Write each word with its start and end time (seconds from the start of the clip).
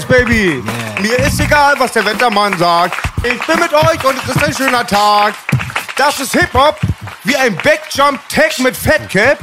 Yes, 0.00 0.08
Baby! 0.08 0.62
Mir 1.02 1.18
ist 1.18 1.38
egal, 1.40 1.74
was 1.78 1.92
der 1.92 2.06
Wettermann 2.06 2.56
sagt. 2.56 2.96
Ich 3.22 3.38
bin 3.46 3.60
mit 3.60 3.72
euch 3.74 4.02
und 4.02 4.16
es 4.24 4.34
ist 4.34 4.42
ein 4.42 4.54
schöner 4.54 4.86
Tag. 4.86 5.34
Das 5.94 6.18
ist 6.20 6.32
Hip-Hop, 6.32 6.78
wie 7.24 7.36
ein 7.36 7.54
Backjump-Tag 7.56 8.60
mit 8.60 8.74
Fatcap. 8.74 9.38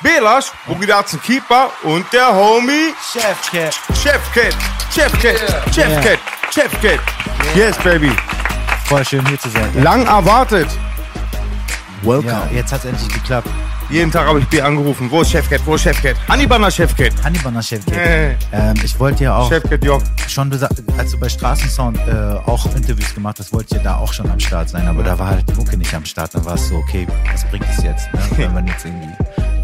Belasch, 0.00 0.52
Bugidazen 0.66 1.20
Keeper 1.20 1.72
und 1.82 2.06
der 2.12 2.32
Homie 2.32 2.94
Chefcat. 3.12 3.74
Chefcat, 4.00 4.54
Chefcat, 4.94 5.74
Chefcat, 5.74 6.18
Chefcat. 6.52 7.00
Yes, 7.56 7.76
Baby. 7.78 8.12
Voll 8.86 9.04
schön 9.04 9.26
hier 9.26 9.40
zu 9.40 9.48
sein. 9.48 9.82
Lang 9.82 10.06
erwartet. 10.06 10.68
Welcome. 12.02 12.30
Ja, 12.30 12.48
jetzt 12.52 12.72
hat 12.72 12.80
es 12.80 12.86
endlich 12.86 13.12
geklappt. 13.12 13.48
Jeden 13.90 14.10
Tag 14.12 14.26
habe 14.28 14.38
ich 14.38 14.46
B 14.46 14.60
angerufen. 14.60 15.10
Wo 15.10 15.22
ist 15.22 15.32
Chefcat? 15.32 15.60
Wo 15.64 15.74
ist 15.74 15.82
Chefcat? 15.82 16.14
Hannibaner 16.28 16.70
Chefcat. 16.70 17.12
Hannibaner 17.24 17.60
Chefcat. 17.62 17.92
Äh. 17.96 18.30
Ähm, 18.52 18.74
ich 18.84 18.98
wollte 19.00 19.24
ja 19.24 19.36
auch 19.36 19.48
Chefcat, 19.50 19.84
Jock. 19.84 20.02
schon, 20.28 20.52
als 20.96 21.10
du 21.10 21.18
bei 21.18 21.28
Straßensound 21.28 21.98
äh, 21.98 22.12
auch 22.48 22.64
Interviews 22.76 23.12
gemacht 23.14 23.36
hast, 23.40 23.52
wollte 23.52 23.66
ich 23.76 23.76
ja 23.78 23.82
da 23.82 23.96
auch 23.98 24.12
schon 24.12 24.30
am 24.30 24.38
Start 24.38 24.68
sein, 24.68 24.86
aber 24.86 25.02
da 25.02 25.18
war 25.18 25.30
halt 25.30 25.48
die 25.50 25.54
Mucke 25.54 25.76
nicht 25.76 25.92
am 25.92 26.04
Start. 26.04 26.32
Dann 26.34 26.44
war 26.44 26.54
es 26.54 26.68
so, 26.68 26.76
okay, 26.76 27.04
was 27.32 27.44
bringt 27.46 27.66
es 27.76 27.82
jetzt, 27.82 28.12
ne? 28.14 28.20
wenn 28.36 28.54
man 28.54 28.66
jetzt 28.68 28.84
irgendwie 28.84 29.08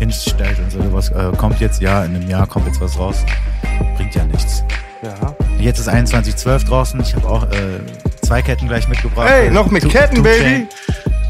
hinstellt 0.00 0.58
und 0.58 0.72
so, 0.72 0.78
was 0.92 1.11
äh, 1.11 1.30
kommt 1.36 1.61
jetzt, 1.61 1.80
ja, 1.80 2.05
in 2.05 2.16
einem 2.16 2.28
Jahr 2.28 2.48
kommt 2.48 2.66
jetzt 2.66 2.80
was 2.80 2.98
raus, 2.98 3.24
bringt 3.96 4.14
ja 4.16 4.24
nichts. 4.24 4.64
Ja. 5.02 5.34
Jetzt 5.61 5.78
ist 5.78 5.88
21.12 5.88 6.66
draußen, 6.66 7.00
ich 7.00 7.14
habe 7.14 7.28
auch 7.28 7.44
äh, 7.44 7.78
zwei 8.22 8.42
Ketten 8.42 8.66
gleich 8.66 8.88
mitgebracht. 8.88 9.28
Hey, 9.28 9.46
Äh, 9.46 9.50
noch 9.50 9.70
mit 9.70 9.84
Two- 9.84 9.88
Ketten, 9.88 10.22
Baby. 10.22 10.66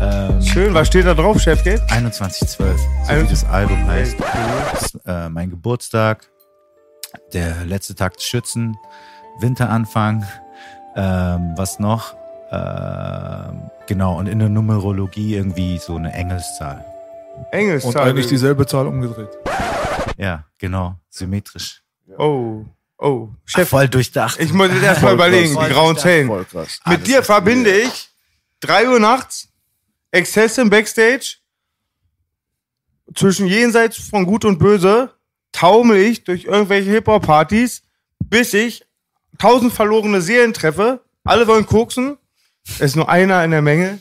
Ähm, 0.00 0.42
Schön, 0.42 0.74
was 0.74 0.88
steht 0.88 1.06
da 1.06 1.14
drauf, 1.14 1.40
Chefcat? 1.40 1.88
2112, 1.88 2.80
so 3.08 3.14
wie 3.14 3.26
das 3.26 3.44
Album 3.44 3.86
heißt. 3.86 4.16
Das 4.20 4.82
ist, 4.82 5.00
äh, 5.06 5.28
mein 5.30 5.50
Geburtstag, 5.50 6.28
der 7.32 7.64
letzte 7.64 7.94
Tag 7.94 8.14
des 8.14 8.24
Schützen, 8.24 8.76
Winteranfang, 9.40 10.26
ähm, 10.96 11.54
was 11.56 11.78
noch? 11.78 12.14
Ähm, 12.50 13.70
genau, 13.86 14.18
und 14.18 14.26
in 14.26 14.38
der 14.38 14.50
Numerologie 14.50 15.34
irgendwie 15.34 15.78
so 15.78 15.96
eine 15.96 16.12
Engelszahl. 16.12 16.84
Engelszahl. 17.50 17.90
Und 17.90 17.96
eigentlich 17.96 18.26
dieselbe 18.26 18.66
Zahl 18.66 18.86
umgedreht. 18.86 19.30
Ja, 20.18 20.44
genau, 20.58 20.96
symmetrisch. 21.08 21.82
Oh, 22.18 22.64
oh. 22.98 23.28
Ach, 23.32 23.36
Chef, 23.46 23.68
voll 23.68 23.88
durchdacht. 23.88 24.38
ich 24.40 24.52
muss 24.52 24.68
jetzt 24.68 24.82
erstmal 24.82 25.14
überlegen, 25.14 25.54
krass. 25.54 25.66
die 25.68 25.72
grauen 25.72 25.96
Zellen. 25.96 26.46
Mit 26.86 27.06
dir 27.06 27.22
verbinde 27.22 27.70
ich 27.70 28.10
3 28.60 28.88
Uhr 28.90 29.00
nachts, 29.00 29.48
Exzess 30.16 30.58
im 30.58 30.70
Backstage, 30.70 31.36
zwischen 33.14 33.46
jenseits 33.46 33.98
von 33.98 34.26
Gut 34.26 34.44
und 34.44 34.58
Böse, 34.58 35.12
taumel 35.52 35.98
ich 35.98 36.24
durch 36.24 36.44
irgendwelche 36.44 36.90
Hip-Hop-Partys, 36.90 37.82
bis 38.24 38.52
ich 38.54 38.84
tausend 39.38 39.72
verlorene 39.72 40.20
Seelen 40.20 40.52
treffe. 40.52 41.02
Alle 41.24 41.46
wollen 41.46 41.66
koksen. 41.66 42.16
Es 42.64 42.80
ist 42.80 42.96
nur 42.96 43.08
einer 43.08 43.44
in 43.44 43.50
der 43.52 43.62
Menge. 43.62 44.00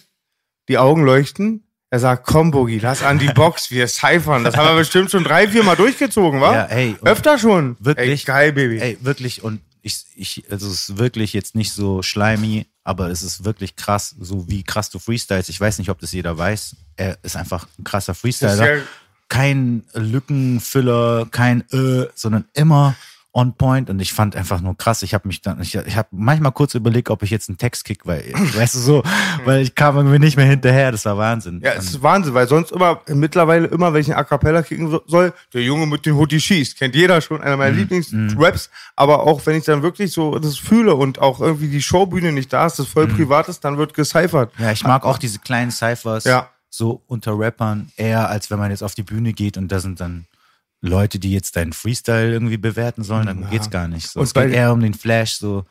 Die 0.68 0.78
Augen 0.78 1.03
leuchten. 1.06 1.64
Er 1.92 2.00
sagt, 2.00 2.26
komm, 2.26 2.52
Boogie, 2.52 2.80
lass 2.80 3.03
an 3.03 3.20
die 3.20 3.28
Box, 3.28 3.72
wir 3.72 3.88
cyphern. 3.88 4.44
Das 4.44 4.58
haben 4.58 4.68
wir 4.68 4.76
bestimmt 4.76 5.12
schon 5.12 5.24
drei, 5.24 5.47
vier 5.47 5.64
Mal 5.64 5.76
durchgezogen, 5.76 6.42
wa? 6.42 6.53
Ja, 6.53 6.66
ey, 6.66 6.96
Öfter 7.03 7.38
schon. 7.38 7.78
Wirklich? 7.80 8.22
Ey, 8.22 8.26
geil, 8.26 8.53
Baby. 8.53 8.80
Ey, 8.80 8.97
wirklich, 9.02 9.44
und 9.44 9.62
ich, 9.82 10.03
ich, 10.16 10.44
also 10.50 10.68
es 10.68 10.90
ist 10.90 10.97
wirklich 10.97 11.34
jetzt 11.34 11.56
nicht 11.56 11.72
so 11.72 12.02
schleimy, 12.02 12.66
aber 12.85 13.09
es 13.09 13.23
ist 13.23 13.44
wirklich 13.44 13.75
krass, 13.75 14.16
so 14.19 14.47
wie 14.47 14.63
krass 14.63 14.90
du 14.91 15.00
freestyles. 15.00 15.50
Ich 15.50 15.59
weiß 15.59 15.79
nicht, 15.79 15.90
ob 15.90 16.00
das 16.00 16.13
jeder 16.13 16.38
weiß. 16.38 16.75
Er 16.96 17.18
ist 17.23 17.35
einfach 17.35 17.68
ein 17.78 17.84
krasser 17.84 18.13
Freestyler. 18.13 18.84
kein 19.28 19.84
Lückenfüller, 19.94 21.28
kein 21.31 21.62
äh, 21.72 22.07
sondern 22.13 22.46
immer 22.53 22.96
on 23.38 23.53
point 23.53 23.90
und 23.90 24.00
ich 24.01 24.13
fand 24.13 24.34
einfach 24.35 24.62
nur 24.62 24.78
krass. 24.78 25.01
Ich 25.03 25.13
habe 25.13 25.28
mich 25.28 25.41
dann, 25.41 25.62
ich, 25.62 25.75
ich 25.75 25.97
habe 25.97 26.07
manchmal 26.12 26.53
kurz 26.53 26.73
überlegt, 26.73 27.09
ob 27.09 27.22
ich 27.22 27.29
jetzt 27.31 27.50
einen 27.50 27.57
Text 27.57 27.84
kick, 27.84 28.06
weil, 28.06 28.23
weißt 28.56 28.75
du 28.75 28.79
so, 28.79 29.03
weil 29.44 29.59
ich 29.62 29.75
kam 29.75 29.97
irgendwie 29.97 30.19
nicht 30.19 30.38
mehr 30.38 30.46
hinterher. 30.46 30.91
Das 30.94 31.03
war 31.03 31.18
Wahnsinn. 31.18 31.59
Ja, 31.62 31.73
es 31.73 31.85
ist 31.88 32.01
Wahnsinn, 32.01 32.34
weil 32.34 32.47
sonst 32.47 32.72
immer, 32.72 33.01
mittlerweile 33.09 33.68
immer, 33.68 33.94
wenn 33.94 34.00
ich 34.00 34.07
einen 34.07 34.19
A 34.19 34.23
Cappella 34.23 34.62
kicken 34.62 34.90
so- 34.90 35.01
soll, 35.06 35.34
der 35.53 35.63
Junge 35.63 35.85
mit 35.85 36.06
dem 36.06 36.16
Hoodie 36.16 36.40
schießt. 36.40 36.79
Kennt 36.79 36.96
jeder 36.96 37.19
schon, 37.19 37.41
einer 37.41 37.57
Mhm, 37.57 37.59
meiner 37.59 37.75
Lieblingsraps. 37.75 38.69
Aber 38.96 39.23
auch 39.23 39.46
wenn 39.46 39.57
ich 39.57 39.66
dann 39.66 39.81
wirklich 39.84 40.13
so 40.13 40.40
das 40.40 40.57
fühle 40.57 40.96
und 40.96 41.19
auch 41.19 41.41
irgendwie 41.41 41.67
die 41.67 41.81
Showbühne 41.81 42.31
nicht 42.31 42.53
da 42.53 42.66
ist, 42.67 42.79
das 42.79 42.88
voll 42.88 43.07
privat 43.07 43.50
ist, 43.50 43.66
dann 43.66 43.78
wird 43.78 43.94
gecyphert. 43.94 44.57
Mhm. 44.57 44.63
Ja, 44.63 44.72
ich 44.72 44.84
mag 44.85 45.03
auch 45.03 45.17
diese 45.17 45.40
kleinen 45.40 45.72
Cyphers 45.72 46.23
Ja. 46.23 46.50
so 46.69 47.02
unter 47.07 47.38
Rappern 47.38 47.90
eher, 47.97 48.29
als 48.29 48.50
wenn 48.50 48.59
man 48.59 48.72
jetzt 48.72 48.81
auf 48.81 48.96
die 48.96 49.03
Bühne 49.03 49.34
geht 49.34 49.57
und 49.57 49.69
da 49.73 49.79
sind 49.79 50.00
dann 50.00 50.25
Leute, 50.81 51.19
die 51.19 51.31
jetzt 51.31 51.56
deinen 51.56 51.74
Freestyle 51.74 52.31
irgendwie 52.31 52.58
bewerten 52.58 53.03
sollen, 53.03 53.25
dann 53.25 53.50
geht's 53.50 53.69
gar 53.69 53.88
nicht. 53.88 54.09
So, 54.09 54.19
Und 54.19 54.25
es 54.25 54.34
geht 54.34 54.52
eher 54.52 54.72
um 54.72 54.81
den 54.81 54.94
Flash, 54.94 55.36
so 55.36 55.63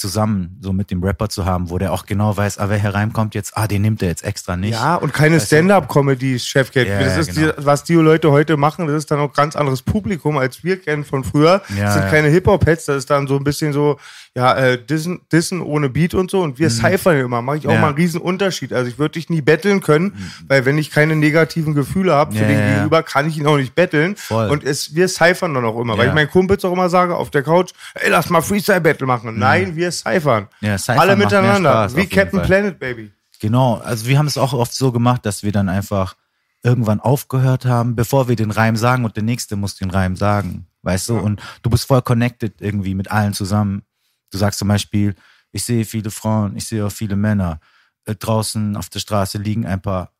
zusammen 0.00 0.58
so 0.62 0.72
mit 0.72 0.90
dem 0.90 1.04
Rapper 1.04 1.28
zu 1.28 1.44
haben, 1.44 1.68
wo 1.68 1.76
der 1.76 1.92
auch 1.92 2.06
genau 2.06 2.34
weiß, 2.34 2.58
ah, 2.58 2.70
wer 2.70 2.78
hereinkommt 2.78 3.34
jetzt, 3.34 3.56
ah, 3.56 3.66
den 3.66 3.82
nimmt 3.82 4.00
er 4.00 4.08
jetzt 4.08 4.24
extra 4.24 4.56
nicht. 4.56 4.72
Ja, 4.72 4.94
und 4.96 5.12
keine 5.12 5.38
Stand-Up-Comedy, 5.38 6.38
Chefcat. 6.38 6.86
Ja, 6.88 7.00
das 7.00 7.14
ja, 7.14 7.20
ist 7.20 7.34
genau. 7.34 7.52
die, 7.52 7.66
was 7.66 7.84
die 7.84 7.94
Leute 7.94 8.30
heute 8.30 8.56
machen, 8.56 8.86
das 8.86 8.96
ist 8.96 9.10
dann 9.10 9.20
auch 9.20 9.32
ganz 9.34 9.56
anderes 9.56 9.82
Publikum, 9.82 10.38
als 10.38 10.64
wir 10.64 10.80
kennen 10.80 11.04
von 11.04 11.22
früher. 11.22 11.62
Ja, 11.76 11.84
das 11.84 11.94
sind 11.94 12.04
ja. 12.04 12.10
keine 12.10 12.28
Hip-Hop-Heads, 12.28 12.86
das 12.86 12.96
ist 12.96 13.10
dann 13.10 13.26
so 13.26 13.36
ein 13.36 13.44
bisschen 13.44 13.74
so, 13.74 13.98
ja, 14.36 14.54
äh, 14.56 14.78
Dissen, 14.84 15.20
Dissen 15.32 15.60
ohne 15.60 15.88
Beat 15.88 16.14
und 16.14 16.30
so. 16.30 16.40
Und 16.40 16.58
wir 16.60 16.70
cyphern 16.70 17.16
ja 17.16 17.24
immer. 17.24 17.42
Mache 17.42 17.56
ich 17.58 17.66
auch 17.66 17.70
Mhm. 17.70 17.74
Ja. 17.74 17.80
mal 17.80 17.86
einen 17.88 17.96
riesen 17.96 18.20
Unterschied. 18.20 18.72
Also 18.72 18.88
ich 18.88 18.98
würde 18.98 19.14
dich 19.14 19.28
nie 19.28 19.40
betteln 19.42 19.80
können, 19.80 20.12
weil 20.46 20.64
wenn 20.64 20.78
ich 20.78 20.90
keine 20.92 21.16
negativen 21.16 21.74
Gefühle 21.74 22.12
habe 22.14 22.32
für 22.34 22.42
Ja, 22.42 22.48
den 22.48 22.58
ja. 22.58 22.74
Gegenüber, 22.74 23.02
kann 23.02 23.26
ich 23.28 23.36
ihn 23.38 23.46
auch 23.46 23.56
nicht 23.56 23.74
betteln. 23.74 24.14
Voll. 24.16 24.48
Und 24.50 24.62
es, 24.62 24.94
wir 24.94 25.08
cyphern 25.08 25.52
dann 25.54 25.64
auch 25.64 25.78
immer. 25.80 25.98
Weil 25.98 26.08
ich 26.08 26.14
meinen 26.14 26.30
Kumpels 26.30 26.64
auch 26.64 26.72
immer 26.72 26.88
sage, 26.88 27.16
auf 27.16 27.30
der 27.30 27.42
Couch, 27.42 27.72
ey, 27.94 28.08
lass 28.10 28.30
mal 28.30 28.40
Freestyle-Battle 28.40 29.06
machen. 29.06 29.36
Nein, 29.38 29.74
wir 29.74 29.90
cyphern. 29.90 30.46
Cyphern 30.60 30.98
Alle 31.00 31.16
miteinander. 31.16 31.70
Spaß, 31.70 31.96
wie 31.96 32.06
Captain 32.06 32.38
Fall. 32.38 32.46
Planet, 32.46 32.78
Baby. 32.78 33.10
Genau, 33.40 33.76
also 33.84 34.06
wir 34.06 34.18
haben 34.18 34.26
es 34.26 34.36
auch 34.38 34.52
oft 34.52 34.72
so 34.74 34.92
gemacht, 34.92 35.26
dass 35.26 35.42
wir 35.42 35.50
dann 35.50 35.68
einfach 35.68 36.14
irgendwann 36.62 37.00
aufgehört 37.00 37.64
haben, 37.64 37.96
bevor 37.96 38.28
wir 38.28 38.36
den 38.36 38.50
Reim 38.50 38.76
sagen 38.76 39.04
und 39.06 39.16
der 39.16 39.22
nächste 39.24 39.56
muss 39.56 39.76
den 39.76 39.90
Reim 39.90 40.14
sagen, 40.14 40.66
weißt 40.82 41.08
du? 41.08 41.16
Und 41.18 41.40
du 41.62 41.70
bist 41.70 41.86
voll 41.86 42.02
connected 42.02 42.60
irgendwie 42.60 42.94
mit 42.94 43.10
allen 43.10 43.32
zusammen. 43.32 43.82
Du 44.30 44.38
sagst 44.38 44.58
zum 44.58 44.68
Beispiel, 44.68 45.14
ich 45.52 45.64
sehe 45.64 45.84
viele 45.84 46.10
Frauen, 46.10 46.56
ich 46.56 46.66
sehe 46.66 46.86
auch 46.86 46.92
viele 46.92 47.16
Männer. 47.16 47.60
Äh, 48.04 48.14
Draußen 48.14 48.76
auf 48.76 48.88
der 48.88 49.00
Straße 49.00 49.38
liegen 49.38 49.66
ein 49.66 49.80
paar. 49.82 50.12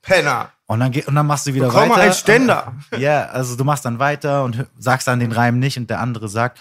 Penner. 0.00 0.52
Und 0.66 0.80
dann, 0.80 0.90
geht, 0.90 1.06
und 1.06 1.14
dann 1.14 1.26
machst 1.26 1.46
du 1.46 1.54
wieder 1.54 1.66
Bekomme 1.68 1.90
weiter. 1.90 2.02
einen 2.02 2.12
Ständer. 2.14 2.74
Ja, 2.98 3.26
also 3.26 3.56
du 3.56 3.64
machst 3.64 3.84
dann 3.84 3.98
weiter 3.98 4.42
und 4.44 4.66
sagst 4.78 5.06
dann 5.06 5.20
den 5.20 5.30
Reim 5.32 5.58
nicht 5.58 5.76
und 5.78 5.88
der 5.90 6.00
andere 6.00 6.28
sagt. 6.28 6.60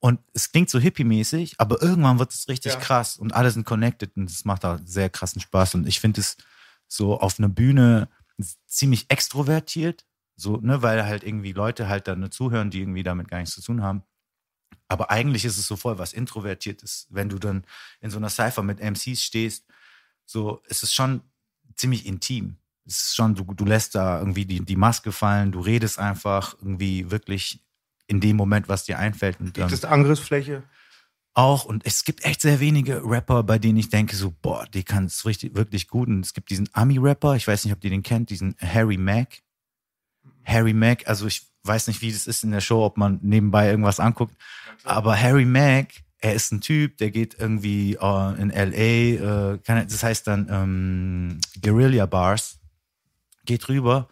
Und 0.00 0.18
es 0.34 0.50
klingt 0.50 0.68
so 0.68 0.80
hippie-mäßig, 0.80 1.54
aber 1.58 1.80
irgendwann 1.80 2.18
wird 2.18 2.32
es 2.34 2.48
richtig 2.48 2.72
Ja. 2.72 2.78
krass 2.80 3.16
und 3.16 3.32
alle 3.34 3.50
sind 3.52 3.64
connected 3.64 4.16
und 4.16 4.28
es 4.28 4.44
macht 4.44 4.64
da 4.64 4.80
sehr 4.84 5.08
krassen 5.08 5.40
Spaß. 5.40 5.76
Und 5.76 5.86
ich 5.86 6.00
finde 6.00 6.20
es 6.20 6.36
so 6.88 7.18
auf 7.20 7.38
einer 7.38 7.48
Bühne 7.48 8.08
ziemlich 8.66 9.06
extrovertiert, 9.10 10.04
so, 10.36 10.56
ne, 10.56 10.82
weil 10.82 11.04
halt 11.06 11.22
irgendwie 11.22 11.52
Leute 11.52 11.88
halt 11.88 12.08
dann 12.08 12.30
zuhören, 12.32 12.70
die 12.70 12.80
irgendwie 12.80 13.04
damit 13.04 13.28
gar 13.28 13.38
nichts 13.38 13.54
zu 13.54 13.62
tun 13.62 13.80
haben. 13.82 14.02
Aber 14.88 15.10
eigentlich 15.10 15.44
ist 15.44 15.58
es 15.58 15.66
so 15.66 15.76
voll 15.76 15.98
was 15.98 16.12
Introvertiertes, 16.12 17.06
wenn 17.10 17.28
du 17.28 17.38
dann 17.38 17.64
in 18.00 18.10
so 18.10 18.18
einer 18.18 18.30
Cypher 18.30 18.62
mit 18.62 18.80
MCs 18.80 19.22
stehst. 19.22 19.66
So, 20.24 20.62
es 20.68 20.82
ist 20.82 20.94
schon 20.94 21.22
ziemlich 21.74 22.06
intim. 22.06 22.56
Es 22.84 22.98
ist 22.98 23.16
schon, 23.16 23.34
du, 23.34 23.44
du 23.44 23.64
lässt 23.64 23.94
da 23.94 24.18
irgendwie 24.18 24.44
die, 24.44 24.64
die 24.64 24.76
Maske 24.76 25.12
fallen, 25.12 25.52
du 25.52 25.60
redest 25.60 25.98
einfach 25.98 26.56
irgendwie 26.58 27.10
wirklich 27.10 27.60
in 28.06 28.20
dem 28.20 28.36
Moment, 28.36 28.68
was 28.68 28.84
dir 28.84 28.98
einfällt. 28.98 29.38
Und 29.40 29.54
Gibt 29.54 29.58
dann, 29.58 29.72
es 29.72 29.84
Angriffsfläche? 29.84 30.64
auch. 31.34 31.64
Und 31.64 31.86
es 31.86 32.04
gibt 32.04 32.24
echt 32.24 32.40
sehr 32.40 32.60
wenige 32.60 33.02
Rapper, 33.04 33.42
bei 33.42 33.58
denen 33.58 33.78
ich 33.78 33.88
denke, 33.88 34.16
so, 34.16 34.32
boah, 34.42 34.66
die 34.66 34.84
kann 34.84 35.06
es 35.06 35.24
richtig, 35.24 35.54
wirklich 35.54 35.88
gut. 35.88 36.08
Und 36.08 36.24
es 36.24 36.34
gibt 36.34 36.50
diesen 36.50 36.68
Ami-Rapper, 36.72 37.36
ich 37.36 37.46
weiß 37.46 37.64
nicht, 37.64 37.74
ob 37.74 37.82
ihr 37.84 37.90
den 37.90 38.02
kennt, 38.02 38.30
diesen 38.30 38.56
Harry 38.60 38.96
Mack. 38.96 39.42
Harry 40.44 40.72
Mack, 40.72 41.06
also 41.06 41.26
ich 41.26 41.46
weiß 41.64 41.86
nicht, 41.86 42.02
wie 42.02 42.12
das 42.12 42.26
ist 42.26 42.44
in 42.44 42.50
der 42.50 42.60
Show, 42.60 42.84
ob 42.84 42.96
man 42.96 43.18
nebenbei 43.22 43.70
irgendwas 43.70 44.00
anguckt. 44.00 44.34
Aber 44.84 45.18
Harry 45.18 45.44
Mack, 45.44 45.88
er 46.18 46.34
ist 46.34 46.52
ein 46.52 46.60
Typ, 46.60 46.98
der 46.98 47.10
geht 47.10 47.38
irgendwie 47.38 47.94
äh, 47.94 48.40
in 48.40 48.50
LA, 48.50 49.54
äh, 49.54 49.58
kann, 49.58 49.86
das 49.86 50.02
heißt 50.02 50.26
dann 50.26 50.48
ähm, 50.50 51.40
Guerilla 51.60 52.06
Bars, 52.06 52.58
geht 53.44 53.68
rüber 53.68 54.08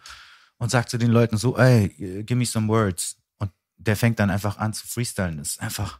und 0.57 0.69
sagt 0.71 0.89
zu 0.89 0.97
den 0.97 1.11
Leuten 1.11 1.37
so, 1.37 1.57
ey, 1.57 1.89
give 2.23 2.35
me 2.35 2.45
some 2.45 2.67
words. 2.67 3.17
Und 3.37 3.51
der 3.77 3.95
fängt 3.95 4.19
dann 4.19 4.29
einfach 4.29 4.57
an 4.57 4.73
zu 4.73 4.85
freestylen. 4.87 5.37
Das 5.37 5.49
ist 5.49 5.61
einfach 5.61 5.99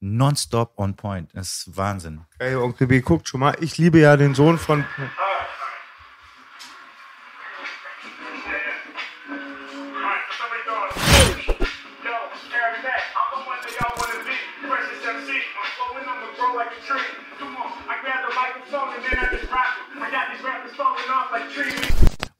nonstop 0.00 0.74
on 0.78 0.94
point. 0.94 1.30
Das 1.34 1.66
ist 1.66 1.76
Wahnsinn. 1.76 2.20
Ey, 2.38 2.54
Onkel 2.54 2.86
B, 2.86 3.00
guckt 3.00 3.28
schon 3.28 3.40
mal. 3.40 3.56
Ich 3.60 3.78
liebe 3.78 3.98
ja 3.98 4.16
den 4.16 4.34
Sohn 4.34 4.58
von. 4.58 4.84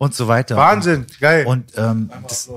Und 0.00 0.14
so 0.14 0.29
weiter. 0.29 0.56
Wahnsinn, 0.56 1.05
geil. 1.20 1.44
Und 1.47 1.76
ähm, 1.76 2.11
das, 2.23 2.50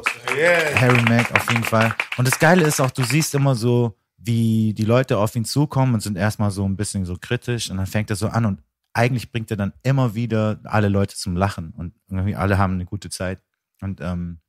Harry 0.75 1.01
Mack 1.04 1.30
auf 1.36 1.51
jeden 1.51 1.66
Fall. 1.66 1.94
Und 2.16 2.25
das 2.25 2.40
Geile 2.40 2.63
ist 2.66 2.80
auch, 2.80 2.90
du 2.90 3.04
siehst 3.04 3.36
immer 3.36 3.54
so, 3.54 3.98
wie 4.16 4.74
die 4.74 4.86
Leute 4.86 5.18
auf 5.18 5.36
ihn 5.36 5.44
zukommen 5.44 5.94
und 5.94 6.00
sind 6.00 6.18
erstmal 6.18 6.51
so 6.51 6.63
ein 6.66 6.78
bisschen 6.78 7.04
so 7.04 7.18
kritisch 7.19 7.69
und 7.69 7.75
dann 7.75 7.86
fängt 7.86 8.10
er 8.10 8.16
so 8.16 8.28
an 8.28 8.45
und 8.45 8.63
eigentlich 8.94 9.30
bringt 9.30 9.51
er 9.51 9.57
dann 9.57 9.74
immer 9.84 10.16
wieder 10.16 10.62
alle 10.63 10.88
Leute 10.88 11.18
zum 11.18 11.36
Lachen 11.36 11.74
und 11.75 11.94
irgendwie 12.10 12.34
alle 12.34 12.57
haben 12.57 12.75
eine 12.75 12.86
gute 12.86 13.10
Zeit. 13.10 13.42
Und 13.81 14.00
ähm, 14.00 14.40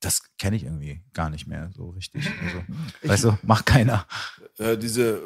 das 0.00 0.22
kenne 0.38 0.56
ich 0.56 0.64
irgendwie 0.64 1.02
gar 1.12 1.28
nicht 1.28 1.46
mehr 1.46 1.68
so 1.74 1.90
richtig. 1.90 2.30
Also, 2.42 2.62
weißt 3.02 3.24
du, 3.24 3.38
macht 3.42 3.66
keiner. 3.66 4.06
äh, 4.56 4.78
diese 4.78 5.20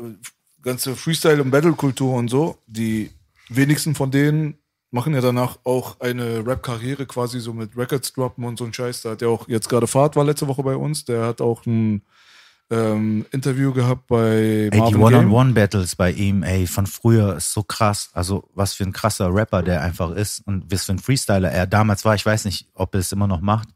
ganze 0.61 0.97
Freestyle- 0.97 1.41
und 1.41 1.53
Battle-Kultur 1.53 2.15
und 2.15 2.27
so, 2.27 2.59
die 2.67 3.13
wenigsten 3.49 3.95
von 3.95 4.11
denen 4.11 4.59
machen 4.91 5.15
ja 5.15 5.21
danach 5.21 5.59
auch 5.65 6.01
eine 6.01 6.45
Rap-Karriere 6.47 7.07
quasi 7.07 7.41
so 7.41 7.53
mit 7.53 7.77
Records 7.77 8.13
droppen 8.13 8.45
und 8.45 8.59
so 8.59 8.65
ein 8.65 8.73
Scheiß. 8.73 9.03
Da 9.03 9.11
hat 9.11 9.23
ja 9.23 9.29
auch 9.29 9.49
jetzt 9.49 9.69
gerade 9.69 9.87
Fahrt 9.87 10.17
war 10.17 10.25
letzte 10.25 10.49
Woche 10.49 10.63
bei 10.63 10.77
uns. 10.77 11.05
Der 11.05 11.25
hat 11.25 11.41
auch 11.41 11.65
ein 11.67 12.03
ähm, 12.71 13.27
Interview 13.33 13.73
gehabt 13.73 14.07
bei 14.07 14.69
Ey, 14.71 14.71
die 14.71 14.79
Marvin. 14.79 15.03
One-on-One-Battles 15.03 15.97
bei 15.97 16.13
ihm, 16.13 16.43
ey, 16.43 16.67
von 16.67 16.87
früher 16.87 17.37
ist 17.37 17.53
so 17.53 17.63
krass. 17.63 18.11
Also, 18.13 18.49
was 18.55 18.75
für 18.75 18.85
ein 18.85 18.93
krasser 18.93 19.35
Rapper 19.35 19.63
der 19.63 19.83
einfach 19.83 20.11
ist 20.11 20.47
und 20.47 20.71
was 20.73 20.85
für 20.85 20.93
ein 20.93 20.99
Freestyler 20.99 21.51
er 21.51 21.67
damals 21.67 22.05
war. 22.05 22.15
Ich 22.15 22.25
weiß 22.25 22.45
nicht, 22.45 22.69
ob 22.75 22.95
er 22.95 23.01
es 23.01 23.13
immer 23.13 23.27
noch 23.27 23.41
macht, 23.41 23.69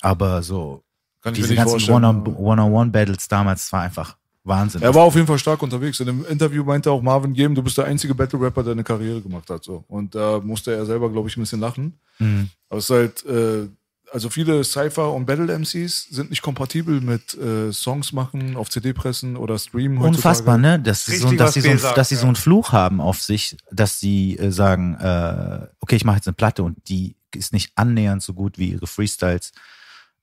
aber 0.00 0.42
so 0.42 0.82
Kann 1.22 1.34
diese 1.34 1.54
nicht 1.54 1.64
ganzen 1.64 1.90
One-on-One-Battles 1.90 3.28
damals 3.28 3.72
war 3.72 3.82
einfach 3.82 4.16
Wahnsinn. 4.44 4.82
Er 4.82 4.94
war 4.94 5.02
auf 5.02 5.14
jeden 5.14 5.26
Fall 5.26 5.38
stark 5.38 5.62
unterwegs. 5.62 6.00
In 6.00 6.06
dem 6.06 6.24
Interview 6.26 6.64
meinte 6.64 6.90
auch 6.90 7.00
Marvin 7.00 7.32
Game, 7.32 7.54
du 7.54 7.62
bist 7.62 7.78
der 7.78 7.84
einzige 7.84 8.14
Battle-Rapper, 8.14 8.64
der 8.64 8.72
eine 8.72 8.84
Karriere 8.84 9.20
gemacht 9.20 9.48
hat. 9.50 9.62
So. 9.62 9.84
Und 9.88 10.14
da 10.14 10.40
musste 10.40 10.74
er 10.74 10.84
selber, 10.84 11.10
glaube 11.10 11.28
ich, 11.28 11.36
ein 11.36 11.40
bisschen 11.40 11.60
lachen. 11.60 11.98
Mhm. 12.18 12.50
Aber 12.68 12.78
es 12.78 12.84
ist 12.84 12.90
halt, 12.90 13.26
äh, 13.26 13.68
also 14.12 14.28
viele 14.28 14.64
Cypher 14.64 15.12
und 15.12 15.26
Battle-MCs 15.26 16.08
sind 16.10 16.30
nicht 16.30 16.42
kompatibel 16.42 17.00
mit 17.00 17.34
äh, 17.34 17.72
Songs 17.72 18.12
machen, 18.12 18.56
auf 18.56 18.68
CD 18.68 18.92
pressen 18.92 19.36
oder 19.36 19.58
streamen 19.58 19.98
heutzutage. 20.00 20.16
Unfassbar, 20.16 20.58
ne? 20.58 20.80
Dass 20.80 21.06
sie, 21.06 21.16
so, 21.16 21.30
dass, 21.32 21.54
sie 21.54 21.60
so, 21.60 21.76
sagt, 21.76 21.96
dass 21.96 22.08
sie 22.08 22.16
ja. 22.16 22.20
so 22.20 22.26
einen 22.26 22.36
Fluch 22.36 22.72
haben 22.72 23.00
auf 23.00 23.22
sich, 23.22 23.56
dass 23.70 24.00
sie 24.00 24.36
äh, 24.38 24.50
sagen, 24.50 24.96
äh, 24.96 25.66
okay, 25.80 25.96
ich 25.96 26.04
mache 26.04 26.16
jetzt 26.16 26.26
eine 26.26 26.34
Platte 26.34 26.62
und 26.64 26.76
die 26.88 27.14
ist 27.34 27.52
nicht 27.52 27.72
annähernd 27.76 28.22
so 28.22 28.34
gut 28.34 28.58
wie 28.58 28.72
ihre 28.72 28.86
Freestyles. 28.86 29.52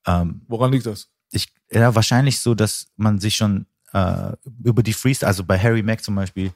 Ähm, 0.05 0.41
Woran 0.47 0.71
liegt 0.71 0.85
das? 0.85 1.07
ich, 1.31 1.53
ja, 1.71 1.93
wahrscheinlich 1.95 2.39
so, 2.39 2.55
dass 2.55 2.87
man 2.97 3.19
sich 3.19 3.35
schon 3.35 3.65
äh, 3.93 4.33
über 4.63 4.83
die 4.83 4.93
Freestyle, 4.93 5.27
also 5.27 5.43
bei 5.43 5.57
Harry 5.57 5.83
Mack 5.83 6.03
zum 6.03 6.15
Beispiel, 6.15 6.51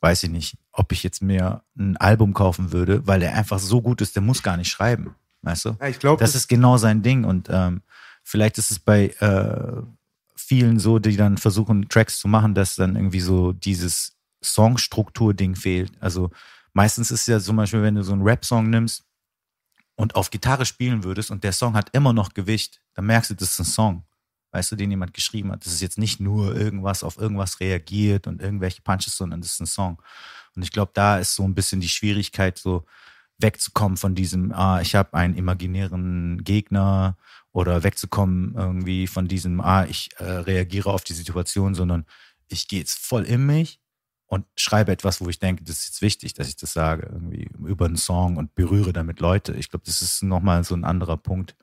weiß 0.00 0.24
ich 0.24 0.30
nicht, 0.30 0.58
ob 0.72 0.92
ich 0.92 1.02
jetzt 1.02 1.22
mir 1.22 1.62
ein 1.78 1.96
Album 1.96 2.34
kaufen 2.34 2.72
würde, 2.72 3.06
weil 3.06 3.22
er 3.22 3.34
einfach 3.34 3.58
so 3.58 3.80
gut 3.80 4.00
ist, 4.00 4.14
der 4.16 4.22
muss 4.22 4.42
gar 4.42 4.56
nicht 4.56 4.70
schreiben, 4.70 5.14
weißt 5.42 5.64
du? 5.66 5.76
Ja, 5.80 5.88
ich 5.88 5.98
glaube, 5.98 6.20
Das 6.20 6.34
ist 6.34 6.48
genau 6.48 6.76
sein 6.76 7.02
Ding 7.02 7.24
und 7.24 7.48
ähm, 7.50 7.82
vielleicht 8.22 8.58
ist 8.58 8.70
es 8.70 8.78
bei 8.78 9.08
äh, 9.20 9.82
vielen 10.36 10.78
so, 10.78 10.98
die 10.98 11.16
dann 11.16 11.38
versuchen, 11.38 11.88
Tracks 11.88 12.18
zu 12.18 12.28
machen, 12.28 12.54
dass 12.54 12.76
dann 12.76 12.96
irgendwie 12.96 13.20
so 13.20 13.52
dieses 13.52 14.16
Songstruktur-Ding 14.42 15.56
fehlt. 15.56 15.92
Also 16.00 16.30
meistens 16.72 17.10
ist 17.10 17.26
ja 17.26 17.40
zum 17.40 17.56
Beispiel, 17.56 17.82
wenn 17.82 17.94
du 17.94 18.02
so 18.02 18.12
einen 18.12 18.22
Rap-Song 18.22 18.68
nimmst 18.68 19.04
und 19.96 20.16
auf 20.16 20.30
Gitarre 20.30 20.66
spielen 20.66 21.04
würdest 21.04 21.30
und 21.30 21.44
der 21.44 21.52
Song 21.52 21.74
hat 21.74 21.90
immer 21.94 22.12
noch 22.12 22.34
Gewicht, 22.34 22.82
dann 22.94 23.06
merkst 23.06 23.30
du, 23.30 23.34
das 23.34 23.52
ist 23.52 23.60
ein 23.60 23.64
Song. 23.64 24.04
Weißt 24.54 24.70
du, 24.70 24.76
den 24.76 24.90
jemand 24.90 25.14
geschrieben 25.14 25.50
hat. 25.50 25.66
Das 25.66 25.72
ist 25.72 25.82
jetzt 25.82 25.98
nicht 25.98 26.20
nur 26.20 26.54
irgendwas 26.54 27.02
auf 27.02 27.18
irgendwas 27.18 27.58
reagiert 27.58 28.28
und 28.28 28.40
irgendwelche 28.40 28.82
Punches, 28.82 29.16
sondern 29.16 29.40
das 29.40 29.54
ist 29.54 29.60
ein 29.60 29.66
Song. 29.66 30.00
Und 30.54 30.62
ich 30.62 30.70
glaube, 30.70 30.92
da 30.94 31.18
ist 31.18 31.34
so 31.34 31.42
ein 31.42 31.56
bisschen 31.56 31.80
die 31.80 31.88
Schwierigkeit, 31.88 32.56
so 32.56 32.84
wegzukommen 33.38 33.96
von 33.96 34.14
diesem, 34.14 34.52
ah, 34.52 34.80
ich 34.80 34.94
habe 34.94 35.14
einen 35.14 35.34
imaginären 35.34 36.44
Gegner 36.44 37.16
oder 37.52 37.82
wegzukommen 37.82 38.54
irgendwie 38.56 39.08
von 39.08 39.26
diesem, 39.26 39.60
ah, 39.60 39.86
ich 39.86 40.10
äh, 40.18 40.24
reagiere 40.24 40.92
auf 40.92 41.02
die 41.02 41.14
Situation, 41.14 41.74
sondern 41.74 42.06
ich 42.48 42.68
gehe 42.68 42.78
jetzt 42.78 42.98
voll 43.04 43.24
in 43.24 43.44
mich 43.44 43.80
und 44.26 44.46
schreibe 44.56 44.92
etwas, 44.92 45.20
wo 45.20 45.28
ich 45.28 45.38
denke, 45.38 45.64
das 45.64 45.78
ist 45.78 45.86
jetzt 45.86 46.02
wichtig, 46.02 46.34
dass 46.34 46.48
ich 46.48 46.56
das 46.56 46.72
sage, 46.72 47.08
irgendwie 47.12 47.48
über 47.66 47.86
einen 47.86 47.96
Song 47.96 48.36
und 48.36 48.54
berühre 48.54 48.92
damit 48.92 49.20
Leute. 49.20 49.52
Ich 49.54 49.68
glaube, 49.68 49.84
das 49.84 50.00
ist 50.00 50.22
nochmal 50.22 50.62
so 50.64 50.74
ein 50.74 50.84
anderer 50.84 51.16
Punkt. 51.16 51.56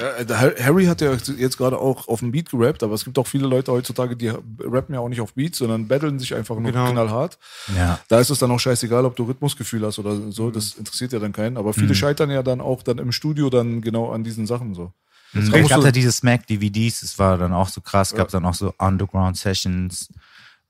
Ja, 0.00 0.06
äh, 0.16 0.54
Harry 0.62 0.86
hat 0.86 1.00
ja 1.00 1.12
jetzt 1.36 1.58
gerade 1.58 1.76
auch 1.78 2.06
auf 2.06 2.20
dem 2.20 2.30
Beat 2.30 2.50
gerappt, 2.50 2.82
aber 2.84 2.94
es 2.94 3.04
gibt 3.04 3.18
auch 3.18 3.26
viele 3.26 3.48
Leute 3.48 3.72
heutzutage, 3.72 4.16
die 4.16 4.28
rappen 4.60 4.94
ja 4.94 5.00
auch 5.00 5.08
nicht 5.08 5.20
auf 5.20 5.34
Beats, 5.34 5.58
sondern 5.58 5.88
battlen 5.88 6.18
sich 6.20 6.34
einfach 6.34 6.54
nur 6.56 6.70
Genau. 6.70 6.92
knallhart. 6.92 7.36
Ja. 7.76 7.98
Da 8.08 8.20
ist 8.20 8.30
es 8.30 8.38
dann 8.38 8.50
auch 8.52 8.60
scheißegal, 8.60 9.04
ob 9.04 9.16
du 9.16 9.24
Rhythmusgefühl 9.24 9.84
hast 9.84 9.98
oder 9.98 10.30
so, 10.30 10.50
das 10.52 10.74
interessiert 10.74 11.12
ja 11.12 11.18
dann 11.18 11.32
keinen. 11.32 11.56
Aber 11.56 11.74
viele 11.74 11.94
scheitern 11.96 12.30
ja 12.30 12.42
dann 12.44 12.60
auch 12.60 12.82
dann 12.84 12.98
im 12.98 13.10
Studio 13.10 13.50
dann 13.50 13.80
genau 13.80 14.12
an 14.12 14.22
diesen 14.22 14.46
Sachen 14.46 14.74
so. 14.74 14.92
Es 15.34 15.50
gab 15.68 15.82
ja 15.84 15.90
diese 15.90 16.12
Smack-DVDs, 16.12 17.00
das 17.00 17.18
war 17.18 17.36
dann 17.36 17.52
auch 17.52 17.68
so 17.68 17.80
krass, 17.80 18.14
gab 18.14 18.28
dann 18.30 18.46
auch 18.46 18.54
so 18.54 18.72
Underground-Sessions 18.78 20.08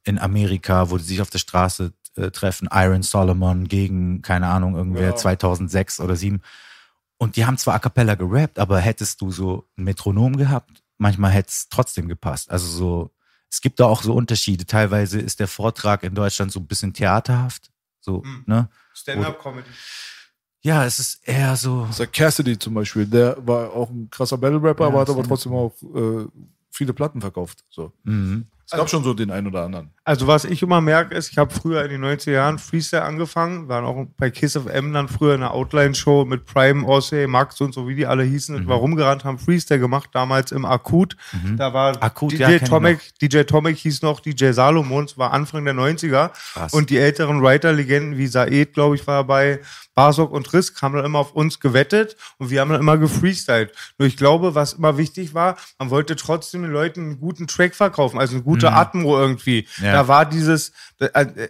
in 0.04 0.18
Amerika, 0.18 0.90
wo 0.90 0.96
die 0.96 1.04
sich 1.04 1.20
auf 1.20 1.30
der 1.30 1.38
Straße 1.38 1.92
äh, 2.16 2.30
treffen, 2.30 2.68
Iron 2.72 3.02
Solomon 3.02 3.68
gegen, 3.68 4.22
keine 4.22 4.46
Ahnung, 4.48 4.74
irgendwer 4.74 5.10
Ja. 5.10 5.16
2006 5.16 6.00
oder 6.00 6.14
2007. 6.16 6.40
Und 7.18 7.36
die 7.36 7.44
haben 7.44 7.58
zwar 7.58 7.74
a 7.74 7.78
cappella 7.80 8.14
gerappt, 8.14 8.58
aber 8.58 8.78
hättest 8.80 9.20
du 9.20 9.30
so 9.30 9.68
ein 9.76 9.84
Metronom 9.84 10.36
gehabt, 10.36 10.82
manchmal 10.98 11.32
hätte 11.32 11.48
es 11.50 11.68
trotzdem 11.68 12.08
gepasst. 12.08 12.50
Also 12.50 12.66
so, 12.68 13.10
es 13.50 13.60
gibt 13.60 13.80
da 13.80 13.86
auch 13.86 14.02
so 14.02 14.14
Unterschiede. 14.14 14.64
Teilweise 14.66 15.20
ist 15.20 15.40
der 15.40 15.48
Vortrag 15.48 16.02
in 16.04 16.14
Deutschland 16.14 16.52
so 16.52 16.60
ein 16.60 16.66
bisschen 16.66 16.92
theaterhaft. 16.92 17.70
So, 18.00 18.22
Mhm. 18.24 18.44
ne? 18.46 18.68
Stand-up-Comedy. 18.94 19.68
Ja, 20.62 20.84
es 20.84 20.98
ist 20.98 21.26
eher 21.26 21.54
so. 21.56 21.88
Der 21.98 22.06
Cassidy 22.08 22.58
zum 22.58 22.74
Beispiel, 22.74 23.06
der 23.06 23.36
war 23.46 23.72
auch 23.72 23.90
ein 23.90 24.08
krasser 24.10 24.36
Battle-Rapper, 24.38 24.84
Ja, 24.84 24.88
aber 24.88 25.00
hat 25.00 25.10
aber 25.10 25.22
trotzdem 25.22 25.52
auch 25.52 25.72
äh, 25.82 26.26
viele 26.70 26.92
Platten 26.92 27.20
verkauft. 27.20 27.64
So. 27.70 27.92
Mhm. 28.04 28.46
Es 28.70 28.76
gab 28.76 28.90
schon 28.90 29.02
so 29.02 29.14
den 29.14 29.30
einen 29.30 29.46
oder 29.46 29.64
anderen. 29.64 29.90
Also 30.04 30.26
was 30.26 30.44
ich 30.44 30.62
immer 30.62 30.82
merke, 30.82 31.14
ist, 31.14 31.30
ich 31.30 31.38
habe 31.38 31.52
früher 31.52 31.82
in 31.84 31.90
den 31.90 32.04
90er 32.04 32.32
Jahren 32.32 32.58
Freestyle 32.58 33.02
angefangen, 33.02 33.66
waren 33.68 33.86
auch 33.86 34.06
bei 34.18 34.30
Kiss 34.30 34.58
of 34.58 34.66
M 34.66 34.92
dann 34.92 35.08
früher 35.08 35.34
in 35.34 35.42
einer 35.42 35.54
Outline-Show 35.54 36.26
mit 36.26 36.44
Prime, 36.44 36.84
Orsay, 36.86 37.26
Max 37.26 37.60
und 37.62 37.72
so, 37.72 37.88
wie 37.88 37.94
die 37.94 38.06
alle 38.06 38.24
hießen, 38.24 38.54
und 38.54 38.68
war 38.68 38.76
rumgerannt, 38.76 39.24
haben 39.24 39.38
Freestyle 39.38 39.80
gemacht, 39.80 40.10
damals 40.12 40.52
im 40.52 40.66
Akut. 40.66 41.16
Da 41.56 41.72
war 41.72 42.02
Akut, 42.02 42.32
DJ 42.32 42.42
ja, 42.42 42.58
Tomic, 42.58 43.18
DJ 43.20 43.42
Tomic 43.42 43.78
hieß 43.78 44.02
noch 44.02 44.20
DJ 44.20 44.52
Salomons, 44.52 45.16
war 45.16 45.32
Anfang 45.32 45.64
der 45.64 45.74
90er. 45.74 46.30
Krass. 46.52 46.74
Und 46.74 46.90
die 46.90 46.98
älteren 46.98 47.42
Writer-Legenden 47.42 48.18
wie 48.18 48.26
Saed, 48.26 48.74
glaube 48.74 48.96
ich, 48.96 49.06
war 49.06 49.22
dabei, 49.22 49.60
Basok 49.98 50.30
und 50.30 50.52
Risk 50.52 50.80
haben 50.80 50.94
dann 50.94 51.04
immer 51.04 51.18
auf 51.18 51.32
uns 51.32 51.58
gewettet 51.58 52.16
und 52.38 52.50
wir 52.50 52.60
haben 52.60 52.70
dann 52.70 52.80
immer 52.80 52.98
gefreestylt. 52.98 53.72
Nur 53.98 54.06
ich 54.06 54.16
glaube, 54.16 54.54
was 54.54 54.74
immer 54.74 54.96
wichtig 54.96 55.34
war, 55.34 55.56
man 55.76 55.90
wollte 55.90 56.14
trotzdem 56.14 56.62
den 56.62 56.70
Leuten 56.70 57.00
einen 57.00 57.20
guten 57.20 57.48
Track 57.48 57.74
verkaufen, 57.74 58.16
also 58.20 58.36
eine 58.36 58.44
gute 58.58 58.72
Atmo 58.72 59.18
irgendwie. 59.18 59.66
Ja. 59.82 59.92
Da 59.92 60.08
war 60.08 60.26
dieses, 60.26 60.72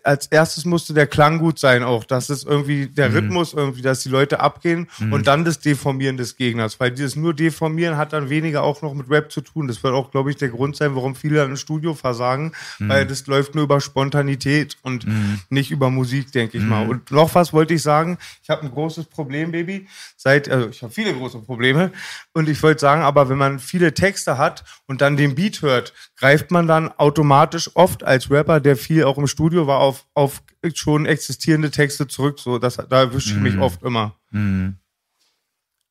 als 0.02 0.26
erstes 0.26 0.64
musste 0.64 0.94
der 0.94 1.06
Klang 1.06 1.38
gut 1.38 1.58
sein 1.58 1.82
auch, 1.82 2.04
dass 2.04 2.28
es 2.28 2.44
irgendwie, 2.44 2.86
der 2.86 3.14
Rhythmus 3.14 3.54
irgendwie, 3.54 3.82
dass 3.82 4.00
die 4.02 4.08
Leute 4.08 4.40
abgehen 4.40 4.88
und 5.10 5.26
dann 5.26 5.44
das 5.44 5.60
Deformieren 5.60 6.16
des 6.16 6.36
Gegners, 6.36 6.78
weil 6.80 6.90
dieses 6.90 7.16
nur 7.16 7.34
Deformieren 7.34 7.96
hat 7.96 8.12
dann 8.12 8.28
weniger 8.28 8.62
auch 8.62 8.82
noch 8.82 8.94
mit 8.94 9.10
Rap 9.10 9.32
zu 9.32 9.40
tun. 9.40 9.68
Das 9.68 9.82
wird 9.82 9.94
auch, 9.94 10.10
glaube 10.10 10.30
ich, 10.30 10.36
der 10.36 10.48
Grund 10.48 10.76
sein, 10.76 10.94
warum 10.94 11.14
viele 11.14 11.36
dann 11.36 11.50
im 11.50 11.56
Studio 11.56 11.94
versagen, 11.94 12.52
weil 12.78 13.06
das 13.06 13.26
läuft 13.26 13.54
nur 13.54 13.64
über 13.64 13.80
Spontanität 13.80 14.76
und 14.82 15.06
nicht 15.50 15.70
über 15.70 15.90
Musik, 15.90 16.32
denke 16.32 16.58
ich 16.58 16.64
mal. 16.64 16.88
Und 16.88 17.10
noch 17.10 17.34
was 17.34 17.52
wollte 17.52 17.74
ich 17.74 17.82
sagen, 17.82 18.18
ich 18.42 18.50
habe 18.50 18.62
ein 18.62 18.70
großes 18.70 19.06
Problem, 19.06 19.52
Baby, 19.52 19.88
seit, 20.16 20.48
also 20.48 20.68
ich 20.68 20.82
habe 20.82 20.92
viele 20.92 21.14
große 21.14 21.38
Probleme. 21.38 21.92
Und 22.32 22.48
ich 22.48 22.62
wollte 22.62 22.80
sagen, 22.80 23.02
aber 23.02 23.28
wenn 23.28 23.38
man 23.38 23.58
viele 23.58 23.94
Texte 23.94 24.38
hat 24.38 24.64
und 24.86 25.00
dann 25.00 25.16
den 25.16 25.34
Beat 25.34 25.62
hört, 25.62 25.94
greift 26.16 26.50
man 26.50 26.66
dann 26.66 26.90
automatisch 26.98 27.70
oft 27.74 28.02
als 28.04 28.30
Rapper, 28.30 28.60
der 28.60 28.76
viel 28.76 29.04
auch 29.04 29.18
im 29.18 29.26
Studio 29.26 29.66
war, 29.66 29.78
auf, 29.80 30.06
auf 30.14 30.42
schon 30.74 31.06
existierende 31.06 31.70
Texte 31.70 32.06
zurück. 32.08 32.38
So, 32.38 32.58
das, 32.58 32.76
da 32.76 33.00
erwische 33.00 33.30
ich 33.34 33.40
mich 33.40 33.54
Mhm. 33.54 33.62
oft 33.62 33.82
immer. 33.82 34.14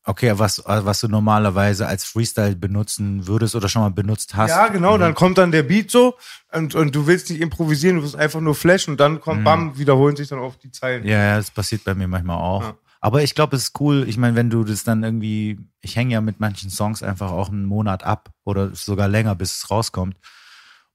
Okay, 0.05 0.31
was, 0.39 0.63
was 0.65 1.01
du 1.01 1.09
normalerweise 1.09 1.85
als 1.85 2.05
Freestyle 2.05 2.55
benutzen 2.55 3.27
würdest 3.27 3.55
oder 3.55 3.67
schon 3.67 3.81
mal 3.81 3.89
benutzt 3.91 4.35
hast. 4.35 4.51
Ja, 4.51 4.69
genau, 4.69 4.95
Mhm. 4.95 5.01
dann 5.01 5.15
kommt 5.15 5.37
dann 5.37 5.51
der 5.51 5.63
Beat 5.63 5.91
so 5.91 6.15
und, 6.53 6.75
und 6.75 6.95
du 6.95 7.07
willst 7.07 7.29
nicht 7.29 7.41
improvisieren, 7.41 7.97
du 7.97 8.03
willst 8.03 8.15
einfach 8.15 8.39
nur 8.39 8.55
flashen 8.55 8.91
und 8.93 8.99
dann 9.01 9.19
kommt, 9.19 9.43
bam, 9.43 9.77
wiederholen 9.77 10.15
sich 10.15 10.29
dann 10.29 10.39
auf 10.39 10.57
die 10.57 10.71
Zeilen. 10.71 11.03
Mhm. 11.03 11.09
Ja, 11.09 11.17
ja, 11.23 11.37
das 11.37 11.51
passiert 11.51 11.83
bei 11.83 11.93
mir 11.93 12.07
manchmal 12.07 12.37
auch. 12.37 12.61
Ja. 12.63 12.73
Aber 13.01 13.21
ich 13.21 13.35
glaube, 13.35 13.57
es 13.57 13.63
ist 13.63 13.79
cool. 13.81 14.05
Ich 14.07 14.17
meine, 14.17 14.35
wenn 14.35 14.49
du 14.49 14.63
das 14.63 14.83
dann 14.85 15.03
irgendwie, 15.03 15.59
ich 15.81 15.95
hänge 15.97 16.13
ja 16.13 16.21
mit 16.21 16.39
manchen 16.39 16.69
Songs 16.69 17.03
einfach 17.03 17.31
auch 17.31 17.49
einen 17.49 17.65
Monat 17.65 18.03
ab 18.03 18.31
oder 18.45 18.73
sogar 18.75 19.07
länger, 19.09 19.35
bis 19.35 19.57
es 19.57 19.69
rauskommt. 19.69 20.15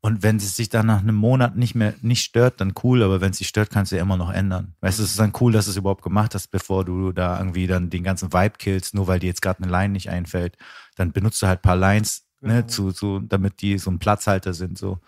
Und 0.04 0.24
wenn 0.24 0.36
es 0.36 0.56
sich 0.56 0.68
dann 0.68 0.86
nach 0.86 1.00
einem 1.00 1.14
Monat 1.14 1.56
nicht 1.56 1.76
mehr 1.76 1.94
nicht 2.02 2.24
stört, 2.24 2.60
dann 2.60 2.74
cool. 2.82 3.04
Aber 3.04 3.20
wenn 3.20 3.30
es 3.30 3.38
dich 3.38 3.46
stört, 3.46 3.70
kannst 3.70 3.92
du 3.92 3.96
ja 3.96 4.02
immer 4.02 4.16
noch 4.16 4.32
ändern. 4.32 4.74
Weißt 4.80 4.98
du, 4.98 5.04
es 5.04 5.10
ist 5.10 5.18
dann 5.20 5.32
cool, 5.40 5.52
dass 5.52 5.66
du 5.66 5.70
es 5.70 5.76
überhaupt 5.76 6.02
gemacht 6.02 6.34
hast, 6.34 6.48
bevor 6.48 6.84
du 6.84 7.12
da 7.12 7.38
irgendwie 7.38 7.68
dann 7.68 7.88
den 7.88 8.02
ganzen 8.02 8.32
Vibe 8.32 8.54
killst, 8.58 8.94
nur 8.94 9.06
weil 9.06 9.20
dir 9.20 9.28
jetzt 9.28 9.42
gerade 9.42 9.62
eine 9.62 9.70
Line 9.70 9.92
nicht 9.92 10.10
einfällt. 10.10 10.58
Dann 10.96 11.12
benutzt 11.12 11.40
du 11.40 11.46
halt 11.46 11.60
ein 11.60 11.62
paar 11.62 11.76
Lines, 11.76 12.24
ne, 12.40 12.66
zu, 12.66 12.90
zu, 12.90 13.20
damit 13.20 13.62
die 13.62 13.78
so 13.78 13.92
ein 13.92 14.00
Platzhalter 14.00 14.54
sind, 14.54 14.76
so. 14.76 14.98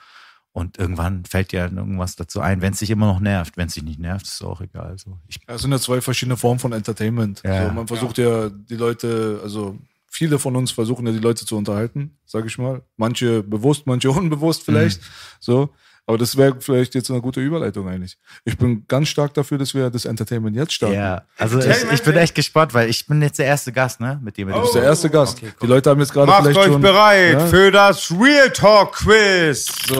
Und 0.52 0.78
irgendwann 0.78 1.24
fällt 1.24 1.50
dir 1.50 1.64
dann 1.64 1.76
irgendwas 1.76 2.14
dazu 2.14 2.40
ein, 2.40 2.62
wenn 2.62 2.74
es 2.74 2.78
dich 2.78 2.90
immer 2.90 3.06
noch 3.06 3.18
nervt. 3.18 3.56
Wenn 3.56 3.66
es 3.66 3.74
dich 3.74 3.82
nicht 3.82 3.98
nervt, 3.98 4.24
ist 4.24 4.34
es 4.34 4.42
auch 4.42 4.60
egal. 4.60 4.96
So. 4.96 5.18
Ich, 5.26 5.40
Ja, 5.48 5.56
es 5.56 5.62
sind 5.62 5.72
ja 5.72 5.80
zwei 5.80 6.00
verschiedene 6.00 6.36
Formen 6.36 6.60
von 6.60 6.70
Entertainment. 6.70 7.42
Ja. 7.44 7.62
Also 7.62 7.72
man 7.72 7.88
versucht 7.88 8.18
ja. 8.18 8.48
die 8.48 8.76
Leute, 8.76 9.40
also 9.42 9.76
viele 10.14 10.38
von 10.38 10.54
uns 10.54 10.70
versuchen 10.70 11.06
ja 11.06 11.12
die 11.12 11.18
Leute 11.18 11.44
zu 11.44 11.56
unterhalten, 11.56 12.16
sage 12.24 12.46
ich 12.46 12.56
mal. 12.56 12.82
Manche 12.96 13.42
bewusst, 13.42 13.86
manche 13.86 14.10
unbewusst 14.20 14.62
vielleicht. 14.64 15.00
So. 15.40 15.70
Aber 16.06 16.18
das 16.18 16.36
wäre 16.36 16.54
vielleicht 16.60 16.94
jetzt 16.94 17.10
eine 17.10 17.22
gute 17.22 17.40
Überleitung 17.40 17.88
eigentlich. 17.88 18.18
Ich 18.44 18.58
bin 18.58 18.84
ganz 18.86 19.08
stark 19.08 19.32
dafür, 19.34 19.56
dass 19.56 19.72
wir 19.74 19.88
das 19.88 20.04
Entertainment 20.04 20.54
jetzt 20.54 20.74
starten. 20.74 20.94
Ja, 20.96 21.22
also 21.38 21.58
ich, 21.58 21.66
ich 21.92 22.02
bin 22.02 22.14
echt 22.16 22.34
gespannt, 22.34 22.74
weil 22.74 22.90
ich 22.90 23.06
bin 23.06 23.22
jetzt 23.22 23.38
der 23.38 23.46
erste 23.46 23.72
Gast, 23.72 24.00
ne, 24.00 24.20
mit 24.22 24.36
dem 24.36 24.48
wir 24.48 24.54
Du 24.54 24.60
bist 24.60 24.74
der 24.74 24.82
erste 24.82 25.08
Gast. 25.08 25.38
Okay, 25.38 25.52
die 25.62 25.66
Leute 25.66 25.88
haben 25.90 26.00
jetzt 26.00 26.12
gerade 26.12 26.26
Macht 26.26 26.42
vielleicht 26.42 26.58
euch 26.60 26.66
schon. 26.66 26.82
bereit 26.82 27.32
Ja? 27.40 27.46
für 27.46 27.70
das 27.72 28.10
Real 28.12 28.50
Talk 28.50 28.92
Quiz. 28.96 29.66
So. 29.88 29.94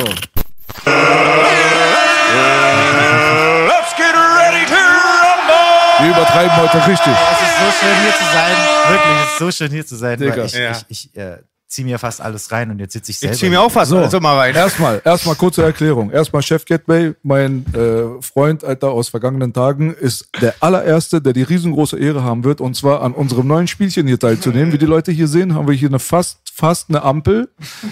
Let's 3.66 3.92
get 3.96 4.14
ready 4.14 4.64
to 4.66 4.76
rumble. 4.76 6.04
Wir 6.04 6.10
übertreiben 6.10 6.56
heute 6.56 6.86
richtig. 6.86 7.14
So 7.64 7.70
schön 7.86 7.96
hier 8.02 8.12
zu 8.12 8.24
sein, 8.24 8.56
wirklich, 8.88 9.16
es 9.24 9.32
ist 9.32 9.38
so 9.38 9.50
schön 9.50 9.70
hier 9.70 9.86
zu 9.86 9.96
sein, 9.96 10.18
Digga. 10.18 10.36
weil 10.36 10.46
ich, 10.46 10.54
Ja. 10.54 10.70
ich, 10.88 11.10
ich 11.10 11.16
äh, 11.16 11.38
ziehe 11.74 11.86
mir 11.86 11.98
fast 11.98 12.20
alles 12.20 12.50
rein 12.52 12.70
und 12.70 12.78
jetzt 12.78 12.92
sitze 12.92 13.10
ich 13.10 13.16
Ich 13.16 13.20
selber. 13.20 13.36
zieh 13.36 13.48
mir 13.50 13.60
auch 13.60 13.70
fast 13.70 13.90
So. 13.90 13.98
also 13.98 14.20
mal 14.20 14.36
rein. 14.38 14.54
Erstmal, 14.54 15.02
erstmal 15.04 15.34
kurze 15.34 15.62
Erklärung. 15.62 16.10
Erstmal 16.10 16.42
Chef 16.42 16.64
Gateway, 16.64 17.14
mein 17.22 17.66
äh, 17.74 18.22
Freund, 18.22 18.64
Alter, 18.64 18.90
aus 18.90 19.08
vergangenen 19.08 19.52
Tagen, 19.52 19.92
ist 19.94 20.28
der 20.40 20.54
allererste, 20.60 21.20
der 21.20 21.32
die 21.32 21.42
riesengroße 21.42 21.98
Ehre 21.98 22.22
haben 22.22 22.44
wird, 22.44 22.60
und 22.60 22.74
zwar 22.76 23.02
an 23.02 23.12
unserem 23.12 23.46
neuen 23.46 23.66
Spielchen 23.66 24.06
hier 24.06 24.18
teilzunehmen. 24.18 24.72
Wie 24.72 24.78
die 24.78 24.86
Leute 24.86 25.12
hier 25.12 25.28
sehen, 25.28 25.54
haben 25.54 25.68
wir 25.68 25.74
hier 25.74 25.88
eine 25.88 25.98
fast, 25.98 26.38
fast 26.54 26.88
eine 26.88 27.02
Ampel. 27.02 27.48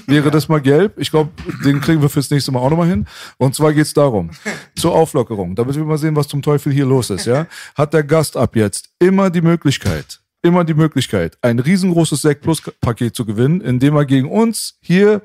Wäre 0.06 0.30
das 0.30 0.48
mal 0.48 0.60
gelb? 0.60 0.94
Ich 0.98 1.10
glaube, 1.10 1.30
den 1.64 1.80
kriegen 1.80 2.00
wir 2.00 2.08
fürs 2.08 2.30
nächste 2.30 2.52
Mal 2.52 2.60
auch 2.60 2.70
nochmal 2.70 2.88
hin. 2.88 3.06
Und 3.38 3.54
zwar 3.54 3.72
geht's 3.72 3.92
darum, 3.94 4.30
zur 4.76 4.94
Auflockerung, 4.94 5.54
damit 5.54 5.76
wir 5.76 5.84
mal 5.84 5.98
sehen, 5.98 6.16
was 6.16 6.28
zum 6.28 6.40
Teufel 6.42 6.72
hier 6.72 6.86
los 6.86 7.10
ist, 7.10 7.26
ja, 7.26 7.46
hat 7.74 7.92
der 7.92 8.04
Gast 8.04 8.36
ab 8.36 8.56
jetzt 8.56 8.88
immer 9.00 9.28
die 9.30 9.42
Möglichkeit, 9.42 10.20
immer 10.42 10.64
die 10.64 10.74
Möglichkeit, 10.74 11.38
ein 11.40 11.58
riesengroßes 11.58 12.22
Sekt 12.22 12.42
Plus 12.42 12.62
Paket 12.80 13.14
zu 13.14 13.24
gewinnen, 13.24 13.60
indem 13.60 13.96
er 13.96 14.04
gegen 14.04 14.30
uns 14.30 14.76
hier 14.80 15.22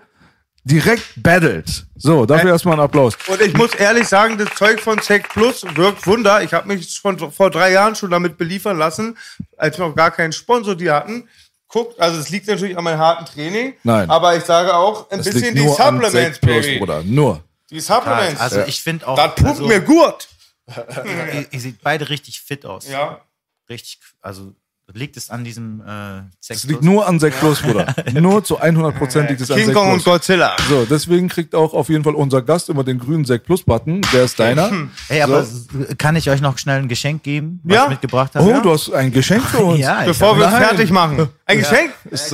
direkt 0.67 1.03
battelt. 1.23 1.85
So, 1.95 2.25
dafür 2.25 2.51
erstmal 2.51 2.73
einen 2.73 2.83
Applaus. 2.83 3.17
Und 3.27 3.41
ich 3.41 3.53
muss 3.53 3.73
ehrlich 3.73 4.07
sagen, 4.07 4.37
das 4.37 4.49
Zeug 4.55 4.81
von 4.81 4.99
Sec 4.99 5.29
Plus 5.29 5.65
wirkt 5.75 6.05
Wunder. 6.05 6.43
Ich 6.43 6.53
habe 6.53 6.67
mich 6.67 6.91
schon 6.91 7.17
vor 7.31 7.49
drei 7.49 7.71
Jahren 7.71 7.95
schon 7.95 8.11
damit 8.11 8.37
beliefern 8.37 8.77
lassen, 8.77 9.17
als 9.57 9.77
wir 9.77 9.87
noch 9.87 9.95
gar 9.95 10.11
keinen 10.11 10.33
Sponsor 10.33 10.75
die 10.75 10.91
hatten. 10.91 11.27
Guckt, 11.69 11.99
also 11.99 12.19
es 12.19 12.29
liegt 12.29 12.47
natürlich 12.47 12.77
an 12.77 12.83
meinem 12.83 12.99
harten 12.99 13.25
Training. 13.25 13.73
Nein. 13.83 14.09
Aber 14.09 14.35
ich 14.37 14.43
sage 14.43 14.73
auch, 14.73 15.09
ein 15.09 15.19
Das 15.19 15.29
bisschen 15.29 15.55
die 15.55 15.67
Supplements, 15.67 16.39
Plus, 16.39 16.65
Baby. 16.65 16.79
Bruder. 16.79 17.03
Nur. 17.03 17.43
Die 17.69 17.79
Supplements. 17.79 18.39
Also 18.39 18.61
ich 18.61 18.81
finde 18.81 19.07
auch, 19.07 19.15
das 19.15 19.35
pumpt 19.35 19.49
also, 19.49 19.67
mir 19.67 19.81
gut. 19.81 20.27
ihr, 20.77 21.45
ihr 21.49 21.59
seht 21.59 21.81
beide 21.81 22.09
richtig 22.09 22.41
fit 22.41 22.65
aus. 22.65 22.87
Ja. 22.87 23.21
Richtig, 23.69 23.99
also 24.21 24.53
liegt 24.93 25.17
es 25.17 25.29
an 25.29 25.43
diesem 25.43 25.81
äh, 25.81 26.21
Sex 26.39 26.63
Es 26.63 26.63
liegt 26.63 26.81
nur 26.83 27.05
an 27.07 27.19
Sekt 27.19 27.39
Plus, 27.39 27.61
Bruder. 27.61 27.93
Nur 28.13 28.43
zu 28.43 28.57
100 28.57 28.95
Prozent 28.95 29.29
liegt 29.29 29.41
es 29.41 29.51
an 29.51 29.57
King 29.57 29.65
Sekt 29.67 29.77
Kong 29.77 29.91
und. 29.93 30.03
Godzilla. 30.03 30.55
So, 30.69 30.85
deswegen 30.85 31.27
kriegt 31.27 31.53
auch 31.55 31.73
auf 31.73 31.89
jeden 31.89 32.03
Fall 32.03 32.15
unser 32.15 32.41
Gast 32.41 32.69
immer 32.69 32.83
den 32.83 32.97
grünen 32.97 33.25
Sekt 33.25 33.45
Plus 33.45 33.63
Button. 33.63 34.01
Der 34.13 34.23
ist 34.23 34.39
deiner. 34.39 34.71
Hey, 35.09 35.21
aber 35.21 35.43
So. 35.43 35.65
kann 35.97 36.15
ich 36.15 36.29
euch 36.29 36.39
noch 36.41 36.57
schnell 36.57 36.79
ein 36.79 36.87
Geschenk 36.87 37.23
geben, 37.23 37.59
was 37.63 37.75
Ja. 37.75 37.83
ich 37.83 37.89
mitgebracht 37.89 38.33
habe? 38.35 38.45
Oh, 38.45 38.61
du 38.61 38.71
hast 38.71 38.91
ein 38.93 39.11
Geschenk 39.11 39.43
für 39.43 39.59
uns. 39.59 39.79
ja, 39.81 40.03
Bevor 40.05 40.37
wir 40.37 40.45
uns 40.45 40.53
Nein. 40.53 40.63
fertig 40.63 40.89
machen. 40.91 41.27
Ein 41.45 41.59
Geschenk? 41.59 41.91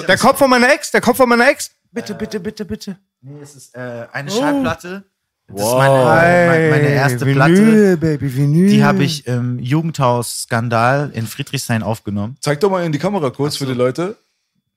Der 0.07 0.17
Kopf 0.17 0.37
von 0.37 0.49
meiner 0.49 0.71
Ex, 0.71 0.91
der 0.91 1.01
Kopf 1.01 1.17
von 1.17 1.27
meiner 1.29 1.49
Ex. 1.49 1.71
Bitte, 1.91 2.13
bitte, 2.15 2.39
bitte, 2.39 2.65
bitte. 2.65 2.97
Nee, 3.21 3.39
es 3.41 3.55
ist 3.55 3.75
äh, 3.75 4.05
eine 4.11 4.29
Schallplatte. 4.29 5.03
Das 5.47 5.61
Wow. 5.61 5.71
ist 5.73 5.77
meine, 5.77 6.47
meine, 6.47 6.69
meine 6.69 6.87
erste 6.89 7.25
Platte. 7.25 7.55
Vinyl, 7.55 7.97
Baby, 7.97 8.35
Vinyl. 8.35 8.69
Die 8.69 8.83
habe 8.83 9.03
ich 9.03 9.27
im 9.27 9.59
Jugendhaus-Skandal 9.59 11.11
in 11.13 11.27
Friedrichshain 11.27 11.83
aufgenommen. 11.83 12.37
Zeig 12.39 12.59
doch 12.61 12.69
mal 12.69 12.83
in 12.85 12.91
die 12.91 12.99
Kamera 12.99 13.29
kurz 13.29 13.57
für 13.57 13.65
die 13.65 13.73
Leute. 13.73 14.15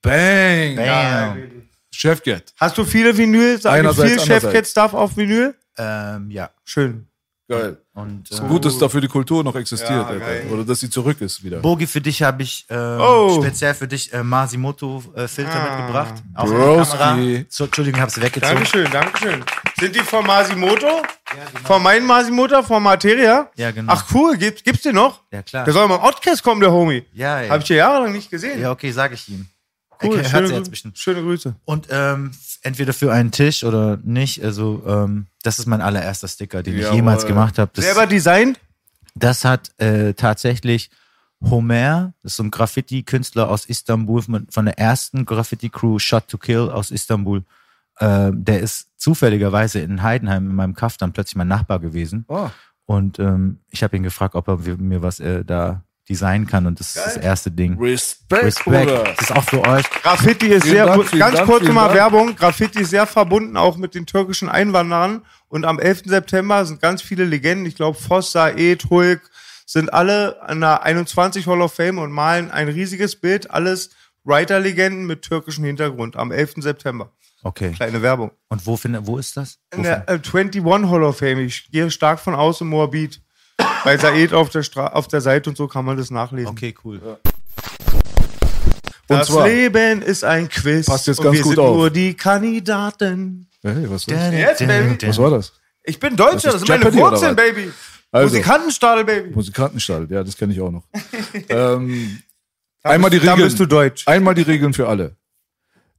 Bang. 0.03 0.77
Bam. 0.77 1.37
Chef 1.93 2.23
Get. 2.23 2.53
Hast 2.61 2.77
du 2.77 2.85
viele 2.85 3.17
Vinyl? 3.17 3.59
Einerseits, 3.65 4.13
viel. 4.13 4.21
Chefcat-Stuff 4.21 4.93
auf 4.93 5.17
Vinyl? 5.17 5.55
Ähm, 5.79 6.31
ja. 6.31 6.51
Schön. 6.65 7.07
Geil. 7.49 7.79
Und 7.97 8.31
äh, 8.31 8.41
Gut, 8.47 8.62
dass 8.67 8.76
dafür 8.76 9.00
die 9.00 9.09
Kultur 9.09 9.43
noch 9.43 9.55
existiert, 9.57 9.91
Ja. 9.91 10.50
Oder 10.53 10.65
dass 10.65 10.81
sie 10.81 10.91
zurück 10.91 11.19
ist 11.23 11.43
wieder. 11.43 11.61
Bogi, 11.61 11.87
für 11.87 12.03
dich 12.03 12.23
habe 12.23 12.43
ich 12.43 12.67
äh, 12.69 12.76
Oh. 12.76 13.41
speziell 13.43 13.73
für 13.73 13.88
dich 13.88 14.12
äh, 14.12 14.23
Masimoto-Filter 14.23 15.50
Ah. 15.55 15.76
mitgebracht. 15.79 16.15
Der 16.37 16.45
Kamera. 16.45 17.19
So, 17.49 17.65
Entschuldigung, 17.65 17.97
ich 17.99 18.03
habe 18.03 18.11
sie 18.12 18.21
weggezogen. 18.21 18.55
Dankeschön, 18.55 18.91
Dankeschön. 18.93 19.45
Sind 19.81 19.95
die 19.97 20.00
von 20.00 20.26
Masimoto? 20.26 21.03
Von 21.65 21.83
meinem 21.83 22.07
Masimoto, 22.07 22.62
von 22.62 22.83
Materia? 22.83 23.50
Ja, 23.57 23.71
genau. 23.71 23.91
Ach 23.95 24.05
cool, 24.15 24.37
gibt's, 24.37 24.62
gibt's 24.62 24.83
den 24.83 24.95
noch? 24.95 25.23
Ja, 25.33 25.43
klar. 25.43 25.65
Der 25.65 25.73
soll 25.73 25.88
mal 25.88 25.95
im 25.97 26.00
Outcast 26.03 26.43
kommen, 26.43 26.61
der 26.61 26.71
Homie. 26.73 27.03
Ja, 27.15 27.41
ey. 27.41 27.49
Hab 27.49 27.62
ich 27.62 27.69
ja 27.71 27.76
jahrelang 27.76 28.12
nicht 28.12 28.31
gesehen. 28.31 28.61
ja, 28.61 28.71
okay, 28.73 28.91
sage 28.93 29.15
ich 29.15 29.26
ihm. 29.31 29.47
cool, 30.03 30.17
hört 30.19 30.26
schöne, 30.29 30.49
sie 30.49 30.55
jetzt 30.55 30.71
bestimmt. 30.71 30.99
schöne 30.99 31.23
Grüße. 31.23 31.55
Und 31.65 31.87
ähm, 31.91 32.31
entweder 32.67 32.93
für 32.93 33.13
einen 33.13 33.31
Tisch 33.31 33.65
oder 33.65 33.99
nicht. 34.05 34.45
Also, 34.45 34.83
ähm, 34.87 35.27
das 35.43 35.59
ist 35.59 35.67
mein 35.67 35.81
allererster 35.81 36.29
Sticker, 36.29 36.63
den 36.63 36.75
ich 36.75 36.83
Jawohl. 36.83 36.97
jemals 36.97 37.27
gemacht 37.27 37.59
habe. 37.59 37.71
Selber 37.81 38.07
designt? 38.07 38.59
das 39.17 39.45
hat 39.45 39.73
äh, 39.79 40.15
tatsächlich 40.15 40.91
Homer, 41.43 42.13
das 42.23 42.33
ist 42.33 42.37
so 42.37 42.43
ein 42.45 42.51
Graffiti-Künstler 42.51 43.49
aus 43.49 43.67
Istanbul, 43.67 44.23
von, 44.23 44.65
der 44.65 44.79
ersten 44.79 45.25
Graffiti-Crew 45.25 45.99
Shot 45.99 46.29
to 46.29 46.39
Kill 46.39 46.71
aus 46.71 46.91
Istanbul. 46.91 47.45
Ähm, 47.99 48.45
der 48.45 48.61
ist 48.61 48.89
zufälligerweise 48.97 49.81
in 49.81 50.03
Heidenheim 50.03 50.51
in 50.51 50.57
meinem 50.57 50.75
Kaff 50.75 50.97
dann 50.97 51.13
plötzlich 51.13 51.37
mein 51.37 51.49
Nachbar 51.49 51.79
gewesen. 51.79 52.27
Ah. 52.29 52.51
Und 52.85 53.19
ähm, 53.19 53.61
ich 53.71 53.83
habe 53.83 53.97
ihn 53.97 54.03
gefragt, 54.03 54.35
ob 54.35 54.49
er 54.49 54.59
mir 54.77 55.03
was 55.03 55.19
äh, 55.19 55.45
da 55.45 55.83
designen 56.09 56.47
kann. 56.47 56.67
Und 56.67 56.81
das 56.81 56.97
ist 56.97 57.07
das 57.07 57.17
erste 57.17 57.51
Ding. 57.51 57.79
Respekt, 57.79 58.45
Respekt. 58.45 58.89
Bruder. 58.89 59.05
Das 59.05 59.31
ist 59.31 59.37
auch 59.37 59.45
für 59.45 59.63
euch. 59.63 59.89
Graffiti 60.03 60.47
ist 60.47 60.65
Vielen 60.65 60.77
sehr, 60.77 60.87
Dank, 60.87 61.11
ganz 61.13 61.37
Dank, 61.37 61.49
kurz 61.49 61.69
mal. 61.69 61.95
Werbung. 61.95 62.37
Graffiti 62.37 62.83
ist 62.83 62.91
sehr 62.91 63.07
verbunden 63.07 63.57
auch 63.57 63.77
mit 63.77 63.95
den 63.95 64.07
türkischen 64.07 64.49
Einwanderern. 64.49 65.23
Und 65.49 65.65
am 65.65 65.79
11. 65.79 66.03
September 66.07 66.65
sind 66.65 66.81
ganz 66.81 67.03
viele 67.03 67.25
Legenden. 67.25 67.67
Ich 67.67 67.77
glaube, 67.77 67.99
Voss, 67.99 68.33
Saed, 68.33 68.89
Hulk 68.91 69.23
sind 69.65 69.93
alle 69.93 70.41
an 70.43 70.61
der 70.61 70.85
21 70.85 71.47
Hall 71.47 71.61
of 71.61 71.75
Fame 71.75 71.99
und 71.99 72.13
malen 72.13 72.51
ein 72.51 72.69
riesiges 72.69 73.17
Bild. 73.17 73.51
Alles 73.51 73.91
Writer-Legenden 74.25 75.07
mit 75.07 75.23
türkischem 75.23 75.65
Hintergrund 75.65 76.17
am 76.17 76.31
11. 76.33 76.55
September. 76.59 77.13
Okay. 77.43 77.73
Kleine 77.73 78.03
Werbung. 78.03 78.33
Und 78.49 78.67
wo, 78.67 78.77
find, 78.77 78.99
wo 79.07 79.19
ist 79.19 79.37
das? 79.37 79.59
In 79.73 79.83
der 79.83 80.09
äh, 80.09 80.15
21 80.15 80.65
Hall 80.65 81.03
of 81.03 81.19
Fame. 81.19 81.41
Ich 81.41 81.71
gehe 81.71 81.91
stark 81.91 82.19
von 82.19 82.35
aus 82.35 82.61
in 82.61 82.69
Moabit. 82.69 83.21
Bei 83.87 83.97
Saed 83.99 84.33
auf 84.35 84.50
der, 84.50 84.64
Stra 84.64 84.88
auf 84.88 85.07
der 85.07 85.21
Seite 85.21 85.49
und 85.49 85.57
so 85.57 85.69
kann 85.69 85.85
man 85.85 85.97
das 85.97 86.11
nachlesen. 86.11 86.49
Okay, 86.50 86.75
cool. 86.85 87.00
Und 89.09 89.16
das 89.19 89.28
zwar, 89.28 89.47
Leben 89.47 90.02
ist 90.02 90.25
ein 90.25 90.49
Quiz. 90.49 90.87
Passt 90.87 91.07
jetzt 91.07 91.19
und 91.19 91.25
ganz 91.26 91.37
wir 91.37 91.43
gut 91.45 91.55
sind 91.55 91.64
auf. 91.64 91.76
nur 91.76 91.90
die 91.90 92.14
Kandidaten. 92.14 93.49
hey, 93.62 93.88
was, 93.88 94.02
ist 94.02 94.11
das? 94.11 94.33
Yes, 94.33 94.59
baby. 94.59 95.07
was 95.09 95.19
war 95.19 95.31
das? 95.31 95.52
Ich 95.85 96.00
bin 96.00 96.16
Deutscher, 96.16 96.33
Das 96.35 96.43
das, 96.45 96.55
ist 96.62 96.66
sind 96.66 96.83
meine 96.83 96.95
Wurzeln? 96.97 97.37
Baby. 97.37 97.73
Also. 98.11 98.35
Musikantenstadel, 98.35 99.05
Baby. 99.05 99.31
Musikantenstall, 99.35 100.07
ja, 100.11 100.25
das 100.25 100.37
kenne 100.37 100.52
ich 100.52 100.61
auch 100.61 100.73
noch. 100.73 100.85
ähm, 101.49 102.21
einmal 102.83 103.11
die 103.11 103.21
Da 103.21 103.33
Regeln. 103.35 103.47
bist 103.49 103.61
du 103.61 103.66
deutsch. 103.66 104.02
Einmal 104.09 104.35
die 104.35 104.43
Regeln 104.43 104.73
für 104.75 104.88
alle. 104.88 105.14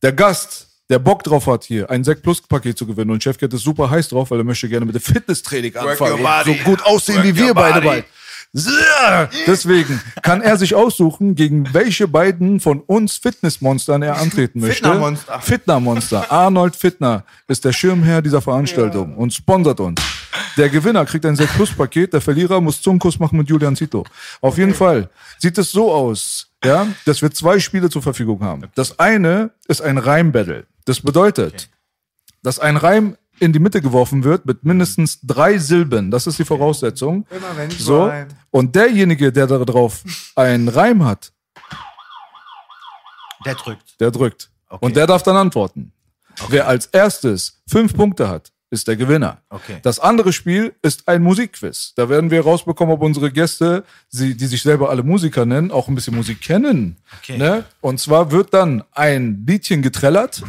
Der 0.02 0.12
Gast, 0.12 0.67
der 0.90 1.00
Bock 1.00 1.24
drauf 1.24 1.48
hat, 1.48 1.66
hier 1.66 1.90
ein 1.90 2.04
Sekt 2.04 2.24
Plus 2.24 2.42
Paket 2.42 2.78
zu 2.78 2.86
gewinnen 2.86 3.12
und 3.12 3.22
Chefcat 3.22 3.54
ist 3.54 3.64
super 3.64 3.90
heiß 3.90 4.10
drauf, 4.10 4.32
weil 4.32 4.40
er 4.40 4.44
möchte 4.44 4.70
gerne 4.70 4.86
mit 4.86 4.96
dem 4.96 5.02
Fitnesstraining 5.02 5.76
anfangen. 5.76 6.26
So 6.46 6.54
gut 6.64 6.82
aussehen 6.84 7.18
Work 7.18 7.26
wie 7.26 7.36
wir 7.36 7.54
beide 7.54 7.82
bald. 7.82 8.06
Deswegen 9.46 10.02
kann 10.22 10.42
er 10.42 10.58
sich 10.58 10.74
aussuchen, 10.74 11.36
gegen 11.36 11.74
welche 11.74 12.08
beiden 12.08 12.60
von 12.60 12.80
uns 12.80 13.18
Fitnessmonstern 13.18 14.02
er 14.02 14.18
antreten 14.18 14.62
möchte. 14.62 14.76
Fitnermonster. 14.76 15.42
Fitnermonster. 15.42 16.32
Arnold 16.32 16.76
Fitner 16.76 17.24
ist 17.48 17.66
der 17.66 17.74
Schirmherr 17.74 18.22
dieser 18.22 18.42
Veranstaltung 18.42 19.16
und 19.16 19.34
sponsert 19.34 19.80
uns. 19.80 20.02
Der 20.56 20.70
Gewinner 20.70 21.06
kriegt 21.06 21.26
ein 21.26 21.36
6 21.36 21.54
Plus 21.54 21.72
Paket, 21.72 22.14
der 22.14 22.22
Verlierer 22.22 22.62
muss 22.62 22.82
Zungenkuss 22.82 23.20
machen 23.20 23.38
mit 23.38 23.50
Julian 23.50 23.76
Zito. 23.76 24.06
Auf 24.42 24.58
jeden 24.58 24.74
Fall 24.74 25.10
sieht 25.38 25.58
es 25.58 25.72
so 25.72 25.92
aus, 25.92 26.48
ja, 26.64 26.88
dass 27.06 27.22
wir 27.22 27.30
zwei 27.32 27.60
Spiele 27.60 27.90
zur 27.90 28.02
Verfügung 28.02 28.42
haben. 28.42 28.64
Das 28.74 28.98
eine 28.98 29.52
ist 29.68 29.82
ein 29.82 29.98
Reimbattle. 29.98 30.66
Das 30.88 31.02
bedeutet, 31.02 31.70
dass 32.44 32.60
ein 32.60 32.78
Reim 32.78 33.18
in 33.40 33.52
die 33.54 33.60
Mitte 33.60 33.82
geworfen 33.82 34.24
wird 34.24 34.46
mit 34.46 34.64
mindestens 34.64 35.20
drei 35.22 35.58
Silben. 35.58 36.10
Das 36.12 36.26
ist 36.28 36.40
die 36.40 36.46
Voraussetzung. 36.46 37.28
Immer 37.30 37.58
wenn 37.58 37.70
ich 37.70 37.78
So. 37.78 38.06
reim. 38.06 38.30
Und 38.52 38.74
derjenige, 38.76 39.32
der 39.34 39.48
darauf 39.48 40.02
einen 40.36 40.70
Reim 40.70 41.04
hat, 41.06 41.34
Der 43.46 43.56
drückt. 43.56 44.00
der 44.00 44.12
drückt. 44.12 44.50
Okay. 44.70 44.86
Und 44.86 44.96
der 44.96 45.08
darf 45.08 45.24
dann 45.24 45.36
antworten. 45.36 45.92
Wer 46.50 46.68
als 46.68 46.86
erstes 46.88 47.62
fünf 47.70 47.94
Punkte 47.94 48.30
hat, 48.30 48.52
ist 48.70 48.88
der 48.88 48.96
Gewinner. 48.98 49.38
Okay. 49.50 49.78
Das 49.82 50.00
andere 50.00 50.34
Spiel 50.34 50.74
ist 50.82 51.08
ein 51.08 51.24
Musikquiz. 51.24 51.94
Da 51.96 52.10
werden 52.10 52.32
wir 52.32 52.42
rausbekommen, 52.42 52.94
ob 52.94 53.02
unsere 53.02 53.32
Gäste, 53.32 53.84
sie, 54.10 54.36
die 54.36 54.46
sich 54.48 54.62
selber 54.62 54.90
alle 54.90 55.04
Musiker 55.04 55.46
nennen, 55.46 55.72
auch 55.72 55.88
ein 55.88 55.96
bisschen 55.96 56.16
Musik 56.16 56.42
kennen. 56.42 56.98
Okay. 57.22 57.38
Ne? 57.38 57.64
Und 57.82 58.00
zwar 58.00 58.32
wird 58.32 58.54
dann 58.54 58.84
ein 58.92 59.44
Liedchen 59.48 59.82
getrellert 59.82 60.44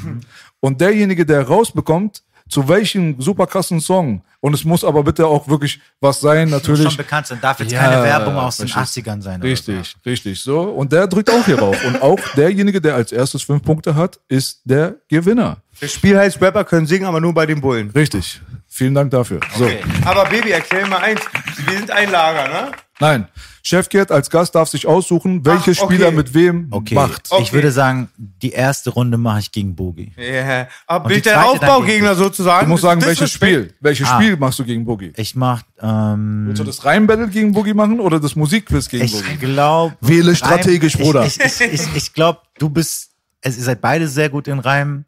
und 0.60 0.80
derjenige, 0.80 1.24
der 1.24 1.42
rausbekommt, 1.46 2.22
zu 2.48 2.66
welchem 2.66 3.20
super 3.20 3.46
krassen 3.46 3.78
Song. 3.80 4.22
Und 4.40 4.54
es 4.54 4.64
muss 4.64 4.82
aber 4.84 5.02
bitte 5.02 5.26
auch 5.26 5.48
wirklich 5.48 5.80
was 6.00 6.20
sein, 6.20 6.48
Muss 6.48 6.60
natürlich. 6.62 6.84
schon 6.88 6.96
bekannt 6.96 7.26
sein. 7.26 7.38
Darf 7.42 7.60
jetzt 7.60 7.72
Ja, 7.72 7.80
keine 7.80 8.02
Werbung 8.02 8.36
aus 8.36 8.56
den 8.56 8.68
verstehst 8.68 9.06
80ern 9.06 9.20
sein. 9.20 9.40
oder 9.40 9.50
Richtig, 9.50 9.96
richtig, 10.06 10.40
so. 10.40 10.62
Und 10.62 10.92
der 10.92 11.06
drückt 11.08 11.30
auch 11.30 11.44
hier 11.44 11.58
rauf. 11.58 11.76
Und 11.84 12.00
auch 12.00 12.18
derjenige, 12.36 12.80
der 12.80 12.94
als 12.94 13.12
erstes 13.12 13.42
fünf 13.42 13.62
Punkte 13.62 13.94
hat, 13.94 14.18
ist 14.28 14.60
der 14.64 14.94
Gewinner. 15.08 15.58
Das 15.80 15.92
Spiel 15.92 16.18
heißt 16.18 16.40
Rapper 16.40 16.64
können 16.64 16.86
singen, 16.86 17.04
aber 17.06 17.20
nur 17.20 17.32
bei 17.34 17.46
den 17.46 17.60
Bullen. 17.60 17.90
Richtig. 17.90 18.40
Vielen 18.66 18.94
Dank 18.94 19.10
dafür. 19.10 19.40
So. 19.56 19.64
Okay. 19.64 19.78
Aber 20.04 20.24
Baby, 20.26 20.50
erklär 20.50 20.82
mir 20.82 20.88
mal 20.90 20.98
eins. 20.98 21.20
Wir 21.66 21.78
sind 21.78 21.90
ein 21.90 22.10
Lager, 22.10 22.48
ne? 22.48 22.72
Nein. 23.00 23.28
Chefkirt 23.62 24.10
als 24.10 24.30
Gast 24.30 24.54
darf 24.54 24.68
sich 24.68 24.86
aussuchen, 24.86 25.44
welche 25.44 25.72
Ach, 25.72 25.82
okay. 25.84 25.94
Spieler 25.94 26.10
mit 26.10 26.32
wem 26.32 26.68
Okay. 26.70 26.94
macht. 26.94 27.26
Okay. 27.30 27.42
Ich 27.42 27.52
würde 27.52 27.70
sagen, 27.70 28.08
die 28.16 28.50
erste 28.50 28.90
Runde 28.90 29.18
mache 29.18 29.40
ich 29.40 29.52
gegen 29.52 29.74
Bogi. 29.76 30.12
Ja. 30.16 30.68
Aber 30.86 31.04
Und 31.04 31.08
bin 31.08 31.16
ich 31.18 31.22
die 31.24 31.28
der 31.28 31.42
zweite 31.42 31.58
dann 31.60 31.68
Aufbaugegner 31.70 32.14
sozusagen? 32.14 32.66
Du 32.66 32.70
musst 32.70 32.82
sagen, 32.82 33.02
welches. 33.02 33.30
Spiel. 33.30 33.74
Welches 33.80 34.08
Ah. 34.08 34.16
Spiel 34.20 34.36
machst 34.36 34.58
du 34.58 34.64
gegen 34.64 34.84
Boogie? 34.84 35.12
Ich 35.16 35.34
mache, 35.36 35.64
ähm, 35.80 36.44
Willst 36.46 36.60
du 36.60 36.64
das 36.64 36.84
Reimbattle 36.84 37.28
gegen 37.28 37.52
Boogie 37.52 37.74
machen 37.74 38.00
oder 38.00 38.18
das 38.20 38.34
Musikquiz 38.36 38.88
gegen 38.88 39.04
ich 39.04 39.12
Boogie? 39.12 39.36
glaube. 39.36 39.96
Wähle 40.00 40.34
strategisch, 40.34 40.96
Bruder. 40.96 41.24
Ich, 41.26 41.38
ich, 41.38 41.60
ich, 41.60 41.72
ich, 41.72 41.96
ich 41.96 42.12
glaube, 42.14 42.40
du 42.58 42.68
bist, 42.70 43.10
also 43.44 43.58
ihr 43.58 43.64
seid 43.64 43.80
beide 43.80 44.08
sehr 44.08 44.28
gut 44.30 44.48
in 44.48 44.58
Reim. 44.60 45.04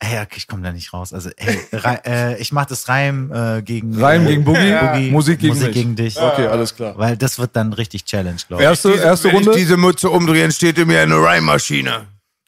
Ey, 0.00 0.18
okay, 0.20 0.34
ich 0.36 0.46
komme 0.48 0.62
da 0.62 0.72
nicht 0.72 0.92
raus. 0.92 1.12
Also, 1.14 1.30
ey, 1.36 1.58
Rei- 1.72 2.00
äh, 2.04 2.36
ich 2.42 2.52
mache 2.52 2.68
das 2.68 2.88
Reim 2.88 3.32
äh, 3.32 3.62
gegen 3.62 3.98
Reim 3.98 4.26
äh, 4.26 4.30
gegen 4.30 4.44
Boogie, 4.44 4.72
Boogie, 4.80 5.10
Musik 5.10 5.38
gegen 5.38 5.54
Musik 5.54 5.68
mich. 5.68 5.74
gegen 5.76 5.96
dich. 5.96 6.20
Okay, 6.20 6.46
alles 6.46 6.74
klar. 6.74 6.98
Weil 6.98 7.16
das 7.16 7.38
wird 7.38 7.54
dann 7.56 7.72
richtig 7.72 8.04
Challenge, 8.04 8.36
glaube 8.48 8.62
ich. 8.62 8.68
Erste, 8.68 8.92
erste 8.94 9.28
Wenn 9.28 9.36
Runde. 9.36 9.50
ich 9.52 9.56
diese 9.56 9.76
Mütze 9.76 10.10
umdrehen, 10.10 10.50
steht 10.52 10.76
in 10.78 10.88
mir 10.88 11.00
eine 11.00 11.16
Reimmaschine. 11.22 12.06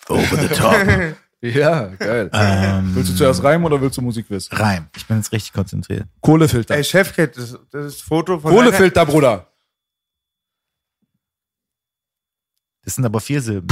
Over 0.09 0.37
the 0.37 0.49
top. 0.49 0.77
Ja, 1.43 1.85
geil. 1.99 2.31
Ähm, 2.33 2.93
willst 2.97 3.11
du 3.13 3.15
zuerst 3.17 3.45
Reim 3.45 3.63
oder 3.67 3.81
willst 3.81 3.97
du 3.99 4.03
Musikquiz? 4.03 4.49
Reim. 4.53 4.89
Ich 4.97 5.07
bin 5.07 5.19
jetzt 5.19 5.31
richtig 5.33 5.53
konzentriert. 5.53 6.07
Kohlefilter. 6.21 6.75
Ey, 6.75 6.83
Chefcat, 6.83 7.37
das, 7.37 7.57
das 7.71 7.87
ist 7.87 8.03
Foto 8.03 8.41
von 8.41 8.53
Kohlefilter, 8.53 9.05
Bruder. 9.07 9.47
Das 12.85 12.95
sind 12.95 13.05
aber 13.05 13.21
vier 13.21 13.41
Silben. 13.43 13.69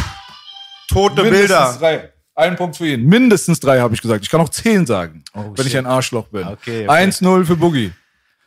tote 0.88 1.22
Mindestens 1.22 1.48
Bilder. 1.48 1.76
drei. 1.78 2.12
Ein 2.36 2.56
Punkt 2.56 2.76
für 2.76 2.86
ihn. 2.88 3.04
Mindestens 3.06 3.60
drei, 3.60 3.80
habe 3.80 3.94
ich 3.94 4.02
gesagt. 4.02 4.24
Ich 4.24 4.30
kann 4.30 4.40
auch 4.40 4.48
zehn 4.48 4.86
sagen, 4.86 5.22
Oh, 5.34 5.52
wenn 5.56 5.66
ich 5.66 5.72
shit. 5.72 5.78
ein 5.80 5.86
Arschloch 5.86 6.26
bin. 6.28 6.46
Okay, 6.46 6.88
okay. 6.88 7.08
1-0 7.08 7.44
für 7.44 7.56
Boogie. 7.56 7.92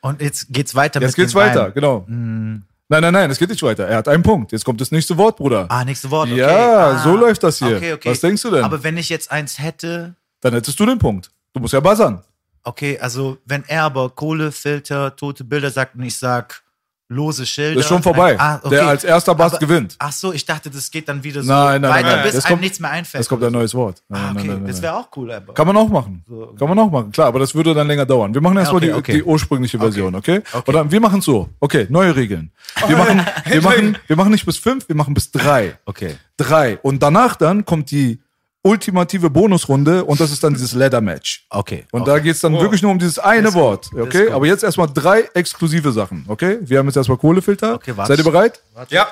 Und 0.01 0.21
jetzt 0.21 0.47
geht's 0.49 0.75
weiter 0.75 1.01
Jetzt 1.01 1.11
mit 1.17 1.25
geht's 1.25 1.31
dem 1.33 1.41
weiter, 1.41 1.63
Reim. 1.65 1.73
genau. 1.73 2.05
Nein, 2.07 3.01
nein, 3.01 3.13
nein, 3.13 3.31
es 3.31 3.37
geht 3.39 3.49
nicht 3.49 3.63
weiter. 3.63 3.85
Er 3.87 3.97
hat 3.97 4.07
einen 4.07 4.23
Punkt. 4.23 4.51
Jetzt 4.51 4.63
kommt 4.65 4.79
das 4.79 4.91
nächste 4.91 5.17
Wort, 5.17 5.37
Bruder. 5.37 5.65
Ah, 5.69 5.83
nächste 5.83 6.09
Wort. 6.11 6.29
Okay. 6.29 6.39
Ja, 6.39 6.87
ah. 6.91 7.03
so 7.03 7.15
läuft 7.15 7.43
das 7.43 7.59
hier. 7.59 7.77
Okay, 7.77 7.93
okay. 7.93 8.09
Was 8.11 8.19
denkst 8.21 8.41
du 8.41 8.51
denn? 8.51 8.63
Aber 8.63 8.83
wenn 8.83 8.97
ich 8.97 9.09
jetzt 9.09 9.31
eins 9.31 9.59
hätte, 9.59 10.15
Dann 10.41 10.53
hättest 10.53 10.79
du 10.79 10.85
den 10.85 10.99
Punkt. 10.99 11.31
Du 11.53 11.59
musst 11.59 11.73
ja 11.73 11.79
buzzern. 11.79 12.21
okay, 12.63 12.99
also 12.99 13.37
wenn 13.45 13.63
er 13.67 13.83
aber 13.83 14.09
Kohlefilter, 14.09 15.15
tote 15.15 15.43
Bilder 15.43 15.71
sagt 15.71 15.95
und 15.95 16.03
ich 16.03 16.17
sag 16.17 16.61
lose 17.09 17.45
Schilder. 17.45 17.75
Das 17.75 17.85
ist 17.85 17.89
schon 17.89 18.03
vorbei. 18.03 18.35
Ah, 18.39 18.59
okay. 18.61 18.69
Der 18.75 18.87
als 18.87 19.03
erster 19.03 19.33
Bass 19.33 19.53
Aber- 19.53 19.59
gewinnt. 19.65 19.95
Ach 19.99 20.11
so, 20.11 20.33
ich 20.33 20.45
dachte, 20.45 20.69
das 20.69 20.91
geht 20.91 21.07
dann 21.07 21.23
wieder 21.23 21.41
so 21.41 21.47
Nein, 21.51 21.81
nein, 21.81 21.91
weiter, 21.91 22.15
nein. 22.17 22.23
bis 22.23 22.33
Das 22.35 22.45
einem 22.45 22.51
kommt- 22.53 22.61
nichts 22.63 22.79
mehr 22.79 22.91
einfällt. 22.91 23.21
Es 23.21 23.29
kommt 23.29 23.43
ein 23.43 23.51
neues 23.53 23.73
Wort. 23.73 24.03
Nein, 24.09 24.21
Ah, 24.21 24.31
okay, 24.31 24.47
nein, 24.47 24.57
nein, 24.57 24.67
das 24.67 24.81
wäre 24.81 24.95
auch 24.95 25.07
cool, 25.15 25.31
aber. 25.31 25.53
Kann 25.53 25.67
man 25.67 25.77
auch 25.77 25.87
machen. 25.89 26.23
So. 26.27 26.55
Kann 26.59 26.67
man 26.67 26.79
auch 26.79 26.91
machen. 26.91 27.11
Klar, 27.11 27.27
aber 27.27 27.39
das 27.39 27.55
würde 27.55 27.73
dann 27.73 27.87
länger 27.87 28.05
dauern. 28.05 28.33
Wir 28.33 28.41
machen 28.41 28.57
erstmal 28.57 28.77
Okay, 28.81 28.87
die, 28.87 28.93
okay. 28.93 29.13
die 29.13 29.23
ursprüngliche 29.23 29.79
Version, 29.79 30.15
okay? 30.15 30.41
Okay. 30.51 30.69
Oder 30.69 30.91
wir 30.91 30.99
machen 30.99 31.21
so. 31.21 31.49
Okay, 31.59 31.87
neue 31.89 32.15
Regeln. 32.15 32.51
Wir 32.87 32.97
machen, 32.97 33.25
wir 33.45 33.61
machen, 33.61 33.97
wir 34.07 34.15
machen 34.15 34.31
nicht 34.31 34.45
bis 34.45 34.57
fünf, 34.57 34.87
wir 34.89 34.95
machen 34.95 35.13
bis 35.13 35.31
drei. 35.31 35.77
Okay. 35.85 36.15
Drei. 36.35 36.77
Und 36.81 37.01
danach 37.01 37.35
dann 37.35 37.65
kommt 37.65 37.89
die 37.91 38.19
ultimative 38.67 39.29
Bonusrunde 39.29 40.03
und 40.03 40.19
das 40.19 40.31
ist 40.31 40.43
dann 40.43 40.53
dieses 40.53 40.73
Leather 40.73 41.01
Match. 41.01 41.45
Okay. 41.49 41.85
Und 41.91 42.01
okay. 42.01 42.11
da 42.11 42.19
geht's 42.19 42.41
dann 42.41 42.53
wirklich 42.53 42.81
nur 42.81 42.91
um 42.91 42.99
dieses 42.99 43.17
eine. 43.17 43.53
Wort. 43.53 43.89
Okay? 43.97 44.29
Aber 44.31 44.45
jetzt 44.45 44.63
erstmal 44.63 44.87
drei 44.93 45.21
exklusive 45.33 45.91
Sachen. 45.91 46.25
Okay? 46.27 46.59
Wir 46.61 46.79
haben 46.79 46.87
jetzt 46.87 46.97
erstmal 46.97 47.17
Kohlefilter. 47.17 47.75
Okay, 47.75 47.95
warte. 47.95 48.13
Seid 48.13 48.25
ihr 48.25 48.29
bereit? 48.29 48.61
Ja. 48.89 49.07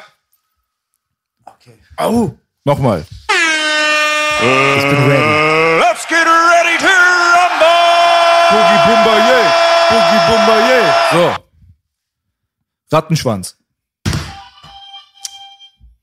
okay. 1.45 1.73
Au! 1.95 2.35
Nochmal. 2.65 3.05
Ich 4.41 4.83
bin 4.83 4.99
ready. 5.07 5.79
Let's 5.79 6.05
get 6.07 6.25
ready 6.25 6.77
to 6.77 6.91
rumble! 7.35 7.95
Boogie 8.51 8.79
Bumba 8.85 9.15
yeah. 9.17 9.47
Boogie 9.89 10.19
Bumba 10.27 10.55
yeah. 10.67 10.93
So. 11.11 12.95
Rattenschwanz. 12.95 13.57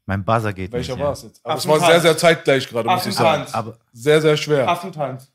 Mein 0.07 0.25
Buzzer 0.25 0.53
geht 0.53 0.73
Welcher 0.73 0.93
nicht. 0.95 1.01
ja. 1.01 1.07
war 1.07 1.13
es 1.13 1.23
jetzt? 1.23 1.41
Aber 1.45 1.55
es 1.57 1.69
war 1.69 1.81
sehr, 1.81 2.01
sehr 2.01 2.17
zeitgleich 2.19 2.69
gerade, 2.69 2.89
muss 2.89 3.07
ich 3.07 3.15
sagen. 3.15 3.47
Aber 3.53 3.79
Sehr, 3.93 4.21
sehr 4.21 4.37
schwer. 4.37 4.69
Affentanz. 4.69 5.31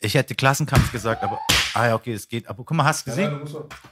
ich 0.00 0.14
hätte 0.14 0.34
Klassenkampf 0.34 0.92
gesagt, 0.92 1.22
aber. 1.22 1.38
Ah 1.74 1.86
ja, 1.86 1.94
okay, 1.94 2.12
es 2.12 2.26
geht. 2.28 2.48
Aber 2.48 2.64
guck 2.64 2.76
mal, 2.76 2.84
hast 2.84 3.06
du 3.06 3.10
gesehen? 3.10 3.40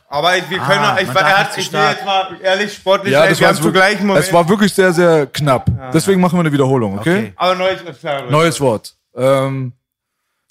Aber 0.08 0.32
wir 0.34 0.58
können, 0.58 0.80
Ah, 0.84 0.98
ich, 1.00 1.14
war, 1.14 1.22
er 1.22 1.38
hat, 1.38 1.56
ich 1.56 1.72
will 1.72 1.80
jetzt 1.80 2.04
mal 2.04 2.40
ehrlich 2.42 2.74
sportlich 2.74 3.12
Ja, 3.12 3.20
sein, 3.20 3.30
das 3.30 3.38
wir 3.40 3.46
war, 3.46 3.54
haben 3.54 3.62
zu 3.62 3.72
gleichen 3.72 4.06
Moment. 4.06 4.26
es 4.26 4.32
war 4.32 4.48
wirklich 4.48 4.74
sehr, 4.74 4.92
sehr 4.92 5.26
knapp. 5.26 5.70
Deswegen 5.92 6.20
machen 6.20 6.36
wir 6.36 6.40
eine 6.40 6.52
Wiederholung, 6.52 6.98
okay? 6.98 7.18
Okay. 7.18 7.32
aber 7.36 7.54
neues, 7.54 7.98
klar. 8.00 8.28
Neues 8.30 8.60
Wort. 8.60 8.96
Ähm, 9.14 9.72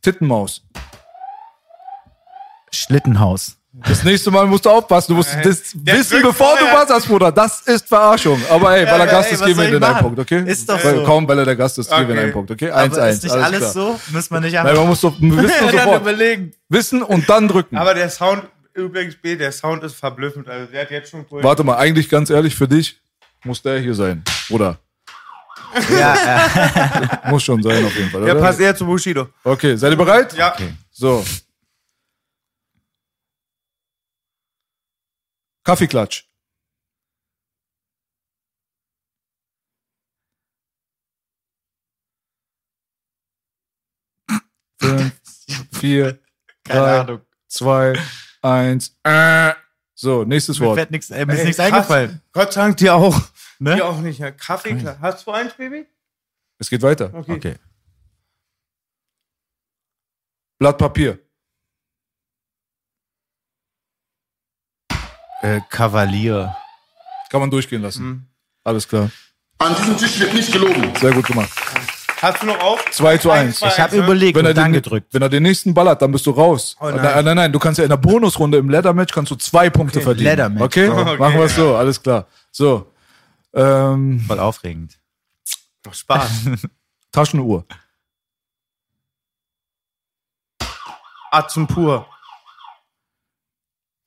Tittenmaus. 0.02 0.64
Schlittenhaus. 2.72 3.58
Das 3.86 4.04
nächste 4.04 4.32
Mal 4.32 4.46
musst 4.48 4.66
du 4.66 4.70
aufpassen. 4.70 5.12
Du 5.12 5.18
musst 5.18 5.34
Nein. 5.34 5.44
das 5.44 5.62
Der 5.76 5.98
wissen, 5.98 6.22
bevor 6.24 6.56
du 6.58 6.66
vorher. 6.66 6.80
buzzerst, 6.80 7.08
Bruder. 7.08 7.32
Das 7.32 7.62
ist 7.62 7.88
Verarschung. 7.88 8.42
Aber 8.50 8.76
ey, 8.76 8.82
weil 8.86 8.88
er 8.88 8.94
aber 8.96 9.06
Gast 9.08 9.28
ey, 9.30 9.34
ist, 9.36 9.40
was 9.42 9.48
geben 9.48 9.60
wir 9.62 9.70
den 9.72 9.84
einen? 9.84 10.00
Punkt, 10.00 10.20
okay? 10.20 10.44
Ist 10.46 10.68
doch 10.68 10.84
weil, 10.84 10.96
so. 10.96 11.04
Kaum, 11.04 11.28
weil 11.28 11.38
er 11.40 11.46
der 11.46 11.56
Gast 11.56 11.78
ist, 11.78 11.90
geben 11.90 12.08
wir 12.08 12.16
Okay. 12.16 12.24
einen 12.24 12.34
Punkt, 12.34 12.52
okay? 12.52 12.72
Aber 12.72 12.84
1-1. 12.98 13.10
ist 13.10 13.24
nicht 13.24 13.36
alles, 13.36 13.74
so? 13.74 14.00
Muss 14.12 14.30
man 14.32 14.42
nicht 14.44 14.58
einfach. 14.58 14.72
Nein, 14.72 14.80
man 14.80 14.88
muss 14.88 15.02
doch 15.02 15.14
wissen 15.20 15.70
sofort. 15.72 16.02
überlegen. 16.02 16.54
Wissen 16.70 17.04
und 17.04 17.30
dann 17.30 17.48
drücken. 17.48 17.78
Aber 17.78 17.94
der 17.94 18.10
Sound, 18.10 18.44
übrigens, 18.74 19.16
B, 19.16 19.36
der 19.36 19.52
Sound 19.52 19.84
ist 19.84 19.96
verblüffend. 19.96 20.50
Also 20.50 20.72
der 20.72 20.82
hat 20.82 20.92
jetzt 20.92 21.12
schon 21.12 21.26
cool. 21.32 21.44
Warte 21.44 21.64
mal, 21.64 21.76
eigentlich 21.78 22.10
ganz 22.10 22.30
ehrlich, 22.32 22.56
für 22.56 22.68
dich 22.68 23.00
muss 23.44 23.62
der 23.62 23.80
hier 23.80 23.94
sein, 23.94 24.24
Bruder. 24.50 24.78
Ja, 25.92 26.16
äh, 27.26 27.30
Muss 27.30 27.44
schon 27.44 27.62
sein 27.62 27.86
auf 27.86 27.96
jeden 27.96 28.10
Fall, 28.10 28.24
Der 28.24 28.36
oder? 28.36 28.42
passt 28.44 28.60
eher 28.60 28.76
zu 28.76 28.86
Bushido. 28.86 29.28
Okay, 29.44 29.76
seid 29.76 29.92
ihr 29.92 29.98
bereit? 29.98 30.34
Ja. 30.36 30.56
So. 30.92 31.24
Kaffeeklatsch. 35.68 36.24
Fünf, 44.80 45.14
vier, 45.74 46.20
keine 46.64 46.80
drei, 46.80 47.00
Ahnung. 47.00 47.22
zwei, 47.48 48.00
eins. 48.42 48.98
Äh. 49.04 49.54
So, 49.94 50.24
nächstes 50.24 50.60
Mir 50.60 50.68
Wort. 50.68 50.78
fällt 50.78 50.92
nichts, 50.92 51.10
äh, 51.10 51.26
mir 51.26 51.34
ist 51.34 51.44
nichts 51.44 51.60
eingefallen. 51.60 52.22
Gott 52.32 52.54
sei 52.54 52.62
Dank 52.62 52.78
dir 52.78 52.96
auch. 52.96 53.20
Ne? 53.60 53.76
Dir 53.76 53.86
auch 53.88 54.00
nicht. 54.00 54.20
Ja. 54.20 54.32
Kaffee, 54.32 54.76
klar. 54.76 54.98
Hast 55.02 55.26
du 55.28 55.32
eins, 55.32 55.54
Baby? 55.56 55.86
Es 56.60 56.70
geht 56.70 56.82
weiter. 56.82 57.14
Okay. 57.14 57.34
Okay. 57.34 57.56
Blatt 60.60 60.78
Papier. 60.78 61.20
Äh, 65.42 65.62
Kavalier. 65.70 66.56
Kann 67.30 67.42
man 67.42 67.52
durchgehen 67.52 67.82
lassen. 67.82 68.28
Alles 68.64 68.88
klar. 68.88 69.10
An 69.60 69.76
diesem 69.76 69.98
Tisch 69.98 70.20
wird 70.20 70.34
nicht 70.34 70.52
gelogen. 70.52 70.94
Sehr 71.00 71.12
gut 71.14 71.26
gemacht. 71.26 71.50
Hast 72.22 72.42
du 72.42 72.48
noch 72.48 72.60
auf? 72.60 72.84
2 72.92 73.18
zu 73.20 73.30
1. 73.30 73.62
Ich 73.62 73.80
habe 73.80 73.96
ne? 73.96 74.04
überlegt 74.04 74.36
Wenn 74.36 74.46
er, 74.46 74.50
und 74.50 74.58
dann 74.58 74.72
den, 74.72 74.82
gedrückt. 74.82 75.14
wenn 75.14 75.22
er 75.22 75.30
den 75.30 75.44
nächsten 75.44 75.74
ballert, 75.74 76.02
dann 76.02 76.12
bist 76.12 76.26
du 76.26 76.32
raus. 76.32 76.76
Oh, 76.80 76.86
nein. 76.86 76.96
nein. 76.96 77.04
Nein, 77.04 77.26
nein, 77.26 77.36
nein, 77.36 77.52
du 77.52 77.60
kannst 77.60 77.78
ja 77.78 77.84
in 77.84 77.90
der 77.90 77.98
Bonusrunde 77.98 78.58
im 78.58 78.70
Leather-Match 78.70 79.14
kannst 79.14 79.32
du 79.32 79.36
zwei 79.36 79.70
Punkte 79.70 80.02
verdienen. 80.02 80.30
Leather-Match. 80.30 80.64
Okay? 80.64 80.90
Oh, 80.90 80.98
okay, 80.98 81.18
machen 81.18 81.36
wir 81.36 81.44
es 81.46 81.56
ja. 81.56 81.64
so, 81.64 81.76
alles 81.76 82.02
klar. 82.02 82.28
So. 82.52 82.92
Ähm, 83.54 84.20
Voll 84.28 84.40
aufregend. 84.40 84.98
Doch 85.84 85.94
Spaß. 85.94 86.30
Taschenuhr. 87.12 87.66
Atzen 91.32 91.68
pur. 91.68 92.08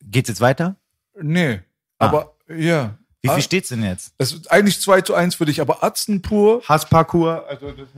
Geht's 0.02 0.28
jetzt 0.28 0.40
weiter? 0.40 0.76
Nee. 1.20 1.60
Ah. 1.98 2.06
Aber 2.06 2.32
ja. 2.48 2.94
Wie 3.22 3.28
Ah, 3.28 3.34
viel 3.34 3.42
steht's 3.42 3.68
denn 3.68 3.82
jetzt? 3.82 4.14
Es 4.16 4.32
ist 4.32 4.50
eigentlich 4.50 4.80
2 4.80 5.02
zu 5.02 5.12
1 5.14 5.34
für 5.34 5.44
dich, 5.44 5.60
aber 5.60 5.84
Atzenpur, 5.84 6.62
Hassparcours. 6.66 7.42
Also 7.50 7.70
das 7.72 7.88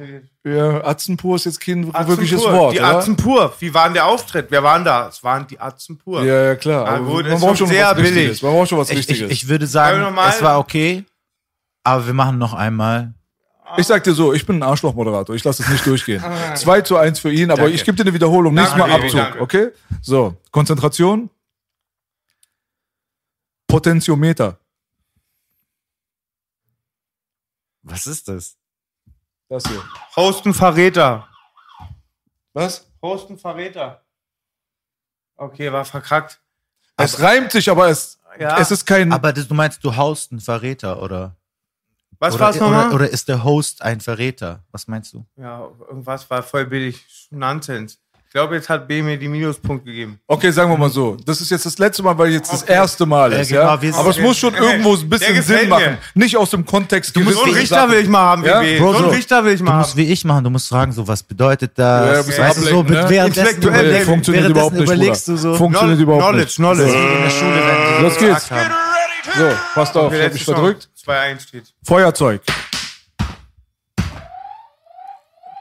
ja, 0.42 0.84
Atzenpur 0.84 1.36
ist 1.36 1.44
jetzt 1.44 1.60
kein 1.60 1.94
Atzen 1.94 2.08
wirkliches. 2.08 2.42
Wort, 2.42 2.74
Die 2.74 2.78
oder? 2.80 2.96
Atzen 2.96 3.14
pur. 3.16 3.52
Wie 3.60 3.72
war 3.72 3.84
denn 3.84 3.94
der 3.94 4.06
Auftritt? 4.06 4.46
Wer 4.50 4.64
waren 4.64 4.84
da? 4.84 5.06
Es 5.06 5.22
waren 5.22 5.46
die 5.46 5.60
Atzen 5.60 5.96
pur. 5.96 6.24
Ja, 6.24 6.42
ja, 6.46 6.54
klar. 6.56 6.86
Ah, 6.88 6.96
aber 6.96 7.06
gut, 7.06 7.28
man 7.28 7.38
braucht 7.38 7.58
schon 7.58 7.68
sehr 7.68 7.86
was 7.86 7.94
billig. 7.94 8.10
Richtiges. 8.16 8.42
Man 8.42 8.50
braucht 8.52 8.68
schon 8.70 8.78
was 8.78 8.90
Ich, 8.90 8.98
ich, 8.98 9.08
Richtiges. 9.10 9.30
ich 9.30 9.48
würde 9.48 9.68
sagen, 9.68 10.02
Aber 10.02 10.28
es 10.28 10.42
war 10.42 10.58
okay, 10.58 11.04
aber 11.84 12.04
wir 12.04 12.14
machen 12.14 12.38
noch 12.38 12.54
einmal. 12.54 13.14
Ich 13.76 13.86
sag 13.86 14.02
dir 14.02 14.14
so, 14.14 14.32
ich 14.34 14.44
bin 14.44 14.56
ein 14.56 14.62
Arschloch-Moderator. 14.64 15.36
Ich 15.36 15.44
lasse 15.44 15.62
es 15.62 15.68
nicht 15.68 15.86
durchgehen. 15.86 16.22
2 16.56 16.80
zu 16.80 16.96
1 16.96 17.20
für 17.20 17.30
ihn, 17.32 17.50
aber 17.52 17.62
Danke. 17.62 17.76
ich 17.76 17.84
gebe 17.84 17.96
dir 17.96 18.02
eine 18.02 18.12
Wiederholung. 18.12 18.54
Nächstes 18.54 18.76
Mal 18.76 18.90
Abzug, 18.90 19.12
danke. 19.20 19.40
okay? 19.40 19.68
So, 20.02 20.34
Konzentration. 20.50 21.30
Potentiometer. 23.72 24.58
Was 27.82 28.06
ist 28.06 28.28
das? 28.28 28.58
Das 29.48 29.66
hier. 29.66 29.82
Hosten 30.14 30.52
Verräter. 30.52 31.26
Was? 32.52 32.86
Hosten 33.00 33.38
Verräter. 33.38 34.04
Okay, 35.36 35.72
war 35.72 35.86
verkackt. 35.86 36.38
Es 36.98 37.18
reimt 37.20 37.50
sich, 37.50 37.70
aber 37.70 37.88
es, 37.88 38.20
Ja. 38.38 38.58
es 38.58 38.70
ist 38.70 38.84
kein. 38.84 39.10
Aber 39.10 39.32
das, 39.32 39.48
du 39.48 39.54
meinst, 39.54 39.82
du 39.82 39.96
haust 39.96 40.32
einen 40.32 40.40
Verräter, 40.42 41.00
oder? 41.00 41.34
Was 42.18 42.34
oder, 42.34 42.44
war's 42.44 42.60
nochmal? 42.60 42.86
oder, 42.88 42.94
oder 42.96 43.08
ist 43.08 43.26
der 43.28 43.42
Host 43.42 43.80
ein 43.80 44.00
Verräter? 44.02 44.62
Was 44.70 44.86
meinst 44.86 45.14
du? 45.14 45.24
Ja, 45.36 45.60
irgendwas 45.88 46.28
war 46.28 46.42
voll 46.42 46.66
billig. 46.66 47.06
Nonsens. 47.30 48.01
Ich 48.32 48.34
glaube, 48.34 48.54
jetzt 48.54 48.70
hat 48.70 48.88
B 48.88 49.02
mir 49.02 49.18
die 49.18 49.28
Minuspunkt 49.28 49.84
gegeben. 49.84 50.18
Okay, 50.26 50.50
sagen 50.50 50.70
wir 50.70 50.78
mal 50.78 50.88
so. 50.88 51.18
Das 51.26 51.42
ist 51.42 51.50
jetzt 51.50 51.66
das 51.66 51.76
letzte 51.76 52.02
Mal, 52.02 52.16
weil 52.16 52.30
jetzt 52.32 52.50
das 52.50 52.62
Okay. 52.62 52.72
erste 52.72 53.04
Mal 53.04 53.30
Ja, 53.30 53.38
ist, 53.40 53.48
genau, 53.50 53.60
ja. 53.60 53.82
wir- 53.82 53.94
Aber 53.94 54.08
es 54.08 54.18
muss 54.18 54.38
schon 54.38 54.54
irgendwo 54.54 54.94
ein 54.96 55.06
bisschen 55.10 55.42
Sinn 55.42 55.60
mir. 55.64 55.68
machen. 55.68 55.98
Nicht 56.14 56.34
aus 56.38 56.48
dem 56.48 56.64
Kontext. 56.64 57.14
Du 57.14 57.20
musst 57.20 57.36
So 57.36 57.44
einen 57.44 57.52
Richter 57.52 57.74
Sachen. 57.80 57.90
will 57.90 57.98
ich 58.00 58.08
mal 58.08 58.20
haben, 58.22 58.42
Ja? 58.42 58.62
Bro, 58.78 58.92
so 58.94 58.98
einen. 59.04 59.10
Richter 59.10 59.44
will 59.44 59.52
ich 59.52 59.58
Du 59.58 59.66
mal 59.66 59.76
musst 59.76 59.90
haben. 59.90 59.98
wie 59.98 60.04
ich 60.10 60.24
machen, 60.24 60.44
du 60.44 60.48
musst 60.48 60.66
fragen, 60.70 60.92
so 60.92 61.06
was 61.06 61.22
bedeutet 61.22 61.76
Ja, 61.76 62.00
ein 62.04 62.08
das? 62.08 62.26
bisschen 62.26 62.42
weißt 62.44 62.56
du, 62.56 62.62
so 62.62 62.82
ne? 62.84 63.04
währenddessen, 63.10 63.54
Intellektuell 63.56 64.04
funktioniert 64.06 64.48
überhaupt 64.48 64.74
nicht, 64.76 64.82
überlegst 64.84 65.28
du 65.28 65.36
so. 65.36 65.54
Funktioniert 65.54 65.98
Knowledge, 65.98 66.02
überhaupt 66.18 66.36
nicht. 66.36 66.54
Knowledge. 66.56 66.84
Das 66.84 66.94
ist 66.94 66.98
wie 67.02 67.14
in 67.14 67.22
der 67.22 67.30
Schule, 67.30 68.00
Los 68.00 68.14
so 68.14 68.20
geht's. 68.20 68.48
So, 69.36 69.50
passt 69.74 69.94
auf, 69.98 70.10
ich 70.14 70.22
hab 70.24 70.32
mich 70.32 70.44
verdrückt. 70.46 70.88
Chance. 71.04 71.04
2-1 71.04 71.42
steht. 71.48 71.64
Feuerzeug. 71.84 72.40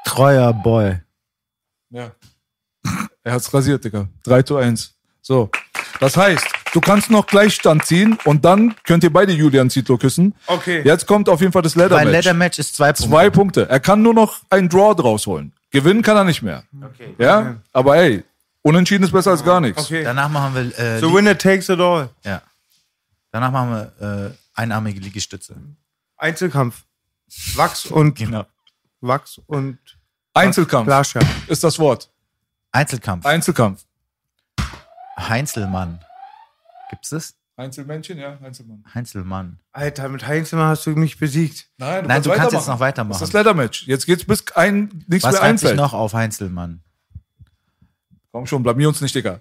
Treuer 0.06 0.54
Boy. 0.54 1.00
Ja. 1.90 2.12
Er 3.24 3.34
hat's 3.34 3.54
rasiert, 3.54 3.84
Digga. 3.84 4.08
3 4.24 4.42
zu 4.44 4.58
1. 4.58 4.96
So. 5.22 5.50
Das 6.00 6.18
heißt, 6.18 6.46
du 6.74 6.82
kannst 6.82 7.12
noch 7.12 7.28
Gleichstand 7.28 7.86
ziehen 7.86 8.18
und 8.26 8.44
dann 8.44 8.76
könnt 8.86 9.04
ihr 9.04 9.14
beide 9.14 9.32
Julian 9.34 9.70
Zietlow 9.70 9.98
küssen. 9.98 10.34
Okay. 10.48 10.82
Jetzt 10.84 11.06
kommt 11.06 11.30
auf 11.30 11.42
jeden 11.42 11.54
Fall 11.54 11.62
das 11.62 11.76
Leather 11.76 11.96
Weil 11.96 12.06
Match. 12.06 12.26
Leather 12.26 12.34
Match 12.38 12.58
ist 12.60 12.76
zwei 12.76 12.88
Punkte. 12.92 13.08
Zwei 13.10 13.30
Punkte. 13.30 13.70
Er 13.70 13.80
kann 13.80 14.02
nur 14.02 14.14
noch 14.16 14.38
einen 14.50 14.68
Draw 14.70 14.96
draus 14.96 15.28
holen. 15.28 15.54
Gewinnen 15.70 16.02
kann 16.02 16.18
er 16.18 16.24
nicht 16.24 16.42
mehr. 16.42 16.64
Okay. 16.84 17.14
Ja? 17.20 17.58
Aber 17.72 17.98
ey, 17.98 18.24
unentschieden 18.64 19.04
ist 19.04 19.12
besser 19.12 19.32
als 19.32 19.44
gar 19.44 19.62
nichts. 19.62 19.84
Okay. 19.84 20.04
Danach 20.04 20.30
machen 20.30 20.56
wir 20.56 20.80
äh, 20.80 21.00
The 21.00 21.14
winner 21.14 21.38
takes 21.38 21.70
it 21.70 21.80
all. 21.80 22.10
ja. 22.26 22.42
Danach 23.34 23.52
machen 23.52 23.70
wir 24.00 24.26
äh, 24.26 24.32
einarmige 24.60 25.00
Liegestütze. 25.00 25.56
Einzelkampf. 26.18 26.84
Wachs 27.56 27.86
und 27.86 28.16
Genau. 28.16 28.46
Wachs 29.00 29.40
und 29.48 29.78
Einzelkampf 30.34 30.86
Glascher. 30.88 31.22
ist 31.48 31.64
das 31.64 31.80
Wort. 31.80 32.10
Einzelkampf. 32.72 33.26
Einzelkampf. 33.26 33.86
Heinzelmann. 35.18 36.00
Gibt's 36.90 37.10
das? 37.10 37.36
Einzelmännchen, 37.58 38.18
ja, 38.18 38.38
Einzelmann. 38.42 38.84
Heinzelmann. 38.94 39.60
Alter, 39.72 40.10
mit 40.10 40.26
Heinzelmann 40.26 40.70
hast 40.70 40.86
du 40.86 40.92
mich 40.92 41.20
besiegt. 41.20 41.70
Nein, 41.78 42.06
Nein, 42.08 42.24
du 42.24 42.32
kannst 42.32 42.54
jetzt 42.54 42.68
noch 42.68 42.80
weitermachen. 42.80 43.20
Das 43.20 43.30
ist 43.30 43.34
das 43.34 43.44
Leather 43.46 43.54
Match. 43.54 43.88
Jetzt 43.88 44.06
geht's 44.06 44.26
bis 44.26 44.50
ein 44.56 45.04
nichts 45.08 45.26
Was 45.28 45.34
mehr 45.34 45.44
einfällt. 45.44 45.76
noch 45.76 45.94
auf 45.94 46.14
Heinzelmann? 46.14 46.82
Komm 48.32 48.48
schon, 48.48 48.64
blamier 48.64 48.88
uns 48.88 49.02
nicht, 49.02 49.14
Digga. 49.14 49.40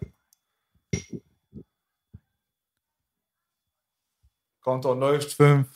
Countdown 4.63 4.99
läuft. 5.01 5.33
Fünf, 5.33 5.69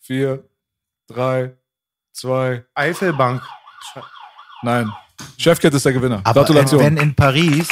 vier, 0.00 0.48
drei, 1.08 1.56
zwei. 2.12 2.64
Eifelbank. 2.74 3.42
Nein. 4.62 4.92
Chefcat 5.38 5.74
ist 5.74 5.84
der 5.84 5.92
Gewinner. 5.92 6.20
Aber 6.24 6.40
Gratulation. 6.42 6.80
wenn 6.80 6.96
in 6.96 7.14
Paris 7.14 7.68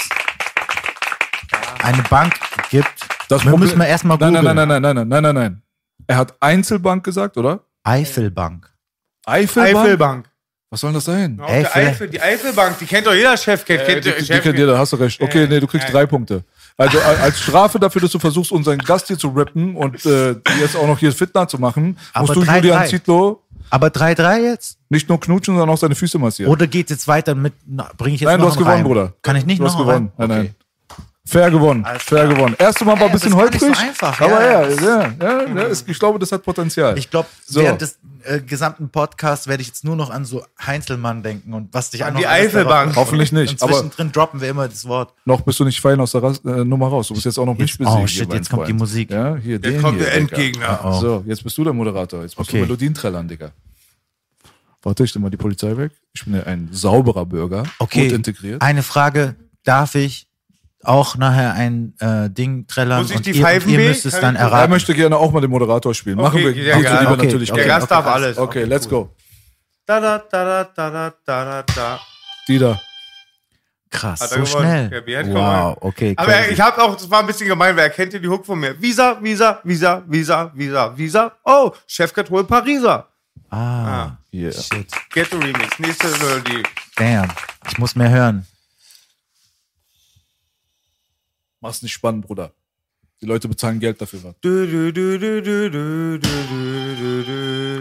eine 1.83 2.03
Bank 2.05 2.35
gibt, 2.71 2.89
das 3.29 3.45
wir 3.45 3.57
müssen 3.57 3.79
wir 3.79 3.87
erstmal 3.87 4.17
nein, 4.19 4.35
googeln. 4.35 4.45
nein, 4.57 4.69
nein, 4.69 4.83
nein, 4.83 4.95
nein, 4.95 5.09
nein, 5.09 5.09
nein, 5.09 5.23
nein, 5.23 5.35
nein. 5.35 5.63
Er 6.07 6.17
hat 6.17 6.35
Einzelbank 6.41 7.05
gesagt, 7.05 7.37
oder? 7.37 7.61
Eifelbank. 7.85 8.71
Eifelbank? 9.25 9.77
Eifelbank. 9.77 10.29
Was 10.71 10.81
soll 10.81 10.93
das 10.95 11.05
sein? 11.05 11.39
Eifel. 11.41 11.83
Eifel, 11.87 12.09
die 12.09 12.21
Eifelbank, 12.21 12.79
die 12.79 12.87
kennt 12.87 13.07
doch 13.07 13.13
jeder 13.15 13.37
Chef. 13.37 13.65
Kennt, 13.65 13.83
Äh, 13.83 13.87
kennt 13.87 14.05
die, 14.07 14.13
die 14.13 14.25
Chef. 14.25 14.43
kennt 14.43 14.59
jeder, 14.59 14.79
hast 14.79 14.93
du 14.93 14.97
recht. 14.97 15.21
Okay, 15.21 15.47
nee, 15.47 15.61
du 15.61 15.67
kriegst 15.67 15.89
Äh, 15.89 15.93
drei 15.93 16.07
Punkte. 16.07 16.45
Also 16.77 16.99
als 17.01 17.41
Strafe 17.41 17.79
dafür, 17.79 18.01
dass 18.03 18.11
du 18.11 18.19
versuchst, 18.19 18.51
unseren 18.53 18.79
Gast 18.79 19.07
hier 19.09 19.19
zu 19.19 19.29
rippen 19.29 19.77
und 19.77 20.05
äh, 20.07 20.31
jetzt 20.61 20.77
auch 20.77 20.87
noch 20.87 20.99
hier 20.99 21.13
Fitner 21.13 21.47
zu 21.47 21.59
machen, 21.59 21.97
Aber 22.13 22.27
musst 22.27 22.37
du 22.37 22.43
3-3. 22.43 22.57
Julian 22.57 22.87
Zietlow 22.87 23.41
Aber 23.71 23.89
3-3 23.89 24.43
jetzt? 24.43 24.79
nicht 24.89 25.09
nur 25.09 25.21
knutschen, 25.21 25.55
sondern 25.55 25.71
auch 25.71 25.79
seine 25.79 25.95
Füße 25.95 26.19
massieren. 26.19 26.51
Oder 26.53 26.67
geht 26.67 26.91
jetzt 26.91 27.07
weiter 27.09 27.35
mit, 27.35 27.53
bringe 27.97 28.15
ich 28.15 28.21
jetzt 28.23 28.29
Nein, 28.31 28.39
noch 28.39 28.47
du 28.47 28.51
hast 28.53 28.59
gewonnen, 28.59 28.75
rein? 28.77 28.85
Bruder. 28.85 29.13
Kann 29.23 29.37
ich 29.37 29.47
nicht 29.47 29.61
du 29.61 29.65
hast 29.65 29.75
noch 29.79 29.89
einen 29.89 30.09
gewonnen. 30.09 30.13
rein? 30.19 30.29
Nein, 30.29 30.39
Okay. 30.39 30.49
nein. 30.49 30.55
Fair 31.25 31.51
gewonnen. 31.53 31.85
Alles 31.85 32.03
Fair 32.03 32.25
klar. 32.25 32.35
gewonnen. 32.35 32.57
Erste 32.59 32.85
Mal 32.85 32.99
war 32.99 33.07
ein 33.07 33.13
bisschen 33.13 33.35
holprig. 33.37 33.61
so 33.61 33.67
einfach, 33.69 34.21
aber 34.21 34.43
ja. 34.45 34.69
ja, 34.69 34.71
ja, 34.71 35.15
ja, 35.21 35.55
ja 35.55 35.63
ist, 35.69 35.89
ich 35.89 35.97
glaube, 35.99 36.19
das 36.19 36.33
hat 36.33 36.43
Potenzial. 36.43 36.99
Ich 36.99 37.09
glaube, 37.11 37.29
So. 37.47 37.61
während 37.61 37.81
des 37.81 37.97
äh, 38.25 38.41
gesamten 38.41 38.89
Podcasts 38.89 39.47
werde 39.47 39.61
ich 39.61 39.69
jetzt 39.69 39.85
nur 39.85 39.95
noch 39.95 40.11
an 40.11 40.25
so 40.25 40.45
Heinzelmann 40.67 41.23
denken 41.23 41.55
und 41.55 41.73
was 41.73 41.91
dich 41.91 42.05
An 42.05 42.17
die 42.17 42.27
Eifelbank. 42.27 42.97
Hoffentlich 42.97 43.31
nicht, 43.31 43.53
Und 43.53 43.63
aber- 43.63 43.73
zwischendrin 43.75 44.11
droppen 44.11 44.41
wir 44.41 44.49
immer 44.49 44.67
das 44.69 44.85
Wort. 44.89 45.15
noch 45.25 45.43
bist 45.43 45.61
du 45.61 45.65
nicht 45.65 45.81
fein 45.81 46.01
aus 46.01 46.11
der 46.11 46.25
Ras 46.25 46.39
äh, 46.45 46.65
Nummer 46.65 46.89
raus. 46.89 47.07
Du 47.07 47.15
bist 47.15 47.25
jetzt 47.27 47.39
auch 47.39 47.47
noch 47.47 47.57
nicht 47.57 47.79
besiegt. 47.79 47.97
oh, 48.03 48.07
shit, 48.09 48.33
jetzt 48.33 48.51
kommt 48.51 48.63
die 48.63 48.73
Freund. 48.73 48.79
Musik. 48.81 49.11
Ja, 49.13 49.37
hier, 49.37 49.61
den 49.61 49.75
Jetzt 49.75 49.83
kommt 49.83 49.99
hier, 49.99 50.07
der. 50.07 50.15
Endgegner. 50.17 50.81
Oh. 50.85 50.93
So, 51.01 51.25
jetzt 51.27 51.45
bist 51.45 51.57
du 51.57 51.63
der 51.63 51.73
Moderator. 51.73 52.23
Jetzt 52.23 52.37
musst 52.37 52.51
Okay. 52.51 52.59
du 52.59 52.65
Melodien 52.65 52.95
trällern, 52.95 53.29
Digga. 53.29 53.53
Warte, 54.83 55.05
ich 55.05 55.15
nehme 55.15 55.27
mal 55.27 55.31
die 55.31 55.37
Polizei 55.37 55.77
weg. 55.77 55.93
Ich 56.15 56.25
bin 56.25 56.35
ja 56.35 56.43
ein 56.43 56.69
sauberer 56.73 57.25
Bürger. 57.27 57.63
Okay. 57.79 58.07
Gut 58.09 58.17
integriert. 58.17 58.61
Eine 58.61 58.83
Frage, 58.83 59.37
darf 59.63 59.95
ich 59.95 60.27
auch 60.85 61.17
nachher 61.17 61.53
ein 61.55 61.95
äh, 62.01 62.29
Ding 62.31 62.67
trällern 62.67 63.03
Muss 63.03 63.11
ich 63.11 63.17
und 63.17 63.27
die 63.27 63.31
ihr, 63.33 63.43
Pfeifen 63.43 63.71
ihr 63.71 63.79
müsst 63.79 64.05
es 64.07 64.19
dann 64.21 64.35
ich- 64.35 64.41
Er 64.41 64.47
erraten. 64.49 64.71
möchte 64.71 64.95
gerne 64.95 65.17
auch 65.17 65.31
mal 65.33 65.41
den 65.41 65.51
Moderator 65.51 65.95
spielen. 65.95 66.17
Machen 66.17 66.37
Okay, 66.41 66.55
wir 66.55 66.65
ja, 66.65 66.75
gut 66.77 66.85
ja, 66.85 67.01
lieber 67.01 67.13
okay, 67.13 67.25
natürlich 67.27 67.53
okay. 67.53 67.61
Der. 67.61 67.69
Gast 67.69 67.91
darf 67.91 68.07
alles. 68.07 68.39
Okay, 68.39 68.65
let's 68.65 68.89
go. 68.89 69.15
Da, 69.87 70.01
da, 70.01 70.19
da, 70.19 70.45
da, 70.45 70.65
da, 70.75 70.91
da, 70.91 71.45
da, 71.45 71.63
da. 71.75 72.01
Die 72.49 72.59
da. 72.59 72.81
Krass, 73.91 74.21
so 74.21 74.37
gewonnen. 74.41 74.89
schnell. 74.89 75.03
Ja, 75.07 75.35
wow, 75.35 75.77
okay. 75.83 76.15
Aber 76.17 76.33
crazy. 76.33 76.53
ich 76.55 76.61
habe 76.61 76.83
auch, 76.83 76.97
das 76.97 77.11
war 77.11 77.21
ein 77.21 77.27
bisschen 77.27 77.47
gemein, 77.47 77.77
weil 77.77 77.85
er 77.85 77.91
kennt 77.91 78.13
ja 78.15 78.19
die 78.19 78.29
Hook 78.29 78.47
von 78.47 78.59
mir. 78.59 78.81
Visa, 78.81 79.19
Visa, 79.21 79.61
Visa, 79.65 80.03
Visa, 80.07 80.51
Visa, 80.55 80.97
Visa. 80.97 81.33
Oh, 81.45 81.73
Chefcat 81.87 82.31
holt 82.31 82.49
Pariser. 82.49 83.07
ah, 83.51 84.13
Yeah. 84.33 84.51
shit. 84.53 84.91
Get 85.13 85.29
the 85.31 85.37
Remix. 85.37 85.79
Nächste 85.79 86.07
Melodie. 86.09 86.63
Damn. 86.97 87.29
Ich 87.69 87.77
muss 87.77 87.95
mehr 87.95 88.09
hören. 88.09 88.47
Mach's 91.63 91.81
nicht 91.81 91.93
spannend, 91.93 92.27
Bruder. 92.27 92.51
Die 93.21 93.27
Leute 93.27 93.47
bezahlen 93.47 93.79
Geld 93.79 94.01
dafür. 94.01 94.19
Was. 94.25 94.35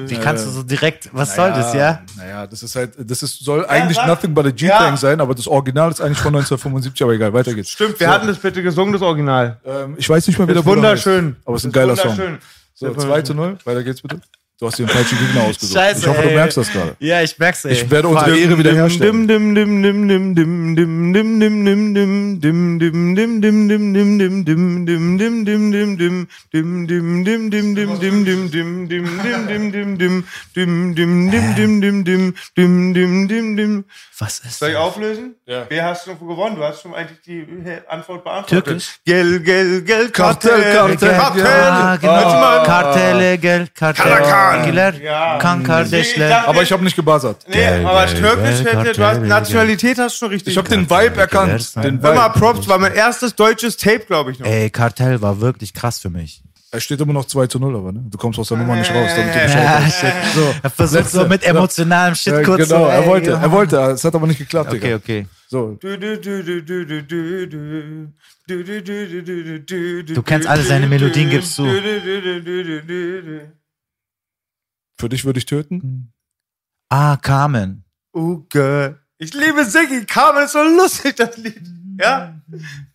Die 0.08 0.20
kannst 0.22 0.46
du 0.46 0.52
so 0.52 0.62
direkt, 0.62 1.10
was 1.13 1.36
naja, 1.36 1.56
soll 1.56 1.63
das, 1.63 1.74
ja? 1.74 2.04
Naja, 2.15 2.46
das 2.46 2.62
ist 2.62 2.76
halt, 2.76 2.94
das 3.00 3.24
ist, 3.24 3.39
soll 3.39 3.63
äh, 3.63 3.67
eigentlich 3.67 3.98
ja, 3.98 4.06
Nothing 4.06 4.36
but 4.36 4.46
a 4.46 4.52
G-Thang 4.52 4.91
ja. 4.91 4.98
sein, 4.98 5.20
aber 5.20 5.34
das 5.34 5.48
Original 5.48 5.89
ist 5.89 6.00
eigentlich 6.00 6.20
von 6.20 6.36
1975, 6.36 7.02
aber 7.02 7.13
egal, 7.13 7.34
weiter 7.34 7.56
geht's. 7.56 7.72
Stimmt, 7.72 8.00
wir 8.00 8.06
so. 8.06 8.13
hatten 8.13 8.28
das 8.28 8.38
bitte 8.38 8.62
gesungen, 8.62 8.94
das 8.94 9.02
Original. 9.02 9.60
Ähm, 9.65 9.96
ich 9.98 10.08
weiß 10.08 10.28
nicht 10.28 10.38
mal, 10.38 10.48
wie 10.48 10.54
der 10.54 10.63
Wunderschön. 10.63 11.30
Heißt, 11.30 11.48
aber 11.48 11.56
es 11.56 11.63
ist 11.63 11.70
ein 11.70 11.72
geiler 11.72 11.96
Song. 11.96 12.38
So, 12.76 12.94
2 12.94 13.22
zu 13.24 13.34
0, 13.34 13.58
weiter 13.63 13.84
geht's 13.84 14.04
bitte. 14.04 14.22
Du 14.62 14.67
hast 14.67 14.78
den 14.78 14.88
falschen 14.88 15.17
Gegner 15.17 15.41
ausgesucht. 15.45 15.74
Scheiße, 15.74 16.02
ich 16.02 16.08
hoffe, 16.08 16.21
ey. 16.21 16.30
du 16.30 16.36
merkst 16.36 16.58
das 16.58 16.71
gerade. 16.71 16.95
Ja, 17.00 17.24
ich 17.24 17.36
merk's, 17.39 17.65
ey. 17.65 17.71
Ich 17.71 17.89
werde 17.89 18.10
Fuck. 18.10 18.19
unsere 18.19 18.38
Ehre 18.38 18.60
wiederherstellen. 18.60 19.28
Was 34.19 34.39
ist 34.39 34.60
Soll 34.60 34.69
ich 34.69 34.76
auflösen? 34.76 35.34
Ja. 35.47 35.65
Wer 35.67 35.86
hast 35.86 36.06
du 36.06 36.15
gewonnen? 36.15 36.56
Du 36.56 36.63
hast 36.63 36.84
schon 36.84 36.93
eigentlich 36.93 37.21
die 37.21 37.47
Antwort 37.88 38.24
beantwortet. 38.24 38.65
Türkisch? 38.65 39.00
Geld, 39.04 39.43
Geld, 39.43 39.88
Geld, 39.88 40.13
Kartell, 40.13 40.62
Kartell, 40.62 41.17
Kartell. 41.17 42.00
Kartelle, 42.63 43.38
gel, 43.39 43.67
Kartell. 43.74 44.51
Kartell, 44.58 45.02
Ja. 45.04 45.38
Kan 45.40 45.64
Kardeşler. 45.64 46.48
Aber 46.48 46.62
ich 46.64 46.72
habe 46.72 46.84
nicht 46.84 46.96
gebuzzert. 46.96 47.46
Nee, 47.48 47.56
Gel, 47.56 47.86
aber 47.86 48.06
gel, 48.06 48.16
Türkisch 48.22 48.64
gel, 48.64 48.78
hätte, 48.86 48.94
du 48.94 49.06
hast. 49.06 49.22
Nationalität 49.22 49.98
hast 49.98 50.16
du 50.16 50.20
schon 50.26 50.30
richtig. 50.30 50.52
Ich 50.54 50.58
habe 50.58 50.70
den 50.70 50.90
Vibe 50.90 51.20
erkannt. 51.20 51.76
Den 51.84 52.02
Vibe. 52.04 52.32
Props, 52.40 52.68
war 52.68 52.78
mein 52.78 52.94
erstes 52.94 53.36
deutsches 53.36 53.78
Tape, 53.78 54.02
glaube 54.08 54.32
ich 54.32 54.40
noch. 54.40 54.48
Ey, 54.48 54.70
Kartell 54.70 55.22
war 55.22 55.40
wirklich 55.42 55.74
krass 55.74 56.00
für 56.00 56.10
mich. 56.10 56.42
Es 56.74 56.84
steht 56.84 57.02
immer 57.02 57.12
noch 57.12 57.26
2 57.26 57.48
zu 57.48 57.60
0, 57.60 57.76
aber 57.76 57.92
ne? 57.92 58.02
Du 58.10 58.18
kommst 58.18 58.40
aus 58.40 58.48
der 58.48 58.56
Nummer 58.58 58.78
nicht 58.78 58.90
raus, 58.90 59.10
damit 59.14 59.36
du 59.36 59.40
Bescheid 59.40 59.64
Ja, 59.64 59.82
shit. 59.92 60.14
So. 60.34 60.56
Er 60.64 60.70
versucht 60.70 61.10
so 61.10 61.28
mit 61.28 61.44
emotionalem 61.44 62.16
Shit 62.16 62.32
Ja, 62.34 62.44
kurz 62.44 62.70
genau, 62.70 62.86
so, 62.86 62.90
er 62.90 63.06
wollte, 63.06 63.32
er 63.32 63.52
wollte, 63.52 63.76
es 63.78 64.06
hat 64.06 64.16
aber 64.16 64.26
nicht 64.26 64.38
geklappt, 64.38 64.70
Okay, 64.70 64.80
Digga. 64.80 64.96
okay. 64.96 65.28
So, 65.50 65.78
Du, 70.08 70.24
kennst 70.24 70.48
alle 70.48 70.64
seine 70.64 70.88
Melodien, 70.88 71.30
gibst 71.30 71.58
du. 71.58 71.66
du, 71.66 71.74
du, 71.82 72.00
du, 72.00 72.22
du, 72.22 72.64
du, 72.64 72.82
du, 72.84 73.22
du. 73.22 73.52
Für 75.02 75.10
dich 75.10 75.26
würde 75.26 75.40
ich 75.40 75.46
töten. 75.46 76.14
Ah, 76.90 77.18
Carmen. 77.18 77.84
Oh 78.14 78.38
Gott. 78.50 78.96
Ich 79.18 79.34
liebe 79.34 79.66
Siggi. 79.66 80.06
Carmen 80.06 80.44
ist 80.46 80.54
so 80.54 80.64
lustig, 80.64 81.16
das 81.18 81.38
Lied. 81.38 81.62
Ja? 82.00 82.34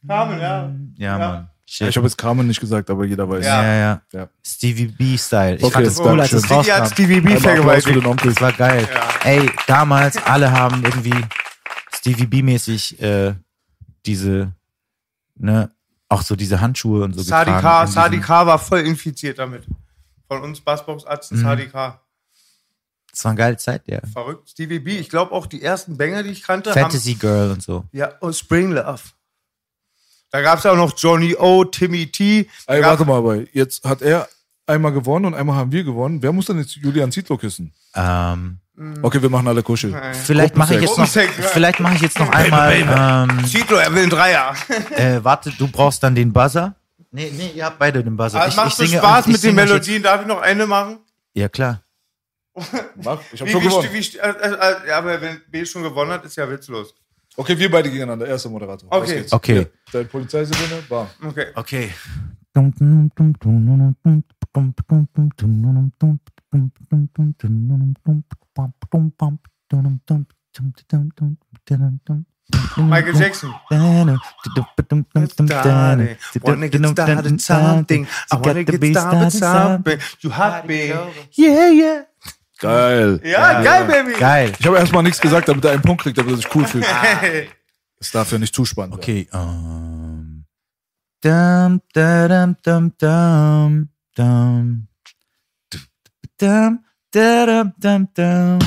Carmen, 0.07 0.41
ja. 0.41 0.71
Ja, 0.97 1.19
Ja. 1.19 1.19
Mann. 1.19 1.51
Shit. 1.69 1.89
Ich 1.89 1.97
habe 1.97 2.07
jetzt 2.07 2.17
Carmen 2.17 2.47
nicht 2.47 2.61
gesagt, 2.61 2.89
aber 2.91 3.05
jeder 3.05 3.29
weiß. 3.29 3.45
ja, 3.45 3.75
ja, 3.75 4.03
Ja. 4.13 4.29
Stevie 4.45 4.87
B-Style. 4.87 5.57
Ich 5.57 5.65
Okay, 5.65 5.73
fand 5.73 5.87
das 5.89 5.99
cool, 6.01 6.21
als 6.21 6.33
es. 6.33 6.43
Siggi 6.43 6.55
hat 6.71 6.81
rauskam. 6.83 6.93
Stevie 6.95 7.21
B 7.21 7.37
vergewaltigt. 7.37 8.25
Das 8.25 8.41
war 8.41 8.53
geil. 8.53 8.89
Ey, 9.25 9.51
damals, 9.67 10.17
alle 10.19 10.53
haben 10.53 10.85
irgendwie 10.85 11.25
Stevie 11.93 12.27
B-mäßig 12.27 13.01
äh, 13.03 13.35
diese, 14.07 14.53
ne, 15.35 15.71
auch 16.09 16.23
so 16.23 16.37
diese 16.37 16.61
Handschuhe 16.61 17.03
und 17.03 17.15
so 17.15 17.23
Sadi 17.23 17.51
getragen. 17.51 17.63
K, 17.67 17.81
in 17.81 17.87
diesem- 17.87 17.95
Sadi 18.03 18.21
K 18.21 18.47
war 18.47 18.59
voll 18.61 18.81
infiziert 18.81 19.39
damit. 19.41 19.67
Von 20.29 20.43
uns 20.43 20.61
Bassbox-Arzten 20.61 21.37
Mhm. 21.39 21.43
Sadi 21.43 21.67
K. 21.69 22.01
Das 23.11 23.25
war 23.25 23.31
eine 23.31 23.39
geile 23.39 23.57
Zeit, 23.57 23.83
ja. 23.87 24.01
Verrückt. 24.13 24.51
Stevie 24.51 24.79
B. 24.79 24.99
Ich 24.99 25.09
glaube 25.09 25.33
auch 25.33 25.47
die 25.47 25.63
ersten 25.63 25.97
Banger, 25.97 26.23
die 26.23 26.31
ich 26.31 26.43
kannte, 26.43 26.73
Fantasy 26.73 27.15
Girl 27.15 27.51
und 27.53 27.63
so. 27.63 27.77
haben... 27.79 27.89
Ja, 27.93 28.13
und 28.21 28.35
Spring 28.37 28.73
Love. 28.73 29.01
Da 30.31 30.43
gab 30.43 30.59
es 30.59 30.65
ja 30.65 30.73
auch 30.73 30.77
noch 30.77 30.93
Johnny 30.99 31.35
O, 31.35 31.65
Timmy 31.65 32.09
T. 32.11 32.47
Ey, 32.67 32.83
warte 32.83 33.05
mal, 33.07 33.17
aber 33.19 33.37
jetzt 33.55 33.85
hat 33.85 34.03
er 34.03 34.29
einmal 34.67 34.93
gewonnen 34.93 35.27
und 35.27 35.35
einmal 35.35 35.57
haben 35.57 35.73
wir 35.73 35.85
gewonnen. 35.85 36.21
Wer 36.23 36.33
muss 36.33 36.47
denn 36.47 36.59
jetzt 36.59 36.77
Julian 36.77 37.11
Zietlow 37.11 37.39
küssen? 37.39 37.73
Ähm, 37.95 38.59
Okay, 39.01 39.23
wir 39.23 39.31
machen 39.31 39.49
alle 39.49 39.63
Kuschel. 39.63 39.95
vielleicht 40.13 40.55
mache 40.55 40.75
ich 40.75 40.83
jetzt 40.83 40.99
noch, 40.99 41.09
vielleicht 41.09 41.81
mache 41.81 41.95
ich 41.95 42.03
jetzt 42.03 42.19
noch 42.19 42.29
einmal, 42.29 42.75
ähm, 43.31 43.47
Zitlo, 43.47 43.77
er 43.77 43.91
will 43.95 44.03
einen 44.03 44.11
Dreier. 44.11 44.55
äh, 44.91 45.19
warte, 45.25 45.51
du 45.53 45.67
brauchst 45.67 46.03
dann 46.03 46.15
den 46.15 46.31
Buzzer. 46.31 46.75
Nee, 47.17 47.33
nee, 47.35 47.53
ihr 47.55 47.65
habt 47.65 47.79
beide 47.79 48.05
den 48.05 48.15
Buzzer. 48.15 48.39
Aber 48.39 48.49
Ich, 48.49 48.57
macht 48.57 48.69
ich 48.69 48.75
singe, 48.75 48.99
Spaß 48.99 49.27
ich 49.27 49.33
mit 49.33 49.43
den 49.43 49.55
Melodien. 49.55 50.03
Darf 50.03 50.21
ich 50.21 50.27
noch 50.27 50.43
eine 50.43 50.67
machen? 50.67 50.99
Ja, 51.33 51.49
klar. 51.49 51.83
Mach, 52.55 53.23
ich 53.33 53.41
hab 53.41 53.49
Wie, 53.49 53.53
schon 53.53 53.63
wie, 53.63 53.69
gewonnen. 53.69 53.89
wie, 53.91 53.99
wie, 53.99 54.19
äh, 54.19 54.29
äh, 54.29 54.89
ja, 54.89 54.99
aber 54.99 55.19
wenn 55.23 55.41
B 55.51 55.65
schon 55.65 55.83
gewonnen 55.83 56.11
hat, 56.11 56.27
ist 56.27 56.37
ja 56.37 56.51
witzlos. 56.51 56.95
Okay, 57.35 57.59
wir 57.59 57.71
beide 57.71 57.89
gegeneinander. 57.89 58.27
Erster 58.27 58.51
Moderator. 58.51 58.87
Okay. 58.93 59.25
Okay. 59.31 59.59
Ja, 59.61 59.65
Dein 59.93 60.09
Polizeisirene, 60.09 60.83
bam. 60.91 61.09
Okay. 61.23 61.47
Okay. 61.55 61.91
Michael 72.77 73.15
Jackson. 73.15 73.55
Wanna 73.71 74.19
get 76.69 76.87
started 76.87 77.41
something. 77.41 78.07
I 78.31 78.37
wanna 78.37 78.65
get 78.65 78.85
started 78.97 79.31
something. 79.33 79.99
You 80.21 80.31
hot 80.31 80.67
me. 80.67 80.93
Yeah, 81.33 81.71
yeah. 81.71 82.03
Geil. 82.59 83.21
Ja, 83.23 83.63
geil, 83.63 83.85
Baby. 83.87 84.19
Geil. 84.19 84.53
Ich 84.59 84.67
habe 84.67 84.79
erstmal 84.79 85.03
nichts 85.03 85.21
gesagt, 85.21 85.49
damit 85.49 85.65
er 85.65 85.73
einen 85.73 85.83
Punkt 85.83 86.03
kriegt, 86.03 86.17
damit 86.17 86.33
er 86.33 86.37
sich 86.37 86.55
cool 86.55 86.67
fühlt. 86.67 86.87
Das 87.99 88.11
darf 88.11 88.31
ja 88.31 88.39
nicht 88.39 88.55
zu 88.55 88.67
spannend. 88.67 88.95
Okay. 88.95 89.27
Um, 89.33 90.45
dum, 91.23 91.81
da, 91.95 92.29
dum, 92.29 92.57
dum, 92.63 92.93
dum, 92.99 93.89
dum. 94.15 94.89
Dum, 96.39 96.85
da, 97.11 97.47
dum, 97.47 97.73
dum, 97.79 98.09
dum. 98.13 98.59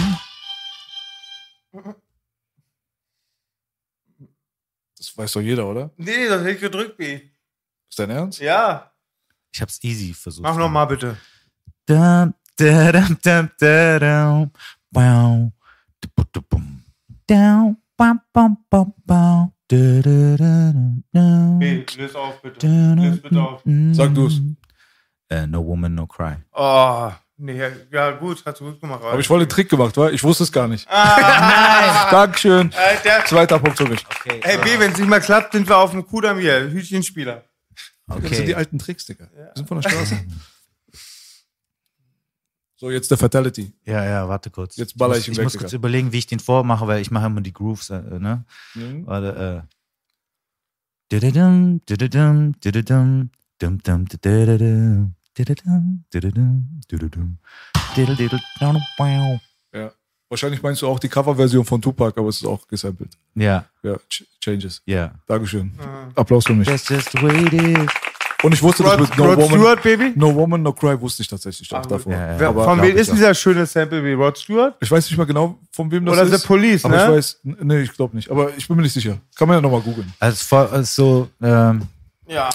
Das 4.97 5.08
weiß 5.19 5.33
doch 5.33 5.41
jeder, 5.41 5.67
oder? 5.67 5.91
Nee, 5.97 6.27
das 6.27 6.41
hätte 6.41 6.51
ich 6.51 6.61
gedrückt, 6.61 6.97
B. 6.97 7.19
Ist 7.89 7.99
dein 7.99 8.09
Ernst? 8.09 8.39
Ja. 8.39 8.91
Ich 9.53 9.61
hab's 9.61 9.83
easy 9.83 10.13
versucht. 10.13 10.43
Mach 10.43 10.57
nochmal 10.57 10.87
bitte. 10.87 11.17
Da, 11.85 12.31
da. 12.55 13.49
Wow. 14.91 15.51
Down. 17.27 17.77
B, 21.59 21.85
löse 21.97 22.17
auf, 22.17 22.41
bitte. 22.41 22.59
Du, 22.59 23.01
Löse 23.01 23.21
bitte 23.21 23.41
auf. 23.41 23.61
Sag 23.91 24.15
du's. 24.15 24.41
Äh, 25.29 25.45
no 25.47 25.65
woman, 25.65 25.93
no 25.95 26.07
cry. 26.07 26.37
Oh, 26.53 27.11
nee, 27.39 27.57
ja, 27.57 27.69
ja, 27.91 28.11
gut, 28.11 28.43
hast 28.45 28.59
du 28.59 28.65
gut 28.65 28.79
gemacht. 28.79 29.01
Habe 29.03 29.19
ich 29.19 29.27
voll 29.27 29.39
den 29.39 29.49
Trick 29.49 29.69
gemacht, 29.69 29.97
wa? 29.97 30.09
Ich 30.09 30.23
wusste 30.23 30.43
es 30.43 30.51
gar 30.51 30.67
nicht. 30.67 30.87
Ah, 30.89 32.09
Dankeschön. 32.11 32.71
Alter. 32.73 33.25
Zweiter 33.25 33.59
Punkt 33.59 33.77
für 33.77 33.87
mich. 33.87 34.05
Okay. 34.05 34.39
Hey, 34.43 34.57
B, 34.57 34.79
wenn 34.79 34.91
es 34.91 34.97
nicht 34.97 35.09
mal 35.09 35.19
klappt, 35.19 35.53
sind 35.53 35.67
wir 35.67 35.77
auf 35.77 35.91
dem 35.91 36.05
Kudam 36.05 36.39
hier. 36.39 36.69
Hütchenspieler. 36.69 37.43
Das 38.07 38.17
sind 38.17 38.31
die 38.31 38.37
okay. 38.37 38.55
alten 38.55 38.79
Tricks, 38.79 39.05
Digga. 39.05 39.29
Wir 39.33 39.51
sind 39.55 39.67
von 39.67 39.81
der 39.81 39.89
Straße. 39.89 40.25
So, 42.75 42.89
jetzt 42.89 43.11
der 43.11 43.17
Fatality. 43.17 43.73
Ja, 43.83 44.05
ja, 44.05 44.29
warte 44.29 44.49
kurz. 44.49 44.77
Jetzt 44.77 44.97
baller 44.97 45.15
muss, 45.15 45.19
ich 45.23 45.27
ihn 45.27 45.31
Ich 45.33 45.37
weg, 45.37 45.43
muss 45.43 45.53
Digga. 45.53 45.63
kurz 45.63 45.73
überlegen, 45.73 46.11
wie 46.13 46.19
ich 46.19 46.27
den 46.27 46.39
vormache, 46.39 46.87
weil 46.87 47.01
ich 47.01 47.11
mache 47.11 47.25
immer 47.25 47.41
die 47.41 47.51
Grooves, 47.51 47.89
äh, 47.89 48.01
ne? 48.19 48.45
Mhm. 48.73 49.05
Warte, 49.05 49.65
äh. 49.65 49.75
Dididum, 51.11 51.81
dididum, 51.89 52.53
dum, 52.61 52.61
dum, 52.61 52.61
dididum, 52.63 53.29
dididum, 53.61 54.05
dididum, 54.05 54.05
dididum, 54.05 54.05
dididum, 54.05 55.15
wow. 55.15 55.18
Ja. 59.73 59.91
Wahrscheinlich 60.29 60.61
meinst 60.61 60.81
du 60.83 60.87
auch 60.87 60.99
die 60.99 61.09
Coverversion 61.09 61.65
von 61.65 61.81
Tupac, 61.81 62.19
aber 62.19 62.29
es 62.29 62.37
ist 62.37 62.45
auch 62.45 62.67
gesampelt. 62.67 63.17
Ja, 63.35 63.65
Ja, 63.81 63.95
Ch 64.09 64.23
Changes. 64.39 64.81
ja. 64.85 65.11
Dankeschön. 65.27 65.71
Applaus 66.15 66.45
für 66.45 66.53
mich. 66.53 66.67
That's 66.67 66.87
just 66.87 67.11
the 67.11 67.21
way 67.21 67.43
it 67.45 67.53
is. 67.53 67.91
Und 68.41 68.53
ich 68.53 68.61
wusste 68.63 68.83
Rod, 68.83 68.99
das 69.01 69.09
mit 69.09 69.17
No 69.17 69.25
Rod 69.25 69.37
Woman, 69.37 69.49
Stewart, 69.59 69.83
Baby? 69.83 70.13
no 70.15 70.33
Woman, 70.33 70.61
No 70.63 70.71
Cry 70.71 70.99
wusste 71.01 71.23
ich 71.23 71.27
tatsächlich 71.27 71.69
auch 71.73 71.79
Ah, 71.79 71.81
gut. 71.81 71.91
davor. 71.91 72.13
Ja, 72.13 72.39
ja. 72.39 72.53
Von 72.53 72.81
wem 72.81 72.95
ist 72.95 73.11
dieser 73.11 73.33
schöne 73.33 73.65
Sample 73.65 74.01
wie 74.05 74.13
Rod 74.13 74.37
Stewart? 74.37 74.77
Ich 74.79 74.89
weiß 74.89 75.09
nicht 75.09 75.17
mal 75.17 75.25
genau, 75.25 75.59
von 75.73 75.91
wem 75.91 76.05
das 76.05 76.13
Oder 76.13 76.23
ist. 76.23 76.41
The 76.41 76.47
Police, 76.47 76.85
aber 76.85 76.95
ne? 76.95 77.03
ich 77.03 77.09
weiß, 77.09 77.39
nee, 77.43 77.81
ich 77.81 77.91
glaube 77.91 78.15
nicht. 78.15 78.29
Aber 78.31 78.55
ich 78.55 78.65
bin 78.65 78.77
mir 78.77 78.83
nicht 78.83 78.93
sicher. 78.93 79.17
Kann 79.35 79.47
man 79.49 79.57
ja 79.57 79.61
nochmal 79.61 79.81
googeln. 79.81 80.13
Also, 80.21 80.55
es 80.57 80.79
ist 80.81 80.95
so, 80.95 81.27
ähm, 81.41 81.81
Ja. 82.27 82.49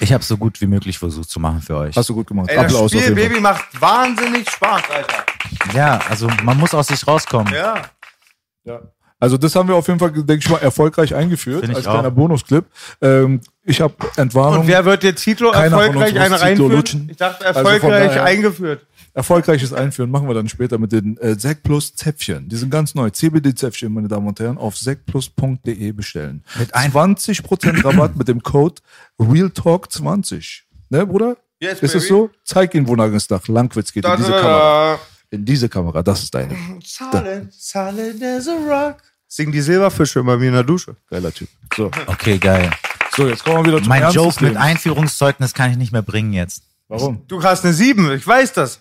Ich 0.00 0.12
habe 0.12 0.22
so 0.24 0.36
gut 0.36 0.60
wie 0.60 0.66
möglich 0.66 0.98
versucht 0.98 1.30
zu 1.30 1.40
machen 1.40 1.60
für 1.62 1.76
euch. 1.76 1.96
Hast 1.96 2.08
du 2.08 2.14
gut 2.14 2.26
gemacht. 2.26 2.48
Ey, 2.50 2.56
das 2.56 2.64
Applaus 2.66 2.90
Spiel, 2.90 3.02
jeden 3.02 3.16
Fall. 3.16 3.28
Baby, 3.28 3.40
macht 3.40 3.80
wahnsinnig 3.80 4.50
Spaß, 4.50 4.82
Alter. 4.94 5.24
Ja, 5.74 6.00
also 6.08 6.28
man 6.42 6.56
muss 6.58 6.74
aus 6.74 6.88
sich 6.88 7.06
rauskommen. 7.06 7.52
Ja. 7.54 7.82
Ja. 8.64 8.80
Also 9.20 9.38
das 9.38 9.54
haben 9.54 9.68
wir 9.68 9.76
auf 9.76 9.86
jeden 9.86 9.98
Fall, 9.98 10.10
denke 10.12 10.34
ich 10.36 10.50
mal, 10.50 10.58
erfolgreich 10.58 11.14
eingeführt 11.14 11.66
als 11.68 11.86
auch. 11.86 11.92
kleiner 11.92 12.10
Bonusclip. 12.10 12.66
Ähm, 13.00 13.40
ich 13.62 13.80
habe 13.80 13.94
Entwarnung. 14.16 14.60
Und 14.60 14.66
wer 14.66 14.84
wird 14.84 15.02
jetzt 15.02 15.26
uns 15.26 15.40
erfolgreich 15.40 16.18
einen 16.20 16.34
Tito 16.34 16.44
reinführen? 16.44 16.72
lutschen. 16.72 17.08
Ich 17.10 17.16
dachte, 17.16 17.46
Also 17.46 17.60
erfolgreich 17.60 18.08
daher- 18.08 18.24
eingeführt. 18.24 18.86
Erfolgreiches 19.16 19.72
Einführen 19.72 20.10
machen 20.10 20.26
wir 20.28 20.34
dann 20.34 20.48
später 20.48 20.76
mit 20.78 20.90
den 20.90 21.16
äh, 21.18 21.38
Sek 21.38 21.62
Plus 21.62 21.94
Zäpfchen. 21.94 22.48
Die 22.48 22.56
sind 22.56 22.70
ganz 22.70 22.94
neu. 22.96 23.10
CBD-Zäpfchen, 23.10 23.92
meine 23.92 24.08
Damen 24.08 24.26
und 24.26 24.40
Herren, 24.40 24.58
auf 24.58 24.76
sekplus.de 24.76 25.92
bestellen. 25.92 26.42
Mit 26.58 26.74
ein- 26.74 26.90
20% 26.92 27.84
Rabatt 27.84 28.16
mit 28.16 28.26
dem 28.26 28.42
Code 28.42 28.82
RealTalk20. 29.20 30.62
Ne, 30.90 31.06
Bruder? 31.06 31.36
Yes, 31.60 31.80
ist 31.80 31.94
es 31.94 32.08
so? 32.08 32.30
Zeig 32.44 32.74
ihn, 32.74 32.86
wonach 32.88 33.06
es 33.12 33.30
nach 33.30 33.46
Langwitz 33.48 33.92
geht. 33.92 34.04
In 34.04 34.10
Da, 34.10 34.16
diese 34.16 34.30
da, 34.32 34.40
Kamera. 34.40 34.94
da. 34.94 34.98
In 35.30 35.44
diese 35.44 35.68
Kamera. 35.68 36.02
Das 36.02 36.22
ist 36.22 36.34
deine. 36.34 36.56
Solid, 36.84 37.52
solid 37.52 38.22
as 38.22 38.48
a 38.48 38.54
rock. 38.68 38.96
Singen 39.28 39.52
die 39.52 39.60
Silberfische 39.60 40.22
bei 40.22 40.36
mir 40.36 40.48
in 40.48 40.52
der 40.54 40.62
Dusche. 40.64 40.96
Geiler 41.10 41.32
Typ. 41.32 41.48
So, 41.76 41.90
Okay, 42.06 42.38
geil. 42.38 42.70
so 43.16 43.26
jetzt 43.28 43.44
kommen 43.44 43.64
wir 43.64 43.72
wieder 43.72 43.78
zum 43.78 43.88
Mein 43.88 44.12
Joke 44.12 44.44
mit. 44.44 44.56
Einführungszeugnis 44.56 45.54
kann 45.54 45.70
ich 45.70 45.76
nicht 45.76 45.92
mehr 45.92 46.02
bringen 46.02 46.32
jetzt. 46.32 46.62
Warum? 46.88 47.22
Du 47.28 47.42
hast 47.42 47.64
eine 47.64 47.72
7, 47.72 48.12
ich 48.12 48.26
weiß 48.26 48.52
das. 48.52 48.80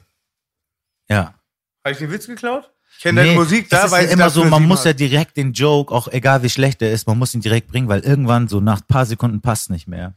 Ja. 1.10 1.34
Habe 1.84 1.92
ich 1.92 1.98
den 1.98 2.12
Witz 2.12 2.28
geklaut? 2.28 2.70
Ich 2.98 3.04
kenne 3.04 3.22
deine 3.22 3.32
Nee, 3.34 3.38
Musik, 3.38 3.64
es 3.64 3.70
da 3.70 3.86
ist 3.86 3.92
weiß 3.92 4.02
ja 4.04 4.08
ich, 4.08 4.14
immer 4.14 4.30
so, 4.30 4.46
man 4.46 4.64
muss 4.64 4.84
ja 4.84 4.94
direkt 4.94 5.36
den 5.38 5.52
Joke, 5.54 5.94
auch 5.94 6.08
egal 6.08 6.44
wie 6.44 6.50
schlecht 6.50 6.82
er 6.82 6.92
ist, 6.92 7.08
man 7.08 7.18
muss 7.18 7.34
ihn 7.34 7.42
direkt 7.42 7.68
bringen, 7.68 7.88
weil 7.88 8.02
irgendwann 8.02 8.48
so 8.48 8.60
nach 8.62 8.82
ein 8.82 8.88
paar 8.88 9.06
Sekunden 9.06 9.42
passt 9.42 9.70
nicht 9.72 9.88
mehr. 9.88 10.16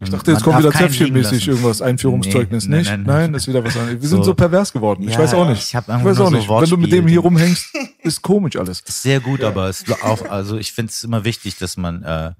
Ich 0.00 0.10
dachte, 0.10 0.30
jetzt 0.30 0.44
kommt 0.44 0.58
wieder 0.60 0.70
Zäpfchenmäßig 0.70 1.48
irgendwas, 1.48 1.82
Einführungszeugnis. 1.82 2.66
Nee, 2.66 2.70
nein, 2.76 2.78
nicht? 2.78 2.90
nein, 2.90 3.02
Nein, 3.02 3.16
nein. 3.16 3.32
das 3.32 3.42
ist 3.42 3.48
wieder 3.48 3.64
was 3.64 3.76
anderes. 3.76 4.00
Wir 4.00 4.08
So. 4.08 4.16
sind 4.16 4.24
so 4.26 4.34
pervers 4.34 4.72
geworden. 4.72 5.02
Ich 5.02 5.14
Ja, 5.14 5.18
weiß 5.18 5.34
auch 5.34 5.48
nicht. 5.48 5.60
ich 5.64 5.74
hab 5.74 5.88
ich 5.88 6.04
weiß 6.04 6.20
auch 6.20 6.30
so 6.30 6.36
nicht. 6.36 6.48
Wenn 6.48 6.70
du 6.70 6.76
mit 6.76 6.92
dem 6.92 7.08
hier 7.08 7.18
rumhängst, 7.20 7.74
ist 8.02 8.22
komisch 8.22 8.54
alles. 8.56 8.80
ist 8.82 9.02
sehr 9.02 9.18
gut, 9.18 9.42
aber 9.42 9.68
es 9.68 9.80
ist 9.82 10.04
auch, 10.04 10.22
also 10.30 10.56
ich 10.56 10.72
finde 10.72 10.90
es 10.92 11.02
immer 11.02 11.24
wichtig, 11.24 11.56
dass 11.58 11.76
man 11.76 12.04
äh, 12.04 12.32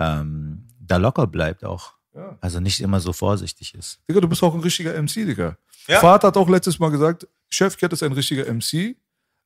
ähm, 0.00 0.66
da 0.80 0.96
locker 0.96 1.26
bleibt 1.28 1.64
auch. 1.64 1.92
Ja. 2.14 2.36
Also 2.40 2.58
nicht 2.60 2.80
immer 2.80 2.98
so 2.98 3.12
vorsichtig 3.12 3.74
ist. 3.74 4.00
Digga, 4.08 4.20
du 4.20 4.28
bist 4.28 4.42
auch 4.42 4.54
ein 4.54 4.60
richtiger 4.60 5.00
MC, 5.00 5.26
Digga. 5.26 5.56
Ja. 5.86 6.00
Vater 6.00 6.28
hat 6.28 6.36
auch 6.36 6.48
letztes 6.48 6.78
Mal 6.80 6.90
gesagt, 6.90 7.28
Chefcat 7.48 7.92
ist 7.92 8.02
ein 8.02 8.12
richtiger 8.12 8.44
MC, 8.52 8.96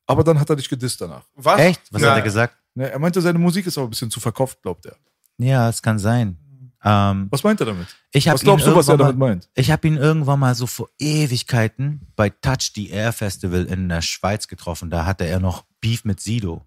aber 0.07 0.23
dann 0.23 0.39
hat 0.39 0.49
er 0.49 0.55
dich 0.55 0.69
gedisst 0.69 1.01
danach. 1.01 1.23
Was? 1.35 1.59
Echt? 1.59 1.81
Was 1.91 2.01
Ja. 2.01 2.09
hat 2.11 2.17
er 2.17 2.23
gesagt? 2.23 2.55
Ne, 2.73 2.89
er 2.89 2.99
meinte, 2.99 3.21
seine 3.21 3.39
Musik 3.39 3.65
ist 3.67 3.77
aber 3.77 3.87
ein 3.87 3.91
bisschen 3.91 4.11
zu 4.11 4.19
verkauft, 4.19 4.61
glaubt 4.61 4.85
er. 4.85 4.95
Ja, 5.37 5.67
es 5.69 5.81
kann 5.81 5.99
sein. 5.99 6.37
Ähm, 6.83 7.27
Was 7.29 7.43
meint 7.43 7.59
er 7.59 7.67
damit? 7.67 7.87
Was 8.25 8.41
glaubst 8.41 8.65
du, 8.65 8.75
was 8.75 8.87
er 8.87 8.97
damit 8.97 9.17
mal, 9.17 9.29
meint? 9.29 9.49
Ich 9.53 9.69
habe 9.69 9.87
ihn 9.87 9.97
irgendwann 9.97 10.39
mal 10.39 10.55
so 10.55 10.65
vor 10.65 10.89
Ewigkeiten 10.97 12.07
bei 12.15 12.29
Touch 12.29 12.71
the 12.73 12.89
Air 12.89 13.13
Festival 13.13 13.65
in 13.65 13.87
der 13.87 14.01
Schweiz 14.01 14.47
getroffen. 14.47 14.89
Da 14.89 15.05
hatte 15.05 15.25
er 15.25 15.39
noch 15.39 15.63
Beef 15.79 16.05
mit 16.05 16.19
Sido. 16.19 16.65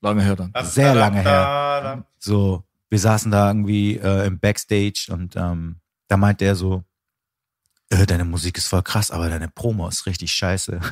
Lange 0.00 0.22
her 0.22 0.36
dann. 0.36 0.52
sehr 0.64 0.94
lange 0.94 1.16
her. 1.16 1.24
Da, 1.24 1.80
da. 1.80 2.06
So, 2.18 2.64
wir 2.88 2.98
saßen 2.98 3.30
da 3.30 3.48
irgendwie 3.48 3.96
äh, 3.96 4.26
im 4.26 4.38
Backstage 4.38 5.08
und 5.10 5.36
ähm, 5.36 5.80
da 6.08 6.16
meinte 6.16 6.44
er 6.44 6.54
so, 6.54 6.84
äh, 7.88 8.04
deine 8.04 8.24
Musik 8.24 8.58
ist 8.58 8.68
voll 8.68 8.82
krass, 8.82 9.10
aber 9.10 9.28
deine 9.28 9.48
Promo 9.48 9.88
ist 9.88 10.06
richtig 10.06 10.32
scheiße. 10.32 10.80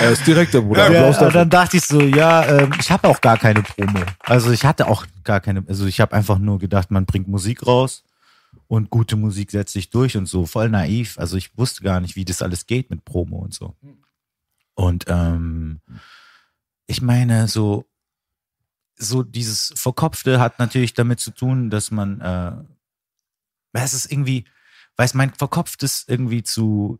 Er 0.00 0.10
ist 0.10 0.26
direkter 0.26 0.62
Bruder. 0.62 0.90
Ja, 0.90 1.10
Ja, 1.10 1.30
dann 1.30 1.50
dachte 1.50 1.76
ich 1.76 1.84
so, 1.84 2.00
ja, 2.00 2.44
ähm, 2.46 2.72
ich 2.80 2.90
habe 2.90 3.08
auch 3.08 3.20
gar 3.20 3.38
keine 3.38 3.62
Promo. 3.62 4.00
Also 4.20 4.50
ich 4.50 4.64
hatte 4.64 4.86
auch 4.88 5.06
gar 5.24 5.40
keine, 5.40 5.64
also 5.68 5.86
ich 5.86 6.00
habe 6.00 6.14
einfach 6.14 6.38
nur 6.38 6.58
gedacht, 6.58 6.90
man 6.90 7.06
bringt 7.06 7.28
Musik 7.28 7.66
raus 7.66 8.04
und 8.66 8.90
gute 8.90 9.16
Musik 9.16 9.50
setzt 9.50 9.72
sich 9.72 9.90
durch 9.90 10.16
und 10.16 10.26
so, 10.26 10.46
voll 10.46 10.68
naiv. 10.70 11.18
Also 11.18 11.36
ich 11.36 11.56
wusste 11.56 11.82
gar 11.84 12.00
nicht, 12.00 12.16
wie 12.16 12.24
das 12.24 12.42
alles 12.42 12.66
geht 12.66 12.90
mit 12.90 13.04
Promo 13.04 13.36
und 13.38 13.54
so. 13.54 13.76
Und 14.74 15.04
ähm, 15.08 15.80
ich 16.86 17.02
meine, 17.02 17.48
so, 17.48 17.84
so 18.96 19.22
dieses 19.22 19.72
Verkopfte 19.76 20.40
hat 20.40 20.58
natürlich 20.58 20.94
damit 20.94 21.20
zu 21.20 21.30
tun, 21.30 21.70
dass 21.70 21.90
man, 21.90 22.20
äh, 22.20 22.52
es 23.72 23.94
ist 23.94 24.10
irgendwie, 24.10 24.44
weiß 24.98 25.14
mein 25.14 25.32
Verkopftes 25.32 26.04
irgendwie 26.06 26.42
zu 26.42 26.98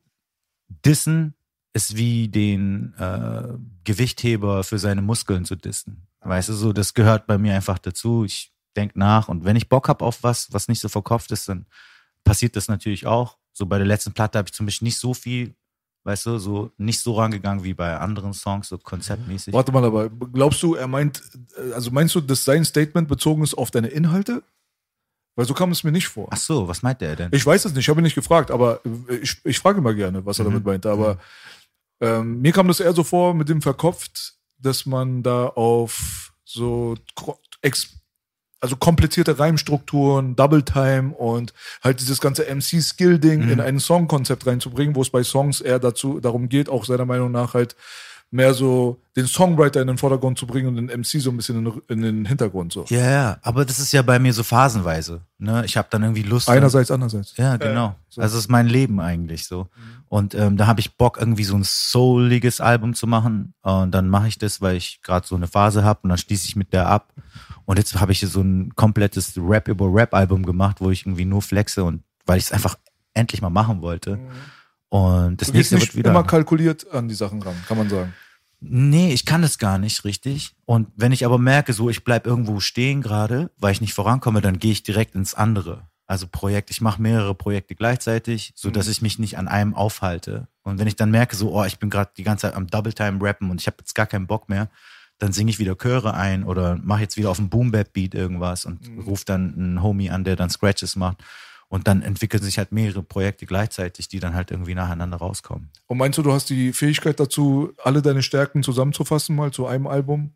dissen, 0.84 1.34
ist 1.74 1.96
wie 1.96 2.28
den 2.28 2.94
äh, 2.98 3.48
Gewichtheber 3.84 4.64
für 4.64 4.78
seine 4.78 5.02
Muskeln 5.02 5.44
zu 5.44 5.56
dissen. 5.56 6.08
Weißt 6.20 6.48
du, 6.48 6.54
so, 6.54 6.72
das 6.72 6.94
gehört 6.94 7.26
bei 7.26 7.38
mir 7.38 7.54
einfach 7.54 7.78
dazu. 7.78 8.24
Ich 8.24 8.52
denke 8.76 8.98
nach 8.98 9.28
und 9.28 9.44
wenn 9.44 9.56
ich 9.56 9.68
Bock 9.68 9.88
habe 9.88 10.04
auf 10.04 10.22
was, 10.22 10.52
was 10.52 10.68
nicht 10.68 10.80
so 10.80 10.88
verkopft 10.88 11.30
ist, 11.32 11.48
dann 11.48 11.66
passiert 12.24 12.56
das 12.56 12.68
natürlich 12.68 13.06
auch. 13.06 13.37
So 13.52 13.66
bei 13.66 13.78
der 13.78 13.87
letzten 13.87 14.12
Platte 14.12 14.38
habe 14.38 14.48
ich 14.48 14.54
zum 14.54 14.66
Beispiel 14.66 14.87
nicht 14.87 14.98
so 14.98 15.14
viel, 15.14 15.54
weißt 16.04 16.26
du, 16.26 16.38
so 16.38 16.70
nicht 16.76 17.00
so 17.00 17.14
rangegangen 17.14 17.64
wie 17.64 17.74
bei 17.74 17.96
anderen 17.98 18.32
Songs, 18.32 18.68
so 18.68 18.78
konzeptmäßig. 18.78 19.52
Warte 19.52 19.72
mal, 19.72 19.84
aber 19.84 20.08
glaubst 20.08 20.62
du, 20.62 20.74
er 20.74 20.87
meint, 20.87 21.22
äh, 21.56 21.72
also 21.72 21.90
meinst 21.90 22.14
du, 22.14 22.20
dass 22.20 22.44
sein 22.44 22.64
Statement 22.64 23.08
bezogen 23.08 23.42
ist 23.42 23.54
auf 23.54 23.70
deine 23.70 23.88
Inhalte? 23.88 24.44
Weil 25.38 25.46
so 25.46 25.55
kam 25.55 25.70
es 25.70 25.85
mir 25.85 25.92
nicht 25.92 26.09
vor. 26.09 26.27
Ach 26.33 26.37
so, 26.37 26.66
was 26.66 26.83
meint 26.83 27.01
er 27.01 27.14
denn? 27.14 27.29
Ich 27.31 27.46
weiß 27.46 27.64
es 27.64 27.72
nicht, 27.72 27.85
ich 27.85 27.88
habe 27.88 28.01
ihn 28.01 28.03
nicht 28.03 28.16
gefragt, 28.16 28.51
aber 28.51 28.81
ich, 29.22 29.37
ich 29.44 29.61
frage 29.61 29.79
immer 29.79 29.94
gerne, 29.94 30.27
was 30.27 30.40
er 30.40 30.44
Mhm. 30.44 30.48
damit 30.51 30.64
meinte. 30.64 30.90
Aber 30.90 31.16
ähm, 32.01 32.40
mir 32.40 32.51
kam 32.51 32.66
das 32.66 32.81
eher 32.81 32.92
so 32.92 33.05
vor 33.05 33.35
mit 33.35 33.48
dem 33.48 33.62
verkopft, 33.62 34.35
dass 34.59 34.85
man 34.85 35.22
da 35.22 35.46
auf 35.46 36.33
so 36.44 36.96
also 38.61 38.74
komplizierte 38.74 39.38
Reimstrukturen, 39.38 40.35
Double 40.35 40.64
Time 40.64 41.14
und 41.14 41.55
halt 41.85 42.01
dieses 42.01 42.20
ganze 42.20 42.44
MC-Skill-Ding 42.53 43.44
Mhm. 43.44 43.51
in 43.53 43.61
ein 43.61 43.79
Songkonzept 43.79 44.44
reinzubringen, 44.44 44.96
wo 44.96 45.03
es 45.03 45.11
bei 45.11 45.22
Songs 45.22 45.61
eher 45.61 45.79
dazu 45.79 46.18
darum 46.18 46.48
geht, 46.48 46.68
auch 46.68 46.85
seiner 46.85 47.05
Meinung 47.05 47.31
nach 47.31 47.55
halt 47.55 47.77
mehr 48.31 48.53
so 48.53 49.01
den 49.17 49.27
Songwriter 49.27 49.81
in 49.81 49.87
den 49.87 49.99
Vordergrund 49.99 50.38
zu 50.38 50.47
bringen 50.47 50.69
und 50.69 50.77
den 50.77 51.01
MC 51.01 51.21
so 51.21 51.31
ein 51.31 51.37
bisschen 51.37 51.67
in, 51.67 51.83
in 51.88 52.03
den 52.03 52.25
Hintergrund 52.27 52.73
so. 52.73 52.85
ja, 52.88 53.11
ja, 53.11 53.38
aber 53.43 53.64
das 53.64 53.79
ist 53.79 53.93
ja 53.93 54.03
bei 54.03 54.19
mir 54.19 54.33
so 54.33 54.43
phasenweise. 54.43 55.23
Ne? 55.38 55.64
Ich 55.64 55.77
habe 55.77 55.88
dann 55.91 56.03
irgendwie 56.03 56.23
Lust. 56.23 56.49
Einerseits, 56.49 56.91
andererseits. 56.91 57.37
Ja, 57.37 57.57
genau. 57.57 57.95
so. 58.09 58.21
Also 58.21 58.37
es 58.37 58.45
ist 58.45 58.51
mein 58.51 58.67
Leben 58.67 59.01
eigentlich 59.01 59.47
so. 59.47 59.69
Und 60.09 60.35
ähm, 60.35 60.57
da 60.57 60.67
habe 60.67 60.81
ich 60.81 60.97
Bock, 60.97 61.17
irgendwie 61.19 61.45
so 61.45 61.57
ein 61.57 61.64
souliges 61.64 62.61
Album 62.61 62.95
zu 62.95 63.07
machen. 63.07 63.55
Und 63.62 63.93
dann 63.93 64.09
mache 64.09 64.29
ich 64.29 64.38
das, 64.38 64.61
weil 64.61 64.77
ich 64.77 65.01
gerade 65.03 65.27
so 65.27 65.35
eine 65.35 65.47
Phase 65.47 65.83
habe 65.85 66.01
und 66.03 66.11
dann 66.11 66.19
schließe 66.19 66.47
ich 66.47 66.57
mit 66.57 66.73
der 66.73 66.87
ab. 66.87 67.12
Und 67.64 67.79
jetzt 67.79 67.99
habe 67.99 68.12
ich 68.12 68.21
so 68.21 68.41
ein 68.41 68.75
komplettes 68.77 69.35
Rap 69.37 69.69
über 69.69 69.93
Rap-Album 69.93 70.45
gemacht, 70.45 70.81
wo 70.81 70.91
ich 70.91 71.07
irgendwie 71.07 71.25
nur 71.25 71.43
flexe 71.43 71.85
und 71.85 72.03
weil 72.27 72.38
ich 72.38 72.45
es 72.45 72.53
einfach 72.53 72.79
endlich 73.14 73.43
mal 73.43 73.51
machen 73.51 73.81
wollte. 73.81 74.19
Und 74.88 75.40
das 75.40 75.48
Du 75.48 75.57
nächste 75.57 75.74
nicht 75.74 75.88
wird 75.88 75.96
wieder. 75.96 76.11
immer 76.11 76.24
kalkuliert 76.24 76.90
an 76.92 77.09
die 77.09 77.14
Sachen 77.14 77.42
ran, 77.42 77.57
kann 77.66 77.79
man 77.79 77.88
sagen. 77.88 78.14
Nee, 78.61 79.12
ich 79.12 79.24
kann 79.24 79.42
das 79.42 79.59
gar 79.59 79.79
nicht 79.79 80.05
richtig. 80.05 80.55
Und 80.64 80.88
wenn 80.96 81.12
ich 81.12 81.24
aber 81.24 81.38
merke, 81.38 81.72
so 81.72 81.90
ich 81.90 82.03
bleib 82.03 82.27
irgendwo 82.27 82.59
stehen 82.59 83.03
gerade, 83.03 83.51
weil 83.59 83.72
ich 83.72 83.81
nicht 83.81 83.94
vorankomme, 83.94 84.40
dann 84.40 84.59
gehe 84.59 84.72
ich 84.72 84.83
direkt 84.83 85.14
ins 85.14 85.35
andere. 85.35 85.87
Also 86.07 86.27
Projekt, 86.27 86.70
ich 86.70 86.81
mache 86.81 87.01
mehrere 87.03 87.35
Projekte 87.35 87.74
gleichzeitig, 87.74 88.53
so 88.57 88.70
dass 88.70 88.88
ich 88.88 89.03
mich 89.03 89.18
nicht 89.18 89.37
an 89.37 89.46
einem 89.46 89.74
aufhalte. 89.74 90.48
Und 90.62 90.79
wenn 90.79 90.88
ich 90.88 90.96
dann 90.96 91.11
merke, 91.11 91.37
so, 91.37 91.55
oh, 91.55 91.64
ich 91.66 91.79
bin 91.79 91.90
gerade 91.90 92.11
die 92.16 92.22
ganze 92.24 92.42
Zeit 92.48 92.55
am 92.57 92.66
Double 92.66 92.94
Time 92.94 93.18
rappen 93.20 93.51
und 93.51 93.61
ich 93.61 93.66
habe 93.66 93.77
jetzt 93.81 93.94
gar 93.94 94.07
keinen 94.07 94.27
Bock 94.27 94.48
mehr, 94.48 94.70
dann 95.18 95.33
singe 95.33 95.51
ich 95.51 95.59
wieder 95.59 95.77
Chöre 95.77 96.14
ein 96.14 96.44
oder 96.44 96.79
mache 96.83 97.03
jetzt 97.03 97.16
wieder 97.16 97.29
auf 97.31 97.37
dem 97.37 97.51
Boom 97.51 97.72
Bap 97.72 97.92
Beat 97.92 98.14
irgendwas 98.14 98.64
und 98.64 98.81
ruf 99.05 99.24
dann 99.24 99.55
einen 99.55 99.83
Homie 99.83 100.11
an, 100.11 100.24
der 100.24 100.37
dann 100.37 100.48
Scratches 100.48 100.96
macht. 100.96 101.22
Und 101.68 101.87
dann 101.87 102.00
entwickeln 102.00 102.42
sich 102.42 102.57
halt 102.57 102.72
mehrere 102.72 103.02
Projekte 103.02 103.44
gleichzeitig, 103.44 104.09
die 104.09 104.20
dann 104.20 104.35
halt 104.35 104.50
irgendwie 104.50 104.74
nacheinander 104.74 105.18
rauskommen. 105.18 105.70
Und 105.87 105.98
meinst 105.98 106.16
du, 106.16 106.22
du 106.22 106.33
hast 106.33 106.48
die 106.48 106.72
Fähigkeit 106.72 107.20
dazu, 107.20 107.74
alle 107.85 108.00
deine 108.00 108.22
Stärken 108.22 108.62
zusammenzufassen, 108.62 109.37
mal 109.37 109.52
zu 109.52 109.66
einem 109.66 109.87
Album? 109.87 110.33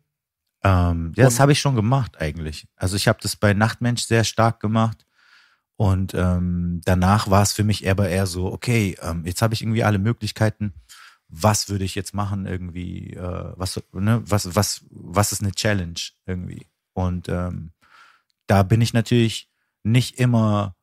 Ähm, 0.63 1.11
ja, 1.15 1.25
das 1.25 1.39
habe 1.39 1.51
ich 1.51 1.59
schon 1.59 1.75
gemacht 1.75 2.21
eigentlich. 2.21 2.67
Also 2.75 2.95
ich 2.95 3.07
habe 3.07 3.19
das 3.21 3.35
bei 3.35 3.53
Nachtmensch 3.53 4.03
sehr 4.03 4.23
stark 4.23 4.59
gemacht. 4.59 5.05
Und 5.75 6.13
ähm, 6.13 6.81
danach 6.85 7.29
war 7.29 7.41
es 7.41 7.51
für 7.51 7.63
mich 7.63 7.89
aber 7.89 8.07
eher 8.09 8.27
so, 8.27 8.53
okay, 8.53 8.95
ähm, 9.01 9.25
jetzt 9.25 9.41
habe 9.41 9.55
ich 9.55 9.63
irgendwie 9.63 9.83
alle 9.83 9.97
Möglichkeiten. 9.97 10.73
Was 11.27 11.67
würde 11.67 11.83
ich 11.83 11.95
jetzt 11.95 12.13
machen 12.13 12.45
irgendwie? 12.45 13.13
Äh, 13.13 13.53
was, 13.55 13.81
ne, 13.91 14.21
was, 14.23 14.55
was, 14.55 14.85
was 14.91 15.31
ist 15.31 15.41
eine 15.41 15.51
Challenge 15.51 15.99
irgendwie? 16.27 16.67
Und 16.93 17.27
ähm, 17.27 17.71
da 18.45 18.61
bin 18.61 18.81
ich 18.81 18.93
natürlich 18.93 19.49
nicht 19.81 20.19
immer 20.19 20.75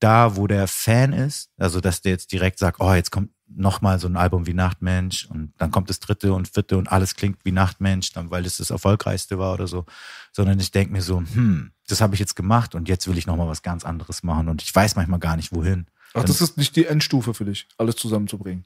da, 0.00 0.36
wo 0.36 0.46
der 0.46 0.68
Fan 0.68 1.12
ist. 1.12 1.50
Also 1.56 1.80
dass 1.80 2.00
der 2.02 2.12
jetzt 2.12 2.32
direkt 2.32 2.58
sagt, 2.58 2.80
oh, 2.80 2.92
jetzt 2.92 3.10
kommt 3.10 3.30
noch 3.48 3.80
mal 3.80 3.98
so 3.98 4.08
ein 4.08 4.16
Album 4.16 4.46
wie 4.46 4.54
Nachtmensch 4.54 5.26
und 5.26 5.52
dann 5.56 5.70
kommt 5.70 5.88
das 5.88 6.00
dritte 6.00 6.32
und 6.34 6.48
vierte 6.48 6.76
und 6.76 6.90
alles 6.92 7.14
klingt 7.14 7.44
wie 7.44 7.52
Nachtmensch, 7.52 8.12
dann 8.12 8.30
weil 8.30 8.44
es 8.44 8.58
das 8.58 8.70
erfolgreichste 8.70 9.38
war 9.38 9.54
oder 9.54 9.66
so, 9.66 9.86
sondern 10.32 10.60
ich 10.60 10.70
denke 10.70 10.92
mir 10.92 11.02
so, 11.02 11.20
hm, 11.20 11.72
das 11.86 12.00
habe 12.00 12.14
ich 12.14 12.20
jetzt 12.20 12.36
gemacht 12.36 12.74
und 12.74 12.88
jetzt 12.88 13.08
will 13.08 13.16
ich 13.16 13.26
noch 13.26 13.36
mal 13.36 13.48
was 13.48 13.62
ganz 13.62 13.84
anderes 13.84 14.22
machen 14.22 14.48
und 14.48 14.62
ich 14.62 14.74
weiß 14.74 14.96
manchmal 14.96 15.18
gar 15.18 15.36
nicht 15.36 15.52
wohin. 15.52 15.86
Ach, 16.14 16.24
das 16.24 16.40
ist 16.40 16.56
nicht 16.56 16.76
die 16.76 16.86
Endstufe 16.86 17.34
für 17.34 17.44
dich, 17.44 17.66
alles 17.78 17.96
zusammenzubringen. 17.96 18.64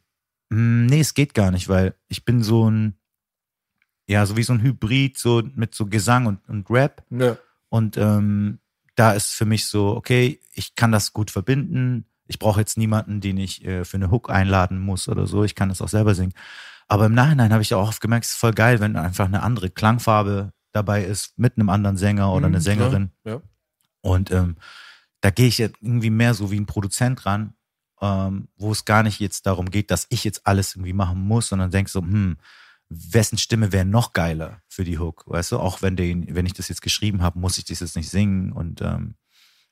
Hm, 0.53 0.87
Nee, 0.87 1.01
es 1.01 1.14
geht 1.14 1.35
gar 1.35 1.51
nicht, 1.51 1.68
weil 1.68 1.95
ich 2.09 2.25
bin 2.25 2.42
so 2.42 2.68
ein, 2.68 2.95
ja, 4.09 4.27
so 4.27 4.37
wie 4.37 4.42
so 4.42 4.53
ein 4.53 4.62
Hybrid, 4.62 5.16
so 5.16 5.42
mit 5.55 5.75
so 5.75 5.87
Gesang 5.87 6.27
und, 6.27 6.49
und 6.49 6.68
Rap. 6.71 7.05
Ja. 7.11 7.38
Und 7.68 7.97
ähm, 7.97 8.59
da 8.94 9.12
ist 9.12 9.33
für 9.33 9.44
mich 9.44 9.66
so, 9.66 9.96
okay, 9.96 10.40
ich 10.52 10.74
kann 10.74 10.92
das 10.92 11.12
gut 11.12 11.31
verbinden. 11.31 12.07
Ich 12.26 12.38
brauche 12.38 12.61
jetzt 12.61 12.76
niemanden, 12.78 13.20
den 13.20 13.37
ich 13.37 13.64
äh, 13.64 13.85
für 13.85 13.96
eine 13.96 14.11
Hook 14.11 14.31
einladen 14.31 14.78
muss 14.81 15.09
oder 15.09 15.26
so. 15.26 15.44
Ich 15.44 15.55
kann 15.55 15.68
das 15.68 15.83
auch 15.83 15.88
selber 15.88 16.14
singen. 16.14 16.35
Aber 16.88 17.07
im 17.07 17.14
Nachhinein 17.14 17.52
habe 17.52 17.62
ich 17.62 17.74
auch 17.74 17.88
oft 17.88 18.00
gemerkt, 18.00 18.26
es 18.26 18.33
ist 18.33 18.38
voll 18.38 18.52
geil, 18.52 18.81
wenn 18.81 18.96
einfach 18.96 19.26
eine 19.26 19.42
andere 19.42 19.70
Klangfarbe 19.70 20.52
dabei 20.72 21.05
ist 21.05 21.38
mit 21.38 21.57
einem 21.57 21.68
anderen 21.68 21.96
Sänger 21.96 22.33
oder 22.33 22.48
Mhm, 22.48 22.55
eine 22.55 22.61
Sängerin. 22.61 23.11
klar, 23.22 23.37
Ja. 23.37 23.42
Und 24.00 24.31
ähm, 24.31 24.57
da 25.20 25.31
gehe 25.31 25.46
ich 25.46 25.59
jetzt 25.59 25.76
irgendwie 25.81 26.11
mehr 26.11 26.35
so 26.35 26.50
wie 26.50 26.59
ein 26.59 26.66
Produzent 26.66 27.24
ran, 27.26 27.55
ähm, 28.00 28.48
wo 28.57 28.72
es 28.72 28.85
gar 28.85 29.02
nicht 29.02 29.20
jetzt 29.20 29.46
darum 29.46 29.70
geht, 29.70 29.90
dass 29.90 30.07
ich 30.09 30.24
jetzt 30.24 30.46
alles 30.46 30.74
irgendwie 30.74 30.92
machen 30.92 31.20
muss, 31.20 31.48
sondern 31.48 31.70
denk 31.70 31.88
so, 31.88 32.00
hm, 32.00 32.37
wessen 32.88 33.38
Stimme 33.38 33.72
wäre 33.72 33.85
noch 33.85 34.12
geiler 34.12 34.61
für 34.72 34.85
die 34.85 34.98
Hook, 34.98 35.24
weißt 35.26 35.52
du? 35.52 35.58
Auch 35.58 35.82
wenn 35.82 35.96
den, 35.96 36.35
wenn 36.35 36.46
ich 36.46 36.54
das 36.54 36.68
jetzt 36.68 36.82
geschrieben 36.82 37.22
habe, 37.22 37.38
muss 37.38 37.58
ich 37.58 37.64
das 37.64 37.80
jetzt 37.80 37.96
nicht 37.96 38.08
singen. 38.11 38.52
Und 38.52 38.80
ähm, 38.80 39.14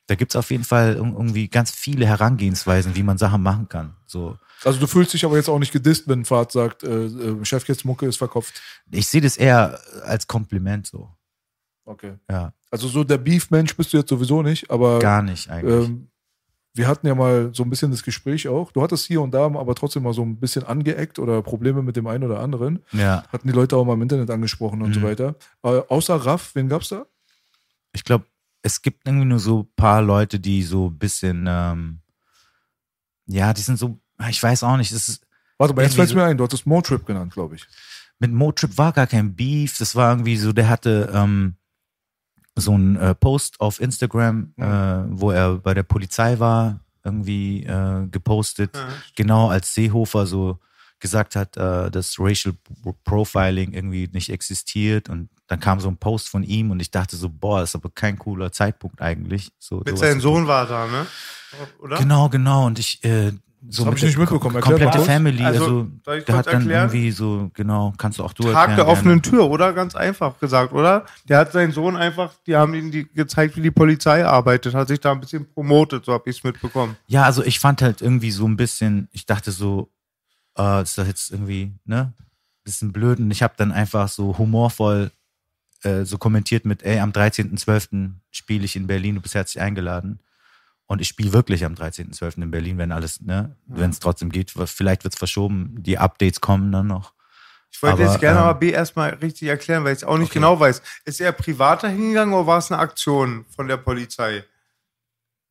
da 0.06 0.14
gibt's 0.14 0.36
auf 0.36 0.50
jeden 0.50 0.64
Fall 0.64 0.94
ir- 0.96 1.12
irgendwie 1.12 1.48
ganz 1.48 1.70
viele 1.70 2.06
Herangehensweisen, 2.06 2.94
wie 2.96 3.02
man 3.02 3.16
Sachen 3.16 3.42
machen 3.42 3.68
kann. 3.68 3.96
So, 4.06 4.36
Also 4.64 4.78
du 4.80 4.86
fühlst 4.86 5.14
dich 5.14 5.24
aber 5.24 5.36
jetzt 5.36 5.48
auch 5.48 5.58
nicht 5.58 5.72
gedisst, 5.72 6.06
wenn 6.08 6.24
Fahrt 6.24 6.52
sagt, 6.52 6.82
äh, 6.82 7.06
äh, 7.06 7.44
Chefkids 7.44 7.84
Mucke 7.84 8.06
ist 8.06 8.16
verkopft. 8.16 8.60
ich 8.90 9.06
sehe 9.08 9.20
das 9.20 9.36
eher 9.36 9.80
als 10.04 10.26
Kompliment 10.26 10.86
so. 10.86 11.08
Okay. 11.86 12.14
Ja, 12.30 12.52
Also 12.70 12.86
so 12.88 13.02
der 13.02 13.18
Beef-Mensch 13.18 13.74
bist 13.76 13.92
du 13.92 13.96
jetzt 13.98 14.10
sowieso 14.10 14.42
nicht, 14.42 14.70
aber 14.70 14.98
gar 14.98 15.22
nicht 15.22 15.48
eigentlich. 15.48 15.88
ähm, 15.88 16.09
wir 16.74 16.86
hatten 16.88 17.06
ja 17.06 17.14
mal 17.14 17.50
so 17.52 17.62
ein 17.64 17.70
bisschen 17.70 17.90
das 17.90 18.02
Gespräch 18.04 18.46
auch. 18.48 18.70
Du 18.72 18.80
hattest 18.82 19.06
hier 19.06 19.20
und 19.22 19.32
da 19.32 19.44
aber 19.46 19.74
trotzdem 19.74 20.04
mal 20.04 20.12
so 20.12 20.22
ein 20.22 20.36
bisschen 20.38 20.62
angeeckt 20.64 21.18
oder 21.18 21.42
Probleme 21.42 21.82
mit 21.82 21.96
dem 21.96 22.06
einen 22.06 22.24
oder 22.24 22.40
anderen. 22.40 22.80
Ja. 22.92 23.24
Hatten 23.32 23.48
die 23.48 23.54
Leute 23.54 23.76
auch 23.76 23.84
mal 23.84 23.94
im 23.94 24.02
Internet 24.02 24.30
angesprochen 24.30 24.80
und 24.82 24.94
so 24.94 25.00
Mhm. 25.00 25.04
weiter. 25.04 25.34
Äh, 25.62 25.80
außer 25.88 26.14
Raff, 26.14 26.54
wen 26.54 26.68
gab's 26.68 26.88
da? 26.90 27.06
Ich 27.92 28.04
glaube, 28.04 28.26
es 28.62 28.82
gibt 28.82 29.06
irgendwie 29.08 29.26
nur 29.26 29.40
so 29.40 29.60
ein 29.62 29.68
paar 29.74 30.00
Leute, 30.02 30.38
die 30.38 30.62
so 30.62 30.88
ein 30.90 30.98
bisschen, 30.98 31.46
ähm, 31.48 32.00
ja, 33.26 33.52
die 33.52 33.62
sind 33.62 33.78
so, 33.78 33.98
ich 34.28 34.42
weiß 34.42 34.62
auch 34.64 34.76
nicht, 34.76 34.92
das 34.92 35.08
ist, 35.08 35.26
Warte 35.58 35.74
mal, 35.74 35.82
jetzt 35.82 35.94
fällt 35.96 36.08
so- 36.10 36.14
mir 36.14 36.24
ein, 36.24 36.36
du 36.36 36.44
hattest 36.44 36.66
Motrip 36.66 37.04
genannt, 37.06 37.32
glaube 37.32 37.54
ich. 37.56 37.66
mit 38.18 38.32
Motrip 38.32 38.76
war 38.78 38.92
gar 38.92 39.06
kein 39.06 39.34
Beef, 39.34 39.78
das 39.78 39.96
war 39.96 40.12
irgendwie 40.12 40.36
so, 40.36 40.52
der 40.52 40.68
hatte 40.68 41.10
ähm, 41.14 41.56
so 42.56 42.72
einen 42.72 42.96
äh, 42.96 43.14
Post 43.14 43.60
auf 43.60 43.80
Instagram, 43.80 44.52
äh, 44.56 44.64
wo 44.64 45.30
er 45.30 45.56
bei 45.56 45.74
der 45.74 45.82
Polizei 45.82 46.38
war, 46.38 46.80
irgendwie 47.04 47.64
äh, 47.64 48.06
gepostet, 48.10 48.78
genau 49.16 49.48
als 49.48 49.74
Seehofer 49.74 50.26
so 50.26 50.58
gesagt 51.00 51.34
hat, 51.34 51.56
äh, 51.56 51.90
dass 51.90 52.16
Racial 52.18 52.54
Profiling 53.04 53.72
irgendwie 53.72 54.08
nicht 54.12 54.28
existiert 54.28 55.08
und 55.08 55.30
dann 55.46 55.58
kam 55.58 55.80
so 55.80 55.88
ein 55.88 55.96
Post 55.96 56.28
von 56.28 56.44
ihm 56.44 56.70
und 56.70 56.78
ich 56.78 56.92
dachte 56.92 57.16
so, 57.16 57.28
boah, 57.28 57.62
ist 57.62 57.74
aber 57.74 57.90
kein 57.90 58.18
cooler 58.18 58.52
Zeitpunkt 58.52 59.00
eigentlich. 59.00 59.50
So, 59.58 59.82
Mit 59.84 59.98
seinem. 59.98 60.20
Sohn 60.20 60.46
war 60.46 60.66
da, 60.66 60.86
ne? 60.86 61.06
Oder? 61.80 61.98
Genau, 61.98 62.28
genau. 62.28 62.66
Und 62.66 62.78
ich, 62.78 63.02
äh, 63.02 63.32
so 63.68 63.84
hab 63.84 63.90
mit 63.92 63.98
ich 64.02 64.08
nicht 64.08 64.18
mitbekommen. 64.18 64.56
kom- 64.56 64.68
Erklär 64.70 64.78
komplette. 64.86 65.04
Family, 65.06 65.42
Also, 65.44 65.64
also, 65.64 65.82
der 66.26 66.36
hat 66.36 66.46
dann 66.46 66.54
erklären? 66.54 66.88
irgendwie 66.88 67.10
so, 67.10 67.50
genau, 67.54 67.92
kannst 67.98 68.18
du 68.18 68.24
auch 68.24 68.32
du 68.32 68.44
Tag 68.44 68.54
erklären. 68.70 68.76
der 68.76 68.88
offenen 68.88 69.20
gerne. 69.20 69.36
Tür, 69.38 69.50
oder? 69.50 69.72
Ganz 69.72 69.94
einfach 69.94 70.38
gesagt, 70.40 70.72
oder? 70.72 71.04
Der 71.28 71.38
hat 71.38 71.52
seinen 71.52 71.72
Sohn 71.72 71.96
einfach, 71.96 72.32
die 72.46 72.56
haben 72.56 72.72
ihm 72.74 72.90
die, 72.90 73.06
gezeigt, 73.12 73.56
wie 73.56 73.60
die 73.62 73.70
Polizei 73.70 74.24
arbeitet, 74.24 74.74
hat 74.74 74.88
sich 74.88 75.00
da 75.00 75.12
ein 75.12 75.20
bisschen 75.20 75.46
promotet, 75.52 76.04
so 76.04 76.12
habe 76.12 76.28
ich 76.30 76.38
es 76.38 76.44
mitbekommen. 76.44 76.96
Ja, 77.06 77.24
also 77.24 77.44
ich 77.44 77.58
fand 77.60 77.82
halt 77.82 78.00
irgendwie 78.00 78.30
so 78.30 78.46
ein 78.48 78.56
bisschen, 78.56 79.08
ich 79.12 79.26
dachte 79.26 79.50
so, 79.52 79.90
äh, 80.58 80.82
ist 80.82 80.96
das 80.98 81.06
jetzt 81.06 81.30
irgendwie, 81.30 81.72
ne, 81.84 82.12
bisschen 82.64 82.92
blöd 82.92 83.18
und 83.18 83.30
ich 83.30 83.42
habe 83.42 83.54
dann 83.56 83.72
einfach 83.72 84.08
so 84.08 84.36
humorvoll 84.38 85.10
äh, 85.82 86.04
so 86.04 86.18
kommentiert 86.18 86.66
mit, 86.66 86.82
ey, 86.82 86.98
am 87.00 87.10
13.12. 87.10 88.10
spiele 88.30 88.64
ich 88.66 88.76
in 88.76 88.86
Berlin, 88.86 89.14
du 89.14 89.20
bist 89.22 89.34
herzlich 89.34 89.62
eingeladen. 89.62 90.18
Und 90.90 91.00
ich 91.00 91.06
spiele 91.06 91.32
wirklich 91.32 91.64
am 91.64 91.74
13.12. 91.74 92.42
in 92.42 92.50
Berlin, 92.50 92.76
wenn 92.76 92.90
alles, 92.90 93.20
ne, 93.20 93.54
wenn 93.66 93.90
es 93.90 94.00
trotzdem 94.00 94.28
geht. 94.32 94.50
Vielleicht 94.50 95.04
wird 95.04 95.14
es 95.14 95.18
verschoben, 95.18 95.76
die 95.78 95.98
Updates 95.98 96.40
kommen 96.40 96.72
dann 96.72 96.88
noch. 96.88 97.14
Ich 97.70 97.80
wollte 97.80 98.02
Aber, 98.02 98.10
jetzt 98.10 98.18
gerne 98.18 98.40
ähm, 98.40 98.44
aber 98.46 98.58
B 98.58 98.72
erstmal 98.72 99.10
richtig 99.10 99.46
erklären, 99.46 99.84
weil 99.84 99.92
ich 99.92 99.98
es 99.98 100.04
auch 100.04 100.18
nicht 100.18 100.30
Okay. 100.30 100.40
genau 100.40 100.58
weiß. 100.58 100.82
Ist 101.04 101.20
er 101.20 101.30
privat 101.30 101.82
hingegangen 101.82 102.34
oder 102.34 102.48
war 102.48 102.58
es 102.58 102.72
eine 102.72 102.80
Aktion 102.80 103.44
von 103.54 103.68
der 103.68 103.76
Polizei? 103.76 104.42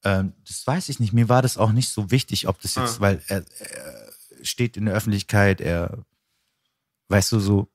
Ähm, 0.03 0.33
das 0.45 0.67
weiß 0.67 0.89
ich 0.89 0.99
nicht. 0.99 1.13
Mir 1.13 1.29
war 1.29 1.41
das 1.41 1.57
auch 1.57 1.71
nicht 1.71 1.87
so 1.87 2.11
wichtig, 2.11 2.49
ob 2.49 2.59
das 2.59 2.75
jetzt, 2.75 2.97
Ah. 2.97 2.99
weil 2.99 3.21
er, 3.29 3.45
er 3.59 4.11
steht 4.43 4.75
in 4.75 4.87
der 4.87 4.93
Öffentlichkeit, 4.93 5.61
er, 5.61 5.99
weißt 7.07 7.31
du, 7.31 7.39
so, 7.39 7.69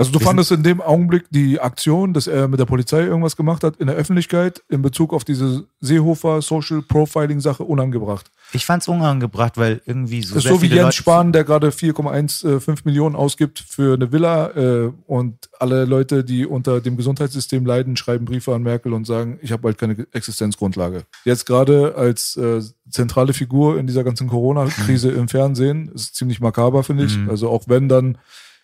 Also 0.00 0.12
du 0.12 0.18
Wir 0.20 0.26
fandest 0.26 0.50
in 0.50 0.62
dem 0.62 0.80
Augenblick 0.80 1.26
die 1.30 1.60
Aktion, 1.60 2.14
dass 2.14 2.26
er 2.26 2.48
mit 2.48 2.58
der 2.58 2.64
Polizei 2.64 3.02
irgendwas 3.02 3.36
gemacht 3.36 3.62
hat, 3.62 3.76
in 3.76 3.86
der 3.86 3.96
Öffentlichkeit 3.96 4.62
in 4.70 4.80
Bezug 4.80 5.12
auf 5.12 5.24
diese 5.24 5.66
Seehofer 5.80 6.40
Social 6.40 6.80
Profiling 6.80 7.40
Sache 7.40 7.64
unangebracht. 7.64 8.30
ich 8.52 8.64
fand's 8.64 8.88
unangebracht, 8.88 9.58
weil 9.58 9.82
irgendwie 9.84 10.22
so. 10.22 10.34
Das 10.36 10.44
ist 10.46 10.50
so 10.50 10.62
wie 10.62 10.68
Jens 10.68 10.80
Leute- 10.80 10.96
Spahn, 10.96 11.32
der 11.32 11.44
gerade 11.44 11.68
4,15 11.68 12.80
Millionen 12.84 13.14
ausgibt 13.14 13.58
für 13.60 13.92
eine 13.92 14.10
Villa 14.10 14.48
äh, 14.56 14.90
und 15.06 15.50
alle 15.58 15.84
Leute, 15.84 16.24
die 16.24 16.46
unter 16.46 16.80
dem 16.80 16.96
Gesundheitssystem 16.96 17.66
leiden, 17.66 17.98
schreiben 17.98 18.24
Briefe 18.24 18.54
an 18.54 18.62
Merkel 18.62 18.94
und 18.94 19.06
sagen, 19.06 19.38
ich 19.42 19.52
habe 19.52 19.62
bald 19.62 19.76
keine 19.76 20.06
Existenzgrundlage. 20.12 21.02
Jetzt 21.26 21.44
gerade 21.44 21.94
als 21.94 22.36
äh, 22.36 22.62
zentrale 22.88 23.34
Figur 23.34 23.78
in 23.78 23.86
dieser 23.86 24.02
ganzen 24.02 24.28
Corona-Krise 24.28 25.10
im 25.20 25.28
Fernsehen, 25.28 25.90
ist 25.94 26.14
ziemlich 26.16 26.40
makaber, 26.40 26.82
finde 26.84 27.04
ich. 27.04 27.18
Mhm. 27.18 27.28
Also 27.28 27.50
auch 27.50 27.64
wenn 27.66 27.88
dann 27.90 28.16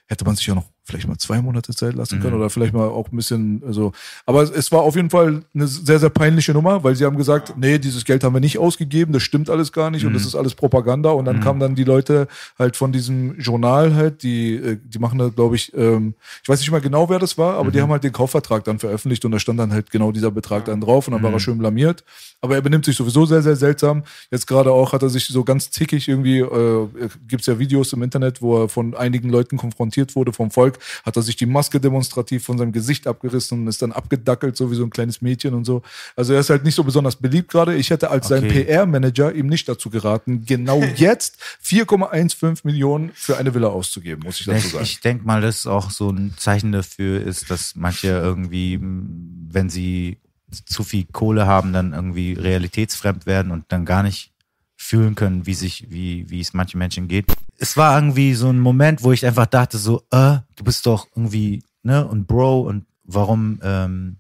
hätte 0.07 0.25
man 0.25 0.37
sich 0.37 0.47
ja 0.47 0.55
noch 0.55 0.65
vielleicht 0.87 1.09
mal 1.09 1.19
zwei 1.19 1.43
Monate 1.43 1.75
Zeit 1.75 1.95
lassen 1.95 2.21
können 2.21 2.35
Mhm. 2.35 2.41
oder 2.41 2.51
vielleicht 2.51 2.73
mal 2.73 2.87
auch 2.89 3.11
ein 3.11 3.17
bisschen, 3.17 3.63
also, 3.67 3.93
aber 4.25 4.43
es, 4.43 4.51
es 4.51 4.71
war 4.73 4.81
auf 4.83 4.95
jeden 4.97 5.11
Fall 5.11 5.43
eine 5.55 5.67
sehr, 5.67 5.99
sehr 5.99 6.11
peinliche 6.11 6.53
Nummer, 6.53 6.85
weil 6.85 6.95
sie 6.95 7.05
haben 7.05 7.17
gesagt, 7.17 7.55
nee, 7.59 7.79
dieses 7.79 8.05
Geld 8.05 8.23
haben 8.25 8.33
wir 8.35 8.41
nicht 8.41 8.59
ausgegeben, 8.59 9.13
das 9.13 9.23
stimmt 9.25 9.51
alles 9.51 9.73
gar 9.73 9.91
nicht 9.91 10.07
und 10.07 10.13
das 10.15 10.25
ist 10.25 10.35
alles 10.37 10.55
Propaganda 10.55 11.11
und 11.11 11.25
dann 11.25 11.37
Mhm. 11.37 11.41
kamen 11.41 11.61
dann 11.61 11.75
die 11.75 11.85
Leute 11.85 12.29
halt 12.59 12.77
von 12.77 12.93
diesem 12.93 13.39
Journal 13.39 13.95
halt, 13.95 14.23
die, 14.23 14.55
äh, 14.55 14.79
die 14.83 14.99
machen 14.99 15.19
da, 15.19 15.29
glaube 15.29 15.57
ich, 15.57 15.73
ähm, 15.77 16.15
ich 16.43 16.49
weiß 16.49 16.61
nicht 16.61 16.71
mal 16.71 16.81
genau, 16.81 17.09
wer 17.11 17.19
das 17.19 17.37
war, 17.37 17.55
aber 17.57 17.71
die 17.73 17.81
haben 17.83 17.91
halt 17.91 18.05
den 18.05 18.13
Kaufvertrag 18.13 18.63
dann 18.65 18.79
veröffentlicht 18.79 19.25
und 19.25 19.33
da 19.33 19.39
stand 19.41 19.59
dann 19.59 19.73
halt 19.73 19.91
genau 19.91 20.13
dieser 20.13 20.31
Betrag 20.31 20.65
dann 20.67 20.81
drauf 20.81 21.09
und 21.09 21.13
dann 21.15 21.23
war 21.23 21.33
er 21.33 21.41
schön 21.41 21.59
blamiert. 21.59 22.05
Aber 22.41 22.55
er 22.55 22.63
benimmt 22.63 22.85
sich 22.85 22.97
sowieso 22.97 23.27
sehr, 23.27 23.43
sehr 23.43 23.57
seltsam. 23.57 24.05
Jetzt 24.31 24.47
gerade 24.47 24.71
auch 24.71 24.93
hat 24.93 25.03
er 25.03 25.09
sich 25.09 25.27
so 25.27 25.43
ganz 25.43 25.71
zickig 25.71 26.07
irgendwie, 26.07 26.39
äh, 26.39 26.89
gibt's 27.27 27.47
ja 27.47 27.59
Videos 27.59 27.93
im 27.93 28.03
Internet, 28.03 28.41
wo 28.41 28.63
er 28.63 28.69
von 28.69 28.95
einigen 28.95 29.31
Leuten 29.31 29.57
konfrontiert 29.57 30.15
wurde 30.15 30.33
vom 30.33 30.51
Volk, 30.51 30.76
hat 31.05 31.17
er 31.17 31.23
sich 31.23 31.37
die 31.37 31.47
Maske 31.47 31.81
demonstrativ 31.81 32.45
von 32.45 32.59
seinem 32.59 32.73
Gesicht 32.73 33.07
abgerissen 33.07 33.61
und 33.61 33.69
ist 33.69 33.83
dann 33.83 33.93
abgedackelt, 33.93 34.57
so 34.57 34.71
wie 34.71 34.75
so 34.75 34.85
ein 34.85 34.91
kleines 34.91 35.21
Mädchen 35.23 35.55
und 35.55 35.65
so. 35.65 35.83
Also 36.15 36.33
er 36.35 36.41
ist 36.41 36.51
halt 36.51 36.65
nicht 36.65 36.75
so 36.75 36.85
besonders 36.85 37.17
beliebt 37.17 37.51
gerade. 37.51 37.75
Ich 37.75 37.91
hätte 37.91 38.11
als 38.11 38.29
sein 38.29 38.45
Okay. 38.45 38.65
PR-Manager 38.65 39.35
ihm 39.35 39.47
nicht 39.47 39.69
dazu 39.69 39.91
geraten, 39.91 40.45
genau 40.47 40.83
jetzt 40.97 41.37
4,15 41.65 42.61
Millionen 42.65 43.11
für 43.15 43.37
eine 43.39 43.55
Villa 43.55 43.69
auszugeben, 43.69 44.23
muss 44.25 44.41
ich 44.41 44.47
dazu 44.47 44.59
Ich, 44.67 44.73
sagen. 44.73 44.85
ich 44.85 45.01
denke 45.01 45.25
mal, 45.27 45.41
das 45.41 45.59
ist 45.59 45.67
auch 45.67 45.91
so 45.91 46.11
ein 46.11 46.35
Zeichen 46.37 46.73
dafür 46.73 47.21
ist, 47.23 47.51
dass 47.51 47.75
manche 47.77 48.09
irgendwie, 48.09 48.79
wenn 48.81 49.71
sie 49.71 50.19
zu 50.65 50.85
viel 50.85 51.07
Kohle 51.13 51.47
haben, 51.47 51.73
dann 51.73 51.93
irgendwie 51.93 52.35
realitätsfremd 52.35 53.27
werden 53.27 53.51
und 53.53 53.65
dann 53.69 53.85
gar 53.85 54.03
nicht 54.03 54.33
fühlen 54.77 55.15
können, 55.15 55.47
wie 55.47 55.55
sich, 55.55 55.91
wie, 55.91 56.29
wie 56.29 56.41
es 56.41 56.53
manchen 56.53 56.79
Menschen 56.79 57.09
geht. 57.09 57.33
Es 57.57 57.77
war 57.77 57.97
irgendwie 57.99 58.35
so 58.35 58.51
ein 58.51 58.61
Moment, 58.61 59.03
wo 59.03 59.13
ich 59.13 59.25
einfach 59.25 59.47
dachte 59.47 59.79
so, 59.79 60.03
äh, 60.11 60.39
du 60.55 60.65
bist 60.65 60.85
doch 60.87 61.09
irgendwie, 61.17 61.65
ne, 61.83 62.07
und 62.07 62.27
Bro 62.27 62.61
und 62.61 62.87
warum, 63.05 63.59
ähm, 63.63 64.19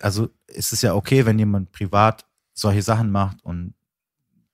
also 0.00 0.30
ist 0.46 0.72
es 0.72 0.82
ja 0.82 0.94
okay, 0.94 1.26
wenn 1.26 1.38
jemand 1.38 1.72
privat 1.72 2.24
solche 2.54 2.82
Sachen 2.82 3.10
macht 3.10 3.44
und 3.44 3.74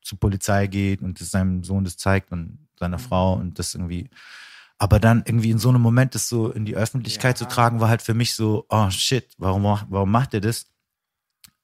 zur 0.02 0.18
Polizei 0.18 0.66
geht 0.66 1.02
und 1.02 1.18
seinem 1.18 1.62
Sohn 1.62 1.84
das 1.84 1.96
zeigt 1.96 2.32
und 2.32 2.66
seiner 2.78 2.98
Frau 2.98 3.34
und 3.34 3.58
das 3.58 3.74
irgendwie. 3.74 4.10
Aber 4.78 4.98
dann 4.98 5.22
irgendwie 5.26 5.50
in 5.50 5.58
so 5.58 5.68
einem 5.68 5.82
Moment 5.82 6.14
das 6.14 6.28
so 6.28 6.50
in 6.50 6.64
die 6.64 6.74
Öffentlichkeit 6.74 7.36
zu 7.38 7.46
tragen, 7.46 7.80
war 7.80 7.90
halt 7.90 8.02
für 8.02 8.14
mich 8.14 8.34
so, 8.34 8.64
oh 8.70 8.90
shit, 8.90 9.28
warum, 9.38 9.62
warum 9.62 10.10
macht 10.10 10.34
er 10.34 10.40
das? 10.40 10.66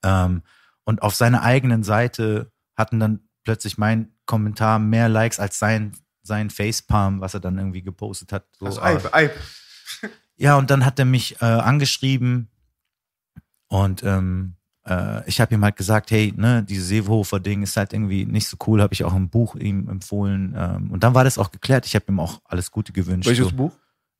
Ähm, 0.04 0.42
und 0.84 1.02
auf 1.02 1.14
seiner 1.14 1.42
eigenen 1.42 1.82
Seite 1.82 2.52
hatten 2.76 3.00
dann 3.00 3.20
plötzlich 3.44 3.78
mein 3.78 4.12
Kommentar 4.26 4.78
mehr 4.78 5.08
Likes 5.08 5.38
als 5.38 5.58
sein, 5.58 5.92
sein 6.22 6.50
Facepalm, 6.50 7.20
was 7.20 7.34
er 7.34 7.40
dann 7.40 7.58
irgendwie 7.58 7.82
gepostet 7.82 8.32
hat. 8.32 8.46
So, 8.58 8.66
ah, 8.66 8.84
Eib, 8.84 9.14
Eib. 9.14 9.32
ja, 10.36 10.56
und 10.56 10.70
dann 10.70 10.84
hat 10.84 10.98
er 10.98 11.04
mich 11.04 11.40
äh, 11.40 11.44
angeschrieben 11.44 12.50
und 13.68 14.02
ähm, 14.02 14.56
äh, 14.86 15.28
ich 15.28 15.40
habe 15.40 15.54
ihm 15.54 15.64
halt 15.64 15.76
gesagt, 15.76 16.10
hey, 16.10 16.32
ne, 16.36 16.62
dieses 16.62 16.88
Seehofer-Ding 16.88 17.62
ist 17.62 17.76
halt 17.76 17.92
irgendwie 17.92 18.24
nicht 18.24 18.48
so 18.48 18.56
cool, 18.66 18.80
habe 18.80 18.94
ich 18.94 19.04
auch 19.04 19.14
im 19.14 19.28
Buch 19.28 19.56
ihm 19.56 19.88
empfohlen. 19.88 20.54
Ähm, 20.56 20.90
und 20.90 21.02
dann 21.02 21.14
war 21.14 21.24
das 21.24 21.38
auch 21.38 21.50
geklärt. 21.50 21.86
Ich 21.86 21.94
habe 21.94 22.06
ihm 22.08 22.20
auch 22.20 22.40
alles 22.44 22.70
Gute 22.70 22.92
gewünscht. 22.92 23.28
Welches 23.28 23.48
so. 23.48 23.56
Buch? 23.56 23.72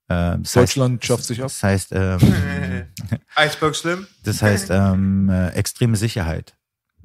Ähm, 0.08 0.42
das 0.42 0.52
Deutschland 0.52 1.00
heißt, 1.00 1.06
schafft 1.06 1.24
sich 1.24 1.40
ab. 1.40 1.46
Das 1.46 1.62
heißt, 1.62 1.92
ähm, 1.92 2.18
Eisberg 3.34 3.74
Slim. 3.74 4.06
das 4.22 4.42
heißt 4.42 4.70
ähm, 4.70 5.28
äh, 5.28 5.50
extreme 5.50 5.96
Sicherheit. 5.96 6.56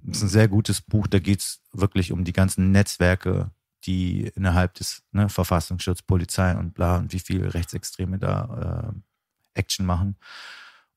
Das 0.04 0.18
ist 0.18 0.24
ein 0.24 0.30
sehr 0.30 0.48
gutes 0.48 0.82
Buch. 0.82 1.08
Da 1.08 1.20
geht's 1.20 1.62
wirklich 1.72 2.12
um 2.12 2.24
die 2.24 2.34
ganzen 2.34 2.72
Netzwerke, 2.72 3.52
die 3.86 4.32
innerhalb 4.36 4.74
des 4.76 5.04
ne, 5.12 5.30
Verfassungsschutz, 5.30 6.02
Polizei 6.02 6.56
und 6.56 6.74
bla 6.74 6.98
und 6.98 7.14
wie 7.14 7.20
viele 7.20 7.54
Rechtsextreme 7.54 8.20
da 8.20 8.94
äh, 8.94 9.60
Action 9.60 9.86
machen. 9.86 10.16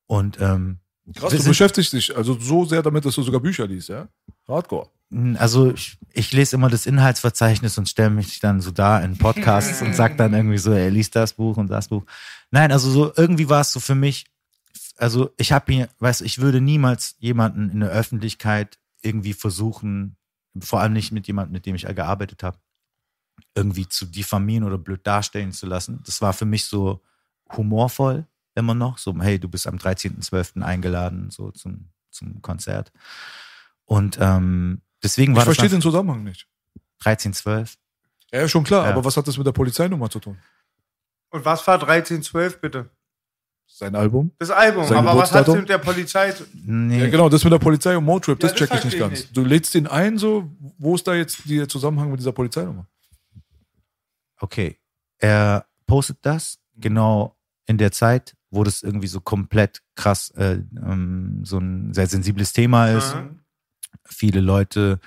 Und 0.07 0.41
ähm, 0.41 0.79
Krass, 1.15 1.35
du 1.35 1.45
beschäftigst 1.45 1.93
dich 1.93 2.17
also 2.17 2.39
so 2.39 2.65
sehr 2.65 2.83
damit, 2.83 3.05
dass 3.05 3.15
du 3.15 3.23
sogar 3.23 3.41
Bücher 3.41 3.67
liest, 3.67 3.91
ja? 3.91 4.09
Hardcore. 4.49 4.89
Also 5.37 5.71
ich, 5.73 5.99
ich 6.13 6.33
lese 6.33 6.57
immer 6.57 6.71
das 6.71 6.87
Inhaltsverzeichnis 6.87 7.79
und 7.79 7.89
stelle 7.89 8.11
mich 8.11 8.41
dann 8.41 8.61
so 8.61 8.71
da 8.71 8.99
in 9.01 9.17
Podcasts 9.17 9.81
und 9.81 9.95
sag 9.95 10.17
dann 10.17 10.33
irgendwie 10.33 10.59
so, 10.59 10.73
er 10.73 10.91
liest 10.91 11.15
das 11.15 11.35
Buch 11.35 11.57
und 11.57 11.69
das 11.69 11.89
Buch. 11.89 12.05
Nein, 12.51 12.73
also 12.73 12.91
so 12.91 13.13
irgendwie 13.17 13.49
war 13.49 13.61
es 13.61 13.73
so 13.73 13.81
für 13.81 13.95
mich, 13.95 14.27
also 14.97 15.31
ich 15.37 15.53
habe 15.53 15.73
hier, 15.73 15.89
weißt 15.99 16.23
du, 16.23 16.25
ich 16.25 16.41
würde 16.41 16.61
niemals 16.61 17.17
jemanden 17.19 17.71
in 17.71 17.81
der 17.81 17.91
Öffentlichkeit 17.91 18.79
irgendwie 19.05 19.35
versuchen, 19.35 20.17
vor 20.61 20.81
allem 20.81 20.93
nicht 20.93 21.13
mit 21.13 21.27
jemandem, 21.27 21.53
mit 21.53 21.67
dem 21.67 21.75
ich 21.75 21.83
gearbeitet 21.87 22.43
habe, 22.43 22.59
irgendwie 23.55 23.89
zu 23.89 24.07
diffamieren 24.07 24.65
oder 24.65 24.79
blöd 24.79 25.07
darstellen 25.07 25.53
zu 25.53 25.67
lassen. 25.67 26.01
Das 26.05 26.23
war 26.23 26.33
für 26.33 26.45
mich 26.45 26.65
so 26.65 27.03
humorvoll 27.57 28.27
immer 28.55 28.75
noch, 28.75 28.99
so 28.99 29.15
hey, 29.21 29.39
du 29.39 29.49
bist 29.49 29.67
am 29.67 29.77
13.12. 29.77 30.63
eingeladen, 30.63 31.31
so 31.31 31.51
zum, 31.51 31.91
zum 32.11 32.41
Konzert. 32.41 32.93
Und 33.85 34.19
ähm, 34.21 34.81
deswegen 35.03 35.33
Ich 35.33 35.37
war 35.37 35.45
das 35.45 35.57
verstehe 35.57 35.69
den 35.77 35.83
Zusammenhang 35.83 36.23
nicht. 36.25 36.47
13.12. 37.03 37.77
Ja, 38.33 38.41
ja, 38.41 38.49
schon 38.49 38.65
klar, 38.65 38.85
Ja. 38.87 38.93
aber 38.93 39.05
was 39.05 39.17
hat 39.17 39.27
das 39.27 39.37
mit 39.37 39.47
der 39.47 39.53
Polizeinummer 39.53 40.09
zu 40.09 40.21
tun? 40.21 40.39
Und 41.31 41.45
was 41.45 41.67
war 41.67 41.75
1312, 41.75 42.61
bitte? 42.61 42.91
Sein 43.77 43.97
Album? 43.97 44.31
Das 44.39 44.51
Album. 44.51 44.85
Sein 44.85 44.99
aber 44.99 45.19
was 45.19 45.33
hat 45.33 45.47
Geburtsdatum? 45.47 45.59
mit 45.59 45.69
der 45.69 45.79
Polizei 45.79 46.31
zu 46.31 46.45
Nee, 46.53 47.01
Ja, 47.01 47.11
genau, 47.11 47.29
das 47.29 47.43
mit 47.43 47.53
der 47.53 47.59
Polizei 47.59 47.97
und 47.97 48.05
Motrip, 48.05 48.39
das 48.39 48.53
Ja, 48.53 48.57
das 48.57 48.69
check 48.69 48.79
ich 48.79 48.85
nicht 48.85 48.95
ich 48.95 49.01
ganz. 49.01 49.11
nicht. 49.11 49.37
Du 49.37 49.43
lädst 49.43 49.75
den 49.75 49.89
ein, 49.89 50.17
so, 50.17 50.49
wo 50.79 50.95
ist 50.95 51.05
da 51.09 51.15
jetzt 51.15 51.41
der 51.51 51.69
Zusammenhang 51.69 52.09
mit 52.13 52.21
dieser 52.21 52.31
Polizeinummer? 52.31 52.87
okay. 54.41 54.79
Er 55.19 55.67
postet 55.87 56.19
das 56.23 56.59
genau 56.77 57.37
in 57.67 57.79
der 57.79 57.91
Zeit, 57.91 58.37
wo 58.51 58.63
das 58.63 58.83
irgendwie 58.83 59.07
so 59.09 59.21
komplett 59.21 59.83
krass 59.97 60.31
äh, 60.37 60.61
ähm, 60.77 61.41
so 61.45 61.59
ein 61.59 61.93
sehr 61.95 62.07
sensibles 62.07 62.53
Thema 62.53 62.89
ist. 62.91 63.17
Mhm. 63.17 63.41
Viele 64.05 64.41
Leute 64.41 65.01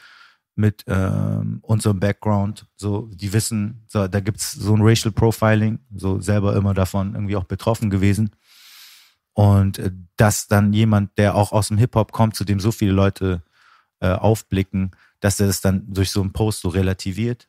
mit 0.55 0.83
ähm, 0.87 1.59
unserem 1.61 1.99
Background, 1.99 2.65
so 2.75 3.09
die 3.13 3.31
wissen, 3.31 3.85
so, 3.87 4.07
da 4.07 4.19
gibt's 4.19 4.53
so 4.53 4.73
ein 4.75 4.81
Racial 4.81 5.11
Profiling, 5.11 5.79
so 5.95 6.19
selber 6.19 6.55
immer 6.55 6.73
davon 6.73 7.13
irgendwie 7.13 7.35
auch 7.35 7.43
betroffen 7.45 7.89
gewesen. 7.89 8.31
Und 9.37 9.77
äh, 9.77 9.91
dass 10.15 10.47
dann 10.47 10.73
jemand, 10.73 11.15
der 11.19 11.35
auch 11.35 11.51
aus 11.51 11.67
dem 11.67 11.77
Hip-Hop 11.77 12.11
kommt, 12.11 12.35
zu 12.35 12.43
dem 12.43 12.59
so 12.59 12.71
viele 12.71 12.91
Leute 12.91 13.43
äh, 13.99 14.09
aufblicken, 14.09 14.95
dass 15.19 15.39
er 15.39 15.45
das 15.45 15.61
dann 15.61 15.93
durch 15.93 16.09
so 16.09 16.21
einen 16.21 16.33
Post 16.33 16.61
so 16.61 16.69
relativiert, 16.69 17.47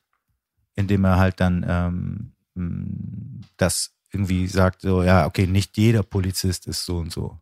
indem 0.75 1.03
er 1.03 1.17
halt 1.17 1.39
dann 1.39 1.65
ähm, 1.67 2.33
mh, 2.53 3.43
das 3.57 3.95
irgendwie 4.11 4.45
sagt, 4.45 4.81
so, 4.81 5.01
ja, 5.01 5.25
okay, 5.25 5.47
nicht 5.47 5.77
jeder 5.77 6.03
Polizist 6.03 6.67
ist 6.67 6.85
so 6.85 6.97
und 6.99 7.11
so. 7.11 7.39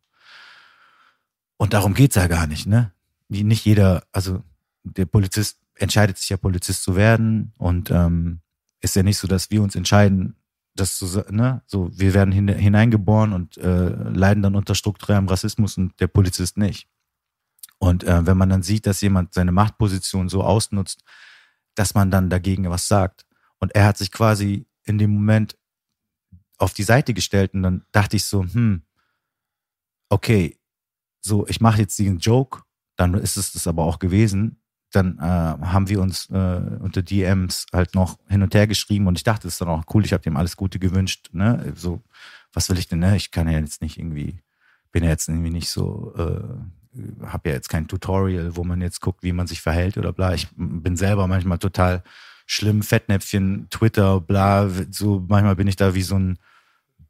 Und 1.58 1.74
darum 1.74 1.93
geht's 1.93 2.16
ja 2.16 2.28
gar 2.28 2.48
nicht, 2.48 2.68
ne? 2.68 2.93
Nicht 3.28 3.66
jeder, 3.66 4.04
also 4.14 4.43
der 4.86 5.08
Polizist 5.08 5.60
entscheidet 5.76 6.18
sich 6.18 6.30
ja, 6.30 6.38
Polizist 6.38 6.84
zu 6.84 6.95
werden 6.95 7.52
und 7.58 7.91
ähm, 7.91 8.39
ist 8.80 8.95
ja 8.95 9.04
nicht 9.04 9.18
so, 9.18 9.28
dass 9.28 9.52
wir 9.52 9.62
uns 9.62 9.76
entscheiden, 9.76 10.38
das 10.80 10.98
zu, 10.98 11.26
ne, 11.30 11.62
so, 11.66 11.90
wir 11.92 12.14
werden 12.14 12.32
hin, 12.32 12.48
hineingeboren 12.48 13.34
und 13.34 13.58
äh, 13.58 13.90
leiden 13.90 14.44
dann 14.44 14.56
unter 14.56 14.76
strukturellem 14.76 15.28
Rassismus 15.28 15.78
und 15.78 16.00
der 16.00 16.08
Polizist 16.08 16.58
nicht. 16.58 16.88
Und 17.80 18.04
äh, 18.04 18.26
wenn 18.26 18.38
man 18.38 18.50
dann 18.50 18.64
sieht, 18.64 18.86
dass 18.86 19.02
jemand 19.02 19.34
seine 19.34 19.52
Machtposition 19.52 20.30
so 20.30 20.44
ausnutzt, 20.44 21.04
dass 21.76 21.94
man 21.94 22.10
dann 22.10 22.30
dagegen 22.30 22.70
was 22.70 22.88
sagt. 22.88 23.26
Und 23.60 23.76
er 23.76 23.86
hat 23.86 23.98
sich 23.98 24.12
quasi 24.12 24.66
in 24.84 24.98
dem 24.98 25.12
Moment 25.12 25.58
auf 26.58 26.74
die 26.74 26.84
Seite 26.84 27.14
gestellt 27.14 27.54
und 27.54 27.64
dann 27.64 27.86
dachte 27.92 28.16
ich 28.16 28.26
so, 28.26 28.44
hm, 28.44 28.82
okay, 30.10 30.58
so, 31.22 31.48
ich 31.48 31.62
mache 31.62 31.82
jetzt 31.82 31.98
diesen 32.00 32.20
Joke, 32.20 32.64
dann 32.96 33.14
ist 33.14 33.38
es 33.38 33.52
das 33.52 33.68
aber 33.68 33.84
auch 33.84 34.00
gewesen. 34.00 34.60
Dann 34.92 35.18
äh, 35.20 35.22
haben 35.22 35.90
wir 35.90 36.02
uns 36.02 36.30
äh, 36.30 36.62
unter 36.80 37.02
DMs 37.02 37.66
halt 37.74 37.94
noch 37.94 38.18
hin 38.30 38.42
und 38.42 38.56
her 38.56 38.68
geschrieben 38.68 39.08
und 39.08 39.18
ich 39.18 39.24
dachte, 39.24 39.44
das 39.44 39.54
ist 39.54 39.62
dann 39.62 39.68
auch 39.68 39.84
cool, 39.94 40.06
ich 40.06 40.14
habe 40.14 40.24
dem 40.24 40.38
alles 40.38 40.56
Gute 40.56 40.80
gewünscht. 40.80 41.30
Ne? 41.34 41.74
So, 41.76 42.02
was 42.54 42.70
will 42.70 42.78
ich 42.78 42.88
denn, 42.88 43.00
ne? 43.00 43.16
Ich 43.18 43.32
kann 43.32 43.50
ja 43.50 43.60
jetzt 43.60 43.82
nicht 43.82 44.00
irgendwie, 44.00 44.40
bin 44.92 45.04
ja 45.04 45.10
jetzt 45.10 45.28
irgendwie 45.28 45.50
nicht 45.50 45.70
so, 45.70 46.14
äh, 46.18 47.26
habe 47.26 47.50
ja 47.50 47.56
jetzt 47.56 47.70
kein 47.70 47.88
Tutorial, 47.88 48.56
wo 48.56 48.64
man 48.64 48.82
jetzt 48.82 49.02
guckt, 49.02 49.24
wie 49.24 49.34
man 49.34 49.48
sich 49.48 49.62
verhält 49.62 49.98
oder 49.98 50.14
bla. 50.14 50.34
Ich 50.34 50.48
bin 50.56 50.96
selber 50.96 51.28
manchmal 51.28 51.60
total 51.60 52.04
schlimm, 52.46 52.82
Fettnäpfchen, 52.82 53.68
Twitter, 53.70 54.22
bla. 54.22 54.70
So 54.90 55.24
manchmal 55.28 55.56
bin 55.56 55.68
ich 55.68 55.76
da 55.76 55.94
wie 55.94 56.02
so 56.02 56.18
ein 56.18 56.40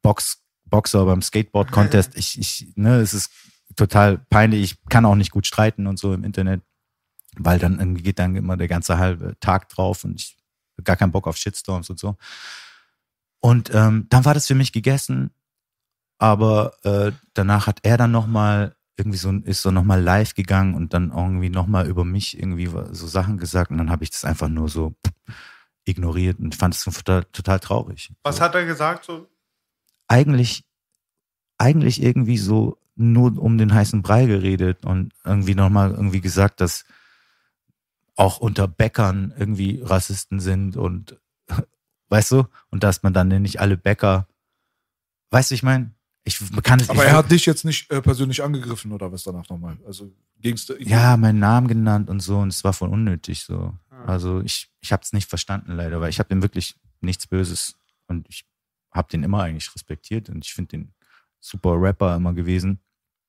Box, 0.01 0.43
Boxer 0.65 1.05
beim 1.05 1.21
Skateboard-Contest. 1.21 2.13
Ich, 2.17 2.39
ich, 2.39 2.73
ne, 2.75 2.97
es 2.97 3.13
ist 3.13 3.31
total 3.75 4.17
peinlich. 4.29 4.63
Ich 4.63 4.85
kann 4.89 5.05
auch 5.05 5.15
nicht 5.15 5.31
gut 5.31 5.45
streiten 5.45 5.87
und 5.87 5.99
so 5.99 6.13
im 6.13 6.23
Internet, 6.23 6.61
weil 7.37 7.59
dann 7.59 7.79
irgendwie 7.79 8.03
geht 8.03 8.19
dann 8.19 8.35
immer 8.35 8.57
der 8.57 8.67
ganze 8.67 8.97
halbe 8.97 9.37
Tag 9.39 9.69
drauf 9.69 10.03
und 10.03 10.19
ich 10.19 10.37
gar 10.83 10.95
keinen 10.95 11.11
Bock 11.11 11.27
auf 11.27 11.37
Shitstorms 11.37 11.89
und 11.89 11.99
so. 11.99 12.17
Und 13.39 13.73
ähm, 13.73 14.07
dann 14.09 14.25
war 14.25 14.33
das 14.33 14.47
für 14.47 14.55
mich 14.55 14.71
gegessen, 14.71 15.31
aber 16.17 16.73
äh, 16.83 17.11
danach 17.33 17.67
hat 17.67 17.79
er 17.83 17.97
dann 17.97 18.11
nochmal 18.11 18.75
irgendwie 18.95 19.17
so 19.17 19.31
ist 19.31 19.61
so 19.61 19.69
nochmal 19.69 20.01
live 20.01 20.33
gegangen 20.33 20.73
und 20.73 20.93
dann 20.93 21.11
irgendwie 21.11 21.49
nochmal 21.49 21.87
über 21.87 22.03
mich 22.03 22.39
irgendwie 22.39 22.65
so 22.65 23.05
Sachen 23.05 23.37
gesagt 23.37 23.69
und 23.69 23.77
dann 23.77 23.91
habe 23.91 24.03
ich 24.03 24.09
das 24.09 24.25
einfach 24.25 24.47
nur 24.47 24.69
so 24.69 24.95
ignoriert 25.85 26.39
und 26.39 26.55
fand 26.55 26.73
es 26.73 26.83
total, 26.83 27.23
total 27.25 27.59
traurig. 27.59 28.11
Was 28.23 28.37
so 28.37 28.41
hat 28.41 28.55
er 28.55 28.65
gesagt? 28.65 29.05
So? 29.05 29.27
eigentlich, 30.07 30.63
eigentlich 31.57 32.01
irgendwie 32.01 32.37
so 32.37 32.77
nur 32.95 33.37
um 33.37 33.57
den 33.57 33.73
heißen 33.73 34.01
Brei 34.01 34.25
geredet 34.25 34.85
und 34.85 35.13
irgendwie 35.23 35.55
nochmal 35.55 35.91
irgendwie 35.91 36.21
gesagt, 36.21 36.61
dass 36.61 36.85
auch 38.17 38.39
unter 38.39 38.67
Bäckern 38.67 39.33
irgendwie 39.37 39.79
Rassisten 39.81 40.39
sind 40.41 40.75
und 40.75 41.17
weißt 42.09 42.31
du, 42.33 42.43
und 42.69 42.83
dass 42.83 43.03
man 43.03 43.13
dann 43.13 43.29
nicht 43.29 43.61
alle 43.61 43.77
Bäcker, 43.77 44.27
weißt 45.31 45.51
du, 45.51 45.55
ich 45.55 45.63
meine, 45.63 45.91
ich 46.25 46.39
kann 46.61 46.81
es 46.81 46.89
Aber 46.89 47.03
ich, 47.03 47.09
er 47.09 47.15
hat 47.15 47.31
dich 47.31 47.45
jetzt 47.45 47.63
nicht 47.63 47.89
äh, 47.89 48.01
persönlich 48.01 48.43
angegriffen 48.43 48.91
oder 48.91 49.13
was 49.13 49.23
danach 49.23 49.47
nochmal? 49.47 49.77
Also 49.85 50.11
ging's 50.41 50.69
ja 50.79 51.15
meinen 51.15 51.39
Namen 51.39 51.69
genannt 51.69 52.09
und 52.09 52.19
so 52.19 52.39
und 52.39 52.49
es 52.49 52.65
war 52.65 52.73
voll 52.73 52.89
unnötig 52.89 53.43
so. 53.43 53.73
Also 54.05 54.41
ich, 54.41 54.69
ich 54.81 54.91
habe 54.91 55.03
es 55.03 55.13
nicht 55.13 55.29
verstanden 55.29 55.71
leider, 55.71 56.01
weil 56.01 56.09
ich 56.09 56.19
habe 56.19 56.29
dem 56.29 56.41
wirklich 56.41 56.75
nichts 57.01 57.27
Böses 57.27 57.77
und 58.07 58.27
ich 58.29 58.45
habe 58.91 59.07
den 59.09 59.23
immer 59.23 59.43
eigentlich 59.43 59.73
respektiert 59.73 60.29
und 60.29 60.43
ich 60.45 60.53
finde 60.53 60.77
den 60.77 60.93
super 61.39 61.79
Rapper 61.79 62.15
immer 62.15 62.33
gewesen. 62.33 62.79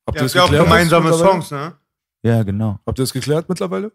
Habt 0.06 0.16
Ja, 0.16 0.22
ihr 0.22 0.26
es 0.26 0.32
das 0.32 0.50
ja 0.50 0.60
auch 0.60 0.64
gemeinsame? 0.64 1.12
Songs, 1.12 1.50
ne? 1.50 1.76
Ja, 2.22 2.42
genau. 2.42 2.80
Habt 2.86 2.98
ihr 2.98 3.02
das 3.02 3.12
geklärt 3.12 3.48
mittlerweile? 3.48 3.92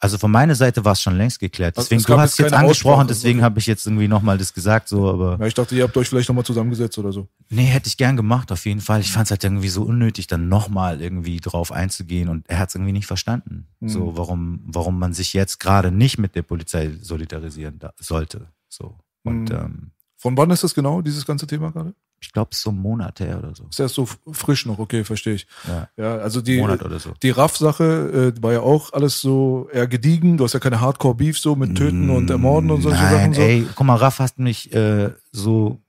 Also 0.00 0.16
von 0.16 0.30
meiner 0.30 0.54
Seite 0.54 0.84
war 0.84 0.92
es 0.92 1.02
schon 1.02 1.16
längst 1.16 1.40
geklärt. 1.40 1.76
Also 1.76 1.86
Deswegen, 1.86 2.00
es 2.00 2.06
gab 2.06 2.16
du 2.18 2.22
jetzt 2.22 2.30
hast 2.32 2.38
jetzt 2.38 2.50
keine 2.52 2.62
angesprochen, 2.62 2.92
Aussprache, 3.00 3.06
deswegen 3.08 3.42
habe 3.42 3.58
ich 3.58 3.66
jetzt 3.66 3.84
irgendwie 3.84 4.06
nochmal 4.06 4.38
das 4.38 4.54
gesagt, 4.54 4.88
so, 4.88 5.08
aber 5.10 5.38
Ja, 5.40 5.46
ich 5.46 5.54
dachte, 5.54 5.74
ihr 5.74 5.82
habt 5.82 5.96
euch 5.96 6.08
vielleicht 6.08 6.28
nochmal 6.28 6.44
zusammengesetzt 6.44 6.96
oder 6.98 7.10
so. 7.10 7.26
nee, 7.50 7.64
hätte 7.64 7.88
ich 7.88 7.96
gern 7.96 8.16
gemacht, 8.16 8.52
auf 8.52 8.64
jeden 8.64 8.80
Fall. 8.80 9.00
Ich 9.00 9.10
fand 9.10 9.24
es 9.26 9.32
halt 9.32 9.42
irgendwie 9.42 9.68
so 9.68 9.82
unnötig, 9.82 10.28
dann 10.28 10.48
nochmal 10.48 11.00
irgendwie 11.00 11.38
drauf 11.40 11.72
einzugehen 11.72 12.28
und 12.28 12.48
er 12.48 12.60
hat 12.60 12.68
es 12.68 12.76
irgendwie 12.76 12.92
nicht 12.92 13.06
verstanden. 13.06 13.66
Mhm. 13.80 13.88
So, 13.88 14.16
warum, 14.16 14.60
warum 14.66 14.98
man 15.00 15.14
sich 15.14 15.32
jetzt 15.32 15.58
gerade 15.58 15.90
nicht 15.90 16.16
mit 16.18 16.36
der 16.36 16.42
Polizei 16.42 16.92
solidarisieren 17.00 17.80
da, 17.80 17.92
sollte. 17.98 18.46
So. 18.68 18.96
Und 19.24 19.50
Mhm. 19.50 19.56
ähm, 19.56 19.90
Von 20.18 20.36
wann 20.36 20.50
ist 20.50 20.62
das 20.64 20.74
genau, 20.74 21.00
dieses 21.00 21.24
ganze 21.24 21.46
Thema 21.46 21.70
gerade? 21.70 21.94
ich 22.20 22.32
glaube, 22.32 22.54
so 22.54 22.70
ein 22.70 22.76
Monat 22.78 23.20
her 23.20 23.38
oder 23.38 23.54
so. 23.54 23.64
Ist 23.70 23.78
erst 23.78 23.94
so 23.94 24.06
frisch 24.06 24.66
noch, 24.66 24.78
okay, 24.78 25.04
verstehe 25.04 25.34
ich. 25.34 25.46
Ja, 25.66 25.88
Ja, 25.96 26.16
also 26.18 26.40
die, 26.40 26.58
Monat 26.58 26.82
oder 26.82 26.98
so. 26.98 27.14
die 27.22 27.30
Raff-Sache 27.30 28.34
äh, 28.36 28.42
war 28.42 28.52
ja 28.52 28.60
auch 28.60 28.92
alles 28.92 29.20
so 29.20 29.68
eher 29.72 29.86
gediegen. 29.86 30.36
Du 30.36 30.44
hast 30.44 30.52
ja 30.52 30.60
keine 30.60 30.80
Hardcore-Beef 30.80 31.38
so 31.38 31.54
mit 31.54 31.76
Töten 31.76 32.10
und 32.10 32.28
Ermorden 32.30 32.70
und 32.70 32.82
solche 32.82 32.98
Sachen 32.98 33.34
so. 33.34 33.40
ey, 33.40 33.66
guck 33.74 33.86
mal, 33.86 33.96
Raff 33.96 34.18
hast 34.18 34.38
mich 34.38 34.72
äh, 34.74 35.12
so 35.30 35.80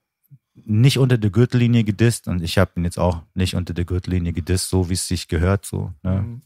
nicht 0.54 0.98
unter 0.98 1.18
der 1.18 1.30
Gürtellinie 1.30 1.84
gedisst 1.84 2.28
und 2.28 2.42
ich 2.42 2.58
habe 2.58 2.72
ihn 2.76 2.84
jetzt 2.84 2.98
auch 2.98 3.22
nicht 3.34 3.56
unter 3.56 3.74
der 3.74 3.84
Gürtellinie 3.84 4.32
gedisst, 4.32 4.68
so 4.68 4.88
wie 4.88 4.94
es 4.94 5.08
sich 5.08 5.26
gehört, 5.26 5.66
so. 5.66 5.92
Ne? 6.02 6.22
Mhm. 6.22 6.42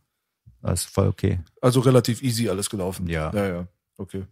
Das 0.62 0.80
ist 0.80 0.95
voll 0.95 1.09
okay. 1.09 1.41
Also 1.61 1.80
relativ 1.80 2.22
easy 2.22 2.49
alles 2.49 2.70
gelaufen. 2.70 3.07
Ja. 3.07 3.30
Ja, 3.35 3.47
ja. 3.47 3.66
Okay. 3.99 4.24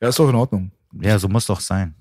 Ja, 0.00 0.08
ist 0.08 0.18
doch 0.18 0.28
in 0.28 0.36
Ordnung. 0.36 0.70
Ja, 1.00 1.18
so 1.18 1.28
muss 1.28 1.46
doch 1.46 1.58
sein. 1.60 1.94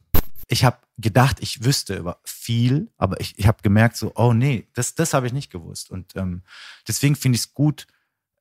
Ich 0.51 0.65
habe 0.65 0.79
gedacht, 0.97 1.37
ich 1.39 1.63
wüsste 1.63 1.95
über 1.95 2.19
viel, 2.25 2.91
aber 2.97 3.21
ich, 3.21 3.39
ich 3.39 3.47
habe 3.47 3.63
gemerkt, 3.63 3.95
so, 3.95 4.11
oh 4.15 4.33
nee, 4.33 4.67
das, 4.73 4.95
das 4.95 5.13
habe 5.13 5.25
ich 5.25 5.31
nicht 5.31 5.49
gewusst. 5.49 5.89
Und 5.89 6.13
ähm, 6.17 6.43
deswegen 6.85 7.15
finde 7.15 7.37
ich 7.37 7.43
es 7.43 7.53
gut, 7.53 7.87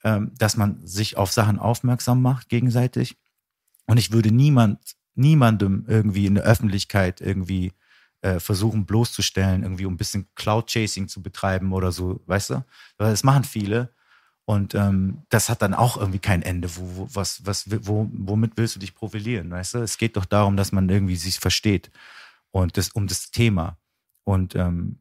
ähm, 0.02 0.32
dass 0.36 0.56
man 0.56 0.84
sich 0.84 1.16
auf 1.16 1.30
Sachen 1.30 1.60
aufmerksam 1.60 2.20
macht 2.20 2.48
gegenseitig. 2.48 3.16
Und 3.86 3.96
ich 3.96 4.10
würde 4.10 4.32
niemand, 4.32 4.96
niemandem 5.14 5.84
irgendwie 5.86 6.26
in 6.26 6.34
der 6.34 6.42
Öffentlichkeit 6.42 7.20
irgendwie 7.20 7.74
äh, 8.22 8.40
versuchen 8.40 8.86
bloßzustellen, 8.86 9.62
irgendwie 9.62 9.86
um 9.86 9.94
ein 9.94 9.96
bisschen 9.96 10.28
Cloud-Chasing 10.34 11.06
zu 11.06 11.22
betreiben 11.22 11.72
oder 11.72 11.92
so, 11.92 12.24
weißt 12.26 12.50
du? 12.50 12.64
Das 12.98 13.22
machen 13.22 13.44
viele. 13.44 13.94
Und 14.50 14.74
ähm, 14.74 15.22
das 15.28 15.48
hat 15.48 15.62
dann 15.62 15.74
auch 15.74 15.96
irgendwie 15.96 16.18
kein 16.18 16.42
Ende. 16.42 16.76
Wo, 16.76 16.96
wo, 16.96 17.08
was, 17.12 17.46
was, 17.46 17.66
wo, 17.86 18.10
womit 18.12 18.56
willst 18.56 18.74
du 18.74 18.80
dich 18.80 18.96
profilieren, 18.96 19.48
weißt 19.48 19.74
du? 19.74 19.78
Es 19.78 19.96
geht 19.96 20.16
doch 20.16 20.24
darum, 20.24 20.56
dass 20.56 20.72
man 20.72 20.88
irgendwie 20.88 21.14
sich 21.14 21.38
versteht 21.38 21.92
und 22.50 22.76
das 22.76 22.88
um 22.88 23.06
das 23.06 23.30
Thema. 23.30 23.78
Und 24.24 24.56
ähm, 24.56 24.98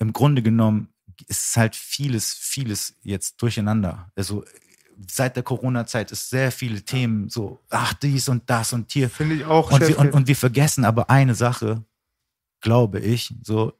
im 0.00 0.12
Grunde 0.12 0.42
genommen 0.42 0.88
ist 1.28 1.50
es 1.50 1.56
halt 1.56 1.76
vieles, 1.76 2.34
vieles 2.34 2.96
jetzt 3.04 3.40
durcheinander. 3.40 4.10
Also 4.16 4.44
seit 5.08 5.36
der 5.36 5.44
Corona-Zeit 5.44 6.10
ist 6.10 6.28
sehr 6.28 6.50
viele 6.50 6.82
Themen 6.82 7.28
so, 7.28 7.60
ach 7.70 7.94
dies 7.94 8.28
und 8.28 8.50
das 8.50 8.72
und 8.72 8.90
hier. 8.90 9.08
Finde 9.08 9.36
ich 9.36 9.44
auch 9.44 9.70
Und 9.70 9.86
wir, 9.86 9.96
und, 9.96 10.12
und 10.12 10.26
wir 10.26 10.34
vergessen 10.34 10.84
aber 10.84 11.08
eine 11.08 11.36
Sache, 11.36 11.84
glaube 12.60 12.98
ich, 12.98 13.32
so, 13.44 13.78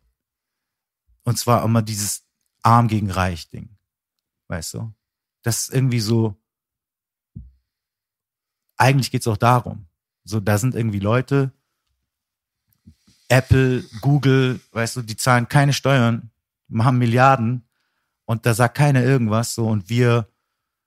und 1.24 1.36
zwar 1.36 1.64
immer 1.64 1.82
dieses 1.82 2.22
Arm 2.62 2.86
gegen 2.86 3.10
Reich 3.10 3.50
Ding. 3.50 3.70
Weißt 4.46 4.74
du? 4.74 4.94
Das 5.49 5.61
ist 5.61 5.72
irgendwie 5.72 6.01
so, 6.01 6.36
eigentlich 8.76 9.11
geht's 9.11 9.26
auch 9.26 9.38
darum. 9.38 9.86
So, 10.24 10.40
da 10.40 10.59
sind 10.59 10.74
irgendwie 10.74 10.99
Leute, 10.99 11.53
Apple, 13.28 13.82
Google, 14.03 14.61
weißt 14.72 14.96
du, 14.96 15.03
die 15.03 15.16
zahlen 15.16 15.49
keine 15.49 15.72
Steuern, 15.72 16.30
haben 16.78 16.99
Milliarden 16.99 17.66
und 18.26 18.44
da 18.44 18.53
sagt 18.53 18.76
keiner 18.76 19.03
irgendwas 19.03 19.55
so 19.55 19.66
und 19.66 19.88
wir 19.88 20.28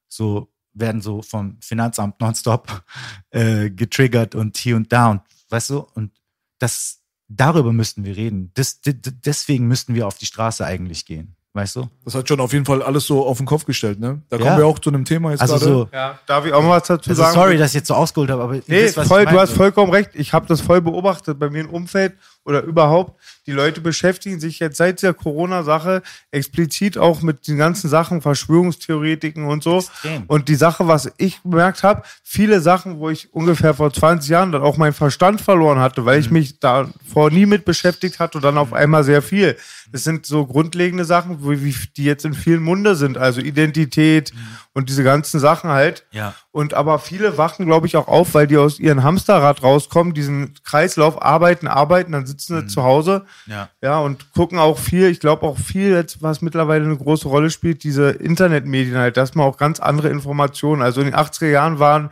so 0.07 0.53
werden 0.73 1.01
so 1.01 1.23
vom 1.23 1.59
Finanzamt 1.59 2.21
nonstop 2.21 2.83
äh, 3.31 3.71
getriggert 3.71 4.35
und 4.35 4.57
hier 4.57 4.75
und 4.75 4.93
da 4.93 5.09
und 5.09 5.23
weißt 5.49 5.71
du 5.71 5.79
und 5.95 6.11
das 6.59 7.01
darüber 7.27 7.73
müssten 7.73 8.03
wir 8.03 8.15
reden. 8.15 8.51
Das, 8.53 8.79
deswegen 8.83 9.67
müssten 9.67 9.95
wir 9.95 10.05
auf 10.05 10.19
die 10.19 10.27
Straße 10.27 10.63
eigentlich 10.63 11.07
gehen. 11.07 11.35
Weißt 11.53 11.75
du? 11.75 11.89
Das 12.05 12.15
hat 12.15 12.29
schon 12.29 12.39
auf 12.39 12.53
jeden 12.53 12.63
Fall 12.63 12.81
alles 12.81 13.05
so 13.05 13.25
auf 13.27 13.35
den 13.37 13.45
Kopf 13.45 13.65
gestellt, 13.65 13.99
ne? 13.99 14.21
Da 14.29 14.37
kommen 14.37 14.51
Ja. 14.51 14.57
wir 14.59 14.65
auch 14.65 14.79
zu 14.79 14.89
einem 14.89 15.03
Thema 15.03 15.31
jetzt 15.31 15.41
Also 15.41 15.55
gerade. 15.55 15.65
so, 15.65 15.89
Ja, 15.91 16.17
darf 16.25 16.45
ich 16.45 16.53
auch 16.53 16.61
mal 16.63 16.69
was 16.79 16.87
dazu 16.87 17.09
also 17.09 17.21
sagen? 17.23 17.33
sorry, 17.33 17.57
dass 17.57 17.71
ich 17.71 17.73
jetzt 17.75 17.87
so 17.89 17.93
ausgeholt 17.93 18.29
habe, 18.29 18.41
aber 18.41 18.55
ihr 18.55 18.63
Nee, 18.67 18.83
wisst, 18.83 18.95
was 18.95 19.07
voll, 19.09 19.23
ich 19.23 19.29
du 19.29 19.37
hast 19.37 19.51
vollkommen 19.51 19.91
recht. 19.91 20.11
Ich 20.13 20.31
habe 20.31 20.45
das 20.47 20.61
voll 20.61 20.79
beobachtet 20.79 21.37
bei 21.39 21.49
mir 21.49 21.59
im 21.61 21.69
Umfeld 21.69 22.13
oder 22.43 22.63
überhaupt. 22.63 23.19
Die 23.45 23.51
Leute 23.51 23.81
beschäftigen 23.81 24.39
sich 24.39 24.59
jetzt 24.59 24.77
seit 24.77 25.01
der 25.01 25.13
Corona-Sache 25.13 26.01
explizit 26.31 26.97
auch 26.97 27.21
mit 27.21 27.47
den 27.47 27.57
ganzen 27.57 27.89
Sachen, 27.89 28.21
Verschwörungstheoretiken 28.21 29.45
und 29.45 29.63
so. 29.63 29.79
Extrem. 29.79 30.23
Und 30.27 30.47
die 30.47 30.55
Sache, 30.55 30.87
was 30.87 31.11
ich 31.17 31.41
gemerkt 31.43 31.83
habe, 31.83 32.03
viele 32.23 32.61
Sachen, 32.61 32.99
wo 32.99 33.09
ich 33.09 33.33
ungefähr 33.33 33.73
vor 33.73 33.91
20 33.93 34.29
Jahren 34.29 34.51
dann 34.51 34.61
auch 34.61 34.77
meinen 34.77 34.93
Verstand 34.93 35.41
verloren 35.41 35.79
hatte, 35.79 36.05
weil 36.05 36.19
ich 36.19 36.27
Mhm. 36.27 36.33
mich 36.33 36.59
davor 36.59 37.29
nie 37.31 37.45
mit 37.45 37.65
beschäftigt 37.65 38.19
hatte 38.19 38.37
und 38.37 38.43
dann 38.43 38.57
auf 38.57 38.73
einmal 38.73 39.03
sehr 39.03 39.21
viel. 39.21 39.57
Das 39.91 40.03
sind 40.03 40.25
so 40.25 40.45
grundlegende 40.45 41.05
Sachen, 41.05 41.37
wie, 41.47 41.75
die 41.97 42.05
jetzt 42.05 42.25
in 42.25 42.33
vielen 42.33 42.63
Munde 42.63 42.95
sind, 42.95 43.17
also 43.17 43.41
Identität 43.41 44.31
und 44.73 44.89
diese 44.89 45.03
ganzen 45.03 45.39
Sachen 45.39 45.69
halt. 45.69 46.05
Mhm. 46.11 46.17
Ja. 46.17 46.33
Und 46.51 46.73
aber 46.73 46.99
viele 46.99 47.37
wachen, 47.37 47.65
glaube 47.65 47.87
ich, 47.87 47.97
auch 47.97 48.07
auf, 48.07 48.33
weil 48.33 48.47
die 48.47 48.57
aus 48.57 48.79
ihrem 48.79 49.03
Hamsterrad 49.03 49.63
rauskommen, 49.63 50.13
diesen 50.13 50.53
Kreislauf 50.63 51.21
arbeiten, 51.21 51.67
arbeiten, 51.67 52.13
dann 52.13 52.25
sitzen 52.25 52.61
sie 52.61 52.67
zu 52.67 52.83
Hause. 52.83 53.25
Ja. 53.47 53.69
Ja, 53.81 53.99
und 53.99 54.31
gucken 54.33 54.59
auch 54.59 54.77
viel, 54.79 55.07
ich 55.07 55.19
glaube 55.19 55.45
auch 55.45 55.57
viel, 55.57 55.91
jetzt, 55.91 56.21
was 56.21 56.41
mittlerweile 56.41 56.85
eine 56.85 56.97
große 56.97 57.27
Rolle 57.27 57.49
spielt, 57.49 57.83
diese 57.83 58.09
Internetmedien 58.11 58.97
halt, 58.97 59.17
dass 59.17 59.35
man 59.35 59.45
auch 59.45 59.57
ganz 59.57 59.79
andere 59.79 60.09
Informationen, 60.09 60.81
also 60.81 61.01
in 61.01 61.07
den 61.07 61.15
80er 61.15 61.49
Jahren 61.49 61.79
waren 61.79 62.09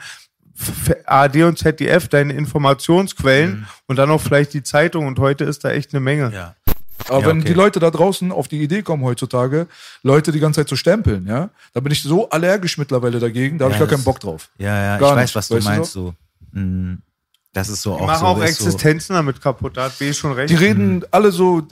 ARD 1.05 1.43
und 1.43 1.57
ZDF 1.57 2.09
deine 2.09 2.33
Informationsquellen 2.33 3.65
und 3.87 3.95
dann 3.95 4.11
auch 4.11 4.19
vielleicht 4.19 4.53
die 4.53 4.63
Zeitung 4.63 5.07
und 5.07 5.17
heute 5.19 5.45
ist 5.45 5.63
da 5.63 5.71
echt 5.71 5.93
eine 5.93 6.01
Menge. 6.01 6.31
ja. 6.33 6.55
Aber 7.07 7.21
Ja, 7.21 7.27
wenn 7.27 7.39
okay. 7.39 7.47
die 7.47 7.53
Leute 7.53 7.79
da 7.79 7.89
draußen 7.91 8.31
auf 8.31 8.47
die 8.47 8.61
Idee 8.61 8.81
kommen 8.83 9.03
heutzutage, 9.03 9.67
Leute 10.03 10.31
die 10.31 10.39
ganze 10.39 10.61
Zeit 10.61 10.69
zu 10.69 10.75
stempeln, 10.75 11.25
ja, 11.27 11.49
da 11.73 11.79
bin 11.79 11.91
ich 11.91 12.03
so 12.03 12.29
allergisch 12.29 12.77
mittlerweile 12.77 13.19
dagegen, 13.19 13.57
da 13.57 13.65
habe 13.65 13.73
ich 13.73 13.79
gar 13.79 13.87
keinen 13.87 14.03
Bock 14.03 14.19
drauf. 14.19 14.49
Ja, 14.57 14.67
ja, 14.75 14.97
Gar 14.97 15.11
ich 15.11 15.15
weiß, 15.15 15.21
nicht, 15.23 15.35
was 15.35 15.47
du 15.47 15.55
weißt 15.55 15.65
du 15.65 15.69
meinst. 15.71 15.91
So. 15.93 16.13
Mm, 16.51 16.95
Das 17.53 17.69
ist 17.69 17.81
so 17.81 17.95
Die 17.95 18.01
auch 18.01 18.07
machen 18.07 18.19
so. 18.19 18.25
auch 18.25 18.43
ist 18.43 18.57
so, 18.59 18.65
Existenzen 18.67 19.15
damit 19.15 19.41
kaputt, 19.41 19.77
da 19.77 19.85
hat 19.85 19.97
B 19.97 20.13
schon 20.13 20.33
recht. 20.33 20.49
Die 20.51 20.55
reden 20.55 21.03
alle 21.11 21.31
so, 21.31 21.63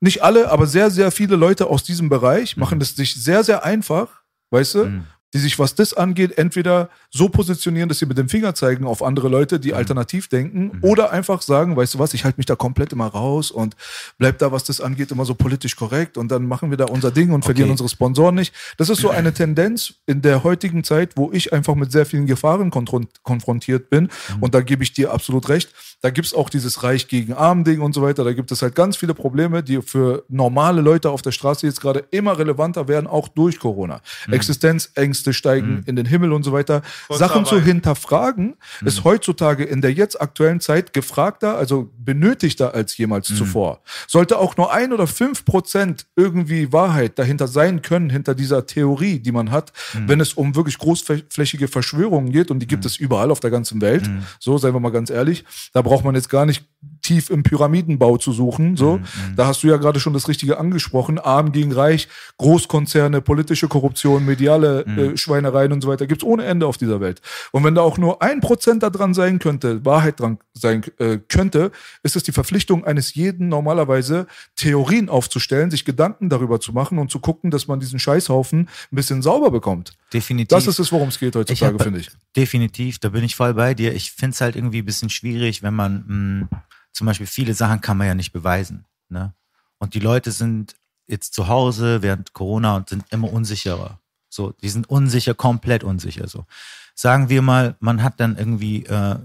nicht 0.00 0.22
alle, 0.22 0.50
aber 0.50 0.66
sehr, 0.66 0.90
sehr 0.90 1.10
viele 1.10 1.36
Leute 1.36 1.66
aus 1.66 1.82
diesem 1.84 2.08
Bereich 2.08 2.56
machen 2.56 2.80
es 2.80 2.94
sich 2.96 3.14
sehr, 3.14 3.44
sehr 3.44 3.64
einfach, 3.64 4.08
weißt 4.50 4.74
du, 4.74 4.84
Mhm. 4.86 5.04
Die 5.34 5.38
sich, 5.38 5.58
was 5.58 5.74
das 5.74 5.92
angeht, 5.92 6.38
entweder 6.38 6.88
so 7.10 7.28
positionieren, 7.28 7.88
dass 7.88 7.98
sie 7.98 8.06
mit 8.06 8.16
dem 8.16 8.28
Finger 8.28 8.54
zeigen 8.54 8.84
auf 8.86 9.02
andere 9.02 9.28
Leute, 9.28 9.56
Mhm. 9.56 9.60
die 9.62 9.74
alternativ 9.74 10.28
denken, 10.28 10.78
oder 10.82 11.10
einfach 11.10 11.42
sagen, 11.42 11.76
weißt 11.76 11.94
du 11.94 11.98
was, 11.98 12.14
ich 12.14 12.24
halte 12.24 12.38
mich 12.38 12.46
da 12.46 12.54
komplett 12.54 12.92
immer 12.92 13.06
raus 13.08 13.50
und 13.50 13.74
bleib 14.18 14.38
da, 14.38 14.52
was 14.52 14.64
das 14.64 14.80
angeht, 14.80 15.10
immer 15.10 15.24
so 15.24 15.34
politisch 15.34 15.74
korrekt 15.76 16.16
und 16.16 16.28
dann 16.30 16.46
machen 16.46 16.70
wir 16.70 16.76
da 16.76 16.84
unser 16.86 17.10
Ding 17.10 17.32
und 17.32 17.44
verlieren 17.44 17.66
Okay. 17.66 17.72
unsere 17.72 17.88
Sponsoren 17.88 18.34
nicht. 18.36 18.54
Das 18.78 18.88
ist 18.88 19.00
so 19.00 19.10
eine 19.10 19.32
Tendenz 19.34 19.94
in 20.06 20.22
der 20.22 20.44
heutigen 20.44 20.84
Zeit, 20.84 21.16
wo 21.16 21.30
ich 21.32 21.52
einfach 21.52 21.74
mit 21.74 21.90
sehr 21.92 22.06
vielen 22.06 22.26
Gefahren 22.26 22.70
konfron- 22.70 23.08
konfrontiert 23.22 23.90
bin 23.90 24.04
Mhm. 24.04 24.42
und 24.42 24.54
da 24.54 24.60
gebe 24.60 24.82
ich 24.84 24.92
dir 24.92 25.12
absolut 25.12 25.48
recht. 25.48 25.70
Da 26.02 26.10
gibt 26.10 26.26
es 26.26 26.34
auch 26.34 26.50
dieses 26.50 26.82
Reich 26.82 27.08
gegen 27.08 27.32
Arm-Ding 27.32 27.80
und 27.80 27.94
so 27.94 28.02
weiter. 28.02 28.22
Da 28.22 28.32
gibt 28.32 28.52
es 28.52 28.60
halt 28.60 28.74
ganz 28.74 28.96
viele 28.96 29.14
Probleme, 29.14 29.62
die 29.62 29.80
für 29.80 30.24
normale 30.28 30.82
Leute 30.82 31.10
auf 31.10 31.22
der 31.22 31.32
Straße 31.32 31.66
jetzt 31.66 31.80
gerade 31.80 32.04
immer 32.10 32.38
relevanter 32.38 32.86
werden, 32.86 33.06
auch 33.06 33.28
durch 33.28 33.58
Corona. 33.58 34.02
Mhm. 34.26 34.34
Existenzängste 34.34 35.32
steigen 35.32 35.82
in 35.86 35.96
den 35.96 36.04
Himmel 36.04 36.32
und 36.32 36.42
so 36.42 36.52
weiter. 36.52 36.82
Sachen 37.08 37.44
zu 37.44 37.54
Kurzarbeit. 37.54 37.64
hinterfragen 37.64 38.56
ist 38.84 39.04
heutzutage 39.04 39.64
in 39.64 39.80
der 39.80 39.92
jetzt 39.92 40.20
aktuellen 40.20 40.60
Zeit 40.60 40.92
gefragter, 40.92 41.56
also 41.56 41.90
benötigter 41.98 42.74
als 42.74 42.96
jemals 42.98 43.28
zuvor. 43.28 43.80
Sollte 44.06 44.38
auch 44.38 44.56
nur 44.56 44.72
ein 44.72 44.92
oder 44.92 45.06
fünf 45.06 45.44
Prozent 45.44 46.06
irgendwie 46.14 46.72
Wahrheit 46.72 47.18
dahinter 47.18 47.48
sein 47.48 47.80
können, 47.80 48.10
hinter 48.10 48.34
dieser 48.34 48.66
Theorie, 48.66 49.18
die 49.18 49.32
man 49.32 49.50
hat, 49.50 49.72
wenn 50.06 50.20
es 50.20 50.34
um 50.34 50.54
wirklich 50.54 50.76
großflächige 50.78 51.68
Verschwörungen 51.68 52.32
geht, 52.32 52.50
und 52.50 52.58
die 52.60 52.66
gibt 52.66 52.84
es 52.84 52.98
überall 52.98 53.30
auf 53.30 53.40
der 53.40 53.50
ganzen 53.50 53.80
Welt. 53.80 54.08
So, 54.38 54.58
seien 54.58 54.74
wir 54.74 54.80
mal 54.80 54.90
ganz 54.90 55.08
ehrlich. 55.08 55.44
Da 55.72 55.85
braucht 55.86 56.04
man 56.04 56.16
jetzt 56.16 56.28
gar 56.28 56.46
nicht 56.46 56.64
tief 57.06 57.30
im 57.30 57.42
Pyramidenbau 57.44 58.16
zu 58.16 58.32
suchen. 58.32 58.76
So, 58.76 58.98
da 59.36 59.46
hast 59.46 59.62
du 59.62 59.68
ja 59.68 59.76
gerade 59.76 60.00
schon 60.00 60.12
das 60.12 60.26
Richtige 60.28 60.58
angesprochen. 60.58 61.18
Arm 61.18 61.52
gegen 61.52 61.72
Reich, 61.72 62.08
Großkonzerne, 62.38 63.20
politische 63.20 63.68
Korruption, 63.68 64.24
mediale 64.24 64.84
äh, 64.86 65.16
Schweinereien 65.16 65.72
und 65.72 65.82
so 65.82 65.88
weiter 65.88 66.06
gibt's 66.06 66.24
ohne 66.24 66.44
Ende 66.44 66.66
auf 66.66 66.78
dieser 66.78 67.00
Welt. 67.00 67.20
Und 67.52 67.62
wenn 67.64 67.74
da 67.76 67.82
auch 67.82 67.96
nur 67.98 68.22
ein 68.22 68.40
Prozent 68.40 68.82
da 68.82 68.90
dran 68.90 69.14
sein 69.14 69.38
könnte, 69.38 69.84
Wahrheit 69.84 70.18
dran 70.18 70.38
sein 70.52 70.82
äh, 70.98 71.18
könnte, 71.28 71.70
ist 72.02 72.16
es 72.16 72.24
die 72.24 72.32
Verpflichtung 72.32 72.84
eines 72.84 73.14
jeden 73.14 73.48
normalerweise, 73.48 74.26
Theorien 74.56 75.08
aufzustellen, 75.08 75.70
sich 75.70 75.84
Gedanken 75.84 76.28
darüber 76.28 76.58
zu 76.60 76.72
machen 76.72 76.98
und 76.98 77.10
zu 77.10 77.20
gucken, 77.20 77.50
dass 77.50 77.68
man 77.68 77.78
diesen 77.78 77.98
Scheißhaufen 78.00 78.60
ein 78.60 78.68
bisschen 78.90 79.22
sauber 79.22 79.50
bekommt. 79.50 79.96
definitiv. 80.12 80.48
Das 80.48 80.66
ist 80.66 80.78
es, 80.80 80.90
worum 80.90 81.08
es 81.08 81.18
geht 81.18 81.36
heutzutage, 81.36 81.78
finde 81.78 82.00
ich. 82.00 82.10
Definitiv, 82.36 82.98
da 82.98 83.10
bin 83.10 83.22
ich 83.22 83.36
voll 83.36 83.54
bei 83.54 83.74
dir. 83.74 83.94
Ich 83.94 84.10
finde 84.12 84.34
es 84.34 84.40
halt 84.40 84.56
irgendwie 84.56 84.80
ein 84.82 84.84
bisschen 84.84 85.10
schwierig, 85.10 85.62
wenn 85.62 85.74
man 85.74 86.48
mh, 86.50 86.60
zum 86.96 87.06
Beispiel 87.06 87.26
viele 87.26 87.52
Sachen 87.52 87.82
kann 87.82 87.98
man 87.98 88.06
ja 88.06 88.14
nicht 88.14 88.32
beweisen. 88.32 88.86
Ne? 89.10 89.34
Und 89.78 89.92
die 89.92 90.00
Leute 90.00 90.32
sind 90.32 90.76
jetzt 91.06 91.34
zu 91.34 91.46
Hause 91.46 92.00
während 92.00 92.32
Corona 92.32 92.76
und 92.76 92.88
sind 92.88 93.04
immer 93.10 93.30
unsicherer. 93.30 94.00
So, 94.30 94.52
die 94.52 94.70
sind 94.70 94.88
unsicher, 94.88 95.34
komplett 95.34 95.84
unsicher. 95.84 96.26
So, 96.26 96.46
sagen 96.94 97.28
wir 97.28 97.42
mal, 97.42 97.76
man 97.80 98.02
hat 98.02 98.18
dann 98.18 98.38
irgendwie 98.38 98.86
äh, 98.86 99.16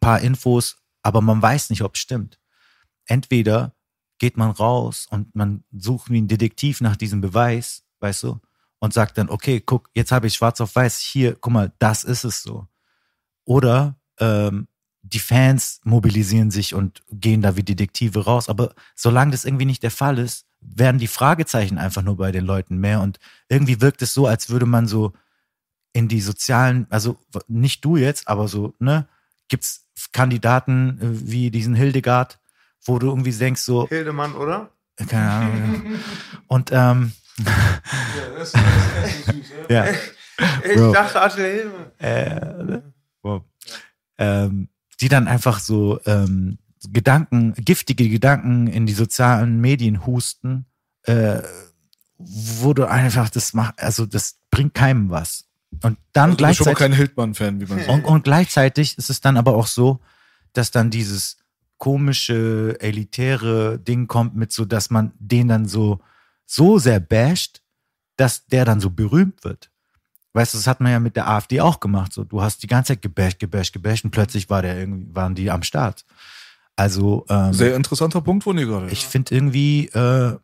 paar 0.00 0.20
Infos, 0.20 0.76
aber 1.02 1.22
man 1.22 1.40
weiß 1.40 1.70
nicht, 1.70 1.82
ob 1.82 1.94
es 1.94 2.00
stimmt. 2.00 2.38
Entweder 3.06 3.72
geht 4.18 4.36
man 4.36 4.50
raus 4.50 5.06
und 5.10 5.34
man 5.34 5.64
sucht 5.72 6.10
wie 6.10 6.20
ein 6.20 6.28
Detektiv 6.28 6.82
nach 6.82 6.96
diesem 6.96 7.22
Beweis, 7.22 7.84
weißt 8.00 8.24
du, 8.24 8.40
und 8.80 8.92
sagt 8.92 9.16
dann, 9.16 9.30
okay, 9.30 9.60
guck, 9.60 9.88
jetzt 9.94 10.12
habe 10.12 10.26
ich 10.26 10.34
schwarz 10.34 10.60
auf 10.60 10.76
weiß, 10.76 10.98
hier, 10.98 11.36
guck 11.40 11.54
mal, 11.54 11.72
das 11.78 12.04
ist 12.04 12.24
es 12.24 12.42
so. 12.42 12.66
Oder 13.44 13.96
ähm, 14.18 14.68
die 15.02 15.20
Fans 15.20 15.80
mobilisieren 15.84 16.50
sich 16.50 16.74
und 16.74 17.02
gehen 17.10 17.42
da 17.42 17.56
wie 17.56 17.62
Detektive 17.62 18.24
raus. 18.24 18.48
Aber 18.48 18.74
solange 18.94 19.32
das 19.32 19.44
irgendwie 19.44 19.64
nicht 19.64 19.82
der 19.82 19.90
Fall 19.90 20.18
ist, 20.18 20.46
werden 20.60 20.98
die 20.98 21.06
Fragezeichen 21.06 21.78
einfach 21.78 22.02
nur 22.02 22.16
bei 22.16 22.32
den 22.32 22.44
Leuten 22.44 22.78
mehr. 22.78 23.00
Und 23.00 23.18
irgendwie 23.48 23.80
wirkt 23.80 24.02
es 24.02 24.12
so, 24.12 24.26
als 24.26 24.50
würde 24.50 24.66
man 24.66 24.86
so 24.86 25.12
in 25.92 26.08
die 26.08 26.20
sozialen, 26.20 26.86
also 26.90 27.18
nicht 27.46 27.84
du 27.84 27.96
jetzt, 27.96 28.28
aber 28.28 28.48
so, 28.48 28.74
ne, 28.78 29.08
gibt's 29.48 29.86
Kandidaten 30.12 30.98
äh, 31.00 31.30
wie 31.30 31.50
diesen 31.50 31.74
Hildegard, 31.74 32.38
wo 32.84 32.98
du 32.98 33.08
irgendwie 33.08 33.32
denkst, 33.32 33.62
so, 33.62 33.88
Hildemann, 33.88 34.34
oder? 34.34 34.70
keine 35.08 35.30
Ahnung. 35.30 35.84
ja. 35.84 35.98
Und 36.48 36.70
ähm, 36.72 37.12
ja. 39.68 39.86
Ich 40.62 40.76
Bro. 40.76 40.92
dachte 40.92 41.20
Attila 41.20 41.48
Hildmann. 41.48 41.98
äh, 41.98 42.80
wow. 43.22 43.42
ähm, 44.18 44.68
die 45.00 45.08
dann 45.08 45.28
einfach 45.28 45.60
so 45.60 46.00
ähm, 46.06 46.58
Gedanken, 46.92 47.54
giftige 47.54 48.08
Gedanken 48.08 48.66
in 48.66 48.86
die 48.86 48.92
sozialen 48.92 49.60
Medien 49.60 50.06
husten, 50.06 50.66
äh, 51.04 51.42
wo 52.18 52.74
du 52.74 52.88
einfach 52.88 53.30
das 53.30 53.54
macht, 53.54 53.80
also 53.80 54.06
das 54.06 54.38
bringt 54.50 54.74
keinem 54.74 55.10
was. 55.10 55.44
Und 55.82 55.98
dann 56.12 56.30
Also 56.30 56.36
du 56.36 56.46
bist 56.46 56.58
schon 56.58 56.64
mal 56.64 56.74
gleichzeitig 56.74 56.78
kein 56.78 56.92
Hildmann-Fan, 56.92 57.60
wie 57.60 57.66
man 57.66 57.78
sagt. 57.78 57.90
und, 57.92 58.04
und 58.04 58.24
gleichzeitig 58.24 58.98
ist 58.98 59.10
es 59.10 59.20
dann 59.20 59.36
aber 59.36 59.54
auch 59.54 59.66
so, 59.66 60.00
dass 60.52 60.70
dann 60.70 60.90
dieses 60.90 61.38
komische, 61.76 62.76
elitäre 62.80 63.78
Ding 63.78 64.08
kommt 64.08 64.34
mit 64.34 64.52
so, 64.52 64.64
dass 64.64 64.90
man 64.90 65.12
den 65.18 65.48
dann 65.48 65.66
so, 65.66 66.00
so 66.44 66.78
sehr 66.78 67.00
basht, 67.00 67.62
dass 68.16 68.46
der 68.46 68.64
dann 68.64 68.80
so 68.80 68.90
berühmt 68.90 69.44
wird. 69.44 69.70
Weißt 70.34 70.54
du, 70.54 70.58
das 70.58 70.66
hat 70.66 70.80
man 70.80 70.92
ja 70.92 71.00
mit 71.00 71.16
der 71.16 71.28
AfD 71.28 71.60
auch 71.60 71.80
gemacht. 71.80 72.12
So, 72.12 72.22
du 72.24 72.42
hast 72.42 72.62
die 72.62 72.66
ganze 72.66 72.92
Zeit 72.92 73.02
gebasht, 73.02 73.38
gebasht, 73.38 73.72
gebasht 73.72 74.04
und 74.04 74.10
plötzlich 74.10 74.48
war 74.50 74.62
der 74.62 74.78
irgendwie, 74.78 75.14
waren 75.14 75.34
die 75.34 75.50
am 75.50 75.62
Start. 75.62 76.04
Also, 76.76 77.24
ähm, 77.28 77.52
Sehr 77.52 77.74
interessanter 77.74 78.20
Punkt 78.20 78.44
von 78.44 78.56
dir 78.56 78.66
gerade. 78.66 78.88
ich 78.90 79.06
finde 79.06 79.34
irgendwie 79.34 79.86
äh, 79.88 80.36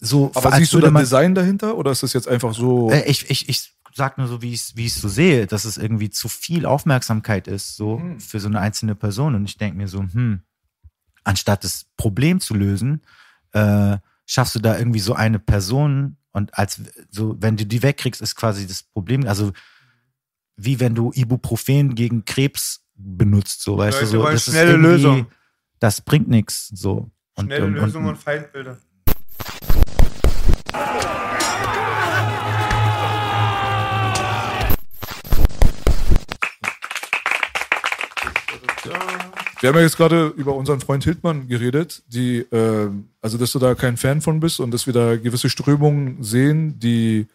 so, 0.00 0.30
Aber 0.34 0.52
siehst 0.56 0.72
du 0.74 0.80
da 0.80 0.90
man- 0.90 1.02
Design 1.02 1.34
dahinter 1.34 1.76
oder 1.76 1.90
ist 1.90 2.02
das 2.02 2.12
jetzt 2.12 2.28
einfach 2.28 2.54
so? 2.54 2.90
äh, 2.90 3.02
ich, 3.08 3.30
ich, 3.30 3.48
ich 3.48 3.72
sag 3.94 4.16
nur 4.18 4.28
so, 4.28 4.42
wie 4.42 4.52
ich 4.52 4.60
es 4.60 4.76
wie 4.76 4.86
ich's 4.86 5.00
so 5.00 5.08
sehe, 5.08 5.46
dass 5.46 5.64
es 5.64 5.76
irgendwie 5.76 6.10
zu 6.10 6.28
viel 6.28 6.66
Aufmerksamkeit 6.66 7.48
ist, 7.48 7.76
so 7.76 7.98
Hm. 7.98 8.20
für 8.20 8.38
so 8.38 8.48
eine 8.48 8.60
einzelne 8.60 8.94
Person. 8.94 9.34
Und 9.34 9.44
ich 9.46 9.56
denke 9.56 9.76
mir 9.76 9.88
so, 9.88 10.00
hm, 10.00 10.42
anstatt 11.24 11.64
das 11.64 11.86
Problem 11.96 12.38
zu 12.40 12.54
lösen, 12.54 13.00
äh, 13.52 13.96
schaffst 14.26 14.54
du 14.54 14.60
da 14.60 14.78
irgendwie 14.78 15.00
so 15.00 15.14
eine 15.14 15.38
Person 15.38 16.17
und 16.38 16.56
als 16.56 16.80
so, 17.10 17.36
wenn 17.40 17.56
du 17.56 17.66
die 17.66 17.82
wegkriegst, 17.82 18.22
ist 18.22 18.34
quasi 18.36 18.66
das 18.66 18.82
Problem. 18.82 19.26
Also 19.26 19.52
wie 20.56 20.80
wenn 20.80 20.94
du 20.94 21.12
Ibuprofen 21.14 21.94
gegen 21.94 22.24
Krebs 22.24 22.82
benutzt, 22.94 23.62
so 23.62 23.76
weißt 23.78 24.00
du 24.00 24.04
Leute 24.04 24.10
so. 24.10 24.22
Das 24.24 24.48
ist 24.48 24.54
schnelle 24.54 24.70
irgendwie- 24.72 24.88
Lösung. 24.90 25.26
Das 25.78 26.00
bringt 26.00 26.28
nichts. 26.28 26.68
So. 26.68 27.10
Und, 27.36 27.46
Schnelle 27.46 27.66
und, 27.66 27.74
Lösung 27.74 28.04
und, 28.04 28.10
und 28.10 28.16
Feindbilder. 28.16 28.78
Wir 39.60 39.68
haben 39.68 39.76
ja 39.76 39.82
jetzt 39.82 39.96
gerade 39.96 40.28
über 40.36 40.54
unseren 40.54 40.80
Freund 40.80 41.02
Hildmann 41.02 41.48
geredet, 41.48 42.02
die, 42.06 42.38
äh, 42.38 42.90
also 43.20 43.38
dass 43.38 43.52
du 43.52 43.58
da 43.58 43.74
kein 43.74 43.96
Fan 43.96 44.20
von 44.20 44.38
bist 44.38 44.60
und 44.60 44.72
dass 44.72 44.86
wir 44.86 44.94
da 44.94 45.16
gewisse 45.16 45.50
Strömungen 45.50 46.22
sehen, 46.22 46.78
die 46.78 47.26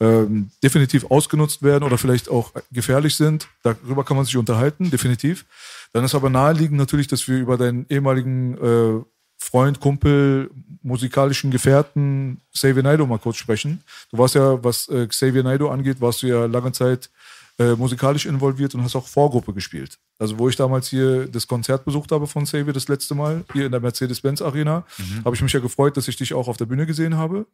ähm, 0.00 0.50
definitiv 0.62 1.10
ausgenutzt 1.10 1.64
werden 1.64 1.82
oder 1.82 1.98
vielleicht 1.98 2.28
auch 2.28 2.52
gefährlich 2.70 3.16
sind. 3.16 3.48
Darüber 3.64 4.04
kann 4.04 4.16
man 4.16 4.24
sich 4.24 4.36
unterhalten, 4.36 4.90
definitiv. 4.90 5.46
Dann 5.92 6.04
ist 6.04 6.14
aber 6.14 6.30
naheliegend 6.30 6.78
natürlich, 6.78 7.08
dass 7.08 7.26
wir 7.26 7.38
über 7.38 7.56
deinen 7.56 7.86
ehemaligen 7.88 8.56
äh, 8.58 9.04
Freund, 9.38 9.80
Kumpel, 9.80 10.50
musikalischen 10.82 11.50
Gefährten 11.50 12.40
Xavier 12.52 12.84
Naidoo 12.84 13.06
mal 13.06 13.18
kurz 13.18 13.36
sprechen. 13.36 13.82
Du 14.12 14.18
warst 14.18 14.36
ja, 14.36 14.62
was 14.62 14.88
äh, 14.88 15.08
Xavier 15.08 15.42
Naidoo 15.42 15.68
angeht, 15.68 16.00
warst 16.00 16.22
du 16.22 16.28
ja 16.28 16.46
lange 16.46 16.70
Zeit 16.70 17.10
äh, 17.58 17.74
musikalisch 17.74 18.26
involviert 18.26 18.74
und 18.74 18.82
hast 18.82 18.94
auch 18.94 19.06
Vorgruppe 19.06 19.52
gespielt. 19.52 19.98
Also 20.18 20.38
wo 20.38 20.48
ich 20.48 20.56
damals 20.56 20.88
hier 20.88 21.26
das 21.26 21.46
Konzert 21.46 21.84
besucht 21.84 22.12
habe 22.12 22.26
von 22.26 22.44
Xavier 22.44 22.72
das 22.72 22.88
letzte 22.88 23.14
Mal, 23.14 23.44
hier 23.52 23.66
in 23.66 23.72
der 23.72 23.80
Mercedes-Benz 23.80 24.42
Arena, 24.42 24.84
habe 25.24 25.34
ich 25.36 25.42
mich 25.42 25.52
ja 25.52 25.60
gefreut, 25.60 25.96
dass 25.96 26.08
ich 26.08 26.16
dich 26.16 26.34
auch 26.34 26.48
auf 26.48 26.56
der 26.56 26.66
Bühne 26.66 26.86
gesehen 26.86 27.16
habe. 27.16 27.46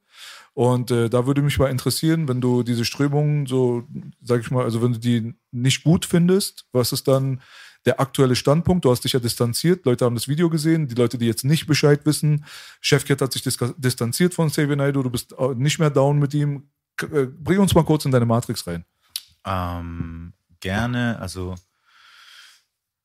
Und 0.53 0.91
äh, 0.91 1.09
da 1.11 1.27
würde 1.27 1.43
mich 1.43 1.59
mal 1.59 1.71
interessieren, 1.71 2.29
wenn 2.29 2.41
du 2.41 2.63
diese 2.63 2.85
Strömungen 2.85 3.47
so, 3.47 3.85
sag 4.23 4.41
ich 4.41 4.51
mal, 4.51 4.65
also 4.65 4.83
wenn 4.83 4.93
du 4.93 4.99
die 4.99 5.35
nicht 5.51 5.85
gut 5.85 6.07
findest, 6.07 6.67
was 6.73 6.93
ist 6.93 7.09
dann 7.09 7.41
der 7.87 8.01
aktuelle 8.01 8.37
Standpunkt? 8.37 8.85
Du 8.85 8.91
hast 8.91 9.05
dich 9.05 9.13
ja 9.13 9.21
distanziert, 9.21 9.85
Leute 9.85 10.05
haben 10.05 10.15
das 10.15 10.29
Video 10.29 10.49
gesehen, 10.49 10.89
die 10.89 10.95
Leute, 10.95 11.19
die 11.19 11.27
jetzt 11.27 11.45
nicht 11.45 11.67
Bescheid 11.67 12.07
wissen, 12.07 12.45
Chefcat 12.81 13.21
hat 13.21 13.33
sich 13.33 13.43
dis- 13.43 13.59
distanziert 13.77 14.33
von 14.33 14.49
Xavier 14.49 14.77
Naidoo, 14.77 15.03
du 15.03 15.11
bist 15.11 15.35
äh, 15.39 15.55
nicht 15.55 15.79
mehr 15.79 15.91
down 15.91 16.19
mit 16.19 16.33
ihm. 16.35 16.69
Äh, 17.03 17.27
bring 17.27 17.59
uns 17.59 17.75
mal 17.75 17.85
kurz 17.85 18.05
in 18.05 18.13
deine 18.13 18.27
Matrix 18.27 18.67
rein. 18.67 18.85
Ähm, 19.45 20.33
gerne, 20.61 21.19
also 21.21 21.55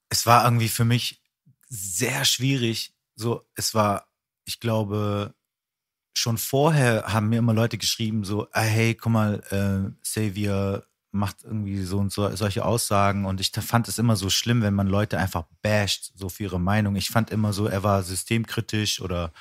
es 0.09 0.25
war 0.25 0.43
irgendwie 0.45 0.69
für 0.69 0.85
mich 0.85 1.21
sehr 1.67 2.25
schwierig. 2.25 2.93
So, 3.15 3.45
es 3.55 3.75
war, 3.75 4.07
ich 4.45 4.59
glaube, 4.59 5.35
schon 6.13 6.37
vorher 6.37 7.03
haben 7.13 7.29
mir 7.29 7.39
immer 7.39 7.53
Leute 7.53 7.77
geschrieben, 7.77 8.23
so, 8.23 8.47
ah, 8.51 8.61
hey, 8.61 8.95
guck 8.95 9.11
mal, 9.11 9.43
äh, 9.51 9.91
Xavier 10.01 10.85
macht 11.11 11.43
irgendwie 11.43 11.83
so 11.83 11.97
und 11.97 12.11
so 12.11 12.35
solche 12.35 12.65
Aussagen 12.65 13.25
und 13.25 13.39
ich 13.39 13.51
fand 13.51 13.87
es 13.87 13.97
immer 13.97 14.15
so 14.15 14.29
schlimm, 14.29 14.61
wenn 14.61 14.75
man 14.75 14.87
Leute 14.87 15.17
einfach 15.17 15.45
basht, 15.63 16.11
so 16.15 16.29
für 16.29 16.43
ihre 16.43 16.59
Meinung. 16.59 16.95
Ich 16.95 17.09
fand 17.09 17.31
immer 17.31 17.51
so, 17.51 17.65
er 17.65 17.83
war 17.83 18.03
systemkritisch 18.03 19.01
oder 19.01 19.31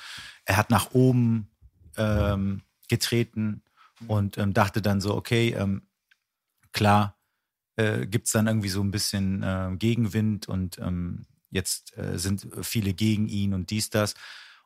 er 0.45 0.57
hat 0.57 0.71
nach 0.71 0.91
oben 0.93 1.47
ähm, 1.95 2.63
getreten 2.87 3.61
und 4.07 4.37
ähm, 4.37 4.53
dachte 4.53 4.81
dann 4.81 4.99
so, 4.99 5.15
okay, 5.15 5.49
ähm, 5.49 5.83
klar, 6.71 7.17
äh, 7.75 8.05
gibt 8.05 8.27
es 8.27 8.33
dann 8.33 8.47
irgendwie 8.47 8.69
so 8.69 8.81
ein 8.81 8.91
bisschen 8.91 9.43
äh, 9.43 9.75
Gegenwind 9.77 10.47
und 10.47 10.77
ähm, 10.79 11.25
jetzt 11.51 11.97
äh, 11.97 12.17
sind 12.17 12.47
viele 12.61 12.93
gegen 12.93 13.27
ihn 13.27 13.53
und 13.53 13.69
dies, 13.69 13.89
das. 13.89 14.15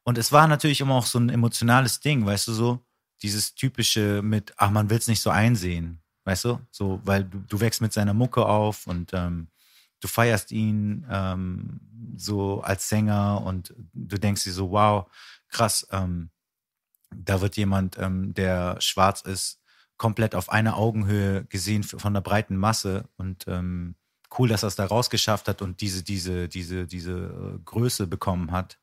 Und 0.03 0.17
es 0.17 0.31
war 0.31 0.47
natürlich 0.47 0.81
immer 0.81 0.95
auch 0.95 1.05
so 1.05 1.19
ein 1.19 1.29
emotionales 1.29 1.99
Ding, 1.99 2.25
weißt 2.25 2.47
du, 2.47 2.53
so 2.53 2.85
dieses 3.21 3.55
typische 3.55 4.21
mit, 4.21 4.53
ach, 4.57 4.69
man 4.69 4.89
will 4.89 4.97
es 4.97 5.07
nicht 5.07 5.21
so 5.21 5.29
einsehen, 5.29 6.01
weißt 6.25 6.45
du, 6.45 6.59
so, 6.71 6.99
weil 7.05 7.23
du, 7.23 7.39
du 7.39 7.59
wächst 7.59 7.81
mit 7.81 7.93
seiner 7.93 8.13
Mucke 8.13 8.45
auf 8.45 8.85
und 8.85 9.11
ähm, 9.13 9.47
du 10.01 10.07
feierst 10.09 10.51
ihn 10.51 11.05
ähm, 11.09 11.79
so 12.17 12.61
als 12.61 12.89
Sänger 12.89 13.41
und 13.45 13.73
du 13.93 14.17
denkst 14.19 14.43
dir 14.43 14.51
so, 14.51 14.71
wow, 14.71 15.09
krass, 15.47 15.87
ähm, 15.91 16.29
da 17.15 17.39
wird 17.39 17.55
jemand, 17.55 17.97
ähm, 17.97 18.33
der 18.33 18.81
schwarz 18.81 19.21
ist, 19.21 19.62
komplett 19.97 20.35
auf 20.35 20.49
einer 20.49 20.77
Augenhöhe 20.77 21.45
gesehen 21.45 21.83
von 21.83 22.13
der 22.13 22.21
breiten 22.21 22.57
Masse 22.57 23.09
und 23.17 23.45
ähm, 23.47 23.95
cool, 24.37 24.49
dass 24.49 24.63
er 24.63 24.67
es 24.67 24.75
da 24.75 24.85
rausgeschafft 24.85 25.47
hat 25.47 25.61
und 25.61 25.81
diese, 25.81 26.03
diese, 26.03 26.49
diese, 26.49 26.87
diese 26.87 27.11
äh, 27.11 27.59
Größe 27.63 28.07
bekommen 28.07 28.51
hat, 28.51 28.79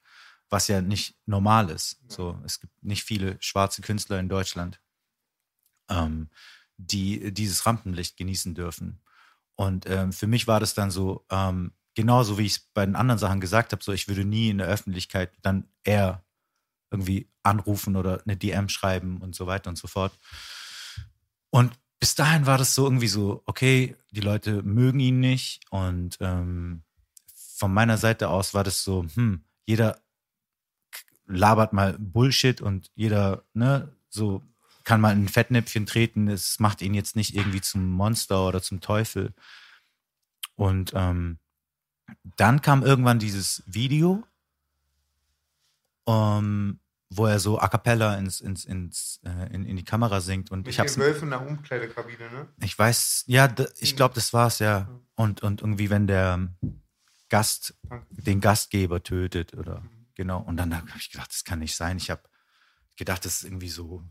was 0.49 0.69
ja 0.69 0.81
nicht 0.81 1.17
normal 1.27 1.71
ist. 1.71 2.01
So, 2.09 2.39
es 2.45 2.61
gibt 2.61 2.73
nicht 2.83 3.05
viele 3.05 3.37
schwarze 3.41 3.83
Künstler 3.83 4.19
in 4.19 4.29
Deutschland, 4.29 4.81
ähm, 5.89 6.29
die 6.77 7.33
dieses 7.33 7.67
Rampenlicht 7.67 8.17
genießen 8.17 8.55
dürfen. 8.55 9.01
Und 9.57 9.89
ähm, 9.89 10.13
für 10.13 10.27
mich 10.27 10.47
war 10.47 10.61
das 10.61 10.75
dann 10.75 10.91
so, 10.91 11.25
ähm, 11.31 11.73
genauso 11.95 12.39
wie 12.39 12.47
ich 12.47 12.53
es 12.53 12.59
bei 12.73 12.85
den 12.87 12.97
anderen 12.97 13.19
Sachen 13.19 13.41
gesagt 13.41 13.73
habe, 13.73 13.83
so 13.83 13.93
ich 13.93 14.09
würde 14.09 14.25
nie 14.25 14.51
in 14.51 14.59
der 14.59 14.69
Öffentlichkeit 14.69 15.33
dann 15.43 15.69
eher 15.85 16.25
irgendwie 16.91 17.31
anrufen 17.43 17.97
oder 17.97 18.23
eine 18.25 18.37
DM 18.37 18.69
schreiben 18.69 19.19
und 19.19 19.35
so 19.35 19.47
weiter 19.47 19.71
und 19.71 19.77
so 19.77 19.87
fort. 19.87 20.13
Und 21.51 21.79
bis 21.99 22.15
dahin 22.15 22.47
war 22.47 22.59
das 22.59 22.75
so 22.75 22.85
irgendwie 22.85 23.09
so, 23.09 23.43
okay, 23.47 23.97
die 24.11 24.21
Leute 24.21 24.63
mögen 24.63 25.01
ihn 25.01 25.21
nicht. 25.21 25.61
Und 25.71 26.17
ähm, 26.21 26.83
von 27.35 27.73
meiner 27.73 27.99
Seite 27.99 28.29
aus 28.29 28.55
war 28.55 28.65
das 28.65 28.83
so, 28.83 29.05
hm, 29.15 29.45
jeder 29.67 30.01
labert 31.27 31.73
mal 31.73 31.97
Bullshit 31.99 32.61
und 32.61 32.91
jeder, 32.95 33.45
ne, 33.53 33.95
so 34.09 34.43
kann 34.85 35.01
mal 35.01 35.13
in 35.13 35.25
ein 35.25 35.29
Fettnäpfchen 35.29 35.87
treten, 35.87 36.27
es 36.29 36.59
macht 36.59 36.83
ihn 36.83 36.95
jetzt 36.95 37.15
nicht 37.15 37.37
irgendwie 37.37 37.61
zum 37.61 37.89
Monster 37.91 38.47
oder 38.47 38.63
zum 38.63 38.81
Teufel. 38.81 39.35
Und 40.57 40.93
ähm, 40.95 41.39
dann 42.37 42.61
kam 42.61 42.83
irgendwann 42.83 43.19
dieses 43.19 43.63
Video, 43.67 44.25
ähm, 46.07 46.80
wo 47.13 47.27
er 47.27 47.41
so 47.41 47.59
a 47.59 47.67
cappella 47.69 48.15
ins, 48.17 48.41
ins, 48.41 48.65
ins, 48.65 49.21
äh, 49.25 49.53
in, 49.53 49.65
in 49.67 49.77
die 49.77 49.85
Kamera 49.85 50.21
singt. 50.21 50.51
Und 50.53 50.61
Mit 50.61 50.69
ich 50.69 50.79
hab's, 50.81 50.95
den 50.95 51.03
Wölfen 51.03 51.25
in 51.25 51.31
der 51.31 51.47
Umkleidekabine, 51.47 52.31
ne? 52.31 52.49
ich 52.63 52.79
weiß, 52.79 53.25
ja, 53.27 53.49
d- 53.49 53.67
ich 53.79 53.97
glaube, 53.97 54.15
das 54.15 54.33
war's 54.33 54.61
ja. 54.61 54.89
Und, 55.17 55.43
und 55.43 55.61
irgendwie, 55.61 55.91
wenn 55.91 56.07
der 56.07 56.49
Gast 57.29 57.75
den 58.11 58.41
Gastgeber 58.41 59.03
tötet 59.03 59.55
oder 59.55 59.83
genau. 60.15 60.41
Und 60.41 60.57
dann 60.57 60.75
habe 60.77 60.87
ich 60.99 61.11
gedacht, 61.11 61.31
das 61.31 61.45
kann 61.45 61.59
nicht 61.61 61.77
sein. 61.77 61.97
Ich 61.97 62.11
habe 62.11 62.23
gedacht, 62.97 63.25
das 63.25 63.37
ist 63.39 63.45
irgendwie 63.45 63.69
so, 63.69 64.03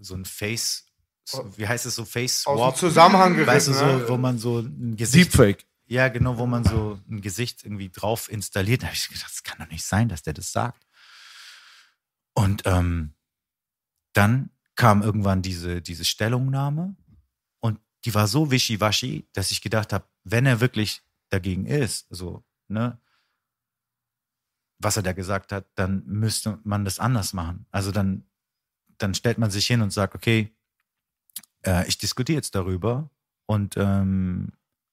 so 0.00 0.14
ein 0.14 0.24
Face, 0.24 0.86
so, 1.24 1.56
wie 1.56 1.66
heißt 1.66 1.86
es 1.86 1.94
so, 1.94 2.04
Face 2.04 2.46
Aus 2.46 2.54
dem 2.56 2.58
Swap. 2.58 2.76
Zusammenhang 2.76 3.34
gerissen, 3.34 3.48
Weißt 3.48 3.68
du, 3.68 3.72
so, 3.74 3.84
ne? 3.86 4.08
wo 4.08 4.16
man 4.16 4.38
so 4.38 4.60
ein 4.60 4.96
Gesicht. 4.96 5.32
Deepfake. 5.34 5.66
Ja, 5.86 6.08
genau, 6.08 6.38
wo 6.38 6.46
man 6.46 6.64
so 6.64 6.98
ein 7.10 7.20
Gesicht 7.20 7.64
irgendwie 7.64 7.90
drauf 7.90 8.30
installiert. 8.30 8.82
Da 8.82 8.86
habe 8.86 8.96
ich 8.96 9.08
gedacht, 9.08 9.30
das 9.30 9.42
kann 9.42 9.58
doch 9.58 9.70
nicht 9.70 9.84
sein, 9.84 10.08
dass 10.08 10.22
der 10.22 10.32
das 10.34 10.50
sagt. 10.50 10.86
Und 12.34 12.62
ähm, 12.66 13.14
dann 14.12 14.50
kam 14.74 15.02
irgendwann 15.02 15.42
diese, 15.42 15.80
diese 15.80 16.04
Stellungnahme 16.04 16.96
und 17.60 17.80
die 18.04 18.14
war 18.14 18.26
so 18.26 18.50
wischiwaschi, 18.50 19.28
dass 19.32 19.50
ich 19.50 19.62
gedacht 19.62 19.92
habe, 19.92 20.06
wenn 20.24 20.46
er 20.46 20.60
wirklich 20.60 21.02
dagegen 21.30 21.66
ist, 21.66 22.06
so, 22.10 22.44
ne, 22.68 22.98
was 24.78 24.96
er 24.96 25.02
da 25.02 25.12
gesagt 25.12 25.52
hat, 25.52 25.66
dann 25.76 26.04
müsste 26.06 26.58
man 26.64 26.84
das 26.84 26.98
anders 26.98 27.32
machen. 27.32 27.66
Also 27.70 27.92
dann, 27.92 28.24
dann 28.98 29.14
stellt 29.14 29.38
man 29.38 29.50
sich 29.50 29.66
hin 29.66 29.80
und 29.80 29.92
sagt, 29.92 30.14
okay, 30.14 30.54
äh, 31.64 31.86
ich 31.88 31.98
diskutiere 31.98 32.36
jetzt 32.36 32.54
darüber 32.54 33.10
und 33.46 33.76
ähm, 33.76 34.52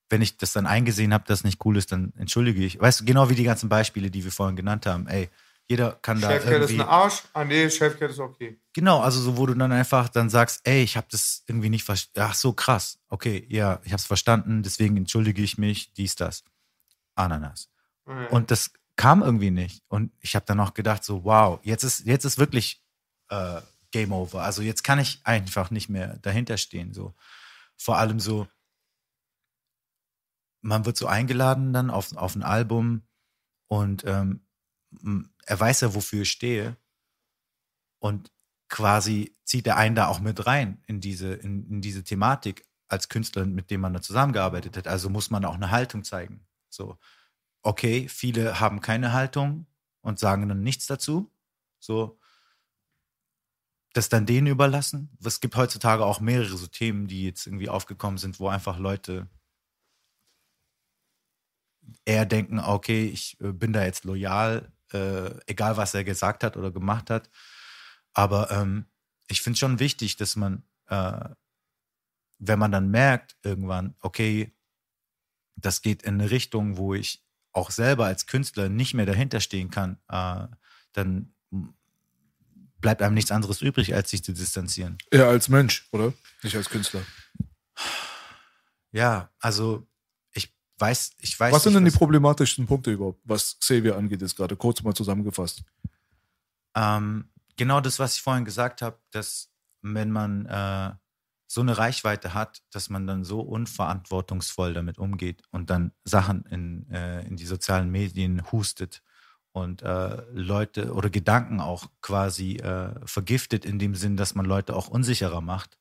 wenn 0.10 0.22
ich 0.22 0.38
das 0.38 0.54
dann 0.54 0.68
eingesehen 0.68 1.14
habe, 1.14 1.24
dass 1.26 1.44
nicht 1.44 1.64
cool 1.66 1.78
ist, 1.78 1.92
dann 1.92 2.14
entschuldige 2.18 2.64
ich. 2.64 2.80
Weißt 2.80 3.00
du, 3.02 3.06
genau 3.06 3.30
wie 3.30 3.36
die 3.36 3.44
ganzen 3.46 3.70
Beispiele, 3.70 4.12
die 4.12 4.24
wir 4.24 4.32
vorhin 4.32 4.58
genannt 4.58 4.86
haben. 4.86 5.08
Ey, 5.08 5.30
jeder 5.72 5.94
kann 6.02 6.20
da 6.20 6.28
Chefcat 6.28 6.52
ist 6.52 6.72
irgendwie... 6.72 6.82
ein 6.82 6.90
Arsch. 6.90 7.24
Ah, 7.32 7.46
nee, 7.46 7.70
Chefcat 7.70 8.12
ist 8.12 8.20
okay. 8.20 8.60
Genau, 8.74 9.00
also 9.00 9.22
so, 9.22 9.38
wo 9.38 9.46
du 9.46 9.54
dann 9.54 9.72
einfach 9.72 10.10
dann 10.10 10.30
sagst, 10.30 10.60
ey, 10.66 10.84
ich 10.84 10.98
habe 10.98 11.08
das 11.10 11.44
irgendwie 11.48 11.70
nicht 11.70 11.86
verstanden. 11.86 12.30
Ach 12.30 12.36
so, 12.36 12.52
krass. 12.52 13.00
Okay, 13.08 13.46
ja, 13.48 13.80
ich 13.86 13.94
habe 13.94 14.00
es 14.02 14.06
verstanden, 14.06 14.64
deswegen 14.64 14.98
entschuldige 14.98 15.42
ich 15.42 15.58
mich, 15.58 15.94
dies, 15.94 16.16
das. 16.16 16.44
Ananas. 17.16 17.70
Ja. 18.06 18.28
Und 18.28 18.52
das 18.52 18.74
kam 18.98 19.24
irgendwie 19.24 19.52
nicht. 19.52 19.82
Und 19.88 20.12
ich 20.20 20.36
habe 20.36 20.46
dann 20.46 20.60
auch 20.60 20.74
gedacht, 20.74 21.06
so, 21.06 21.24
wow, 21.24 21.62
jetzt 21.64 21.84
ist, 21.84 22.06
jetzt 22.06 22.26
ist 22.26 22.38
wirklich 22.38 22.84
äh, 23.30 23.62
Game 23.92 24.12
Over. 24.12 24.44
Also 24.44 24.62
jetzt 24.62 24.84
kann 24.84 25.00
ich 25.00 25.22
einfach 25.24 25.72
nicht 25.72 25.88
mehr 25.88 26.18
dahinter 26.18 26.58
stehen. 26.58 26.94
So. 26.94 27.16
Vor 27.78 27.98
allem 27.98 28.20
so, 28.20 28.46
man 30.60 30.86
wird 30.86 30.98
so 30.98 31.08
eingeladen 31.08 31.72
dann 31.72 31.90
auf, 31.90 32.14
auf 32.18 32.36
ein 32.36 32.44
Album 32.44 33.04
und 33.68 34.04
ähm, 34.06 34.42
er 35.46 35.60
weiß 35.60 35.82
ja, 35.82 35.94
wofür 35.94 36.22
ich 36.24 36.32
stehe. 36.32 36.78
Und 38.00 38.32
quasi 38.68 39.36
zieht 39.44 39.68
er 39.68 39.78
einen 39.78 39.96
da 39.96 40.08
auch 40.08 40.20
mit 40.20 40.46
rein 40.46 40.82
in 40.88 41.02
diese, 41.02 41.34
in, 41.34 41.68
in 41.70 41.82
diese 41.82 42.04
Thematik 42.04 42.66
als 42.88 43.10
Künstler, 43.10 43.46
mit 43.46 43.70
dem 43.70 43.82
man 43.82 43.94
da 43.94 44.02
zusammengearbeitet 44.02 44.78
hat. 44.78 44.88
Also 44.88 45.10
muss 45.10 45.30
man 45.30 45.46
auch 45.46 45.56
eine 45.56 45.72
Haltung 45.72 46.04
zeigen. 46.04 46.46
So, 46.70 46.98
okay, 47.62 48.08
viele 48.08 48.60
haben 48.60 48.82
keine 48.82 49.14
Haltung 49.14 49.68
und 50.02 50.20
sagen 50.20 50.48
dann 50.50 50.62
nichts 50.62 50.88
dazu. 50.88 51.32
So, 51.80 52.20
das 53.94 54.10
dann 54.10 54.26
denen 54.26 54.48
überlassen. 54.48 55.10
Es 55.24 55.42
gibt 55.42 55.56
heutzutage 55.56 56.06
auch 56.06 56.20
mehrere 56.20 56.58
so 56.58 56.68
Themen, 56.68 57.08
die 57.08 57.26
jetzt 57.26 57.46
irgendwie 57.46 57.70
aufgekommen 57.70 58.18
sind, 58.18 58.40
wo 58.40 58.48
einfach 58.48 58.78
Leute 58.78 59.30
eher 62.06 62.26
denken, 62.26 62.60
okay, 62.60 63.06
ich 63.06 63.40
äh, 63.42 63.52
bin 63.52 63.74
da 63.74 63.84
jetzt 63.84 64.06
loyal, 64.06 64.72
äh, 64.94 65.40
egal 65.48 65.78
was 65.78 65.94
er 65.94 66.04
gesagt 66.04 66.44
hat 66.44 66.58
oder 66.58 66.72
gemacht 66.72 67.10
hat. 67.10 67.30
Aber 68.14 68.52
ähm, 68.52 68.86
ich 69.28 69.42
finde 69.42 69.60
schon 69.60 69.80
wichtig, 69.80 70.18
dass 70.18 70.36
man, 70.36 70.64
äh, 70.88 71.30
wenn 72.40 72.60
man 72.60 72.72
dann 72.72 72.90
merkt 72.90 73.38
irgendwann, 73.44 73.96
okay, 74.00 74.54
das 75.56 75.82
geht 75.82 76.04
in 76.04 76.16
eine 76.16 76.32
Richtung, 76.32 76.78
wo 76.78 76.94
ich 76.94 77.24
auch 77.54 77.72
selber 77.72 78.06
als 78.06 78.28
Künstler 78.28 78.70
nicht 78.70 78.94
mehr 78.94 79.06
dahinter 79.06 79.40
stehen 79.40 79.70
kann, 79.70 80.00
äh, 80.10 80.48
dann 80.94 81.34
bleibt 82.80 83.02
einem 83.02 83.14
nichts 83.14 83.32
anderes 83.32 83.62
übrig, 83.62 83.94
als 83.94 84.10
sich 84.10 84.24
zu 84.24 84.34
distanzieren. 84.34 84.98
Eher 85.12 85.28
als 85.28 85.50
Mensch, 85.50 85.88
oder? 85.92 86.14
Nicht 86.42 86.56
als 86.56 86.70
Künstler. 86.70 87.04
Ja, 88.92 89.32
also 89.40 89.88
weiß, 90.82 91.12
ich 91.20 91.40
weiß. 91.40 91.54
Was 91.54 91.64
sind 91.64 91.74
nicht, 91.74 91.78
denn 91.86 91.92
die 91.92 91.98
problematischsten 91.98 92.66
Punkte 92.66 92.92
überhaupt, 92.92 93.22
was 93.24 93.58
Xavier 93.60 93.96
angeht, 93.96 94.22
jetzt 94.22 94.36
gerade 94.36 94.56
kurz 94.56 94.82
mal 94.82 94.94
zusammengefasst? 94.94 95.64
Ähm, 96.76 97.30
genau 97.56 97.80
das, 97.80 98.00
was 98.00 98.16
ich 98.16 98.22
vorhin 98.22 98.46
gesagt 98.46 98.82
habe, 98.82 98.98
dass 99.12 99.50
wenn 99.82 100.12
man 100.12 100.46
äh, 100.48 100.92
so 101.48 101.62
eine 101.62 101.78
Reichweite 101.78 102.34
hat, 102.34 102.62
dass 102.72 102.90
man 102.90 103.08
dann 103.08 103.24
so 103.24 103.42
unverantwortungsvoll 103.42 104.74
damit 104.74 104.98
umgeht 104.98 105.44
und 105.52 105.70
dann 105.70 105.92
Sachen 106.04 106.46
in, 106.46 106.90
äh, 106.90 107.26
in 107.28 107.36
die 107.36 107.46
sozialen 107.46 107.92
Medien 107.92 108.50
hustet 108.52 109.04
und 109.52 109.82
äh, 109.82 110.24
Leute 110.32 110.94
oder 110.94 111.10
Gedanken 111.10 111.60
auch 111.60 111.90
quasi 112.02 112.56
äh, 112.56 112.96
vergiftet 113.06 113.66
in 113.66 113.80
dem 113.80 113.96
Sinn, 113.96 114.16
dass 114.16 114.34
man 114.34 114.46
Leute 114.46 114.76
auch 114.76 114.88
unsicherer 114.88 115.42
macht, 115.42 115.78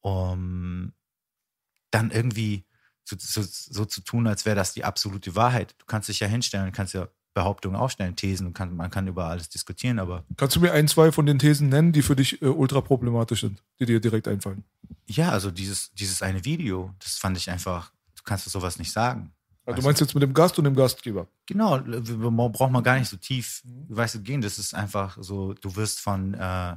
um 0.00 0.92
dann 1.92 2.10
irgendwie 2.10 2.64
so, 3.18 3.42
so, 3.42 3.48
so 3.48 3.84
zu 3.84 4.02
tun, 4.02 4.26
als 4.26 4.46
wäre 4.46 4.56
das 4.56 4.72
die 4.72 4.84
absolute 4.84 5.34
Wahrheit. 5.34 5.74
Du 5.78 5.86
kannst 5.86 6.08
dich 6.08 6.20
ja 6.20 6.26
hinstellen, 6.26 6.72
kannst 6.72 6.94
ja 6.94 7.08
Behauptungen 7.32 7.76
aufstellen, 7.76 8.16
Thesen, 8.16 8.48
und 8.48 8.54
kann, 8.54 8.74
man 8.74 8.90
kann 8.90 9.06
über 9.06 9.26
alles 9.26 9.48
diskutieren, 9.48 9.98
aber 9.98 10.24
Kannst 10.36 10.56
du 10.56 10.60
mir 10.60 10.72
ein, 10.72 10.88
zwei 10.88 11.12
von 11.12 11.26
den 11.26 11.38
Thesen 11.38 11.68
nennen, 11.68 11.92
die 11.92 12.02
für 12.02 12.16
dich 12.16 12.42
äh, 12.42 12.46
ultra 12.46 12.80
problematisch 12.80 13.42
sind, 13.42 13.62
die 13.78 13.86
dir 13.86 14.00
direkt 14.00 14.26
einfallen? 14.26 14.64
ja, 15.06 15.30
also 15.30 15.50
dieses, 15.50 15.92
dieses 15.92 16.22
eine 16.22 16.44
Video, 16.44 16.94
das 16.98 17.16
fand 17.16 17.36
ich 17.36 17.50
einfach, 17.50 17.92
du 18.16 18.22
kannst 18.24 18.48
sowas 18.48 18.78
nicht 18.78 18.92
sagen. 18.92 19.32
Also, 19.66 19.80
du 19.80 19.86
meinst 19.86 20.00
jetzt 20.00 20.14
mit 20.14 20.22
dem 20.22 20.34
Gast 20.34 20.58
und 20.58 20.64
dem 20.64 20.74
Gastgeber? 20.74 21.28
Genau, 21.46 21.78
man 21.78 22.52
braucht 22.52 22.72
man 22.72 22.82
gar 22.82 22.98
nicht 22.98 23.08
so 23.08 23.16
tief, 23.16 23.62
weißt 23.88 24.16
du, 24.16 24.22
gehen. 24.22 24.40
Das 24.40 24.58
ist 24.58 24.74
einfach 24.74 25.18
so, 25.20 25.52
du 25.54 25.76
wirst 25.76 26.00
von 26.00 26.34
äh, 26.34 26.76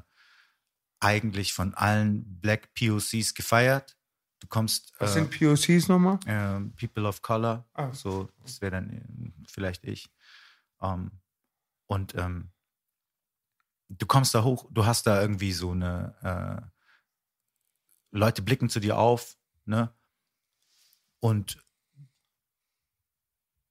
eigentlich 1.00 1.54
von 1.54 1.74
allen 1.74 2.40
Black 2.40 2.74
POCs 2.76 3.34
gefeiert. 3.34 3.96
Du 4.44 4.48
kommst 4.50 4.92
Was 5.00 5.12
äh, 5.12 5.14
sind 5.14 5.32
POCs 5.32 5.88
nochmal? 5.88 6.20
äh, 6.26 6.60
People 6.78 7.08
of 7.08 7.22
Color, 7.22 7.66
Ah. 7.74 7.94
so, 7.94 8.30
das 8.42 8.60
wäre 8.60 8.72
dann 8.74 8.90
äh, 8.90 9.32
vielleicht 9.48 9.86
ich. 9.86 10.12
Ähm, 10.82 11.12
und 11.88 12.14
ähm, 12.16 12.52
du 13.88 14.06
kommst 14.06 14.36
da 14.36 14.44
hoch, 14.44 14.66
du 14.70 14.86
hast 14.86 15.08
da 15.08 15.22
irgendwie 15.22 15.54
so 15.54 15.72
eine, 15.72 16.62
äh, 16.62 16.70
Leute 18.12 18.42
blicken 18.42 18.70
zu 18.70 18.82
dir 18.82 18.98
auf, 18.98 19.38
ne? 19.64 19.94
Und 21.22 21.58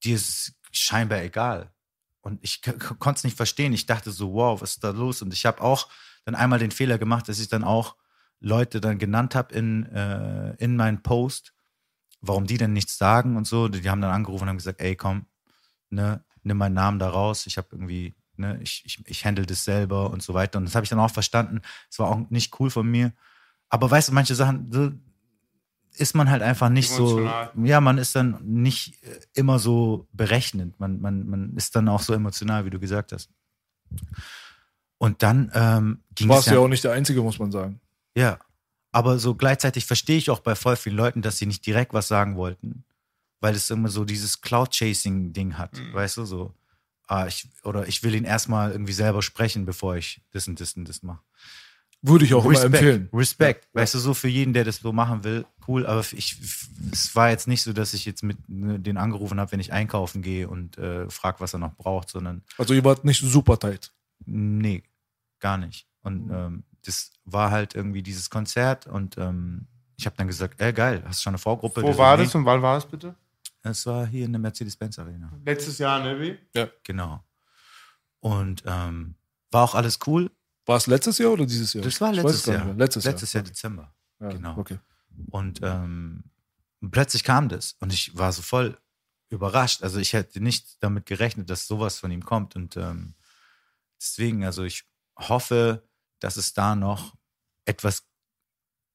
dir 0.03 0.17
ist 0.17 0.55
scheinbar 0.71 1.21
egal. 1.21 1.71
Und 2.23 2.43
ich 2.43 2.63
konnte 2.63 3.19
es 3.19 3.25
nicht 3.25 3.37
verstehen. 3.37 3.75
Ich 3.75 3.85
dachte 3.85 4.11
so, 4.11 4.33
wow, 4.33 4.59
was 4.63 4.71
ist 4.73 4.85
da 4.85 4.89
los? 4.91 5.21
Und 5.21 5.35
ich 5.35 5.45
habe 5.45 5.61
auch 5.61 5.91
dann 6.25 6.35
einmal 6.35 6.59
den 6.59 6.71
Fehler 6.71 6.97
gemacht, 6.97 7.29
dass 7.29 7.41
ich 7.41 7.49
dann 7.49 7.63
auch 7.63 7.95
Leute 8.43 8.81
dann 8.81 8.99
genannt 8.99 9.35
habe 9.35 9.55
in, 9.55 9.87
äh, 9.87 10.55
in 10.57 10.77
meinen 10.77 11.03
Post, 11.03 11.55
warum 12.21 12.47
die 12.47 12.59
denn 12.59 12.73
nichts 12.73 12.99
sagen 12.99 13.37
und 13.37 13.47
so. 13.47 13.69
Die 13.69 13.89
haben 13.89 14.01
dann 14.01 14.11
angerufen 14.11 14.45
und 14.45 14.49
haben 14.51 14.59
gesagt, 14.59 14.81
ey, 14.81 14.97
komm, 14.97 15.27
ne, 15.91 16.25
nimm 16.43 16.59
meinen 16.59 16.75
Namen 16.75 16.99
da 16.99 17.09
raus. 17.09 17.47
Ich 17.47 17.57
habe 17.57 17.69
irgendwie, 17.73 18.15
ne, 18.37 18.59
ich, 18.61 18.83
ich, 18.85 19.03
ich 19.07 19.25
handle 19.25 19.47
das 19.47 19.65
selber 19.65 20.11
und 20.11 20.23
so 20.23 20.35
weiter. 20.35 20.59
Und 20.59 20.65
das 20.65 20.75
habe 20.75 20.85
ich 20.85 20.91
dann 20.91 20.99
auch 20.99 21.11
verstanden. 21.11 21.63
Es 21.89 21.99
war 21.99 22.09
auch 22.09 22.31
nicht 22.31 22.59
cool 22.61 22.69
von 22.69 22.91
mir. 22.91 23.13
Aber 23.69 23.91
weißt 23.91 24.09
du, 24.09 24.13
manche 24.13 24.35
Sachen, 24.35 24.71
so 24.73 24.91
ist 25.95 26.15
man 26.15 26.31
halt 26.31 26.43
einfach 26.43 26.69
nicht 26.69 26.91
Emotional. 26.91 27.51
so, 27.55 27.63
ja, 27.65 27.81
man 27.81 27.99
ist 27.99 28.17
dann 28.17 28.39
nicht 28.43 29.03
äh, 29.05 29.21
immer 29.35 29.59
so 29.59 30.09
berechnend. 30.13 30.81
Man, 30.81 31.01
man, 31.01 31.29
man 31.29 31.57
ist 31.57 31.77
dann 31.77 31.89
auch 31.89 32.01
so 32.01 32.13
emotional, 32.13 32.65
wie 32.65 32.71
du 32.71 32.81
gesagt 32.81 33.13
hast. 33.13 33.31
Und 34.99 35.23
dann 35.23 35.51
ähm, 35.55 36.03
ging 36.15 36.29
Warst 36.29 36.47
es 36.47 36.47
ja 36.47 36.55
ja, 36.55 36.61
auch 36.61 36.69
nicht 36.69 36.85
der 36.85 36.93
Einzige, 36.93 37.23
muss 37.23 37.39
man 37.39 37.53
sagen. 37.53 37.81
Ja, 38.17 38.39
aber 38.93 39.19
so 39.19 39.35
gleichzeitig 39.35 39.87
verstehe 39.87 40.19
ich 40.19 40.31
auch 40.31 40.41
bei 40.41 40.55
voll 40.55 40.77
vielen 40.77 40.97
Leuten, 40.97 41.23
dass 41.23 41.39
sie 41.39 41.47
nicht 41.47 41.65
direkt 41.67 41.93
was 41.95 42.09
sagen 42.09 42.37
wollten, 42.37 42.85
weil 43.41 43.55
es 43.55 43.71
immer 43.71 43.89
so 43.89 44.05
dieses 44.05 44.41
Cloud-Chasing-Ding 44.41 45.57
hat, 45.59 45.79
Mhm. 45.79 45.95
weißt 45.95 46.19
du, 46.19 46.25
so. 46.25 46.55
Ah, 47.09 47.27
ich, 47.27 47.49
oder 47.65 47.87
ich 47.89 48.03
will 48.05 48.15
ihn 48.15 48.25
erstmal 48.25 48.71
irgendwie 48.73 48.93
selber 48.93 49.21
sprechen, 49.23 49.67
bevor 49.67 49.97
ich 49.97 50.23
das 50.31 50.49
und 50.49 50.61
das 50.61 50.75
und 50.75 50.89
das 50.89 51.03
mache. 51.03 51.21
Würde 52.01 52.25
ich 52.25 52.33
auch 52.35 52.45
immer 52.45 52.63
empfehlen. 52.63 53.09
Respekt. 53.13 53.69
Weißt 53.75 53.95
du, 53.95 53.99
so 53.99 54.15
für 54.15 54.29
jeden, 54.29 54.53
der 54.55 54.65
das 54.65 54.77
so 54.79 54.93
machen 54.93 55.23
will, 55.23 55.45
cool. 55.69 55.87
Aber 55.87 56.01
ich, 56.13 56.37
es 56.91 57.15
war 57.15 57.31
jetzt 57.31 57.47
nicht 57.49 57.63
so, 57.63 57.73
dass 57.73 57.93
ich 57.95 58.05
jetzt 58.07 58.23
mit 58.23 58.39
ne, 58.49 58.79
den 58.81 58.97
angerufen 58.97 59.39
habe, 59.39 59.53
wenn 59.53 59.61
ich 59.61 59.73
einkaufen 59.73 60.23
gehe 60.23 60.49
und 60.49 60.79
äh, 60.79 61.09
frag, 61.11 61.41
was 61.41 61.53
er 61.55 61.59
noch 61.61 61.75
braucht, 61.77 62.09
sondern 62.09 62.43
Also 62.59 62.73
ihr 62.75 62.85
wart 62.85 63.05
nicht 63.05 63.21
super 63.21 63.59
tight. 63.59 63.93
nee, 64.25 64.83
gar 65.39 65.59
nicht. 65.59 65.87
Und 66.03 66.31
ähm, 66.31 66.65
das 66.85 67.13
war 67.25 67.51
halt 67.51 67.75
irgendwie 67.75 68.03
dieses 68.03 68.31
Konzert 68.31 68.87
und 68.87 69.17
ähm, 69.19 69.67
ich 69.97 70.07
habe 70.07 70.17
dann 70.17 70.27
gesagt, 70.27 70.61
ey 70.61 70.73
geil, 70.73 71.03
hast 71.07 71.21
du 71.21 71.23
schon 71.23 71.33
eine 71.33 71.39
Vorgruppe? 71.39 71.83
Wo 71.83 71.93
so, 71.93 71.99
war 71.99 72.17
nee. 72.17 72.25
das 72.25 72.35
und 72.35 72.45
wann 72.45 72.63
war 72.63 72.79
es 72.79 72.87
bitte? 72.87 73.15
Es 73.63 73.87
war 73.87 74.07
hier 74.07 74.25
in 74.25 74.33
der 74.33 74.41
Mercedes-Benz-Arena. 74.41 75.33
Letztes 75.45 75.79
Jahr, 75.79 76.03
ne? 76.03 76.21
Wie? 76.21 76.39
Genau. 76.83 77.23
Und 78.19 78.65
ähm, 78.67 79.15
war 79.53 79.63
auch 79.63 79.75
alles 79.75 80.01
cool. 80.07 80.31
War 80.67 80.77
es 80.77 80.87
letztes 80.87 81.19
Jahr 81.19 81.33
oder 81.33 81.47
dieses 81.47 81.73
Jahr? 81.73 81.85
Das 81.85 82.01
war 82.01 82.13
letztes 82.13 82.47
Jahr. 82.47 82.75
Letztes, 82.75 83.05
letztes 83.05 83.33
Jahr 83.33 83.43
Jahr. 83.43 83.49
Dezember. 83.49 83.95
Ja, 84.21 84.29
genau. 84.31 84.59
Okay. 84.59 84.79
Und 85.31 85.61
ähm, 85.63 86.25
plötzlich 86.91 87.23
kam 87.25 87.49
das 87.49 87.77
und 87.81 87.93
ich 87.93 88.17
war 88.17 88.33
so 88.33 88.43
voll 88.43 88.79
überrascht. 89.29 89.83
Also 89.83 89.99
ich 89.99 90.13
hätte 90.13 90.41
nicht 90.41 90.83
damit 90.83 91.07
gerechnet, 91.07 91.51
dass 91.51 91.67
sowas 91.67 91.99
von 91.99 92.11
ihm 92.11 92.25
kommt. 92.25 92.55
Und 92.57 92.77
ähm, 92.77 93.15
deswegen, 94.01 94.45
also 94.45 94.63
ich 94.63 94.85
hoffe, 95.17 95.83
dass 96.23 96.37
es 96.37 96.53
da 96.55 96.75
noch 96.75 97.15
etwas, 97.65 98.05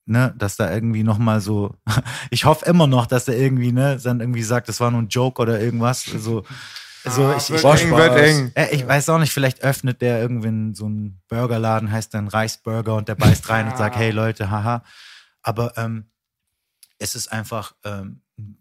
ne, 0.05 0.33
dass 0.37 0.55
da 0.57 0.71
irgendwie 0.73 1.03
noch 1.03 1.17
mal 1.17 1.41
so, 1.41 1.75
ich 2.31 2.45
hoffe 2.45 2.65
immer 2.65 2.87
noch, 2.87 3.05
dass 3.07 3.27
er 3.27 3.37
irgendwie, 3.37 3.71
ne, 3.71 3.97
dann 4.03 4.19
irgendwie 4.19 4.43
sagt, 4.43 4.69
das 4.69 4.79
war 4.79 4.91
nur 4.91 5.01
ein 5.01 5.09
Joke 5.09 5.41
oder 5.41 5.59
irgendwas. 5.59 6.05
Also 6.13 6.43
Ah, 7.05 7.37
ich, 7.37 7.49
wird 7.49 7.59
ich, 7.59 7.91
war 7.91 8.17
eng, 8.17 8.47
eng. 8.47 8.51
äh, 8.55 8.75
ich 8.75 8.85
weiß 8.85 9.07
auch 9.09 9.19
nicht, 9.19 9.31
vielleicht 9.31 9.61
öffnet 9.63 10.01
der 10.01 10.19
irgendwie 10.19 10.75
so 10.75 10.87
einen 10.87 11.21
Burgerladen, 11.29 11.89
heißt 11.89 12.13
dann 12.13 12.27
Reisburger 12.27 12.95
und 12.95 13.07
der 13.07 13.15
beißt 13.15 13.47
rein 13.49 13.69
und 13.69 13.77
sagt, 13.77 13.95
Ah. 13.95 13.99
hey 13.99 14.11
Leute, 14.11 14.49
haha. 14.51 14.83
Aber 15.41 15.77
ähm, 15.77 16.09
es 16.99 17.15
ist 17.15 17.31
einfach 17.31 17.75
ähm, 17.85 18.23
ein 18.37 18.57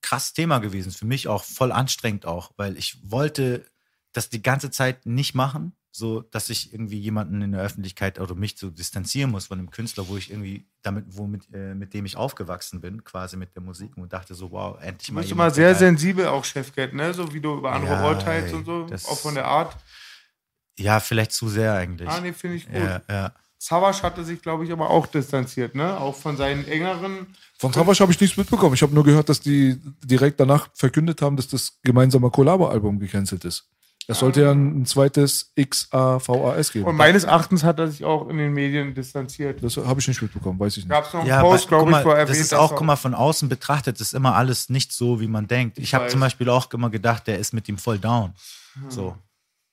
krasses 0.00 0.32
Thema 0.32 0.58
gewesen, 0.60 0.92
für 0.92 1.06
mich 1.06 1.26
auch 1.26 1.42
voll 1.42 1.72
anstrengend 1.72 2.24
auch, 2.24 2.52
weil 2.56 2.76
ich 2.76 2.98
wollte 3.10 3.64
das 4.12 4.28
die 4.28 4.42
ganze 4.42 4.70
Zeit 4.70 5.04
nicht 5.06 5.34
machen, 5.34 5.72
so 5.94 6.22
dass 6.22 6.48
ich 6.48 6.72
irgendwie 6.72 6.98
jemanden 6.98 7.42
in 7.42 7.52
der 7.52 7.60
Öffentlichkeit 7.60 8.18
oder 8.18 8.34
mich 8.34 8.56
so 8.58 8.70
distanzieren 8.70 9.30
muss 9.30 9.46
von 9.48 9.58
einem 9.58 9.70
Künstler, 9.70 10.08
wo 10.08 10.16
ich 10.16 10.30
irgendwie 10.30 10.64
damit, 10.80 11.04
womit, 11.08 11.42
äh, 11.52 11.74
mit 11.74 11.92
dem 11.92 12.06
ich 12.06 12.16
aufgewachsen 12.16 12.80
bin, 12.80 13.04
quasi 13.04 13.36
mit 13.36 13.54
der 13.54 13.62
Musik 13.62 13.96
und 13.98 14.10
dachte 14.10 14.34
so, 14.34 14.50
wow, 14.50 14.78
endlich 14.80 15.08
Du 15.08 15.12
mal 15.12 15.20
bist 15.20 15.30
jemand, 15.30 15.48
immer 15.48 15.54
sehr 15.54 15.68
der- 15.68 15.74
sensibel 15.78 16.26
auch, 16.28 16.44
Chefcat, 16.46 16.94
ne? 16.94 17.12
So 17.12 17.32
wie 17.34 17.40
du 17.42 17.58
über 17.58 17.72
andere 17.72 17.92
Ja, 17.92 18.08
urteilst 18.08 18.54
und 18.54 18.64
so. 18.64 18.86
das- 18.86 19.04
Auch 19.04 19.18
von 19.18 19.34
der 19.34 19.44
Art. 19.44 19.76
Ja, 20.78 20.98
vielleicht 21.00 21.32
zu 21.32 21.48
sehr 21.50 21.74
eigentlich. 21.74 22.08
Ah, 22.08 22.20
nee, 22.20 22.32
finde 22.32 22.56
ich 22.56 22.66
gut. 22.66 22.74
ja, 22.76 23.02
ja. 23.10 23.32
Savage 23.58 24.02
hatte 24.02 24.24
sich, 24.24 24.42
glaube 24.42 24.64
ich, 24.64 24.72
aber 24.72 24.90
auch 24.90 25.06
distanziert, 25.06 25.74
ne? 25.76 25.96
Auch 26.00 26.16
von 26.16 26.36
seinen 26.36 26.66
engeren. 26.66 27.26
Von 27.58 27.72
Savasch 27.72 28.00
habe 28.00 28.10
ich 28.10 28.20
nichts 28.20 28.36
mitbekommen. 28.36 28.74
Ich 28.74 28.82
habe 28.82 28.92
nur 28.92 29.04
gehört, 29.04 29.28
dass 29.28 29.38
die 29.40 29.78
direkt 30.02 30.40
danach 30.40 30.68
verkündet 30.74 31.22
haben, 31.22 31.36
dass 31.36 31.46
das 31.46 31.78
gemeinsame 31.82 32.28
Collabo-Album 32.30 32.98
gecancelt 32.98 33.44
ist. 33.44 33.68
Es 34.12 34.20
sollte 34.20 34.42
ja 34.42 34.52
ein, 34.52 34.86
zweites 34.86 35.52
XAVAS 35.56 36.72
geben. 36.72 36.86
Und 36.86 36.96
meines 36.96 37.24
Erachtens 37.24 37.64
hat 37.64 37.78
er 37.78 37.88
sich 37.88 38.04
auch 38.04 38.28
in 38.28 38.38
den 38.38 38.52
Medien 38.52 38.94
distanziert. 38.94 39.62
das 39.62 39.76
habe 39.76 40.00
ich 40.00 40.08
nicht 40.08 40.22
mitbekommen, 40.22 40.58
weiß 40.58 40.76
ich 40.76 40.84
nicht. 40.84 40.90
Gab 40.90 41.06
es 41.06 41.12
noch 41.12 41.20
einen 41.20 41.28
Ja, 41.28 41.40
Post, 41.40 41.68
glaube 41.68 41.84
ich, 41.86 41.90
mal, 41.90 42.04
wo 42.04 42.10
er 42.10 42.20
das 42.26 42.30
erwähnt, 42.30 42.44
ist 42.44 42.54
auch, 42.54 42.74
guck 42.74 42.86
mal, 42.86 42.96
von 42.96 43.14
außen 43.14 43.48
betrachtet 43.48 44.00
ist 44.00 44.14
immer 44.14 44.34
alles 44.34 44.68
nicht 44.68 44.92
so, 44.92 45.20
wie 45.20 45.28
man 45.28 45.46
denkt. 45.46 45.78
Ich, 45.78 45.84
Ich 45.84 45.94
habe 45.94 46.08
zum 46.08 46.20
Beispiel 46.20 46.48
auch 46.48 46.70
immer 46.72 46.90
gedacht, 46.90 47.26
der 47.26 47.38
ist 47.38 47.52
mit 47.52 47.68
ihm 47.68 47.78
voll 47.78 47.98
down. 47.98 48.34
So, 48.88 49.16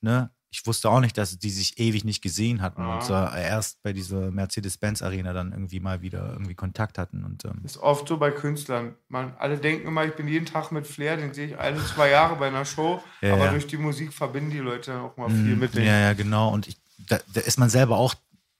ne? 0.00 0.30
Ich 0.52 0.66
wusste 0.66 0.90
auch 0.90 1.00
nicht, 1.00 1.16
dass 1.16 1.38
die 1.38 1.50
sich 1.50 1.78
ewig 1.78 2.04
nicht 2.04 2.22
gesehen 2.22 2.60
hatten 2.60 2.82
Ah. 2.82 2.94
und 2.94 3.04
so 3.04 3.12
erst 3.12 3.82
bei 3.82 3.92
dieser 3.92 4.30
Mercedes-Benz-Arena 4.32 5.32
dann 5.32 5.52
irgendwie 5.52 5.78
mal 5.78 6.02
wieder 6.02 6.32
irgendwie 6.32 6.54
Kontakt 6.56 6.98
hatten. 6.98 7.24
Und 7.24 7.44
ähm, 7.44 7.60
ist 7.64 7.78
oft 7.78 8.08
so 8.08 8.16
bei 8.16 8.32
Künstlern. 8.32 8.96
Man, 9.08 9.34
alle 9.38 9.58
denken 9.58 9.86
immer, 9.86 10.04
ich 10.04 10.14
bin 10.14 10.26
jeden 10.26 10.46
Tag 10.46 10.72
mit 10.72 10.86
Flair, 10.86 11.16
den 11.16 11.32
sehe 11.32 11.46
ich 11.46 11.58
alle 11.58 11.78
zwei 11.84 12.10
Jahre 12.10 12.36
bei 12.36 12.48
einer 12.48 12.64
Show. 12.64 13.02
Ja, 13.20 13.34
aber 13.34 13.44
ja. 13.46 13.50
durch 13.52 13.68
die 13.68 13.76
Musik 13.76 14.12
verbinden 14.12 14.50
die 14.50 14.58
Leute 14.58 14.98
auch 14.98 15.16
mal 15.16 15.30
viel 15.30 15.56
mit 15.56 15.74
ja, 15.74 15.80
denen. 15.80 15.86
ja, 15.86 16.12
genau. 16.14 16.52
Und 16.52 16.66
ich, 16.66 16.76
da, 16.98 17.20
da 17.32 17.40
ist 17.40 17.58
man 17.58 17.70
selber 17.70 17.96
auch 17.96 18.14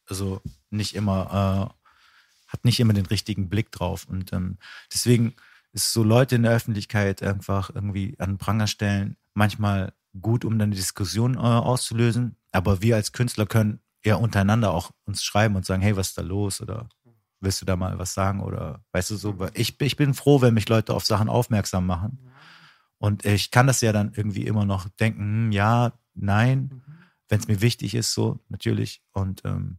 also 0.08 0.40
nicht 0.70 0.94
immer, 0.94 1.70
äh, 1.70 2.52
hat 2.52 2.64
nicht 2.64 2.80
immer 2.80 2.92
den 2.92 3.06
richtigen 3.06 3.48
Blick 3.48 3.70
drauf. 3.72 4.06
Und 4.08 4.32
ähm, 4.32 4.58
deswegen 4.92 5.34
ist 5.72 5.92
so 5.92 6.02
Leute 6.02 6.34
in 6.36 6.42
der 6.42 6.52
Öffentlichkeit 6.52 7.22
einfach 7.22 7.70
irgendwie 7.74 8.16
an 8.18 8.38
Pranger 8.38 8.66
stellen, 8.66 9.16
manchmal 9.34 9.92
gut, 10.18 10.44
um 10.44 10.58
dann 10.58 10.68
eine 10.68 10.76
Diskussion 10.76 11.34
äh, 11.34 11.38
auszulösen. 11.38 12.36
Aber 12.52 12.82
wir 12.82 12.96
als 12.96 13.12
Künstler 13.12 13.46
können 13.46 13.80
eher 14.02 14.20
untereinander 14.20 14.72
auch 14.72 14.90
uns 15.04 15.22
schreiben 15.22 15.56
und 15.56 15.66
sagen, 15.66 15.82
hey, 15.82 15.96
was 15.96 16.08
ist 16.08 16.18
da 16.18 16.22
los? 16.22 16.60
Oder 16.60 16.88
willst 17.40 17.60
du 17.60 17.66
da 17.66 17.76
mal 17.76 17.98
was 17.98 18.14
sagen? 18.14 18.40
Oder 18.40 18.84
weißt 18.92 19.10
du 19.10 19.16
so, 19.16 19.38
weil 19.38 19.50
ich, 19.54 19.80
ich 19.80 19.96
bin 19.96 20.14
froh, 20.14 20.40
wenn 20.40 20.54
mich 20.54 20.68
Leute 20.68 20.94
auf 20.94 21.04
Sachen 21.04 21.28
aufmerksam 21.28 21.86
machen. 21.86 22.18
Und 22.98 23.24
ich 23.24 23.50
kann 23.50 23.66
das 23.66 23.80
ja 23.80 23.92
dann 23.92 24.12
irgendwie 24.14 24.46
immer 24.46 24.64
noch 24.64 24.88
denken, 24.88 25.20
hm, 25.20 25.52
ja, 25.52 25.92
nein, 26.14 26.82
wenn 27.28 27.40
es 27.40 27.48
mir 27.48 27.60
wichtig 27.62 27.94
ist, 27.94 28.12
so 28.12 28.40
natürlich. 28.48 29.02
Und 29.12 29.42
ähm, 29.44 29.78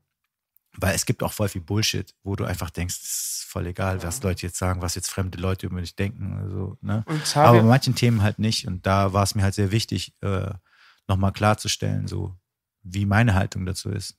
weil 0.77 0.95
es 0.95 1.05
gibt 1.05 1.23
auch 1.23 1.33
voll 1.33 1.49
viel 1.49 1.61
Bullshit, 1.61 2.13
wo 2.23 2.35
du 2.35 2.45
einfach 2.45 2.69
denkst, 2.69 2.95
es 2.95 3.41
ist 3.41 3.45
voll 3.49 3.67
egal, 3.67 4.01
was 4.03 4.23
Leute 4.23 4.45
jetzt 4.45 4.57
sagen, 4.57 4.81
was 4.81 4.95
jetzt 4.95 5.09
fremde 5.09 5.37
Leute 5.37 5.65
über 5.65 5.81
dich 5.81 5.95
denken. 5.95 6.39
Also, 6.41 6.77
ne? 6.81 7.03
Und 7.07 7.37
Aber 7.37 7.57
bei 7.57 7.63
manchen 7.63 7.95
Themen 7.95 8.21
halt 8.21 8.39
nicht. 8.39 8.67
Und 8.67 8.85
da 8.85 9.11
war 9.11 9.23
es 9.23 9.35
mir 9.35 9.43
halt 9.43 9.53
sehr 9.53 9.71
wichtig, 9.71 10.13
äh, 10.21 10.51
nochmal 11.07 11.33
klarzustellen, 11.33 12.07
so 12.07 12.35
wie 12.83 13.05
meine 13.05 13.33
Haltung 13.33 13.65
dazu 13.65 13.89
ist. 13.89 14.15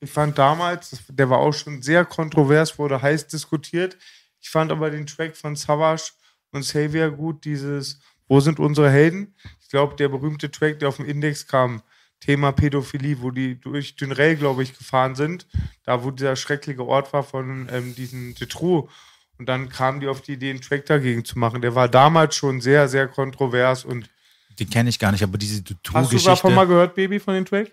ich 0.00 0.10
fand 0.10 0.38
damals, 0.38 1.02
der 1.08 1.30
war 1.30 1.38
auch 1.38 1.54
schon 1.54 1.80
sehr 1.80 2.04
kontrovers, 2.04 2.78
wurde 2.78 3.00
heiß 3.00 3.26
diskutiert. 3.28 3.96
Ich 4.40 4.50
fand 4.50 4.70
aber 4.70 4.90
den 4.90 5.06
Track 5.06 5.36
von 5.36 5.56
Savage 5.56 6.12
und 6.50 6.60
Xavier 6.60 7.10
gut, 7.10 7.44
dieses 7.46 8.00
Wo 8.28 8.40
sind 8.40 8.60
unsere 8.60 8.90
Helden? 8.90 9.34
Ich 9.60 9.70
glaube, 9.70 9.96
der 9.96 10.08
berühmte 10.10 10.50
Track, 10.50 10.78
der 10.78 10.88
auf 10.88 10.96
dem 10.96 11.06
Index 11.06 11.46
kam, 11.46 11.82
Thema 12.24 12.52
Pädophilie, 12.52 13.20
wo 13.20 13.30
die 13.30 13.60
durch 13.60 13.96
Dünrell, 13.96 14.36
glaube 14.36 14.62
ich, 14.62 14.76
gefahren 14.76 15.14
sind, 15.14 15.46
da 15.84 16.04
wo 16.04 16.10
dieser 16.10 16.36
schreckliche 16.36 16.82
Ort 16.82 17.12
war 17.12 17.22
von 17.22 17.68
ähm, 17.70 17.94
diesen 17.94 18.34
Dutroux. 18.34 18.88
Und 19.38 19.46
dann 19.46 19.68
kamen 19.68 20.00
die 20.00 20.06
auf 20.06 20.22
die 20.22 20.32
Idee, 20.32 20.50
einen 20.50 20.62
Track 20.62 20.86
dagegen 20.86 21.24
zu 21.24 21.38
machen. 21.38 21.60
Der 21.60 21.74
war 21.74 21.88
damals 21.88 22.36
schon 22.36 22.62
sehr, 22.62 22.88
sehr 22.88 23.08
kontrovers 23.08 23.84
und 23.84 24.08
Den 24.58 24.70
kenne 24.70 24.88
ich 24.88 24.98
gar 24.98 25.12
nicht, 25.12 25.22
aber 25.22 25.36
diese 25.36 25.62
Hast 25.92 26.12
du 26.12 26.18
davon 26.18 26.54
mal 26.54 26.66
gehört, 26.66 26.94
Baby, 26.94 27.20
von 27.20 27.34
dem 27.34 27.44
Track? 27.44 27.70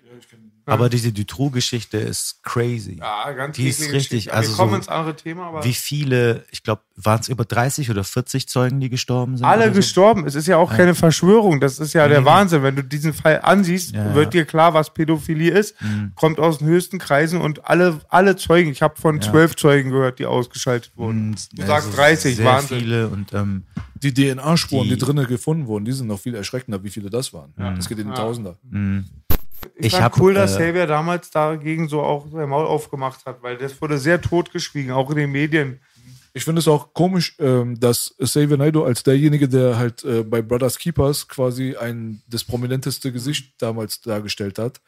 Aber 0.72 0.90
diese 0.90 1.12
Dutroux-Geschichte 1.12 1.98
ist 1.98 2.42
crazy. 2.44 2.98
Ja, 3.00 3.32
ganz 3.34 3.56
Die 3.56 3.68
ist 3.70 3.82
richtig, 3.82 4.10
Geschichte. 4.10 4.34
also 4.34 4.52
Wir 4.52 4.58
kommen 4.58 4.72
so- 4.72 4.78
ins 4.78 4.88
andere 4.88 5.16
Thema, 5.16 5.48
aber 5.48 5.64
Wie 5.64 5.74
viele, 5.74 6.46
ich 6.52 6.64
glaube, 6.64 6.82
waren 6.96 7.20
es 7.20 7.30
über 7.30 7.46
30 7.46 7.90
oder 7.90 8.04
40 8.04 8.48
Zeugen, 8.48 8.80
die 8.80 8.90
gestorben 8.90 9.38
sind? 9.38 9.46
alle 9.46 9.68
so? 9.68 9.74
gestorben. 9.74 10.26
Es 10.28 10.36
ist 10.36 10.48
ja 10.48 10.58
auch 10.58 10.72
keine 10.72 10.94
Verschwörung. 10.96 11.60
Das 11.60 11.80
ist 11.80 11.94
ja 11.94 12.08
der 12.08 12.22
Mhm. 12.22 12.26
Wahnsinn. 12.26 12.64
Wenn 12.64 12.76
du 12.76 12.84
diesen 12.84 13.14
Fall 13.14 13.40
ansiehst, 13.42 13.94
Ja, 13.96 14.14
wird 14.16 14.34
dir 14.34 14.46
klar, 14.46 14.74
was 14.74 14.94
Pädophilie 14.94 15.52
ist. 15.52 15.82
Mhm. 15.82 16.12
Kommt 16.16 16.40
aus 16.40 16.60
den 16.60 16.68
höchsten 16.68 17.00
Kreisen 17.00 17.42
und 17.42 17.66
alle, 17.66 18.00
alle 18.10 18.36
Zeugen. 18.36 18.72
Ich 18.72 18.82
habe 18.82 19.00
von 19.00 19.16
Ja. 19.20 19.22
zwölf 19.32 19.56
Zeugen 19.56 19.90
gehört, 19.90 20.20
die 20.20 20.26
ausgeschaltet 20.26 20.92
wurden. 20.96 21.32
Und, 21.32 21.60
Du 21.60 21.66
sagst 21.66 21.88
also 21.88 21.98
30, 21.98 22.36
sehr 22.36 22.46
Wahnsinn. 22.46 22.80
viele 22.80 23.08
und 23.08 23.34
ähm, 23.34 23.64
Die 24.04 24.12
DNA-Spuren, 24.16 24.86
die, 24.88 24.96
Die- 24.96 24.98
drinnen 24.98 25.28
gefunden 25.28 25.68
wurden, 25.68 25.86
die 25.86 25.92
sind 25.92 26.08
noch 26.08 26.20
viel 26.20 26.34
erschreckender, 26.34 26.84
wie 26.84 26.90
viele 26.90 27.12
das 27.12 27.34
waren. 27.34 27.54
Das 27.56 27.88
geht 27.88 28.00
in 28.00 28.06
die 28.06 28.10
Ja. 28.10 28.16
Tausender. 28.16 28.58
mh. 28.70 29.04
Ich, 29.76 29.88
Ich 29.88 29.92
fand 29.94 30.04
hab, 30.04 30.20
cool, 30.20 30.34
dass 30.34 30.56
äh, 30.56 30.68
Xavier 30.68 30.88
damals 30.88 31.30
dagegen 31.30 31.88
so 31.88 32.02
auch 32.02 32.28
sein 32.32 32.50
Maul 32.50 32.66
aufgemacht 32.66 33.26
hat, 33.26 33.42
weil 33.42 33.58
das 33.58 33.82
wurde 33.82 33.98
sehr 33.98 34.22
totgeschwiegen, 34.22 34.92
auch 34.92 35.10
in 35.12 35.18
den 35.18 35.32
Medien. 35.32 35.80
Ich 36.34 36.46
finde 36.46 36.60
es 36.60 36.68
auch 36.68 36.94
komisch, 36.94 37.36
ähm, 37.40 37.80
dass 37.80 38.16
Xavier 38.18 38.58
Naidoo 38.58 38.84
als 38.84 39.04
derjenige, 39.04 39.50
der 39.50 39.78
halt 39.78 40.04
äh, 40.04 40.24
bei 40.24 40.42
Brothers 40.42 40.78
Keepers 40.78 41.28
quasi 41.28 41.76
ein 41.76 42.22
das 42.28 42.44
prominenteste 42.44 43.12
Gesicht 43.12 43.62
damals 43.62 44.00
dargestellt 44.02 44.58
hat, 44.58 44.82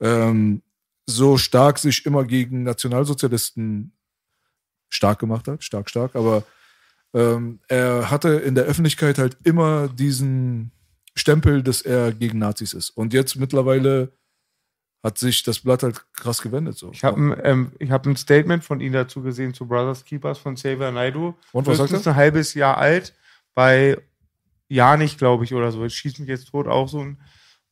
ähm, 0.00 0.62
so 1.06 1.36
stark 1.36 1.78
sich 1.78 2.04
immer 2.04 2.24
gegen 2.24 2.64
Nationalsozialisten 2.64 3.92
stark 4.88 5.20
gemacht 5.20 5.46
hat, 5.48 5.62
stark, 5.62 5.88
stark, 5.88 6.16
aber 6.16 6.42
ähm, 7.14 7.60
er 7.68 8.10
hatte 8.10 8.30
in 8.30 8.54
der 8.54 8.64
Öffentlichkeit 8.64 9.18
halt 9.18 9.36
immer 9.44 9.88
diesen 9.88 10.72
Stempel, 11.14 11.62
dass 11.62 11.82
er 11.82 12.12
gegen 12.12 12.38
Nazis 12.38 12.72
ist. 12.72 12.90
Und 12.90 13.12
jetzt 13.12 13.36
mittlerweile 13.36 14.12
hat 15.02 15.18
sich 15.18 15.42
das 15.42 15.60
Blatt 15.60 15.82
halt 15.82 16.04
krass 16.12 16.40
gewendet. 16.42 16.78
So. 16.78 16.90
Ich 16.92 17.02
habe 17.02 17.20
ein, 17.20 17.40
ähm, 17.42 17.72
ich 17.78 17.90
hab 17.90 18.06
ein 18.06 18.16
Statement 18.16 18.64
von 18.64 18.80
ihm 18.80 18.92
dazu 18.92 19.20
gesehen 19.20 19.52
zu 19.52 19.66
Brothers 19.66 20.04
Keepers 20.04 20.38
von 20.38 20.54
Xavier 20.54 20.92
Naidoo. 20.92 21.34
Und 21.52 21.66
was 21.66 21.78
sagt 21.78 21.92
er? 21.92 22.06
ein 22.06 22.16
halbes 22.16 22.54
Jahr 22.54 22.78
alt, 22.78 23.12
bei 23.54 23.98
Janich, 24.68 25.18
glaube 25.18 25.44
ich, 25.44 25.54
oder 25.54 25.72
so. 25.72 25.84
Ich 25.84 25.94
schieß 25.94 26.18
mich 26.20 26.28
jetzt 26.28 26.50
tot, 26.50 26.68
auch 26.68 26.88
so 26.88 27.00
ein 27.00 27.18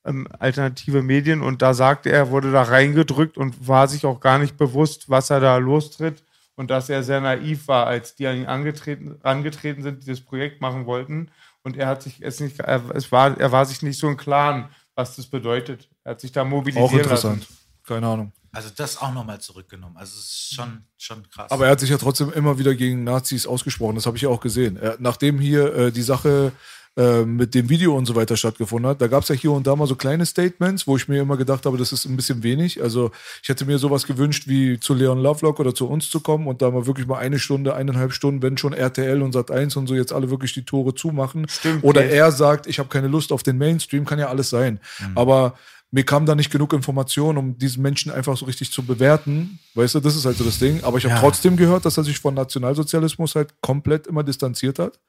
ähm, 0.04 0.28
alternative 0.38 1.02
Medien. 1.02 1.40
Und 1.40 1.62
da 1.62 1.72
sagte 1.72 2.10
er, 2.10 2.30
wurde 2.30 2.50
da 2.52 2.62
reingedrückt 2.62 3.38
und 3.38 3.66
war 3.68 3.88
sich 3.88 4.04
auch 4.04 4.20
gar 4.20 4.38
nicht 4.38 4.56
bewusst, 4.56 5.08
was 5.08 5.30
er 5.30 5.40
da 5.40 5.56
lostritt. 5.56 6.24
Und 6.56 6.70
dass 6.70 6.90
er 6.90 7.02
sehr 7.02 7.22
naiv 7.22 7.68
war, 7.68 7.86
als 7.86 8.16
die 8.16 8.26
an 8.26 8.36
ihn 8.36 8.46
angetreten, 8.46 9.16
angetreten 9.22 9.82
sind, 9.82 10.02
die 10.02 10.10
das 10.10 10.20
Projekt 10.20 10.60
machen 10.60 10.84
wollten. 10.84 11.30
Und 11.62 11.76
er 11.76 11.86
hat 11.88 12.02
sich 12.02 12.22
es 12.22 12.40
nicht, 12.40 12.58
er, 12.60 12.82
es 12.94 13.10
war, 13.12 13.38
er 13.38 13.52
war 13.52 13.66
sich 13.66 13.82
nicht 13.82 13.98
so 13.98 14.08
im 14.08 14.16
Klaren, 14.16 14.68
was 14.94 15.16
das 15.16 15.26
bedeutet. 15.26 15.88
Er 16.04 16.12
hat 16.12 16.20
sich 16.20 16.32
da 16.32 16.44
mobilisieren 16.44 16.88
Auch 16.88 16.92
interessant. 16.92 17.40
lassen. 17.40 17.56
Keine 17.86 18.06
Ahnung. 18.06 18.32
Also 18.52 18.68
das 18.74 19.00
auch 19.00 19.12
nochmal 19.12 19.40
zurückgenommen. 19.40 19.96
Also 19.96 20.18
es 20.18 20.24
ist 20.24 20.54
schon, 20.54 20.84
schon 20.96 21.28
krass. 21.30 21.50
Aber 21.50 21.66
er 21.66 21.72
hat 21.72 21.80
sich 21.80 21.90
ja 21.90 21.98
trotzdem 21.98 22.32
immer 22.32 22.58
wieder 22.58 22.74
gegen 22.74 23.04
Nazis 23.04 23.46
ausgesprochen. 23.46 23.94
Das 23.94 24.06
habe 24.06 24.16
ich 24.16 24.22
ja 24.24 24.28
auch 24.28 24.40
gesehen. 24.40 24.76
Er, 24.76 24.96
nachdem 24.98 25.38
hier 25.38 25.74
äh, 25.74 25.92
die 25.92 26.02
Sache 26.02 26.52
äh, 26.96 27.24
mit 27.24 27.54
dem 27.54 27.68
Video 27.68 27.96
und 27.96 28.06
so 28.06 28.16
weiter 28.16 28.36
stattgefunden 28.36 28.90
hat, 28.90 29.00
da 29.00 29.06
gab 29.06 29.22
es 29.22 29.28
ja 29.28 29.34
hier 29.34 29.52
und 29.52 29.66
da 29.66 29.76
mal 29.76 29.86
so 29.86 29.94
kleine 29.94 30.26
Statements, 30.26 30.86
wo 30.86 30.96
ich 30.96 31.06
mir 31.06 31.22
immer 31.22 31.36
gedacht 31.36 31.64
habe, 31.64 31.78
das 31.78 31.92
ist 31.92 32.04
ein 32.04 32.16
bisschen 32.16 32.42
wenig. 32.42 32.82
Also 32.82 33.12
ich 33.42 33.48
hätte 33.48 33.64
mir 33.64 33.78
sowas 33.78 34.06
gewünscht, 34.06 34.48
wie 34.48 34.80
zu 34.80 34.94
Leon 34.94 35.20
Lovelock 35.20 35.60
oder 35.60 35.74
zu 35.74 35.86
uns 35.86 36.10
zu 36.10 36.20
kommen 36.20 36.48
und 36.48 36.62
da 36.62 36.70
mal 36.70 36.86
wirklich 36.86 37.06
mal 37.06 37.18
eine 37.18 37.38
Stunde, 37.38 37.74
eineinhalb 37.74 38.12
Stunden, 38.12 38.42
wenn 38.42 38.58
schon 38.58 38.72
RTL 38.72 39.22
und 39.22 39.34
Sat1 39.36 39.78
und 39.78 39.86
so 39.86 39.94
jetzt 39.94 40.12
alle 40.12 40.30
wirklich 40.30 40.52
die 40.52 40.64
Tore 40.64 40.94
zumachen. 40.94 41.46
Stimmt, 41.48 41.84
Oder 41.84 42.02
Dave. 42.02 42.12
er 42.12 42.32
sagt, 42.32 42.66
ich 42.66 42.78
habe 42.80 42.88
keine 42.88 43.08
Lust 43.08 43.32
auf 43.32 43.42
den 43.44 43.56
Mainstream, 43.56 44.04
kann 44.04 44.18
ja 44.18 44.28
alles 44.28 44.50
sein. 44.50 44.80
Aber 45.14 45.54
mir 45.92 46.04
kam 46.04 46.24
da 46.24 46.34
nicht 46.36 46.50
genug 46.50 46.72
Information, 46.72 47.36
um 47.36 47.58
diesen 47.58 47.82
Menschen 47.82 48.12
einfach 48.12 48.36
so 48.36 48.44
richtig 48.44 48.70
zu 48.70 48.84
bewerten. 48.84 49.58
Weißt 49.74 49.96
du, 49.96 50.00
das 50.00 50.14
ist 50.14 50.24
halt 50.24 50.36
so 50.36 50.44
das 50.44 50.58
Ding. 50.58 50.84
Aber 50.84 50.98
ich 50.98 51.04
habe 51.04 51.14
Ja. 51.14 51.20
trotzdem 51.20 51.56
gehört, 51.56 51.84
dass 51.84 51.96
er 51.96 52.04
sich 52.04 52.18
von 52.18 52.34
Nationalsozialismus 52.34 53.34
halt 53.34 53.60
komplett 53.60 54.06
immer 54.06 54.22
distanziert 54.22 54.78
hat. 54.78 55.00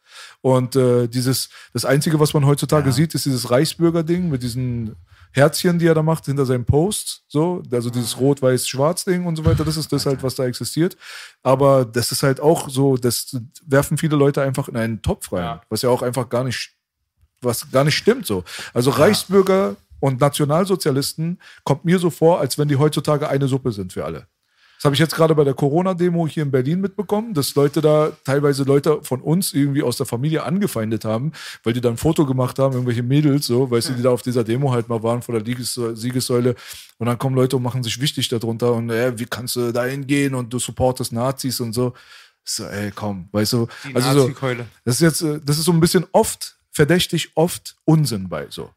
Und 0.41 0.75
äh, 0.75 1.07
dieses, 1.07 1.49
das 1.73 1.85
Einzige, 1.85 2.19
was 2.19 2.33
man 2.33 2.45
heutzutage 2.45 2.87
Ja. 2.87 2.91
sieht, 2.93 3.13
ist 3.13 3.25
dieses 3.25 3.51
Reichsbürger-Ding 3.51 4.29
mit 4.29 4.41
diesen 4.41 4.95
Herzchen, 5.33 5.77
die 5.79 5.85
er 5.85 5.93
da 5.93 6.01
macht 6.03 6.25
hinter 6.25 6.45
seinem 6.45 6.65
Post. 6.65 7.23
So, 7.27 7.61
also 7.71 7.89
dieses 7.91 8.19
Rot-Weiß-Schwarz-Ding 8.19 9.25
und 9.25 9.35
so 9.35 9.45
weiter. 9.45 9.63
Das 9.63 9.77
ist 9.77 9.91
das 9.93 10.05
halt, 10.07 10.23
was 10.23 10.33
da 10.35 10.45
existiert. 10.45 10.97
Aber 11.43 11.85
das 11.85 12.11
ist 12.11 12.23
halt 12.23 12.39
auch 12.39 12.69
so, 12.69 12.97
das 12.97 13.37
werfen 13.65 13.97
viele 13.99 14.15
Leute 14.15 14.41
einfach 14.41 14.67
in 14.67 14.75
einen 14.77 15.01
Topf 15.03 15.31
rein, 15.31 15.43
Ja. 15.43 15.61
was 15.69 15.83
ja 15.83 15.89
auch 15.89 16.01
einfach 16.01 16.27
gar 16.27 16.43
nicht 16.43 16.71
was 17.43 17.71
gar 17.71 17.83
nicht 17.83 17.95
stimmt 17.97 18.27
so. 18.27 18.43
Also 18.73 18.91
Reichsbürger 18.91 19.75
und 20.01 20.19
Nationalsozialisten 20.19 21.39
kommt 21.63 21.85
mir 21.85 21.97
so 21.97 22.09
vor, 22.09 22.41
als 22.41 22.57
wenn 22.57 22.67
die 22.67 22.75
heutzutage 22.75 23.29
eine 23.29 23.47
Suppe 23.47 23.71
sind 23.71 23.93
für 23.93 24.03
alle. 24.03 24.27
Das 24.81 24.85
habe 24.85 24.95
ich 24.95 24.99
jetzt 24.99 25.13
gerade 25.13 25.35
bei 25.35 25.43
der 25.43 25.53
Corona-Demo 25.53 26.27
hier 26.27 26.41
in 26.41 26.49
Berlin 26.49 26.81
mitbekommen, 26.81 27.35
dass 27.35 27.53
Leute 27.53 27.81
da, 27.81 28.13
teilweise 28.23 28.63
Leute 28.63 29.03
von 29.03 29.21
uns 29.21 29.53
irgendwie 29.53 29.83
aus 29.83 29.97
der 29.97 30.07
Familie 30.07 30.41
angefeindet 30.41 31.05
haben, 31.05 31.33
weil 31.63 31.73
die 31.73 31.81
dann 31.81 31.93
ein 31.93 31.97
Foto 31.97 32.25
gemacht 32.25 32.57
haben, 32.57 32.73
irgendwelche 32.73 33.03
Mädels, 33.03 33.45
so, 33.45 33.69
weißt 33.69 33.89
du, 33.89 33.93
die 33.93 34.01
da 34.01 34.09
auf 34.09 34.23
dieser 34.23 34.43
Demo 34.43 34.71
halt 34.71 34.89
mal 34.89 35.03
waren 35.03 35.21
vor 35.21 35.39
der 35.39 35.55
Siegessäule. 35.95 36.55
Und 36.97 37.05
dann 37.05 37.19
kommen 37.19 37.35
Leute 37.35 37.57
und 37.57 37.61
machen 37.61 37.83
sich 37.83 38.01
wichtig 38.01 38.27
darunter 38.29 38.73
und 38.73 38.89
äh, 38.89 39.19
wie 39.19 39.25
kannst 39.25 39.55
du 39.55 39.71
da 39.71 39.85
hingehen 39.85 40.33
und 40.33 40.51
du 40.51 40.57
supportest 40.57 41.13
Nazis 41.13 41.59
und 41.59 41.73
so. 41.73 41.93
So, 42.43 42.65
ey, 42.65 42.89
komm, 42.89 43.29
weißt 43.33 43.53
du. 43.53 43.67
Die 43.87 43.95
Also 43.95 44.29
so, 44.29 44.33
das 44.83 44.95
ist 44.95 45.01
jetzt, 45.01 45.21
äh, 45.21 45.39
das 45.43 45.59
ist 45.59 45.65
so 45.65 45.73
ein 45.73 45.79
bisschen 45.79 46.07
oft, 46.11 46.57
verdächtig 46.71 47.33
oft 47.35 47.75
Unsinn 47.85 48.29
bei 48.29 48.47
so. 48.49 48.71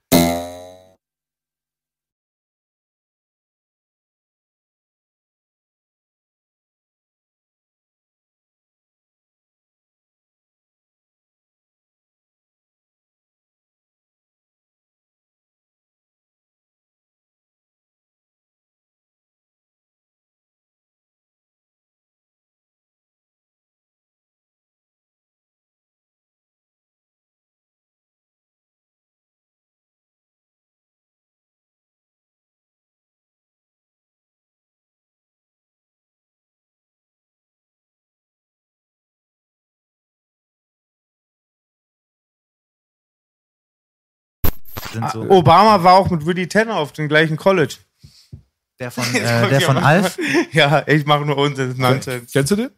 So, 45.12 45.22
Obama 45.30 45.82
war 45.82 45.94
auch 45.94 46.10
mit 46.10 46.24
Willy 46.26 46.46
Tanner 46.46 46.76
auf 46.76 46.92
dem 46.92 47.08
gleichen 47.08 47.36
College. 47.36 47.76
der 48.80 48.90
von, 48.90 49.04
äh, 49.14 49.48
der 49.48 49.60
von 49.60 49.76
Alf. 49.76 50.18
Ja, 50.52 50.82
ich 50.86 51.04
mache 51.06 51.24
nur 51.24 51.36
Unsinn, 51.36 51.74
Nonsens. 51.76 52.32
Kennst 52.32 52.50
du 52.52 52.56
den? 52.56 52.70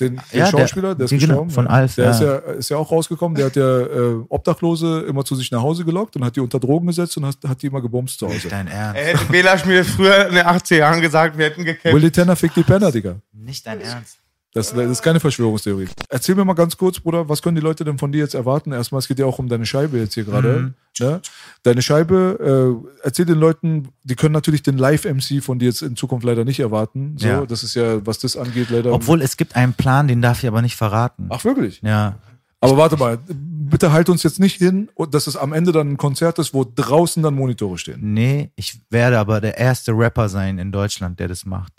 Den, 0.00 0.16
den 0.16 0.20
Ja, 0.32 0.44
der- 0.44 0.58
Schauspieler, 0.58 0.94
der, 0.94 1.04
ist 1.06 1.10
genau, 1.10 1.20
gestorben. 1.44 1.50
von 1.50 1.64
ja. 1.66 1.70
Alf, 1.70 1.94
Der 1.94 2.04
ja. 2.06 2.10
Ist, 2.10 2.20
ja, 2.20 2.36
ist 2.36 2.68
ja 2.70 2.76
auch 2.76 2.90
rausgekommen. 2.90 3.36
Der 3.36 3.46
hat 3.46 3.56
ja 3.56 3.80
äh, 3.80 4.24
Obdachlose 4.28 5.00
immer 5.08 5.24
zu 5.24 5.34
sich 5.34 5.50
nach 5.50 5.62
Hause 5.62 5.84
gelockt 5.84 6.16
und 6.16 6.24
hat 6.24 6.36
die 6.36 6.40
unter 6.40 6.58
Drogen 6.60 6.86
gesetzt 6.86 7.16
und 7.16 7.26
hat, 7.26 7.36
hat 7.46 7.62
die 7.62 7.66
immer 7.68 7.80
gebumst 7.80 8.18
zu 8.18 8.26
Hause. 8.26 8.36
Nicht 8.36 8.52
dein 8.52 8.66
Ernst. 8.68 9.00
Er 9.00 9.06
hätte 9.06 9.24
Bela 9.26 9.56
mir 9.66 9.84
früher 9.84 10.28
in 10.28 10.34
den 10.34 10.44
80er 10.46 10.76
Jahren 10.76 11.00
gesagt, 11.00 11.38
wir 11.38 11.46
hätten 11.46 11.64
gekämpft. 11.64 11.94
Willy 11.96 12.10
Tanner 12.10 12.36
fickt 12.36 12.56
die 12.56 12.62
Penner, 12.62 12.90
Digga. 12.92 13.16
Nicht 13.32 13.66
dein 13.66 13.80
Ernst. 13.80 14.18
Das, 14.54 14.74
das 14.74 14.90
ist 14.90 15.02
keine 15.02 15.18
Verschwörungstheorie. 15.18 15.88
Erzähl 16.10 16.34
mir 16.34 16.44
mal 16.44 16.52
ganz 16.52 16.76
kurz, 16.76 17.00
Bruder, 17.00 17.26
was 17.26 17.40
können 17.40 17.54
die 17.56 17.62
Leute 17.62 17.84
denn 17.84 17.96
von 17.96 18.12
dir 18.12 18.18
jetzt 18.18 18.34
erwarten? 18.34 18.72
Erstmal, 18.72 18.98
es 18.98 19.08
geht 19.08 19.18
ja 19.18 19.24
auch 19.24 19.38
um 19.38 19.48
deine 19.48 19.64
Scheibe 19.64 19.96
jetzt 19.98 20.12
hier 20.12 20.24
gerade. 20.24 20.48
Mhm. 20.58 20.74
Ne? 21.00 21.20
Deine 21.62 21.80
Scheibe, 21.80 22.82
äh, 22.84 23.06
erzähl 23.06 23.24
den 23.24 23.38
Leuten, 23.38 23.88
die 24.04 24.14
können 24.14 24.34
natürlich 24.34 24.62
den 24.62 24.76
Live-MC 24.76 25.42
von 25.42 25.58
dir 25.58 25.66
jetzt 25.66 25.80
in 25.80 25.96
Zukunft 25.96 26.26
leider 26.26 26.44
nicht 26.44 26.60
erwarten. 26.60 27.16
So, 27.18 27.26
Ja. 27.26 27.46
das 27.46 27.62
ist 27.62 27.74
ja, 27.74 28.04
was 28.04 28.18
das 28.18 28.36
angeht, 28.36 28.68
leider. 28.68 28.92
Obwohl 28.92 29.22
es 29.22 29.38
gibt 29.38 29.56
einen 29.56 29.72
Plan, 29.72 30.06
den 30.06 30.20
darf 30.20 30.42
ich 30.42 30.48
aber 30.48 30.60
nicht 30.60 30.76
verraten. 30.76 31.28
Ach, 31.30 31.42
wirklich? 31.44 31.80
Ja. 31.82 32.16
Aber 32.60 32.76
warte 32.76 32.98
mal, 32.98 33.18
bitte 33.26 33.90
halt 33.90 34.10
uns 34.10 34.22
jetzt 34.22 34.38
nicht 34.38 34.56
hin, 34.58 34.90
dass 35.10 35.26
es 35.26 35.36
am 35.36 35.54
Ende 35.54 35.72
dann 35.72 35.92
ein 35.92 35.96
Konzert 35.96 36.38
ist, 36.38 36.52
wo 36.52 36.64
draußen 36.64 37.22
dann 37.22 37.34
Monitore 37.34 37.78
stehen. 37.78 38.12
Nee, 38.12 38.50
ich 38.54 38.78
werde 38.90 39.18
aber 39.18 39.40
der 39.40 39.56
erste 39.56 39.92
Rapper 39.92 40.28
sein 40.28 40.58
in 40.58 40.70
Deutschland, 40.72 41.18
der 41.18 41.28
das 41.28 41.46
macht. 41.46 41.72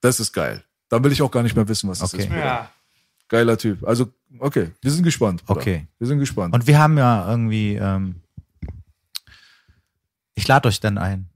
Das 0.00 0.20
ist 0.20 0.32
geil. 0.32 0.62
Dann 0.94 1.02
will 1.02 1.10
ich 1.10 1.20
auch 1.22 1.30
gar 1.32 1.42
nicht 1.42 1.56
mehr 1.56 1.66
wissen, 1.66 1.90
was 1.90 1.98
das 1.98 2.14
Okay. 2.14 2.22
ist. 2.22 2.30
Ja. 2.32 2.70
Geiler 3.28 3.58
Typ. 3.58 3.82
Also, 3.84 4.12
okay, 4.38 4.70
wir 4.80 4.90
sind 4.92 5.02
gespannt. 5.02 5.44
Bruder. 5.44 5.60
Okay. 5.60 5.88
Wir 5.98 6.06
sind 6.06 6.20
gespannt. 6.20 6.54
Und 6.54 6.68
wir 6.68 6.78
haben 6.78 6.96
ja 6.96 7.28
irgendwie, 7.28 7.74
ähm, 7.74 8.20
ich 10.36 10.46
lade 10.46 10.68
euch 10.68 10.78
dann 10.78 10.96
ein. 10.98 11.28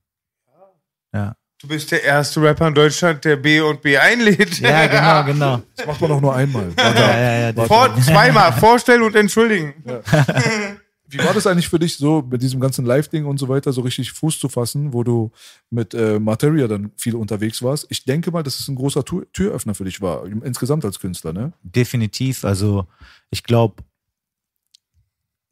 Ja. 1.12 1.34
Du 1.60 1.66
bist 1.66 1.90
der 1.90 2.04
erste 2.04 2.40
Rapper 2.40 2.68
in 2.68 2.74
Deutschland, 2.74 3.24
der 3.24 3.34
B 3.34 3.60
und 3.60 3.82
B 3.82 3.98
einlädt. 3.98 4.60
Ja, 4.60 4.86
genau, 5.24 5.24
genau. 5.56 5.62
das 5.74 5.86
macht 5.86 6.00
man 6.02 6.12
auch 6.12 6.20
nur 6.20 6.36
einmal. 6.36 6.72
Ja, 6.78 7.18
ja, 7.18 7.50
ja, 7.50 7.64
Vor, 7.66 8.00
zweimal 8.00 8.52
vorstellen 8.52 9.02
und 9.02 9.16
entschuldigen. 9.16 9.74
Wie 11.10 11.18
war 11.18 11.32
das 11.32 11.46
eigentlich 11.46 11.68
für 11.68 11.78
dich 11.78 11.96
so, 11.96 12.22
mit 12.22 12.42
diesem 12.42 12.60
ganzen 12.60 12.84
Live-Ding 12.84 13.24
und 13.24 13.38
so 13.38 13.48
weiter, 13.48 13.72
so 13.72 13.80
richtig 13.80 14.12
Fuß 14.12 14.38
zu 14.38 14.50
fassen, 14.50 14.92
wo 14.92 15.02
du 15.02 15.32
mit 15.70 15.94
äh, 15.94 16.18
Materia 16.18 16.68
dann 16.68 16.92
viel 16.96 17.14
unterwegs 17.14 17.62
warst? 17.62 17.86
Ich 17.88 18.04
denke 18.04 18.30
mal, 18.30 18.42
dass 18.42 18.60
es 18.60 18.68
ein 18.68 18.74
großer 18.74 19.04
Tür 19.04 19.26
Türöffner 19.32 19.74
für 19.74 19.84
dich 19.84 20.02
war, 20.02 20.26
insgesamt 20.26 20.84
als 20.84 21.00
Künstler, 21.00 21.32
ne? 21.32 21.52
definitiv. 21.62 22.44
Also 22.44 22.86
ich 23.30 23.42
glaube, 23.42 23.82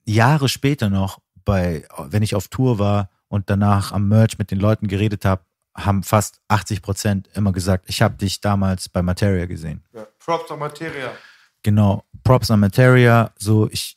Jahre 0.04 0.48
später 0.48 0.90
noch, 0.90 1.20
bei, 1.44 1.86
wenn 2.08 2.22
ich 2.22 2.34
auf 2.34 2.48
Tour 2.48 2.78
war 2.78 3.08
und 3.28 3.48
danach 3.48 3.92
am 3.92 4.08
Merch 4.08 4.38
mit 4.38 4.50
den 4.50 4.60
Leuten 4.60 4.88
geredet 4.88 5.24
habe, 5.24 5.42
haben 5.74 6.02
fast 6.02 6.40
80 6.48 6.82
Prozent 6.82 7.28
immer 7.34 7.52
gesagt, 7.52 7.84
ich 7.88 8.02
habe 8.02 8.16
dich 8.16 8.40
damals 8.40 8.88
bei 8.88 9.02
Materia 9.02 9.46
gesehen. 9.46 9.82
Props 10.18 10.50
an 10.50 10.58
Materia. 10.58 11.12
Genau, 11.62 12.04
Props 12.24 12.50
an 12.50 12.60
Materia. 12.60 13.32
So, 13.38 13.68
ich 13.70 13.96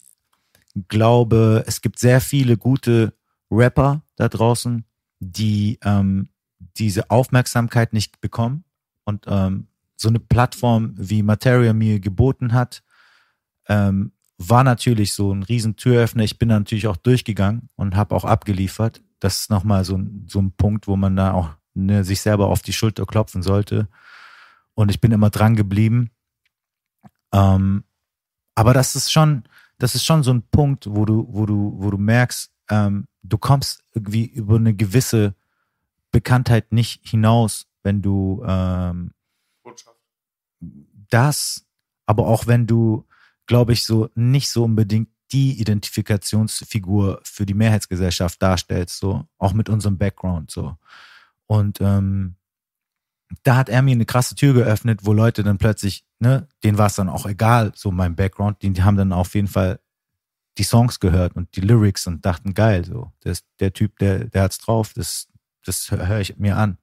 glaube, 0.88 1.64
es 1.68 1.82
gibt 1.82 2.00
sehr 2.00 2.22
viele 2.22 2.58
gute 2.58 3.14
Rapper 3.52 4.04
da 4.16 4.30
draußen, 4.30 4.86
die 5.20 5.80
ähm, 5.84 6.30
diese 6.78 7.10
Aufmerksamkeit 7.10 7.94
nicht 7.94 8.22
bekommen 8.22 8.64
und 9.06 9.26
ähm, 9.28 9.68
so 9.96 10.08
eine 10.10 10.20
Plattform 10.20 10.94
wie 10.98 11.24
Materia 11.24 11.74
mir 11.74 12.00
geboten 12.00 12.54
hat, 12.54 12.84
ähm, 13.68 14.12
war 14.38 14.64
natürlich 14.64 15.14
so 15.14 15.34
ein 15.34 15.44
riesen 15.44 15.76
Türöffner. 15.76 16.24
Ich 16.24 16.40
bin 16.40 16.50
da 16.50 16.58
natürlich 16.60 16.88
auch 16.88 16.96
durchgegangen 16.98 17.70
und 17.76 17.96
habe 17.98 18.16
auch 18.16 18.24
abgeliefert. 18.24 19.02
Das 19.20 19.42
ist 19.42 19.50
nochmal 19.50 19.84
so, 19.84 19.98
ein- 19.98 20.26
so 20.30 20.40
ein 20.40 20.52
Punkt, 20.54 20.88
wo 20.88 20.96
man 20.96 21.16
da 21.18 21.34
auch 21.34 21.50
ne, 21.74 22.04
sich 22.06 22.22
selber 22.22 22.48
auf 22.48 22.62
die 22.62 22.72
Schulter 22.74 23.06
klopfen 23.06 23.42
sollte. 23.44 23.90
Und 24.76 24.90
ich 24.90 25.02
bin 25.02 25.12
immer 25.12 25.30
dran 25.30 25.58
geblieben. 25.58 26.12
Ähm, 27.34 27.84
aber 28.56 28.74
das 28.74 28.96
ist 28.96 29.12
schon, 29.12 29.44
das 29.80 29.96
ist 29.96 30.06
schon 30.06 30.24
so 30.24 30.32
ein 30.32 30.44
Punkt, 30.44 30.86
wo 30.88 31.06
du, 31.06 31.26
wo 31.30 31.46
du, 31.46 31.74
wo 31.78 31.90
du 31.90 31.98
merkst, 31.98 32.52
ähm, 32.70 33.08
du 33.24 33.38
kommst 33.38 33.84
irgendwie 33.94 34.26
über 34.26 34.58
eine 34.58 34.76
gewisse 34.76 35.36
Bekanntheit 36.12 36.72
nicht 36.72 37.08
hinaus, 37.08 37.66
wenn 37.82 38.02
du 38.02 38.44
ähm, 38.46 39.12
das, 41.10 41.66
aber 42.06 42.28
auch 42.28 42.46
wenn 42.46 42.68
du, 42.68 43.06
glaube 43.48 43.74
ich, 43.74 43.86
so 43.86 44.10
nicht 44.16 44.50
so 44.50 44.66
unbedingt 44.66 45.10
die 45.32 45.60
Identifikationsfigur 45.60 47.22
für 47.24 47.46
die 47.46 47.54
Mehrheitsgesellschaft 47.54 48.42
darstellst, 48.42 49.00
so 49.00 49.26
auch 49.38 49.54
mit 49.54 49.70
unserem 49.70 49.98
Background 49.98 50.52
so. 50.52 50.76
Und 51.46 51.80
ähm, 51.82 52.36
da 53.44 53.56
hat 53.56 53.70
er 53.70 53.82
mir 53.82 53.92
eine 53.92 54.06
krasse 54.06 54.36
Tür 54.36 54.54
geöffnet, 54.54 55.02
wo 55.04 55.14
Leute 55.14 55.44
dann 55.44 55.58
plötzlich, 55.58 56.06
ne, 56.20 56.48
denen 56.64 56.78
war 56.78 56.88
es 56.88 56.96
dann 56.96 57.10
auch 57.10 57.26
egal, 57.26 57.72
so 57.76 57.92
mein 57.92 58.16
Background, 58.16 58.62
die, 58.62 58.72
die 58.72 58.84
haben 58.84 58.98
dann 58.98 59.14
auf 59.14 59.36
jeden 59.36 59.48
Fall 59.48 59.80
die 60.58 60.64
Songs 60.64 61.00
gehört 61.00 61.36
und 61.36 61.56
die 61.56 61.62
Lyrics 61.62 62.08
und 62.08 62.26
dachten, 62.26 62.54
geil, 62.54 62.84
so, 62.86 63.12
das, 63.22 63.44
der 63.60 63.74
Typ, 63.74 63.98
der, 64.00 64.26
der 64.26 64.44
hat's 64.44 64.58
drauf, 64.58 64.94
das, 64.94 65.28
das 65.64 65.90
höre 65.92 66.08
hör 66.08 66.20
ich 66.20 66.38
mir 66.38 66.58
an. 66.58 66.78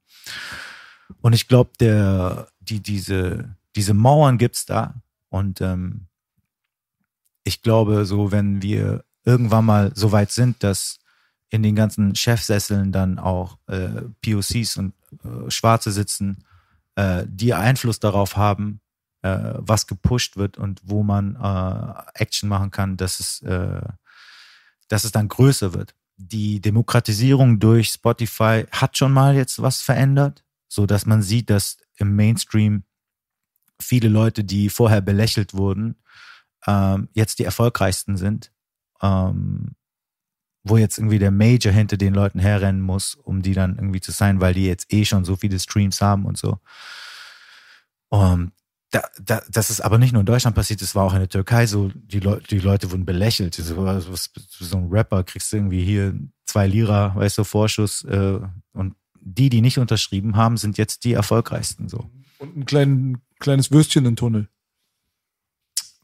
Und 1.21 1.33
ich 1.33 1.47
glaube, 1.47 1.71
der, 1.79 2.49
die, 2.59 2.81
diese, 2.81 3.55
diese 3.75 3.93
Mauern 3.93 4.37
gibt's 4.37 4.65
da. 4.65 4.95
Und 5.29 5.61
ähm, 5.61 6.07
ich 7.43 7.61
glaube, 7.61 8.05
so 8.05 8.31
wenn 8.31 8.61
wir 8.61 9.03
irgendwann 9.23 9.65
mal 9.65 9.91
so 9.93 10.11
weit 10.11 10.31
sind, 10.31 10.63
dass 10.63 10.99
in 11.49 11.63
den 11.63 11.75
ganzen 11.75 12.15
Chefsesseln 12.15 12.91
dann 12.91 13.19
auch 13.19 13.57
äh, 13.67 14.01
POCs 14.21 14.77
und 14.77 14.93
äh, 15.23 15.49
Schwarze 15.49 15.91
sitzen, 15.91 16.43
äh, 16.95 17.25
die 17.27 17.53
Einfluss 17.53 17.99
darauf 17.99 18.35
haben, 18.35 18.81
äh, 19.21 19.53
was 19.57 19.87
gepusht 19.87 20.37
wird 20.37 20.57
und 20.57 20.81
wo 20.83 21.03
man 21.03 21.35
äh, 21.35 22.21
Action 22.21 22.49
machen 22.49 22.71
kann, 22.71 22.97
dass 22.97 23.19
es, 23.19 23.41
äh, 23.43 23.81
dass 24.89 25.03
es 25.03 25.11
dann 25.11 25.27
größer 25.27 25.73
wird. 25.73 25.95
Die 26.17 26.59
Demokratisierung 26.59 27.59
durch 27.59 27.89
Spotify 27.89 28.65
hat 28.71 28.97
schon 28.97 29.13
mal 29.13 29.35
jetzt 29.35 29.61
was 29.61 29.81
verändert, 29.81 30.43
so 30.67 30.85
dass 30.85 31.05
man 31.05 31.21
sieht, 31.21 31.49
dass 31.49 31.77
im 31.97 32.15
Mainstream 32.15 32.83
viele 33.79 34.09
Leute, 34.09 34.43
die 34.43 34.69
vorher 34.69 35.01
belächelt 35.01 35.53
wurden, 35.53 35.95
ähm, 36.65 37.09
jetzt 37.13 37.39
die 37.39 37.43
erfolgreichsten 37.43 38.17
sind. 38.17 38.51
Ähm, 39.01 39.75
wo 40.69 40.77
jetzt 40.77 40.97
irgendwie 40.97 41.19
der 41.19 41.31
Major 41.31 41.71
hinter 41.71 41.97
den 41.97 42.13
Leuten 42.13 42.39
herrennen 42.39 42.81
muss, 42.81 43.15
um 43.15 43.41
die 43.41 43.53
dann 43.53 43.75
irgendwie 43.75 44.01
zu 44.01 44.11
sein, 44.11 44.41
weil 44.41 44.53
die 44.53 44.65
jetzt 44.65 44.91
eh 44.93 45.05
schon 45.05 45.25
so 45.25 45.35
viele 45.35 45.59
Streams 45.59 46.01
haben 46.01 46.25
und 46.25 46.37
so. 46.37 46.59
Um, 48.09 48.51
da, 48.91 49.03
da, 49.21 49.41
das 49.49 49.69
ist 49.69 49.81
aber 49.81 49.97
nicht 49.97 50.13
nur 50.13 50.21
in 50.21 50.25
Deutschland 50.25 50.55
passiert, 50.55 50.81
das 50.81 50.95
war 50.95 51.03
auch 51.03 51.13
in 51.13 51.19
der 51.19 51.29
Türkei 51.29 51.65
so, 51.65 51.91
die, 51.93 52.19
Leu 52.19 52.39
die 52.39 52.59
Leute 52.59 52.89
wurden 52.91 53.05
belächelt. 53.05 53.55
So, 53.55 53.85
was, 53.85 54.29
so 54.47 54.77
ein 54.77 54.87
Rapper 54.89 55.23
kriegst 55.23 55.51
du 55.51 55.57
irgendwie 55.57 55.83
hier 55.83 56.17
zwei 56.45 56.67
Lira, 56.67 57.13
weißt 57.15 57.37
du, 57.37 57.43
Vorschuss. 57.43 58.05
Äh, 58.05 58.39
und 58.73 58.95
die, 59.19 59.49
die 59.49 59.61
nicht 59.61 59.77
unterschrieben 59.77 60.37
haben, 60.37 60.55
sind 60.55 60.77
jetzt 60.77 61.03
die 61.03 61.13
erfolgreichsten. 61.13 61.89
So. 61.89 62.09
Und 62.39 62.55
ein 62.55 62.65
klein, 62.65 63.21
kleines 63.39 63.71
Würstchen 63.71 64.05
im 64.05 64.15
Tunnel. 64.15 64.47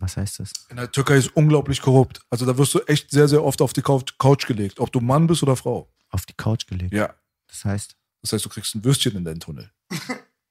Was 0.03 0.17
heißt 0.17 0.41
das? 0.41 0.51
In 0.69 0.75
der 0.75 0.91
Türkei 0.91 1.15
ist 1.15 1.33
unglaublich 1.33 1.81
korrupt. 1.81 2.19
Also 2.29 2.45
da 2.45 2.57
wirst 2.57 2.73
du 2.73 2.79
echt 2.87 3.09
sehr, 3.09 3.29
sehr 3.29 3.41
oft 3.41 3.61
auf 3.61 3.71
die 3.71 3.81
Couch, 3.81 4.47
gelegt, 4.47 4.81
ob 4.81 4.91
du 4.91 4.99
Mann 4.99 5.27
bist 5.27 5.41
oder 5.43 5.55
Frau. 5.55 5.89
Auf 6.09 6.25
die 6.25 6.33
Couch 6.33 6.67
gelegt. 6.67 6.93
Ja. 6.93 7.13
Das 7.47 7.63
heißt, 7.63 7.95
Das 8.21 8.33
heißt, 8.33 8.43
du 8.43 8.49
kriegst 8.49 8.75
ein 8.75 8.83
Würstchen 8.83 9.15
in 9.15 9.23
deinen 9.23 9.39
Tunnel. 9.39 9.71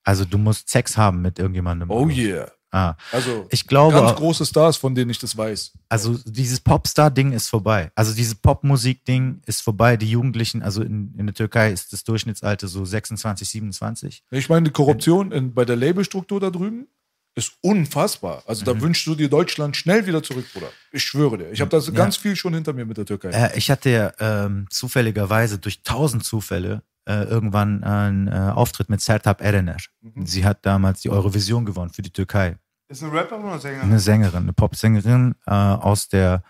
also 0.05 0.25
du 0.25 0.39
musst 0.39 0.71
Sex 0.71 0.97
haben 0.97 1.21
mit 1.21 1.39
irgendjemandem. 1.39 1.91
Oh 1.91 2.09
yeah. 2.09 2.51
Ah. 2.71 2.95
Also 3.13 3.47
Ich 3.51 3.67
glaube, 3.67 3.97
ganz 3.97 4.17
große 4.17 4.47
Stars, 4.47 4.79
von 4.79 4.95
denen 4.95 5.11
ich 5.11 5.19
das 5.19 5.37
weiß. 5.37 5.73
Also 5.91 6.19
dieses 6.25 6.61
Popstar-Ding 6.61 7.33
ist 7.33 7.49
vorbei. 7.49 7.93
Also 7.95 8.15
dieses 8.15 8.35
Popmusik-Ding 8.37 9.43
ist 9.45 9.61
vorbei. 9.61 9.99
Die 9.99 10.11
Jugendlichen, 10.11 10.63
also 10.63 10.81
in, 10.81 11.15
in 11.19 11.27
der 11.27 11.35
Türkei 11.35 11.71
ist 11.71 11.93
das 11.93 12.05
Durchschnittsalter 12.05 12.69
so 12.69 12.87
26, 12.87 13.47
27. 13.47 14.25
Ich 14.31 14.49
meine, 14.49 14.65
die 14.65 14.73
Korruption 14.73 15.31
in, 15.31 15.53
bei 15.53 15.67
der 15.67 15.77
Labelstruktur 15.77 16.41
da 16.41 16.49
drüben 16.49 16.89
ist 17.35 17.55
unfassbar. 17.63 18.43
Also 18.47 18.63
Mhm. 18.63 18.67
da 18.67 18.81
wünschst 18.83 19.07
du 19.07 19.15
dir 19.15 19.29
Deutschland 19.29 19.77
schnell 19.77 20.07
wieder 20.07 20.23
zurück, 20.23 20.45
Bruder. 20.53 20.69
Ich 20.91 21.03
schwöre 21.05 21.39
dir. 21.39 21.51
Ich 21.51 21.61
habe 21.61 21.71
da 21.71 21.81
so 21.81 21.93
ganz 21.93 22.17
viel 22.17 22.37
schon 22.37 22.53
hinter 22.55 22.73
mir 22.73 22.85
mit 22.85 22.97
der 22.99 23.07
Türkei. 23.07 23.31
Äh, 23.31 23.57
ich 23.57 23.71
hatte 23.71 23.91
ja 23.91 24.13
ähm, 24.21 24.67
zufälligerweise 24.71 25.59
durch 25.59 25.83
tausend 25.83 26.25
Zufälle 26.25 26.83
äh, 27.07 27.25
irgendwann 27.25 27.83
einen 27.85 28.29
äh, 28.29 28.53
Auftritt 28.55 28.89
mit 28.89 29.01
Sertab 29.01 29.41
Erener. 29.41 29.77
Sie 30.25 30.45
hat 30.45 30.65
damals 30.67 31.01
die 31.01 31.11
Eurovision 31.11 31.65
gewonnen 31.65 31.91
für 31.93 32.03
die 32.03 32.13
Türkei. 32.13 32.57
Ist 32.89 33.03
ein 33.03 33.11
Rapper 33.11 33.39
oder 33.41 33.55
ein 33.55 33.61
Sänger? 33.61 33.83
Eine 33.83 33.99
Sängerin, 33.99 34.43
eine 34.43 34.53
Popsängerin 34.53 35.35
äh, 35.47 35.51
aus 35.53 36.09
der 36.09 36.43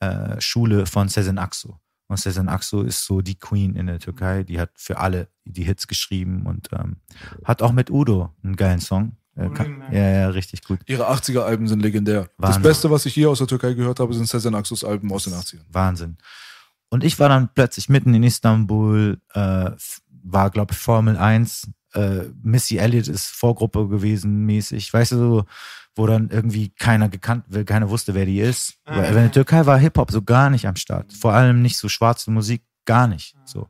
äh, 0.00 0.40
Schule 0.40 0.86
von 0.86 1.08
Sezen 1.08 1.38
Aksu. 1.38 1.74
Und 2.08 2.18
Sezen 2.18 2.48
Aksu 2.48 2.82
ist 2.82 3.04
so 3.04 3.22
die 3.22 3.38
Queen 3.38 3.76
in 3.76 3.86
der 3.86 4.00
Türkei. 4.00 4.42
Die 4.42 4.60
hat 4.60 4.70
für 4.74 4.98
alle 4.98 5.28
die 5.44 5.62
Hits 5.62 5.86
geschrieben 5.86 6.44
und 6.44 6.68
ähm, 6.72 6.96
hat 7.44 7.62
auch 7.62 7.72
mit 7.72 7.90
Udo 7.90 8.34
einen 8.42 8.56
geilen 8.56 8.80
Song. 8.80 9.16
Äh, 9.36 9.48
kann, 9.50 9.82
ja, 9.90 10.10
ja, 10.10 10.28
richtig 10.28 10.62
gut. 10.62 10.80
Ihre 10.86 11.10
80er-Alben 11.10 11.66
sind 11.66 11.80
legendär. 11.80 12.28
Wahnsinn. 12.38 12.62
Das 12.62 12.70
Beste, 12.70 12.90
was 12.90 13.06
ich 13.06 13.14
hier 13.14 13.30
aus 13.30 13.38
der 13.38 13.46
Türkei 13.48 13.74
gehört 13.74 13.98
habe, 14.00 14.14
sind 14.14 14.28
Sezen 14.28 14.54
Aksus 14.54 14.84
Alben 14.84 15.12
aus 15.12 15.24
den 15.24 15.34
80ern. 15.34 15.64
Wahnsinn. 15.70 16.16
Und 16.88 17.02
ich 17.02 17.18
war 17.18 17.28
dann 17.28 17.48
plötzlich 17.52 17.88
mitten 17.88 18.14
in 18.14 18.22
Istanbul, 18.22 19.20
äh, 19.32 19.70
war, 20.22 20.50
glaube 20.50 20.72
ich, 20.72 20.78
Formel 20.78 21.16
1. 21.16 21.68
Äh, 21.94 22.22
Missy 22.42 22.76
Elliott 22.76 23.08
ist 23.08 23.26
Vorgruppe 23.26 23.88
gewesen, 23.88 24.46
mäßig. 24.46 24.92
Weißt 24.92 25.12
du, 25.12 25.16
so, 25.16 25.44
wo 25.96 26.06
dann 26.06 26.30
irgendwie 26.30 26.70
keiner 26.70 27.08
gekannt, 27.08 27.44
wird, 27.48 27.66
keiner 27.66 27.90
wusste, 27.90 28.14
wer 28.14 28.26
die 28.26 28.40
ist. 28.40 28.74
Weil 28.84 29.08
in 29.08 29.14
der 29.14 29.32
Türkei 29.32 29.66
war 29.66 29.78
Hip-Hop 29.78 30.10
so 30.10 30.22
gar 30.22 30.50
nicht 30.50 30.66
am 30.68 30.76
Start. 30.76 31.12
Vor 31.12 31.32
allem 31.32 31.62
nicht 31.62 31.76
so 31.76 31.88
schwarze 31.88 32.30
Musik, 32.30 32.62
gar 32.84 33.08
nicht. 33.08 33.36
So. 33.44 33.68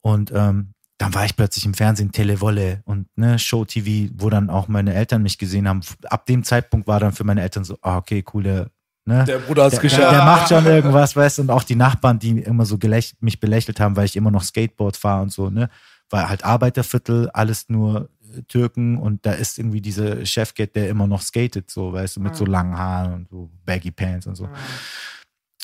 Und 0.00 0.32
ähm, 0.34 0.74
dann 1.00 1.14
war 1.14 1.24
ich 1.24 1.34
plötzlich 1.34 1.64
im 1.64 1.72
Fernsehen, 1.72 2.12
Televolle 2.12 2.82
und 2.84 3.06
ne, 3.16 3.38
Show 3.38 3.64
TV, 3.64 4.12
wo 4.18 4.28
dann 4.28 4.50
auch 4.50 4.68
meine 4.68 4.92
Eltern 4.92 5.22
mich 5.22 5.38
gesehen 5.38 5.66
haben. 5.66 5.80
Ab 6.04 6.26
dem 6.26 6.44
Zeitpunkt 6.44 6.86
war 6.86 7.00
dann 7.00 7.12
für 7.12 7.24
meine 7.24 7.40
Eltern 7.40 7.64
so, 7.64 7.78
ah, 7.80 7.96
okay, 7.96 8.20
coole, 8.22 8.70
ne? 9.06 9.24
Der 9.24 9.38
Bruder 9.38 9.64
hat's 9.64 9.76
der, 9.76 9.80
geschafft. 9.82 10.02
Der, 10.02 10.10
der 10.10 10.24
macht 10.26 10.50
schon 10.50 10.66
irgendwas, 10.66 11.16
weißt 11.16 11.38
du, 11.38 11.42
und 11.42 11.50
auch 11.50 11.62
die 11.62 11.74
Nachbarn, 11.74 12.18
die 12.18 12.40
immer 12.40 12.66
so 12.66 12.78
mich 13.20 13.40
belächelt 13.40 13.80
haben, 13.80 13.96
weil 13.96 14.04
ich 14.04 14.14
immer 14.14 14.30
noch 14.30 14.42
Skateboard 14.42 14.94
fahre 14.94 15.22
und 15.22 15.32
so, 15.32 15.48
ne? 15.48 15.70
War 16.10 16.28
halt 16.28 16.44
Arbeiterviertel, 16.44 17.30
alles 17.30 17.70
nur 17.70 18.10
äh, 18.36 18.42
Türken 18.42 18.98
und 18.98 19.24
da 19.24 19.32
ist 19.32 19.58
irgendwie 19.58 19.80
dieser 19.80 20.26
Chefget, 20.26 20.76
der 20.76 20.90
immer 20.90 21.06
noch 21.06 21.22
skatet, 21.22 21.70
so, 21.70 21.94
weißt 21.94 22.16
du, 22.16 22.20
mit 22.20 22.36
so 22.36 22.44
langen 22.44 22.76
Haaren 22.76 23.14
und 23.14 23.28
so 23.30 23.50
Baggy 23.64 23.90
Pants 23.90 24.26
und 24.26 24.34
so. 24.34 24.50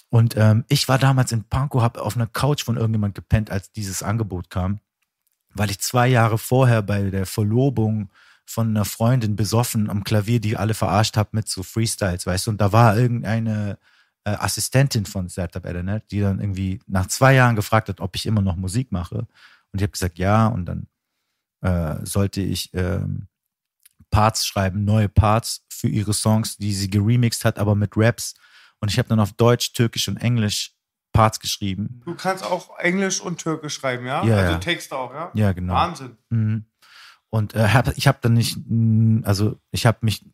Und 0.09 0.35
ähm, 0.39 0.65
ich 0.69 0.89
war 0.89 0.99
damals 0.99 1.31
in 1.33 1.45
Pankow, 1.45 1.83
habe 1.83 2.01
auf 2.01 2.17
einer 2.17 2.27
Couch 2.27 2.65
von 2.65 2.79
irgendjemand 2.79 3.15
gepennt, 3.15 3.51
als 3.51 3.71
dieses 3.73 4.03
Angebot 4.03 4.49
kam, 4.49 4.81
weil 5.59 5.71
ich 5.71 5.79
zwei 5.81 6.09
Jahre 6.09 6.39
vorher 6.39 6.83
bei 6.83 7.11
der 7.11 7.27
Verlobung 7.27 8.11
von 8.45 8.69
einer 8.69 8.85
Freundin 8.85 9.37
besoffen 9.37 9.91
am 9.91 10.05
Klavier, 10.05 10.41
die 10.41 10.57
alle 10.57 10.75
verarscht 10.75 11.17
habe 11.17 11.31
mit 11.33 11.49
so 11.49 11.63
Freestyles, 11.63 12.27
weißt 12.27 12.47
du, 12.47 12.53
und 12.53 12.61
da 12.61 12.73
war 12.73 12.97
irgendeine 12.97 13.79
äh, 14.25 14.31
Assistentin 14.31 15.07
von 15.07 15.29
Startup 15.29 15.65
Ethernet, 15.65 16.05
die 16.11 16.21
dann 16.21 16.41
irgendwie 16.41 16.81
nach 16.87 17.07
zwei 17.07 17.35
Jahren 17.35 17.57
gefragt 17.57 17.89
hat, 17.89 18.01
ob 18.01 18.15
ich 18.17 18.27
immer 18.27 18.43
noch 18.43 18.57
Musik 18.57 18.93
mache. 18.93 19.27
Und 19.73 19.81
ich 19.81 19.83
habe 19.83 19.93
gesagt, 19.93 20.19
ja, 20.19 20.47
und 20.47 20.67
dann 20.67 20.87
äh, 21.63 22.05
sollte 22.05 22.41
ich 22.41 22.73
ähm, 22.75 23.27
Parts 24.11 24.47
schreiben, 24.47 24.85
neue 24.85 25.09
Parts 25.09 25.65
für 25.69 25.89
ihre 25.89 26.15
Songs, 26.15 26.57
die 26.57 26.73
sie 26.73 26.89
geremixed 26.89 27.45
hat, 27.45 27.59
aber 27.59 27.75
mit 27.75 27.93
Raps. 27.97 28.35
Und 28.81 28.91
ich 28.91 28.99
habe 28.99 29.09
dann 29.09 29.21
auf 29.21 29.33
Deutsch, 29.33 29.73
Türkisch 29.73 30.09
und 30.09 30.19
Englisch 30.19 30.76
Parts 31.17 31.41
geschrieben. 31.41 32.03
Du 32.05 32.15
kannst 32.15 32.45
auch 32.45 32.79
Englisch 32.79 33.21
und 33.21 33.39
Türkisch 33.39 33.75
schreiben, 33.75 34.07
ja? 34.07 34.25
Ja, 34.25 34.37
also 34.37 34.53
ja. 34.53 34.59
Texte 34.59 34.97
auch, 34.97 35.13
ja? 35.13 35.31
Ja, 35.35 35.53
genau. 35.53 35.75
Wahnsinn. 35.75 36.17
Mhm. 36.31 36.67
Und 37.31 37.55
äh, 37.55 37.69
hab, 37.69 37.97
ich 37.97 38.07
habe 38.07 38.19
dann 38.21 38.35
nicht, 38.35 38.59
also 39.27 39.59
ich 39.71 39.87
habe 39.87 39.99
mich 40.03 40.25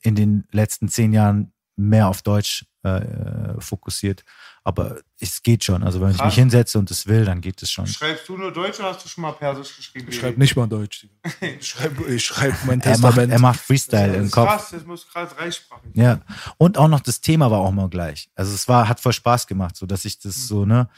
in 0.00 0.14
den 0.14 0.44
letzten 0.50 0.88
zehn 0.88 1.12
Jahren 1.12 1.52
mehr 1.76 2.08
auf 2.08 2.22
Deutsch 2.22 2.66
äh, 2.82 3.60
fokussiert. 3.60 4.24
Aber 4.62 4.98
es 5.20 5.42
geht 5.42 5.64
schon. 5.64 5.82
Also 5.82 6.00
wenn 6.00 6.10
ich 6.10 6.16
Krass. 6.18 6.26
mich 6.26 6.34
hinsetze 6.36 6.78
und 6.78 6.90
es 6.90 7.06
will, 7.06 7.24
dann 7.24 7.40
geht 7.40 7.62
es 7.62 7.70
schon. 7.70 7.86
Schreibst 7.86 8.28
du 8.28 8.36
nur 8.36 8.52
Deutsch 8.52 8.78
oder 8.80 8.88
hast 8.90 9.04
du 9.04 9.08
schon 9.08 9.22
mal 9.22 9.32
Persisch 9.32 9.76
geschrieben? 9.76 10.08
Ich 10.08 10.18
schreibe 10.18 10.38
nicht 10.38 10.56
mal 10.56 10.66
Deutsch. 10.66 11.06
Ich 11.40 11.66
schreibe 11.68 12.04
ich 12.12 12.24
schreib 12.24 12.54
mein 12.66 12.80
Er 12.80 12.90
macht, 12.98 13.02
Testament. 13.02 13.32
er 13.32 13.38
macht 13.40 13.60
Freestyle 13.60 14.08
das 14.08 14.16
im 14.18 14.24
ist 14.26 14.32
Kopf. 14.32 14.48
krass, 14.48 14.70
das 14.70 14.84
muss 14.84 15.06
krass 15.08 15.30
dreisprachig. 15.36 15.90
Ja. 15.94 16.20
Und 16.58 16.78
auch 16.78 16.88
noch 16.88 17.00
das 17.00 17.20
Thema 17.20 17.50
war 17.50 17.60
auch 17.60 17.72
mal 17.72 17.88
gleich. 17.88 18.28
Also 18.34 18.54
es 18.54 18.66
war, 18.68 18.88
hat 18.88 19.00
voll 19.00 19.12
Spaß 19.12 19.46
gemacht, 19.46 19.76
so 19.76 19.86
dass 19.86 20.04
ich 20.04 20.18
das 20.18 20.46
so, 20.48 20.64
ne, 20.66 20.88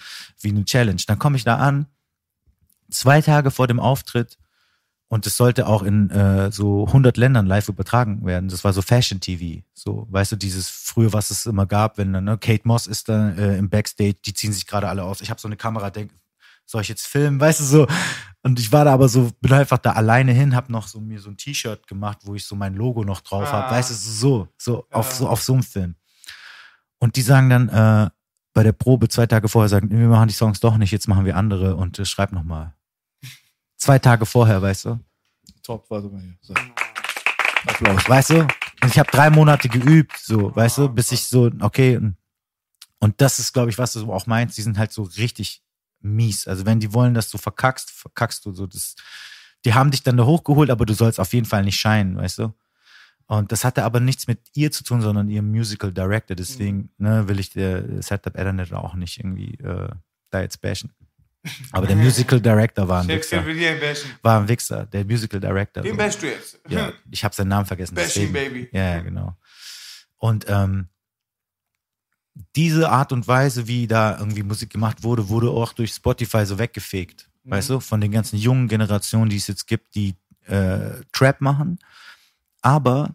wie 0.41 0.49
eine 0.51 0.65
Challenge. 0.65 1.01
Dann 1.07 1.19
komme 1.19 1.37
ich 1.37 1.45
da 1.45 1.57
an, 1.57 1.87
zwei 2.91 3.21
Tage 3.21 3.51
vor 3.51 3.67
dem 3.67 3.81
Auftritt 3.81 4.39
und 5.09 5.27
es 5.27 5.37
sollte 5.37 5.67
auch 5.67 5.83
in 5.83 6.11
äh, 6.11 6.53
so 6.53 6.87
100 6.87 7.17
Ländern 7.17 7.47
live 7.47 7.69
übertragen 7.69 8.25
werden. 8.27 8.49
Das 8.49 8.63
war 8.65 8.73
so 8.73 8.83
Fashion 8.83 9.21
TV, 9.21 9.63
so, 9.75 10.07
weißt 10.11 10.33
du, 10.33 10.37
dieses 10.37 10.69
früher, 10.69 11.13
was 11.13 11.31
es 11.31 11.47
immer 11.47 11.67
gab, 11.67 11.97
wenn 11.99 12.13
dann, 12.13 12.25
ne, 12.25 12.39
Kate 12.39 12.67
Moss 12.69 12.87
ist 12.87 13.09
da 13.09 13.31
äh, 13.31 13.57
im 13.59 13.71
Backstage, 13.71 14.17
die 14.25 14.35
ziehen 14.35 14.53
sich 14.53 14.67
gerade 14.67 14.89
alle 14.89 15.03
aus. 15.05 15.21
Ich 15.21 15.31
habe 15.31 15.41
so 15.41 15.49
eine 15.49 15.57
Kamera, 15.57 15.91
denk, 15.91 16.13
soll 16.67 16.83
ich 16.83 16.89
jetzt 16.89 17.07
filmen, 17.07 17.41
weißt 17.41 17.61
du 17.61 17.65
so. 17.65 17.87
Und 18.43 18.61
ich 18.61 18.71
war 18.71 18.85
da 18.85 18.93
aber 18.93 19.09
so, 19.09 19.31
bin 19.41 19.53
einfach 19.55 19.79
da 19.79 19.93
alleine 19.93 20.33
hin, 20.33 20.55
habe 20.55 20.71
noch 20.71 20.87
so 20.87 21.01
mir 21.01 21.19
so 21.21 21.31
ein 21.31 21.37
T-Shirt 21.39 21.87
gemacht, 21.87 22.19
wo 22.25 22.35
ich 22.35 22.45
so 22.45 22.55
mein 22.55 22.75
Logo 22.75 23.03
noch 23.05 23.21
drauf 23.23 23.51
hab, 23.51 23.67
Ah. 23.67 23.71
weißt 23.73 23.91
du, 23.91 23.95
so, 23.95 24.49
so 24.59 24.85
auf 24.91 25.09
Ja. 25.11 25.15
so 25.17 25.29
auf 25.29 25.43
so 25.43 25.55
einem 25.55 25.63
Film. 25.63 25.95
Und 26.99 27.17
die 27.17 27.23
sagen 27.23 27.49
dann 27.49 27.69
äh, 27.69 28.11
bei 28.55 28.63
der 28.63 28.73
Probe 28.73 29.09
zwei 29.09 29.27
Tage 29.27 29.49
vorher, 29.49 29.69
sagen, 29.69 29.89
wir 29.91 30.09
machen 30.09 30.29
die 30.29 30.35
Songs 30.35 30.61
doch 30.61 30.77
nicht, 30.77 30.91
jetzt 30.93 31.09
machen 31.09 31.25
wir 31.25 31.37
andere 31.37 31.77
und 31.77 31.99
äh, 31.99 32.05
schreib 32.05 32.33
noch 32.33 32.45
mal. 32.45 32.75
Zwei 33.79 33.99
Tage 33.99 34.27
vorher, 34.27 34.61
weißt 34.61 34.87
du? 34.87 35.01
Top, 35.63 35.89
warte 35.89 36.09
mal 36.09 36.21
hier. 36.21 36.37
So. 36.43 36.53
Applaus. 37.67 38.09
Weißt 38.09 38.31
du? 38.31 38.41
Und 38.41 38.89
ich 38.91 38.99
habe 38.99 39.11
drei 39.11 39.31
Monate 39.31 39.69
geübt, 39.69 40.17
so, 40.19 40.55
weißt 40.55 40.79
du, 40.79 40.89
bis 40.89 41.13
ich 41.13 41.25
so, 41.25 41.51
okay. 41.61 41.97
Und, 41.97 42.17
und 42.99 43.21
das 43.21 43.39
ist, 43.39 43.53
glaube 43.53 43.71
ich, 43.71 43.79
was 43.79 43.93
du 43.93 44.13
auch 44.13 44.27
meinst, 44.27 44.59
die 44.59 44.63
sind 44.63 44.79
halt 44.79 44.93
so 44.93 45.03
richtig 45.03 45.63
mies. 46.01 46.47
Also 46.47 46.67
wenn 46.67 46.81
die 46.81 46.93
wollen, 46.93 47.15
dass 47.15 47.31
du 47.31 47.39
verkackst, 47.39 47.91
verkackst 47.91 48.45
du 48.45 48.53
so. 48.53 48.67
Das, 48.67 48.97
die 49.65 49.75
haben 49.75 49.91
dich 49.91 50.03
dann 50.03 50.17
da 50.17 50.25
hochgeholt, 50.25 50.71
aber 50.71 50.87
du 50.87 50.95
sollst 50.95 51.21
auf 51.21 51.33
jeden 51.33 51.47
Fall 51.47 51.65
nicht 51.65 51.79
scheinen, 51.79 52.17
weißt 52.17 52.39
du? 52.39 52.55
Und 53.27 53.53
das 53.53 53.65
hatte 53.65 53.85
aber 53.85 54.01
nichts 54.01 54.27
mit 54.27 54.41
ihr 54.55 54.73
zu 54.73 54.85
tun, 54.85 55.03
sondern 55.03 55.29
ihrem 55.29 55.51
Musical 55.51 55.93
Director. 55.93 56.35
Deswegen 56.35 56.91
ne, 56.97 57.29
will 57.29 57.39
ich 57.39 57.51
der 57.51 58.03
Setup 58.03 58.35
Ethernet 58.35 58.73
auch 58.73 58.95
nicht 58.95 59.19
irgendwie 59.19 59.55
äh, 59.57 59.91
da 60.31 60.41
jetzt 60.41 60.63
bashen. 60.63 60.95
Aber 61.73 61.87
der 61.87 61.97
Musical 61.97 62.41
Director 62.41 62.89
war 62.89 63.03
ein 63.03 63.09
Wichser. 63.09 63.45
War 64.23 64.41
ein 64.41 64.49
Wichser, 64.49 64.87
der 64.87 65.05
Musical 65.05 65.41
Director. 65.41 65.83
Den 65.83 65.93
so. 65.93 65.97
bashst 65.99 66.23
du 66.23 66.27
jetzt. 66.27 66.59
Ja, 66.69 66.93
ich 67.11 67.23
habe 67.25 67.35
seinen 67.35 67.49
Namen 67.49 67.67
vergessen. 67.67 67.95
Bashing. 67.95 68.33
Baby. 68.33 68.69
Ja, 68.73 68.97
ja, 68.97 69.01
genau. 69.01 69.37
Und 70.17 70.47
ähm, 70.49 70.89
diese 72.57 72.91
Art 72.91 73.13
und 73.13 73.27
Weise, 73.27 73.67
wie 73.67 73.87
da 73.87 74.19
irgendwie 74.19 74.43
Musik 74.43 74.71
gemacht 74.71 75.03
wurde, 75.03 75.29
wurde 75.29 75.51
auch 75.51 75.73
durch 75.73 75.93
Spotify 75.93 76.45
so 76.45 76.59
weggefegt. 76.59 77.29
Mhm. 77.45 77.51
Weißt 77.51 77.71
du, 77.71 77.81
von 77.81 78.01
den 78.01 78.11
ganzen 78.11 78.37
jungen 78.37 78.69
Generationen, 78.69 79.31
die 79.31 79.37
es 79.37 79.47
jetzt 79.47 79.67
gibt, 79.67 79.95
die 79.95 80.15
äh, 80.47 81.03
Trap 81.13 81.41
machen. 81.41 81.79
Aber 82.63 83.15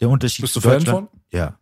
der 0.00 0.08
Unterschied 0.08 0.42
Bist 0.42 0.56
du 0.56 0.60
zu 0.60 0.68
Fan 0.68 0.78
Deutschland, 0.78 1.10
von? 1.10 1.20
Ja. 1.32 1.58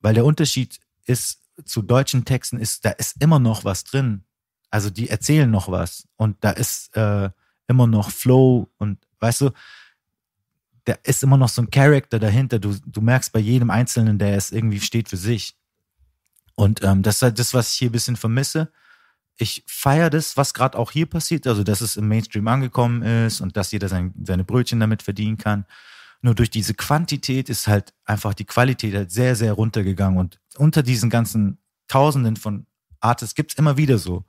Weil 0.00 0.14
der 0.14 0.24
Unterschied 0.24 0.80
ist 1.06 1.40
zu 1.64 1.82
deutschen 1.82 2.24
Texten 2.24 2.58
ist, 2.58 2.84
da 2.84 2.90
ist 2.90 3.22
immer 3.22 3.38
noch 3.38 3.64
was 3.64 3.84
drin. 3.84 4.24
Also 4.70 4.90
die 4.90 5.08
erzählen 5.08 5.50
noch 5.50 5.70
was 5.70 6.08
und 6.16 6.36
da 6.40 6.50
ist 6.50 6.96
äh, 6.96 7.30
immer 7.68 7.86
noch 7.86 8.10
Flow 8.10 8.68
und 8.78 8.98
weißt 9.20 9.42
du, 9.42 9.50
da 10.84 10.94
ist 11.02 11.22
immer 11.22 11.36
noch 11.36 11.48
so 11.48 11.62
ein 11.62 11.70
Charakter 11.70 12.18
dahinter. 12.18 12.58
Du, 12.58 12.76
du 12.86 13.00
merkst 13.00 13.32
bei 13.32 13.40
jedem 13.40 13.70
Einzelnen, 13.70 14.18
der 14.18 14.36
es 14.36 14.52
irgendwie 14.52 14.80
steht 14.80 15.08
für 15.08 15.16
sich. 15.16 15.56
Und 16.54 16.82
ähm, 16.82 17.02
das 17.02 17.16
ist 17.16 17.22
halt 17.22 17.38
das, 17.38 17.54
was 17.54 17.72
ich 17.72 17.78
hier 17.78 17.88
ein 17.88 17.92
bisschen 17.92 18.16
vermisse. 18.16 18.70
Ich 19.36 19.64
feiere 19.66 20.10
das, 20.10 20.36
was 20.36 20.54
gerade 20.54 20.78
auch 20.78 20.92
hier 20.92 21.06
passiert, 21.06 21.46
also 21.46 21.64
dass 21.64 21.80
es 21.80 21.96
im 21.96 22.06
Mainstream 22.06 22.46
angekommen 22.46 23.02
ist 23.02 23.40
und 23.40 23.56
dass 23.56 23.72
jeder 23.72 23.88
sein, 23.88 24.14
seine 24.22 24.44
Brötchen 24.44 24.78
damit 24.78 25.02
verdienen 25.02 25.38
kann. 25.38 25.64
Nur 26.22 26.34
durch 26.34 26.50
diese 26.50 26.74
Quantität 26.74 27.48
ist 27.48 27.66
halt 27.66 27.92
einfach 28.04 28.34
die 28.34 28.44
Qualität 28.44 28.94
halt 28.94 29.10
sehr, 29.10 29.34
sehr 29.34 29.54
runtergegangen. 29.54 30.18
Und 30.18 30.38
unter 30.56 30.82
diesen 30.82 31.10
ganzen 31.10 31.58
Tausenden 31.88 32.36
von 32.36 32.66
Artists 33.00 33.34
gibt's 33.34 33.54
immer 33.54 33.76
wieder 33.76 33.98
so 33.98 34.24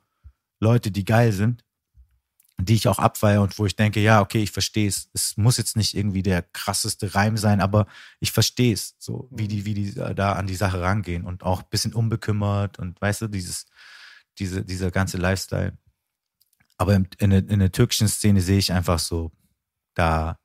Leute, 0.60 0.90
die 0.90 1.04
geil 1.04 1.32
sind, 1.32 1.64
die 2.58 2.74
ich 2.74 2.88
auch 2.88 2.98
abfeiere 2.98 3.42
und 3.42 3.58
wo 3.58 3.66
ich 3.66 3.76
denke, 3.76 4.00
ja, 4.00 4.20
okay, 4.20 4.42
ich 4.42 4.50
verstehe 4.50 4.88
es. 4.88 5.10
Es 5.12 5.36
muss 5.36 5.58
jetzt 5.58 5.76
nicht 5.76 5.94
irgendwie 5.94 6.22
der 6.22 6.42
krasseste 6.42 7.14
Reim 7.14 7.36
sein, 7.36 7.60
aber 7.60 7.86
ich 8.18 8.32
verstehe 8.32 8.72
es, 8.72 8.96
so 8.98 9.28
wie 9.30 9.46
die, 9.46 9.66
wie 9.66 9.74
die 9.74 9.94
da 9.94 10.32
an 10.32 10.46
die 10.46 10.54
Sache 10.54 10.80
rangehen 10.80 11.24
und 11.24 11.42
auch 11.42 11.62
ein 11.62 11.68
bisschen 11.70 11.92
unbekümmert 11.92 12.78
und 12.78 13.00
weißt 13.00 13.22
du, 13.22 13.28
dieses, 13.28 13.66
diese, 14.38 14.64
dieser 14.64 14.90
ganze 14.90 15.18
Lifestyle. 15.18 15.76
Aber 16.78 16.94
in 16.94 17.30
der, 17.30 17.48
in 17.48 17.58
der 17.58 17.72
türkischen 17.72 18.08
Szene 18.08 18.40
sehe 18.40 18.58
ich 18.58 18.72
einfach 18.72 18.98
so, 18.98 19.32
da, 19.94 20.38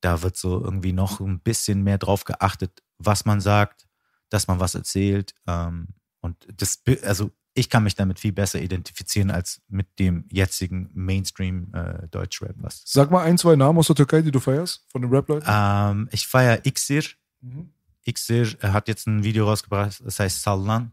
da 0.00 0.22
wird 0.22 0.36
so 0.36 0.62
irgendwie 0.62 0.92
noch 0.92 1.20
ein 1.20 1.40
bisschen 1.40 1.82
mehr 1.82 1.98
drauf 1.98 2.24
geachtet, 2.24 2.82
was 2.98 3.24
man 3.24 3.40
sagt, 3.40 3.86
dass 4.28 4.48
man 4.48 4.60
was 4.60 4.74
erzählt. 4.74 5.34
Ähm, 5.46 5.88
und 6.20 6.46
das, 6.56 6.82
also 7.02 7.30
ich 7.56 7.70
kann 7.70 7.84
mich 7.84 7.94
damit 7.94 8.20
viel 8.20 8.32
besser 8.32 8.60
identifizieren 8.60 9.30
als 9.30 9.62
mit 9.68 9.98
dem 9.98 10.26
jetzigen 10.30 10.90
Mainstream 10.92 11.72
äh, 11.72 12.06
Deutschrap. 12.08 12.54
Was. 12.58 12.82
Sag 12.84 13.10
mal 13.10 13.22
ein, 13.22 13.38
zwei 13.38 13.56
Namen 13.56 13.78
aus 13.78 13.86
der 13.86 13.96
Türkei, 13.96 14.20
die 14.20 14.30
du 14.30 14.40
feierst, 14.40 14.84
von 14.88 15.00
den 15.00 15.10
Rap-Leuten. 15.10 15.46
Ähm, 15.48 16.08
ich 16.12 16.26
feiere 16.26 16.60
Xir. 16.60 17.02
Mhm. 17.40 17.72
Xir 18.10 18.56
hat 18.60 18.88
jetzt 18.88 19.06
ein 19.06 19.24
Video 19.24 19.46
rausgebracht, 19.46 20.02
das 20.04 20.20
heißt 20.20 20.42
Sallan. 20.42 20.92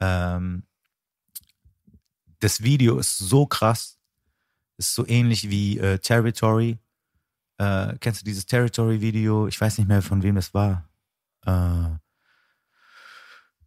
Ähm, 0.00 0.62
das 2.40 2.62
Video 2.62 2.98
ist 2.98 3.18
so 3.18 3.46
krass, 3.46 3.98
ist 4.78 4.94
so 4.94 5.06
ähnlich 5.06 5.50
wie 5.50 5.78
äh, 5.78 5.98
Territory. 5.98 6.78
Äh, 7.58 7.98
kennst 8.00 8.22
du 8.22 8.24
dieses 8.24 8.46
Territory-Video? 8.46 9.48
Ich 9.48 9.60
weiß 9.60 9.76
nicht 9.76 9.86
mehr, 9.86 10.00
von 10.00 10.22
wem 10.22 10.36
das 10.36 10.54
war. 10.54 10.88
Äh, 11.44 11.90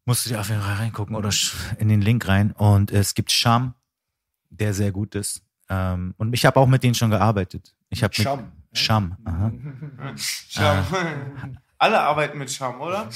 musst 0.05 0.25
du 0.25 0.29
dir 0.29 0.39
auf 0.39 0.49
jeden 0.49 0.61
Fall 0.61 0.75
reingucken 0.75 1.15
oder 1.15 1.29
in 1.77 1.87
den 1.87 2.01
Link 2.01 2.27
rein. 2.27 2.51
Und 2.51 2.91
es 2.91 3.13
gibt 3.13 3.31
Sham, 3.31 3.73
der 4.49 4.73
sehr 4.73 4.91
gut 4.91 5.15
ist. 5.15 5.41
Ähm, 5.69 6.13
und 6.17 6.33
ich 6.33 6.45
habe 6.45 6.59
auch 6.59 6.67
mit 6.67 6.83
denen 6.83 6.95
schon 6.95 7.09
gearbeitet. 7.09 7.73
Ich 7.89 8.03
habe 8.03 8.13
Sham, 8.13 8.51
Sham. 8.73 9.17
Aha. 9.25 9.51
Scham. 10.15 11.57
Alle 11.77 11.99
arbeiten 12.01 12.37
mit 12.37 12.51
Scham, 12.51 12.79
oder? 12.81 13.09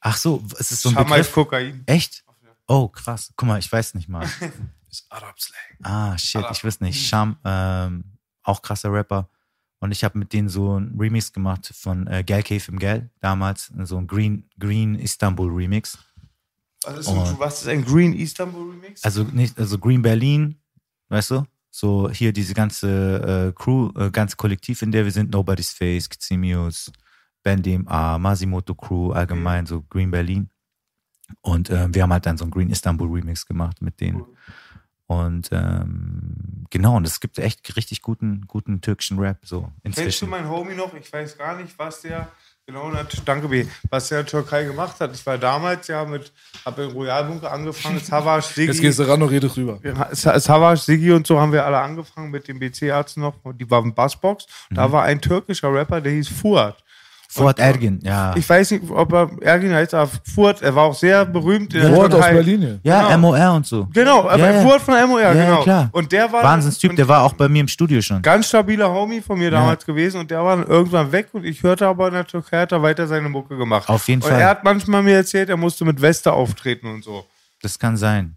Ach 0.00 0.16
so, 0.16 0.44
es 0.58 0.72
ist 0.72 0.82
so 0.82 0.90
ein 0.90 0.94
Scham 0.94 1.04
heißt 1.10 1.30
Begriff. 1.30 1.32
Kokain. 1.32 1.82
Echt? 1.86 2.24
Oh, 2.66 2.88
krass. 2.88 3.32
Guck 3.36 3.48
mal, 3.48 3.58
ich 3.58 3.70
weiß 3.70 3.94
nicht 3.94 4.08
mal. 4.08 4.26
Ist 4.90 5.06
Arab-Slang. 5.10 5.60
Ah, 5.82 6.16
shit, 6.16 6.44
ich 6.52 6.64
weiß 6.64 6.80
nicht. 6.80 7.08
Sham, 7.08 7.36
ähm, 7.44 8.04
auch 8.44 8.62
krasser 8.62 8.92
Rapper. 8.92 9.28
Und 9.80 9.92
ich 9.92 10.02
habe 10.04 10.18
mit 10.18 10.32
denen 10.32 10.48
so 10.48 10.78
ein 10.78 10.94
Remix 10.98 11.32
gemacht 11.32 11.70
von 11.74 12.06
äh, 12.06 12.22
Gel 12.24 12.42
Cave 12.42 12.62
im 12.68 12.78
Gel, 12.78 13.10
damals. 13.20 13.72
So 13.82 13.98
ein 13.98 14.06
Green, 14.06 14.48
Green 14.58 14.94
Istanbul 14.94 15.50
Remix. 15.52 15.98
Was 16.84 16.98
ist, 17.00 17.08
ein, 17.08 17.16
Und- 17.18 17.38
was 17.38 17.62
ist 17.62 17.68
ein 17.68 17.84
Green 17.84 18.12
Istanbul 18.14 18.70
Remix? 18.70 19.04
Also 19.04 19.24
nicht, 19.24 19.58
also 19.58 19.78
Green 19.78 20.02
Berlin, 20.02 20.56
weißt 21.08 21.32
du? 21.32 21.44
So 21.70 22.08
hier 22.08 22.32
diese 22.32 22.54
ganze 22.54 23.48
äh, 23.48 23.52
Crew, 23.60 23.90
äh, 23.98 24.10
ganze 24.10 24.36
Kollektiv, 24.36 24.80
in 24.82 24.92
der 24.92 25.04
wir 25.04 25.12
sind, 25.12 25.32
Nobody's 25.32 25.70
Face, 25.72 26.08
Ximius, 26.08 26.92
Band 27.42 27.66
DMA, 27.66 28.18
Masimoto 28.18 28.74
Crew, 28.74 29.10
allgemein 29.12 29.66
so 29.66 29.82
Green 29.82 30.10
Berlin. 30.10 30.48
Und 31.40 31.70
äh, 31.70 31.92
wir 31.92 32.02
haben 32.02 32.12
halt 32.12 32.26
dann 32.26 32.36
so 32.38 32.44
einen 32.44 32.52
Green 32.52 32.70
Istanbul 32.70 33.08
Remix 33.10 33.44
gemacht 33.44 33.82
mit 33.82 34.00
denen. 34.00 34.24
Und 35.06 35.50
ähm, 35.52 36.64
genau, 36.70 36.96
und 36.96 37.06
es 37.06 37.20
gibt 37.20 37.38
echt 37.38 37.76
richtig 37.76 38.00
guten, 38.02 38.46
guten 38.46 38.80
türkischen 38.80 39.18
Rap 39.18 39.38
so 39.44 39.70
Kennst 39.82 39.98
du 39.98 40.02
inzwischen. 40.02 40.30
meinen 40.30 40.48
Homie 40.48 40.74
noch? 40.74 40.94
Ich 40.94 41.12
weiß 41.12 41.36
gar 41.36 41.56
nicht, 41.56 41.78
was 41.78 42.00
der 42.00 42.28
genau, 42.66 42.90
danke 43.26 43.48
B, 43.48 43.66
was 43.90 44.08
der 44.08 44.20
in 44.20 44.24
der 44.24 44.30
Türkei 44.30 44.64
gemacht 44.64 44.98
hat. 44.98 45.12
Ich 45.14 45.26
war 45.26 45.36
damals 45.36 45.86
ja 45.88 46.06
mit, 46.06 46.32
habe 46.64 46.84
im 46.84 46.92
Royalbunker 46.92 47.52
angefangen, 47.52 47.98
Savas, 48.02 48.56
Jetzt 48.56 48.76
Sigi, 48.76 48.80
gehst 48.80 48.98
du 48.98 49.02
ran 49.06 49.20
und 49.20 49.28
redest 49.28 49.58
rüber. 49.58 49.78
Sa- 50.12 50.40
Savas, 50.40 50.86
Sigi 50.86 51.12
und 51.12 51.26
so 51.26 51.38
haben 51.38 51.52
wir 51.52 51.66
alle 51.66 51.78
angefangen 51.80 52.30
mit 52.30 52.48
dem 52.48 52.58
BC-Arzt 52.58 53.18
noch. 53.18 53.34
Und 53.44 53.60
Die 53.60 53.70
waren 53.70 53.94
Bassbox. 53.94 54.46
Da 54.70 54.90
war 54.90 55.02
ein 55.02 55.20
türkischer 55.20 55.70
Rapper, 55.74 56.00
der 56.00 56.12
hieß 56.12 56.28
Fuad. 56.28 56.82
Fuad 57.34 57.58
Ergin, 57.58 57.98
ja. 58.02 58.34
Ich 58.36 58.48
weiß 58.48 58.70
nicht, 58.70 58.90
ob 58.90 59.12
er 59.12 59.30
Ergin 59.40 59.74
heißt, 59.74 59.92
aber 59.94 60.10
Fuad, 60.34 60.62
er 60.62 60.74
war 60.74 60.84
auch 60.84 60.94
sehr 60.94 61.24
berühmt 61.24 61.74
in 61.74 61.80
der 61.82 61.96
Wort 61.96 62.14
aus. 62.14 62.20
Berlin 62.20 62.80
ja, 62.84 63.08
genau. 63.08 63.32
MOR 63.32 63.54
und 63.54 63.66
so. 63.66 63.88
Genau, 63.92 64.28
aber 64.28 64.38
Ja, 64.38 64.52
ja. 64.52 64.62
Fuad 64.62 64.80
von 64.80 64.94
MOR, 65.08 65.20
Ja, 65.20 65.32
genau. 65.32 65.56
ja, 65.58 65.62
klar. 65.62 65.88
Und 65.92 66.12
der 66.12 66.30
war 66.32 66.44
Wahnsinnstyp, 66.44 66.94
der 66.94 67.08
war 67.08 67.24
auch 67.24 67.32
bei 67.32 67.48
mir 67.48 67.60
im 67.60 67.68
Studio 67.68 68.00
schon. 68.00 68.22
ganz 68.22 68.48
stabiler 68.48 68.88
Homie 68.90 69.20
von 69.20 69.38
mir 69.38 69.50
damals 69.50 69.84
gewesen 69.84 70.20
und 70.20 70.30
der 70.30 70.44
war 70.44 70.56
dann 70.56 70.66
irgendwann 70.66 71.10
weg 71.10 71.28
und 71.32 71.44
ich 71.44 71.62
hörte 71.62 71.86
aber 71.86 72.08
in 72.08 72.14
der 72.14 72.26
Türkei 72.26 72.60
hat 72.60 72.72
er 72.72 72.82
weiter 72.82 73.06
seine 73.06 73.28
Mucke 73.28 73.56
gemacht. 73.56 73.88
Auf 73.88 74.06
jeden 74.08 74.22
und 74.22 74.28
Fall. 74.28 74.40
er 74.40 74.48
hat 74.48 74.62
manchmal 74.64 75.02
mir 75.02 75.16
erzählt, 75.16 75.48
er 75.48 75.56
musste 75.56 75.84
mit 75.84 76.00
Weste 76.00 76.32
auftreten 76.32 76.86
und 76.86 77.02
so. 77.02 77.24
Das 77.62 77.78
kann 77.78 77.96
sein. 77.96 78.36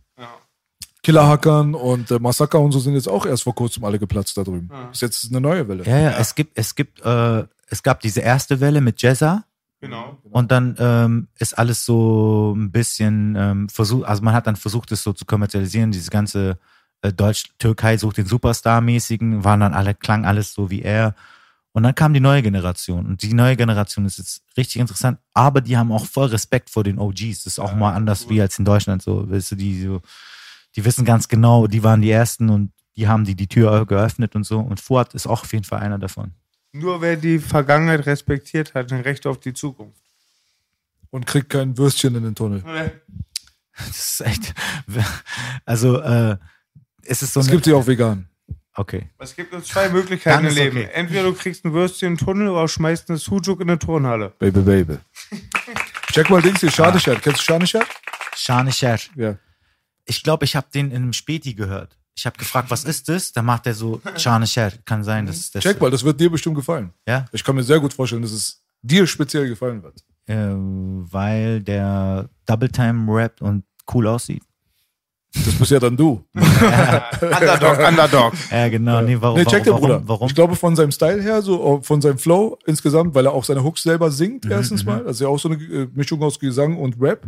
Killer 1.04 1.26
Hackern 1.26 1.74
und 1.74 2.12
äh, 2.12 2.20
Massaker 2.20 2.60
und 2.60 2.74
so 2.74 2.80
sind 2.80 2.96
jetzt 2.96 3.08
auch 3.08 3.26
erst 3.26 3.44
vor 3.44 3.56
kurzem 3.56 3.86
alle 3.86 3.98
geplatzt 3.98 4.38
da 4.38 4.44
drüben. 4.44 4.70
Ist 4.92 5.02
jetzt 5.02 5.30
eine 5.30 5.40
neue 5.40 5.66
Welle. 5.68 5.86
Ja, 5.86 5.98
ja, 5.98 6.18
es 6.20 6.36
gibt, 6.36 6.58
es 6.58 6.76
gibt, 6.76 7.00
äh, 7.00 7.44
es 7.68 7.84
gab 7.84 8.00
diese 8.02 8.22
erste 8.22 8.60
Welle 8.60 8.82
mit 8.82 9.02
Jezza 9.02 9.44
Genau. 9.80 10.18
und 10.32 10.52
dann 10.52 10.76
ähm, 10.80 11.28
ist 11.38 11.56
alles 11.58 11.86
so 11.86 12.56
ein 12.58 12.72
bisschen 12.72 13.36
ähm, 13.38 13.70
versucht, 13.70 14.06
also 14.08 14.24
man 14.24 14.34
hat 14.34 14.48
dann 14.48 14.56
versucht, 14.56 14.92
es 14.92 15.04
so 15.04 15.14
zu 15.14 15.26
kommerzialisieren, 15.26 15.92
diese 15.92 16.10
ganze 16.10 16.58
äh, 17.02 17.14
Deutsch-Türkei 17.14 17.98
sucht 17.98 18.18
den 18.18 18.26
Superstar-mäßigen, 18.26 19.44
waren 19.44 19.60
dann 19.60 19.74
alle, 19.74 19.94
klang 19.94 20.26
alles 20.26 20.54
so 20.54 20.72
wie 20.72 20.82
er. 20.82 21.14
Und 21.74 21.84
dann 21.84 21.94
kam 21.94 22.12
die 22.12 22.20
neue 22.20 22.42
Generation. 22.42 23.06
Und 23.06 23.22
die 23.22 23.36
neue 23.36 23.56
Generation 23.56 24.06
ist 24.06 24.18
jetzt 24.18 24.42
richtig 24.58 24.78
interessant, 24.78 25.20
aber 25.36 25.62
die 25.62 25.78
haben 25.78 25.92
auch 25.92 26.08
voll 26.08 26.30
Respekt 26.30 26.72
vor 26.72 26.84
den 26.84 26.98
OGs. 26.98 27.44
Das 27.44 27.54
ist 27.54 27.60
auch 27.60 27.76
mal 27.76 27.94
anders 27.94 28.30
wie 28.30 28.42
als 28.42 28.58
in 28.58 28.66
Deutschland 28.66 29.04
so. 29.04 29.30
Weißt 29.30 29.52
du, 29.52 29.56
die 29.56 29.84
so, 29.84 30.02
die 30.76 30.84
wissen 30.86 31.06
ganz 31.06 31.28
genau, 31.28 31.68
die 31.68 31.84
waren 31.84 32.02
die 32.02 32.10
Ersten 32.10 32.50
und 32.50 32.72
die 32.96 33.08
haben 33.08 33.26
die 33.26 33.36
die 33.36 33.46
Tür 33.46 33.86
geöffnet 33.86 34.36
und 34.36 34.44
so. 34.44 34.60
Und 34.60 34.80
Fuad 34.80 35.14
ist 35.14 35.28
auch 35.28 35.44
auf 35.44 35.54
jeden 35.54 35.66
Fall 35.66 35.82
einer 35.82 36.00
davon. 36.00 36.32
Nur 36.80 37.02
wer 37.02 37.16
die 37.16 37.40
Vergangenheit 37.40 38.06
respektiert, 38.06 38.74
hat 38.74 38.92
ein 38.92 39.02
Recht 39.02 39.26
auf 39.26 39.40
die 39.40 39.54
Zukunft. 39.54 40.02
Und 41.10 41.26
kriegt 41.26 41.50
kein 41.50 41.78
Würstchen 41.78 42.16
in 42.16 42.24
den 42.24 42.36
Tunnel. 42.36 42.64
Das 43.78 44.20
ist 44.20 44.22
echt, 44.22 44.54
also, 45.66 46.00
äh, 46.02 46.38
es 47.04 47.22
ist 47.22 47.34
so 47.34 47.40
Es 47.42 47.50
gibt 47.50 47.66
sie 47.66 47.74
auch 47.74 47.86
vegan. 47.88 48.28
okay. 48.74 49.10
Es 49.20 49.36
gibt 49.36 49.52
nur 49.54 49.64
zwei 49.64 49.88
Möglichkeiten 49.90 50.46
im 50.48 50.54
Leben. 50.56 50.78
okay. 50.78 50.90
Entweder 50.94 51.24
du 51.24 51.34
kriegst 51.34 51.64
ein 51.64 51.74
Würstchen 51.74 52.10
in 52.10 52.16
den 52.18 52.26
Tunnel 52.26 52.50
oder 52.50 52.68
schmeißt 52.68 53.10
eine 53.10 53.18
Sujuk 53.18 53.62
in 53.62 53.70
eine 53.70 53.80
Turnhalle. 53.80 54.34
Baby, 54.40 54.62
baby. 54.62 54.98
Check 56.12 56.30
mal 56.30 56.42
Dings 56.42 56.60
hier, 56.60 56.72
Schadescher. 56.72 57.16
Kennst 57.18 57.40
du 57.42 57.44
Schadescher? 57.44 57.86
Shanisher. 58.36 58.98
Ja. 59.16 59.38
Ich 60.06 60.24
glaube, 60.24 60.46
ich 60.46 60.56
habe 60.56 60.68
den 60.74 60.90
in 60.92 60.98
einem 61.04 61.14
Späti 61.14 61.54
gehört. 61.54 61.98
Ich 62.18 62.26
habe 62.26 62.36
gefragt, 62.38 62.72
was 62.72 62.84
ist 62.84 63.08
das? 63.10 63.32
Da 63.32 63.44
macht 63.44 63.68
er 63.68 63.76
so 63.76 64.02
Shanisher. 64.18 64.72
Kann 64.86 65.04
sein, 65.04 65.28
dass 65.28 65.52
das. 65.52 65.62
Check 65.64 65.80
mal, 65.80 65.92
das 65.92 66.04
wird 66.04 66.20
dir 66.20 66.32
bestimmt 66.32 66.56
gefallen. 66.56 66.92
Ja, 67.08 67.26
Ich 67.32 67.44
kann 67.44 67.56
mir 67.56 67.64
sehr 67.64 67.80
gut 67.80 67.94
vorstellen, 67.94 68.24
dass 68.24 68.32
es 68.32 68.60
dir 68.82 69.06
speziell 69.06 69.48
gefallen 69.48 69.84
wird. 69.84 70.04
äh, 70.26 70.36
weil 71.12 71.62
der 71.62 72.28
Double 72.48 72.70
Time 72.70 73.14
rappt 73.16 73.42
und 73.42 73.64
cool 73.94 74.08
aussieht. 74.08 74.42
Das 75.46 75.54
bist 75.54 75.70
ja 75.72 75.80
dann 75.80 75.96
du. 75.96 76.24
Underdog, 76.34 77.80
Underdog. 77.88 78.34
Ja, 78.50 78.70
genau. 78.70 79.02
Nee, 79.02 79.18
warum? 79.20 79.38
Nee, 79.38 79.46
check 79.46 79.64
dir, 79.64 79.72
warum, 79.72 79.82
Bruder. 79.82 80.02
warum? 80.08 80.28
Ich 80.28 80.34
glaube, 80.36 80.56
von 80.56 80.76
seinem 80.76 80.92
Style 80.92 81.22
her, 81.22 81.42
so 81.42 81.78
äh, 81.80 81.84
von 81.84 82.02
seinem 82.02 82.18
Flow 82.18 82.58
insgesamt, 82.66 83.14
weil 83.14 83.26
er 83.26 83.34
auch 83.34 83.44
seine 83.44 83.64
Hooks 83.64 83.84
selber 83.84 84.10
singt, 84.10 84.46
Mhm, 84.46 84.52
erstens 84.52 84.86
mal. 84.86 85.06
Also 85.06 85.26
ja 85.26 85.30
auch 85.30 85.38
so 85.38 85.50
eine 85.50 85.58
äh, 85.64 85.88
Mischung 85.94 86.24
aus 86.24 86.40
Gesang 86.40 86.78
und 86.78 86.96
Rap. 87.00 87.28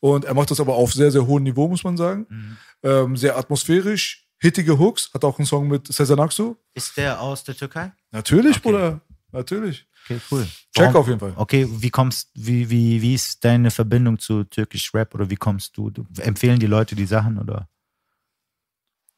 Und 0.00 0.24
er 0.24 0.34
macht 0.34 0.50
das 0.50 0.60
aber 0.60 0.74
auf 0.74 0.92
sehr, 0.92 1.10
sehr 1.10 1.26
hohem 1.26 1.42
Niveau, 1.42 1.68
muss 1.68 1.82
man 1.84 1.96
sagen. 1.96 2.26
Mhm. 2.28 2.56
Ähm, 2.82 3.16
sehr 3.16 3.36
atmosphärisch, 3.36 4.28
hittige 4.38 4.78
Hooks. 4.78 5.10
Hat 5.12 5.24
auch 5.24 5.38
einen 5.38 5.46
Song 5.46 5.66
mit 5.68 5.92
Cesar 5.92 6.16
Naxu. 6.16 6.54
Ist 6.74 6.96
der 6.96 7.20
aus 7.20 7.42
der 7.44 7.56
Türkei? 7.56 7.92
Natürlich, 8.12 8.56
Okay. 8.58 8.60
Bruder. 8.70 9.00
Natürlich. 9.32 9.86
Okay, 10.04 10.20
cool. 10.30 10.44
Check 10.74 10.84
Warum- 10.86 10.96
auf 10.96 11.06
jeden 11.08 11.20
Fall. 11.20 11.32
Okay, 11.36 11.66
wie 11.68 11.90
kommst, 11.90 12.30
wie, 12.34 12.70
wie, 12.70 13.02
wie 13.02 13.14
ist 13.14 13.44
deine 13.44 13.70
Verbindung 13.70 14.18
zu 14.18 14.44
türkisch 14.44 14.94
Rap 14.94 15.14
oder 15.14 15.28
wie 15.28 15.36
kommst 15.36 15.76
du? 15.76 15.90
du 15.90 16.06
empfehlen 16.18 16.58
die 16.58 16.66
Leute 16.66 16.94
die 16.94 17.04
Sachen 17.06 17.38
oder? 17.38 17.68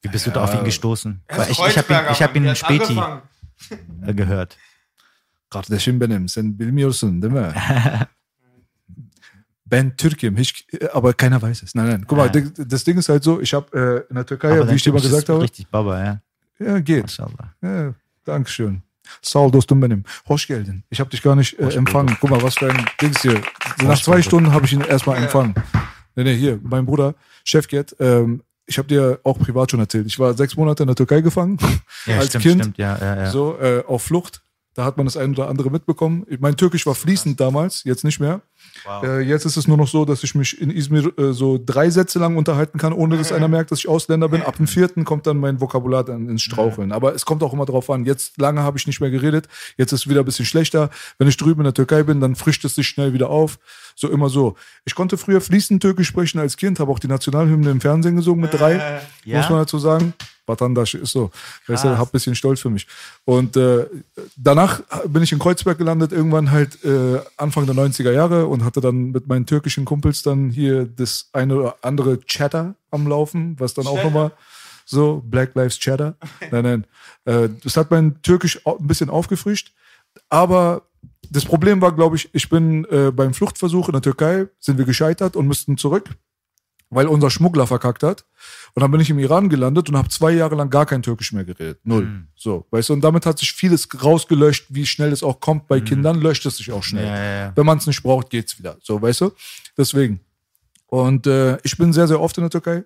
Wie 0.02 0.08
bist 0.08 0.26
du 0.26 0.30
da 0.30 0.42
auf 0.44 0.54
ihn 0.54 0.64
gestoßen? 0.64 1.22
Weil 1.28 1.50
ich 1.50 1.58
ich 1.60 1.76
habe 1.78 1.92
ihn, 1.92 2.12
ich 2.12 2.22
hab 2.22 2.34
ihn 2.34 2.44
in 2.46 2.56
Späti 2.56 2.98
äh, 4.06 4.14
gehört. 4.20 4.56
Kardeşim 5.50 5.98
benim, 6.00 6.28
sen 6.28 6.58
bilmiyorsun, 6.58 7.22
değil 7.22 7.32
mi? 7.32 7.52
Ben 9.70 9.96
Türkim, 9.96 10.36
ich, 10.36 10.66
aber 10.92 11.14
keiner 11.14 11.40
weiß 11.40 11.62
es. 11.62 11.74
Nein, 11.74 11.88
nein. 11.88 12.04
Guck 12.06 12.18
mal, 12.18 12.30
Ja. 12.34 12.42
das 12.66 12.84
Ding 12.84 12.98
ist 12.98 13.08
halt 13.08 13.22
so, 13.24 13.40
ich 13.40 13.54
habe 13.54 14.04
äh, 14.06 14.10
in 14.10 14.16
der 14.16 14.26
Türkei, 14.26 14.52
Aber 14.52 14.70
wie 14.70 14.74
ich 14.74 14.82
dir 14.82 14.92
mal 14.92 15.00
gesagt 15.00 15.22
ist 15.22 15.28
habe, 15.28 15.42
Richtig 15.42 15.68
Baba, 15.68 16.04
ja. 16.04 16.20
ja, 16.58 16.80
geht. 16.80 17.04
Mashallah. 17.04 17.54
Ja, 17.62 17.94
Dankeschön. 18.24 18.82
Sağ 19.22 19.40
ol 19.40 19.50
dostum 19.50 19.80
benim. 19.80 20.04
Hoş 20.28 20.46
geldin. 20.46 20.84
Ich 20.90 21.00
habe 21.00 21.10
dich 21.10 21.22
gar 21.22 21.34
nicht 21.34 21.58
äh, 21.58 21.74
empfangen. 21.74 22.16
Guck 22.20 22.30
mal, 22.30 22.42
was 22.42 22.54
für 22.58 22.70
ein 22.70 22.84
Dings 23.00 23.22
hier. 23.22 23.40
Nach 23.82 24.00
zwei. 24.00 24.22
Stunden 24.22 24.52
habe 24.52 24.66
ich 24.66 24.72
ihn 24.72 24.82
erstmal 24.82 25.16
empfangen. 25.22 25.54
Nee, 26.14 26.24
nee, 26.24 26.36
hier, 26.36 26.60
mein 26.62 26.86
Bruder, 26.86 27.14
Chefget, 27.44 27.96
ähm, 27.98 28.42
ich 28.66 28.78
habe 28.78 28.86
dir 28.88 29.18
auch 29.24 29.38
privat 29.38 29.70
schon 29.70 29.80
erzählt. 29.80 30.06
Ich 30.06 30.18
war 30.18 30.34
sechs 30.34 30.56
Monate 30.56 30.82
in 30.84 30.86
der 30.88 30.96
Türkei 30.96 31.22
gefangen. 31.22 31.58
Ja, 32.06 32.18
als 32.20 32.28
stimmt, 32.28 32.42
Kind. 32.44 32.60
stimmt, 32.62 32.78
ja, 32.78 32.96
ja, 32.98 33.16
ja. 33.16 33.30
So, 33.30 33.58
äh, 33.58 33.82
auf 33.86 34.02
Flucht. 34.02 34.42
Da 34.74 34.84
hat 34.84 34.96
man 34.96 35.06
das 35.06 35.16
ein 35.16 35.30
oder 35.32 35.48
andere 35.48 35.70
mitbekommen. 35.70 36.24
Mein 36.38 36.56
Türkisch 36.56 36.86
war 36.86 36.94
fließend 36.94 37.40
damals, 37.40 37.82
jetzt 37.84 38.04
nicht 38.04 38.20
mehr. 38.20 38.42
Wow. 38.84 39.04
Äh, 39.04 39.20
jetzt 39.20 39.44
ist 39.44 39.56
es 39.56 39.68
nur 39.68 39.76
noch 39.76 39.88
so, 39.88 40.04
dass 40.04 40.22
ich 40.24 40.34
mich 40.34 40.60
in 40.60 40.70
Izmir 40.70 41.12
äh, 41.18 41.32
so 41.32 41.60
drei 41.64 41.90
Sätze 41.90 42.18
lang 42.18 42.36
unterhalten 42.36 42.78
kann, 42.78 42.92
ohne 42.92 43.16
dass 43.16 43.32
einer 43.32 43.48
merkt, 43.48 43.70
dass 43.70 43.80
ich 43.80 43.88
Ausländer 43.88 44.28
bin. 44.28 44.42
Ab 44.42 44.56
dem 44.56 44.66
vierten 44.66 45.04
kommt 45.04 45.26
dann 45.26 45.38
mein 45.38 45.60
Vokabular 45.60 46.04
dann 46.04 46.28
ins 46.28 46.42
Straucheln. 46.42 46.92
Aber 46.92 47.14
es 47.14 47.24
kommt 47.24 47.42
auch 47.42 47.52
immer 47.52 47.66
drauf 47.66 47.90
an. 47.90 48.04
Jetzt 48.04 48.38
lange 48.38 48.62
habe 48.62 48.78
ich 48.78 48.86
nicht 48.86 49.00
mehr 49.00 49.10
geredet. 49.10 49.48
Jetzt 49.76 49.92
ist 49.92 50.00
es 50.00 50.08
wieder 50.08 50.20
ein 50.20 50.24
bisschen 50.24 50.46
schlechter. 50.46 50.90
Wenn 51.18 51.28
ich 51.28 51.36
drüben 51.36 51.60
in 51.60 51.64
der 51.64 51.74
Türkei 51.74 52.02
bin, 52.02 52.20
dann 52.20 52.36
frischt 52.36 52.64
es 52.64 52.74
sich 52.74 52.86
schnell 52.86 53.12
wieder 53.12 53.30
auf. 53.30 53.58
So 53.94 54.08
immer 54.08 54.28
so. 54.28 54.56
Ich 54.84 54.94
konnte 54.94 55.18
früher 55.18 55.40
fließend 55.40 55.82
Türkisch 55.82 56.08
sprechen 56.08 56.38
als 56.38 56.56
Kind, 56.56 56.80
habe 56.80 56.90
auch 56.90 56.98
die 56.98 57.08
Nationalhymne 57.08 57.70
im 57.70 57.80
Fernsehen 57.80 58.16
gesungen 58.16 58.42
mit 58.42 58.54
drei. 58.54 59.00
Ja? 59.24 59.38
Muss 59.38 59.50
man 59.50 59.58
dazu 59.58 59.78
sagen. 59.78 60.14
Vatandasch 60.50 60.94
ist 60.94 61.12
so. 61.12 61.30
Krass. 61.66 61.84
hab 61.84 62.08
ein 62.08 62.10
bisschen 62.10 62.34
stolz 62.34 62.60
für 62.60 62.70
mich. 62.70 62.86
Und 63.24 63.56
äh, 63.56 63.86
danach 64.36 64.80
bin 65.06 65.22
ich 65.22 65.32
in 65.32 65.38
Kreuzberg 65.38 65.78
gelandet, 65.78 66.12
irgendwann 66.12 66.50
halt 66.50 66.84
äh, 66.84 67.20
Anfang 67.36 67.66
der 67.66 67.74
90er 67.74 68.10
Jahre 68.12 68.46
und 68.46 68.64
hatte 68.70 68.80
dann 68.80 69.10
mit 69.10 69.26
meinen 69.26 69.46
türkischen 69.46 69.84
Kumpels 69.84 70.22
dann 70.22 70.50
hier 70.50 70.86
das 70.86 71.28
eine 71.32 71.56
oder 71.56 71.76
andere 71.82 72.20
Chatter 72.20 72.76
am 72.90 73.06
Laufen, 73.06 73.58
was 73.58 73.74
dann 73.74 73.86
auch 73.86 74.02
nochmal 74.02 74.32
so 74.84 75.22
Black 75.24 75.54
Lives 75.54 75.78
Chatter. 75.78 76.16
Nein, 76.50 76.62
nein. 76.62 76.86
Äh, 77.24 77.48
das 77.62 77.76
hat 77.76 77.90
mein 77.90 78.22
Türkisch 78.22 78.64
ein 78.64 78.86
bisschen 78.86 79.10
aufgefrischt. 79.10 79.72
Aber 80.28 80.82
das 81.30 81.44
Problem 81.44 81.80
war, 81.80 81.92
glaube 81.92 82.16
ich, 82.16 82.28
ich 82.32 82.48
bin 82.48 82.84
äh, 82.86 83.10
beim 83.10 83.34
Fluchtversuch 83.34 83.88
in 83.88 83.92
der 83.92 84.02
Türkei, 84.02 84.46
sind 84.58 84.78
wir 84.78 84.84
gescheitert 84.84 85.36
und 85.36 85.46
mussten 85.46 85.76
zurück, 85.76 86.10
weil 86.90 87.06
unser 87.06 87.30
Schmuggler 87.30 87.66
verkackt 87.66 88.02
hat. 88.02 88.24
Und 88.74 88.82
dann 88.82 88.90
bin 88.90 89.00
ich 89.00 89.10
im 89.10 89.18
Iran 89.18 89.48
gelandet 89.48 89.88
und 89.88 89.96
habe 89.96 90.08
zwei 90.08 90.32
Jahre 90.32 90.56
lang 90.56 90.70
gar 90.70 90.86
kein 90.86 91.02
Türkisch 91.02 91.32
mehr 91.32 91.44
geredet. 91.44 91.80
Null. 91.84 92.04
Mhm. 92.04 92.28
So, 92.34 92.66
weißt 92.70 92.88
du, 92.88 92.92
und 92.94 93.00
damit 93.00 93.26
hat 93.26 93.38
sich 93.38 93.52
vieles 93.52 93.88
rausgelöscht, 94.02 94.66
wie 94.68 94.86
schnell 94.86 95.12
es 95.12 95.22
auch 95.22 95.40
kommt. 95.40 95.68
Bei 95.68 95.80
Kindern 95.80 96.20
löscht 96.20 96.44
es 96.46 96.56
sich 96.56 96.72
auch 96.72 96.82
schnell. 96.82 97.04
Mhm. 97.04 97.10
Ja, 97.10 97.16
ja, 97.16 97.40
ja. 97.46 97.52
Wenn 97.54 97.66
man 97.66 97.78
es 97.78 97.86
nicht 97.86 98.02
braucht, 98.02 98.30
geht's 98.30 98.58
wieder. 98.58 98.76
So, 98.82 99.00
weißt 99.00 99.22
du? 99.22 99.32
Deswegen. 99.78 100.20
Und 100.86 101.26
äh, 101.26 101.58
ich 101.62 101.76
bin 101.78 101.92
sehr, 101.92 102.08
sehr 102.08 102.20
oft 102.20 102.36
in 102.36 102.42
der 102.42 102.50
Türkei 102.50 102.84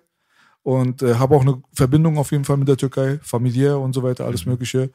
und 0.65 1.03
äh, 1.03 1.13
habe 1.15 1.35
auch 1.35 1.41
eine 1.41 1.61
Verbindung 1.73 2.17
auf 2.17 2.31
jeden 2.31 2.43
Fall 2.43 2.57
mit 2.57 2.67
der 2.67 2.75
Türkei, 2.75 3.19
familiär 3.21 3.77
und 3.77 3.93
so 3.93 4.01
weiter, 4.01 4.25
alles 4.25 4.47
Mögliche. 4.47 4.89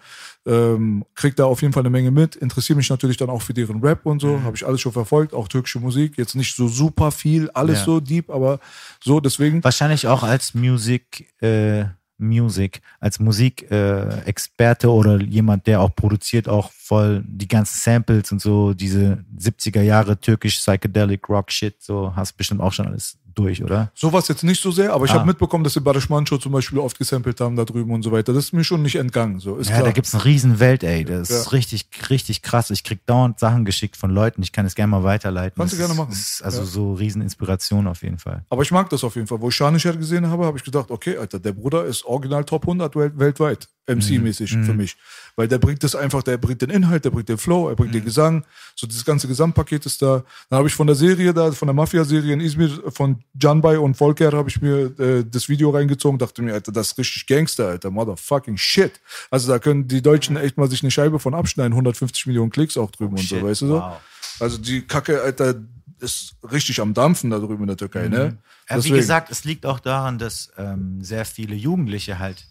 Ähm, 0.45 1.05
krieg 1.15 1.37
da 1.37 1.45
auf 1.45 1.63
jeden 1.63 1.73
Fall 1.73 1.83
eine 1.83 1.91
Menge 1.91 2.11
mit. 2.11 2.35
Interessiere 2.35 2.77
mich 2.77 2.91
natürlich 2.91 3.17
dann 3.19 3.31
auch 3.31 3.41
für 3.41 3.55
deren 3.55 3.81
Rap 3.81 4.05
und 4.05 4.21
so. 4.21 4.43
Habe 4.43 4.57
ich 4.57 4.67
alles 4.67 4.81
schon 4.81 4.91
verfolgt, 4.91 5.33
auch 5.33 5.47
türkische 5.47 5.79
Musik. 5.79 6.19
Jetzt 6.19 6.35
nicht 6.35 6.57
so 6.57 6.67
super 6.67 7.13
viel, 7.13 7.51
alles 7.51 7.79
Ja. 7.79 7.85
so 7.85 8.01
deep, 8.01 8.31
aber 8.31 8.59
so, 9.01 9.21
deswegen. 9.21 9.63
Wahrscheinlich 9.63 10.09
auch 10.09 10.25
als 10.25 10.55
Music, 10.55 11.33
äh, 11.41 11.85
Music, 12.19 12.81
als 12.99 13.21
Musikexperte 13.21 14.87
äh, 14.89 14.91
oder 14.91 15.21
jemand, 15.23 15.69
der 15.69 15.83
auch 15.83 15.95
produziert, 15.95 16.49
auch 16.49 16.73
voll 16.73 17.23
die 17.25 17.47
ganzen 17.47 17.79
Samples 17.79 18.33
und 18.33 18.41
so, 18.41 18.75
diese 18.75 19.25
70er 19.39 19.83
Jahre 19.83 20.19
türkisch 20.19 20.57
Psychedelic 20.59 21.29
Rock 21.29 21.53
Shit, 21.53 21.81
so 21.81 22.13
hast 22.17 22.33
bestimmt 22.33 22.61
auch 22.61 22.73
schon 22.73 22.89
alles 22.89 23.21
durch, 23.35 23.63
oder? 23.63 23.91
Sowas 23.95 24.29
jetzt 24.29 24.43
nicht 24.45 24.61
so 24.63 24.71
sehr, 24.71 24.93
aber 24.93 25.05
ich 25.05 25.11
Ah. 25.11 25.15
habe 25.15 25.27
mitbekommen, 25.27 25.65
dass 25.65 25.75
sie 25.75 25.81
Barishman 25.81 26.27
Show 26.27 26.39
zum 26.39 26.53
Beispiel 26.53 26.79
oft 26.79 26.99
gesampelt 26.99 27.41
haben 27.41 27.57
da 27.57 27.65
drüben 27.65 27.93
und 27.93 28.03
so 28.03 28.13
weiter. 28.13 28.33
Das 28.33 28.45
ist 28.45 28.53
mir 28.53 28.65
schon 28.65 28.83
nicht 28.83 28.97
entgangen. 28.97 29.41
So, 29.41 29.57
ist 29.57 29.69
Ja, 29.69 29.77
klar. 29.77 29.87
da 29.87 29.93
gibt's 29.93 30.15
eine 30.15 30.25
riesen 30.25 30.61
Welt, 30.61 30.83
ey. 30.83 31.05
Das 31.05 31.29
Ja. 31.29 31.37
ist 31.37 31.53
richtig, 31.53 31.87
richtig 32.11 32.43
krass. 32.43 32.71
Ich 32.71 32.85
krieg 32.85 33.05
dauernd 33.07 33.39
Sachen 33.39 33.65
geschickt 33.65 33.97
von 33.97 34.11
Leuten. 34.11 34.43
Ich 34.43 34.53
kann 34.53 34.67
es 34.67 34.75
gerne 34.75 34.91
mal 34.91 35.05
weiterleiten. 35.05 35.57
Kannst 35.59 35.75
du 35.75 35.79
Das 35.79 35.87
gerne 35.89 35.93
ist- 35.95 35.99
machen. 36.09 36.13
Ist 36.13 36.43
also 36.43 36.61
Ja. 36.61 36.67
so 36.67 36.95
riesen 36.95 37.23
Inspiration 37.23 37.87
auf 37.87 38.03
jeden 38.03 38.19
Fall. 38.19 38.45
Aber 38.51 38.63
ich 38.63 38.71
mag 38.71 38.89
das 38.91 39.05
auf 39.05 39.15
jeden 39.15 39.27
Fall. 39.27 39.41
Wo 39.41 39.49
ich 39.49 39.55
Scharnischer 39.55 39.97
gesehen 39.97 40.27
habe, 40.29 40.45
habe 40.47 40.59
ich 40.59 40.65
gedacht, 40.65 40.91
okay, 40.91 41.17
Alter, 41.17 41.39
der 41.39 41.53
Bruder 41.53 41.85
ist 41.85 42.05
original 42.05 42.45
Top 42.45 42.67
100 42.67 42.95
welt 42.97 43.13
weltweit, 43.19 43.69
MC-mäßig 43.87 44.55
Mhm. 44.57 44.65
für 44.65 44.75
mich. 44.75 44.97
Weil 45.37 45.49
der 45.49 45.59
bringt 45.59 45.83
das 45.83 45.95
einfach, 45.95 46.23
der 46.23 46.37
bringt 46.39 46.63
den 46.63 46.71
Inhalt, 46.71 47.05
der 47.05 47.11
bringt 47.11 47.29
den 47.29 47.39
Flow, 47.39 47.67
er 47.69 47.73
Mhm. 47.73 47.77
bringt 47.77 47.95
den 47.95 48.05
Gesang. 48.05 48.45
So 48.77 48.87
dieses 48.87 49.05
ganze 49.05 49.27
Gesamtpaket 49.29 49.87
ist 49.87 50.01
da. 50.03 50.23
Dann 50.49 50.59
habe 50.59 50.69
ich 50.69 50.75
von 50.75 50.87
der 50.87 50.97
Serie 50.97 51.33
da, 51.35 51.51
von 51.53 51.67
der 51.67 51.75
Mafia-Serie 51.75 52.33
in 52.33 52.41
Izmir, 52.41 52.71
von 52.93 53.20
Canbay 53.39 53.77
und 53.77 53.95
Volker, 53.97 54.33
habe 54.33 54.49
ich 54.49 54.61
mir 54.61 54.99
äh, 54.99 55.25
das 55.29 55.49
Video 55.49 55.71
reingezogen, 55.71 56.19
dachte 56.19 56.43
mir, 56.43 56.55
Alter, 56.55 56.73
das 56.73 56.93
ist 56.93 56.99
richtig 56.99 57.27
Gangster, 57.27 57.69
Alter, 57.69 57.91
motherfucking 57.91 58.57
shit. 58.57 59.01
Also 59.31 59.51
da 59.53 59.59
können 59.59 59.89
die 59.89 60.03
Deutschen 60.03 60.37
echt 60.37 60.57
mal 60.57 60.69
sich 60.71 60.83
eine 60.83 60.91
Scheibe 60.91 61.19
von 61.19 61.35
abschneiden, 61.35 61.73
150 61.73 62.27
Millionen 62.27 62.51
Klicks 62.51 62.77
auch 62.77 62.91
drüben 62.91 63.17
und 63.17 63.23
so, 63.27 63.37
Oh, 63.37 63.39
Shit, 63.39 63.47
weißt 63.49 63.61
du 63.63 63.67
so? 63.69 63.75
wow. 63.75 64.01
Also 64.41 64.59
die 64.59 64.83
Kacke, 64.83 65.21
Alter, 65.23 65.55
ist 66.01 66.35
richtig 66.51 66.81
am 66.81 66.95
Dampfen 66.95 67.29
da 67.31 67.39
drüben 67.39 67.63
in 67.63 67.67
der 67.69 67.77
Türkei, 67.77 68.09
ne? 68.09 68.17
Ja, 68.17 68.25
Mhm. 68.27 68.31
wie 68.31 68.75
Deswegen. 68.77 68.95
gesagt, 68.97 69.31
es 69.31 69.45
liegt 69.45 69.67
auch 69.67 69.81
daran, 69.81 70.19
dass 70.19 70.51
ähm, 70.57 71.03
sehr 71.03 71.25
viele 71.27 71.55
Jugendliche 71.55 72.19
halt 72.19 72.47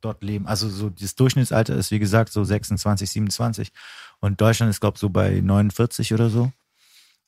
dort 0.00 0.22
leben. 0.22 0.46
Also 0.46 0.68
so 0.68 0.90
das 0.90 1.14
Durchschnittsalter 1.14 1.76
ist, 1.76 1.90
wie 1.90 1.98
gesagt, 1.98 2.32
so 2.32 2.42
26, 2.44 3.08
27. 3.10 3.72
Und 4.20 4.40
Deutschland 4.40 4.70
ist, 4.70 4.80
glaube 4.80 4.96
ich, 4.96 5.00
so 5.00 5.08
bei 5.08 5.40
49 5.40 6.12
oder 6.14 6.30
so. 6.30 6.50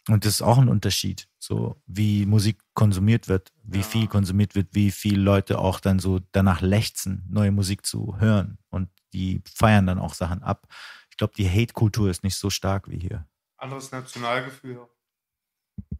Und 0.08 0.24
das 0.24 0.34
ist 0.34 0.42
auch 0.42 0.58
ein 0.58 0.68
Unterschied, 0.68 1.28
so 1.38 1.76
wie 1.86 2.26
Musik 2.26 2.58
konsumiert 2.74 3.28
wird, 3.28 3.52
wie 3.64 3.82
viel 3.82 4.06
konsumiert 4.06 4.54
wird, 4.54 4.68
wie 4.72 4.92
viele 4.92 5.20
Leute 5.20 5.58
auch 5.58 5.80
dann 5.80 5.98
so 5.98 6.20
danach 6.30 6.60
lechzen, 6.60 7.26
neue 7.28 7.50
Musik 7.50 7.84
zu 7.84 8.16
hören. 8.18 8.58
Und 8.70 8.88
die 9.12 9.42
feiern 9.52 9.86
dann 9.86 9.98
auch 9.98 10.14
Sachen 10.14 10.42
ab. 10.42 10.68
Ich 11.10 11.16
glaube, 11.16 11.32
die 11.36 11.48
Hate-Kultur 11.48 12.08
ist 12.08 12.22
nicht 12.22 12.36
so 12.36 12.50
stark 12.50 12.88
wie 12.88 12.98
hier. 12.98 13.26
Anderes 13.56 13.90
Nationalgefühl. 13.90 14.78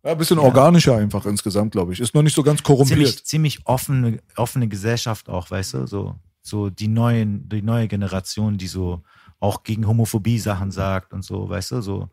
Ja, 0.05 0.12
ein 0.12 0.19
bisschen 0.19 0.39
organischer 0.39 0.97
einfach 0.97 1.27
insgesamt, 1.27 1.73
glaube 1.73 1.93
ich. 1.93 2.01
Ist 2.01 2.15
noch 2.15 2.23
nicht 2.23 2.35
so 2.35 2.45
ganz 2.45 2.62
korrumpiert. 2.62 2.99
ziemlich, 2.99 3.24
ziemlich 3.24 3.66
offene, 3.66 4.23
offene 4.37 4.69
Gesellschaft 4.69 5.28
auch, 5.28 5.51
weißt 5.51 5.74
du? 5.74 5.87
So, 5.87 6.15
so 6.43 6.70
die 6.70 6.89
neuen, 6.89 7.49
die 7.49 7.62
neue 7.62 7.89
Generation, 7.89 8.57
die 8.57 8.69
so 8.69 9.03
auch 9.41 9.65
gegen 9.65 9.87
Homophobie 9.87 10.39
Sachen 10.39 10.70
sagt 10.70 11.12
und 11.12 11.23
so, 11.23 11.49
weißt 11.49 11.73
du, 11.73 11.81
so, 11.81 12.11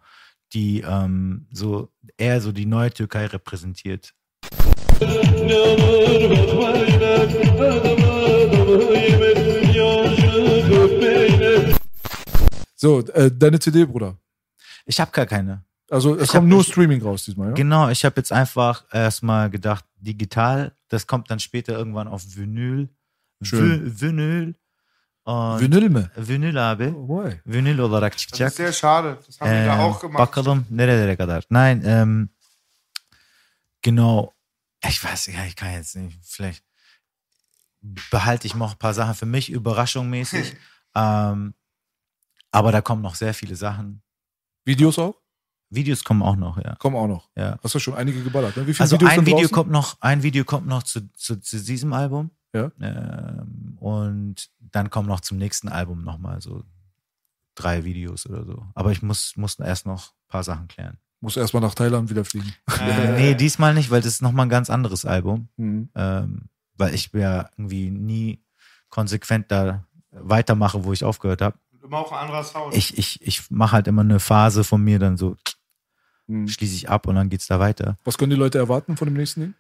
die 0.53 0.81
ähm, 0.81 1.47
so 1.51 1.89
eher 2.17 2.41
so 2.41 2.51
die 2.51 2.65
neue 2.65 2.91
Türkei 2.91 3.25
repräsentiert. 3.25 4.13
So, 12.75 12.99
äh, 12.99 13.31
deine 13.31 13.59
CD, 13.59 13.85
Bruder. 13.85 14.17
Ich 14.85 14.99
habe 14.99 15.11
gar 15.11 15.25
keine. 15.25 15.63
Also 15.89 16.15
es 16.15 16.23
Ich 16.23 16.29
kommt 16.29 16.47
nur 16.49 16.61
ich- 16.61 16.67
Streaming 16.67 17.01
raus 17.01 17.25
diesmal, 17.25 17.49
ja? 17.49 17.53
Genau, 17.53 17.89
ich 17.89 18.03
habe 18.03 18.15
jetzt 18.17 18.31
einfach 18.31 18.85
erstmal 18.91 19.49
gedacht, 19.49 19.85
digital, 19.99 20.75
das 20.89 21.07
kommt 21.07 21.29
dann 21.31 21.39
später 21.39 21.77
irgendwann 21.77 22.07
auf 22.07 22.23
Vinyl. 22.35 22.89
Schön. 23.41 23.99
Vinyl. 24.01 24.55
Und 25.25 25.61
Vinyl 25.61 25.89
mi? 25.89 26.05
Vinyl 26.17 26.57
abi. 26.57 26.87
Oh, 26.87 27.07
why? 27.07 27.39
Vinyl 27.45 27.79
olarak 27.79 28.13
Das 28.13 28.21
çıkacak. 28.21 28.47
ist 28.49 28.57
sehr 28.57 28.73
schade. 28.73 29.17
Das 29.25 29.39
haben 29.39 29.51
wir 29.51 29.65
da 29.65 29.79
auch 29.79 29.99
gemacht. 30.01 30.17
Bakalım 30.19 30.65
nerelere 30.69 31.15
kadar. 31.17 31.43
Nein, 31.49 31.81
ähm, 31.85 32.29
genau. 33.81 34.33
Ich 34.85 35.01
weiß, 35.03 35.27
ja, 35.27 35.45
ich 35.45 35.55
kann 35.55 35.71
jetzt 35.73 35.95
nicht. 35.95 36.19
Vielleicht 36.23 36.63
behalte 38.11 38.47
ich 38.47 38.55
noch 38.55 38.73
ein 38.73 38.77
paar 38.77 38.93
Sachen 38.93 39.15
für 39.15 39.25
mich, 39.25 39.49
überraschungsmäßig. 39.49 40.55
ähm, 40.95 41.53
aber 42.51 42.71
da 42.71 42.81
kommen 42.81 43.01
noch 43.01 43.15
sehr 43.15 43.33
viele 43.33 43.55
Sachen. 43.55 44.01
Videos 44.65 44.99
auch? 44.99 45.15
Videos 45.69 46.03
kommen 46.03 46.21
auch 46.21 46.35
noch, 46.35 46.57
ja. 46.57 46.75
Kommen 46.75 46.95
auch 46.97 47.07
noch. 47.07 47.29
ja. 47.35 47.57
Hast 47.63 47.73
du 47.75 47.79
schon 47.79 47.95
einige 47.95 48.21
geballert? 48.23 48.55
Ne? 48.57 48.67
Wie 48.67 48.73
viele 48.73 48.83
Also 48.83 48.95
Videos 48.97 49.09
ein 49.11 49.15
sind 49.15 49.25
Video 49.25 49.39
draußen? 49.39 49.55
kommt 49.55 49.71
noch, 49.71 49.97
ein 50.01 50.21
Video 50.21 50.43
kommt 50.43 50.67
noch 50.67 50.83
zu, 50.83 51.11
zu, 51.13 51.39
zu 51.39 51.63
diesem 51.63 51.93
Album. 51.93 52.29
Ja. 52.53 52.71
Ähm, 52.79 53.77
und 53.79 54.49
dann 54.59 54.89
kommen 54.89 55.07
noch 55.07 55.19
zum 55.21 55.37
nächsten 55.37 55.69
Album 55.69 56.03
nochmal 56.03 56.41
so 56.41 56.63
drei 57.55 57.83
Videos 57.83 58.27
oder 58.27 58.45
so. 58.45 58.65
Aber 58.75 58.91
ich 58.91 59.01
muss, 59.01 59.35
muss 59.37 59.59
erst 59.59 59.85
noch 59.85 60.09
ein 60.11 60.27
paar 60.27 60.43
Sachen 60.43 60.67
klären. 60.67 60.97
Muss 61.19 61.37
erstmal 61.37 61.61
nach 61.61 61.75
Thailand 61.75 62.09
wieder 62.09 62.25
fliegen. 62.25 62.53
Äh, 62.79 63.11
nee, 63.17 63.35
diesmal 63.35 63.73
nicht, 63.73 63.91
weil 63.91 64.01
das 64.01 64.13
ist 64.13 64.21
nochmal 64.21 64.45
ein 64.45 64.49
ganz 64.49 64.69
anderes 64.69 65.05
Album. 65.05 65.47
Mhm. 65.57 65.89
Ähm, 65.95 66.49
weil 66.75 66.93
ich 66.93 67.11
ja 67.13 67.49
irgendwie 67.57 67.89
nie 67.89 68.43
konsequent 68.89 69.51
da 69.51 69.85
weitermache, 70.11 70.83
wo 70.83 70.93
ich 70.93 71.03
aufgehört 71.03 71.41
habe. 71.41 71.57
Immer 71.83 71.97
auch 71.99 72.11
ein 72.11 72.19
anderer 72.19 72.43
Sound. 72.43 72.75
Ich, 72.75 72.97
ich, 72.97 73.21
ich 73.21 73.49
mache 73.51 73.73
halt 73.73 73.87
immer 73.87 74.01
eine 74.01 74.19
Phase 74.19 74.63
von 74.63 74.83
mir, 74.83 74.99
dann 74.99 75.17
so 75.17 75.35
Mhm. 76.27 76.47
schließe 76.47 76.75
ich 76.75 76.89
ab 76.89 77.07
und 77.07 77.15
dann 77.15 77.29
geht's 77.29 77.47
da 77.47 77.59
weiter. 77.59 77.97
Was 78.03 78.17
können 78.17 78.29
die 78.29 78.37
Leute 78.37 78.57
erwarten 78.57 78.97
von 78.97 79.07
dem 79.07 79.15
nächsten 79.15 79.41
Ding? 79.41 79.53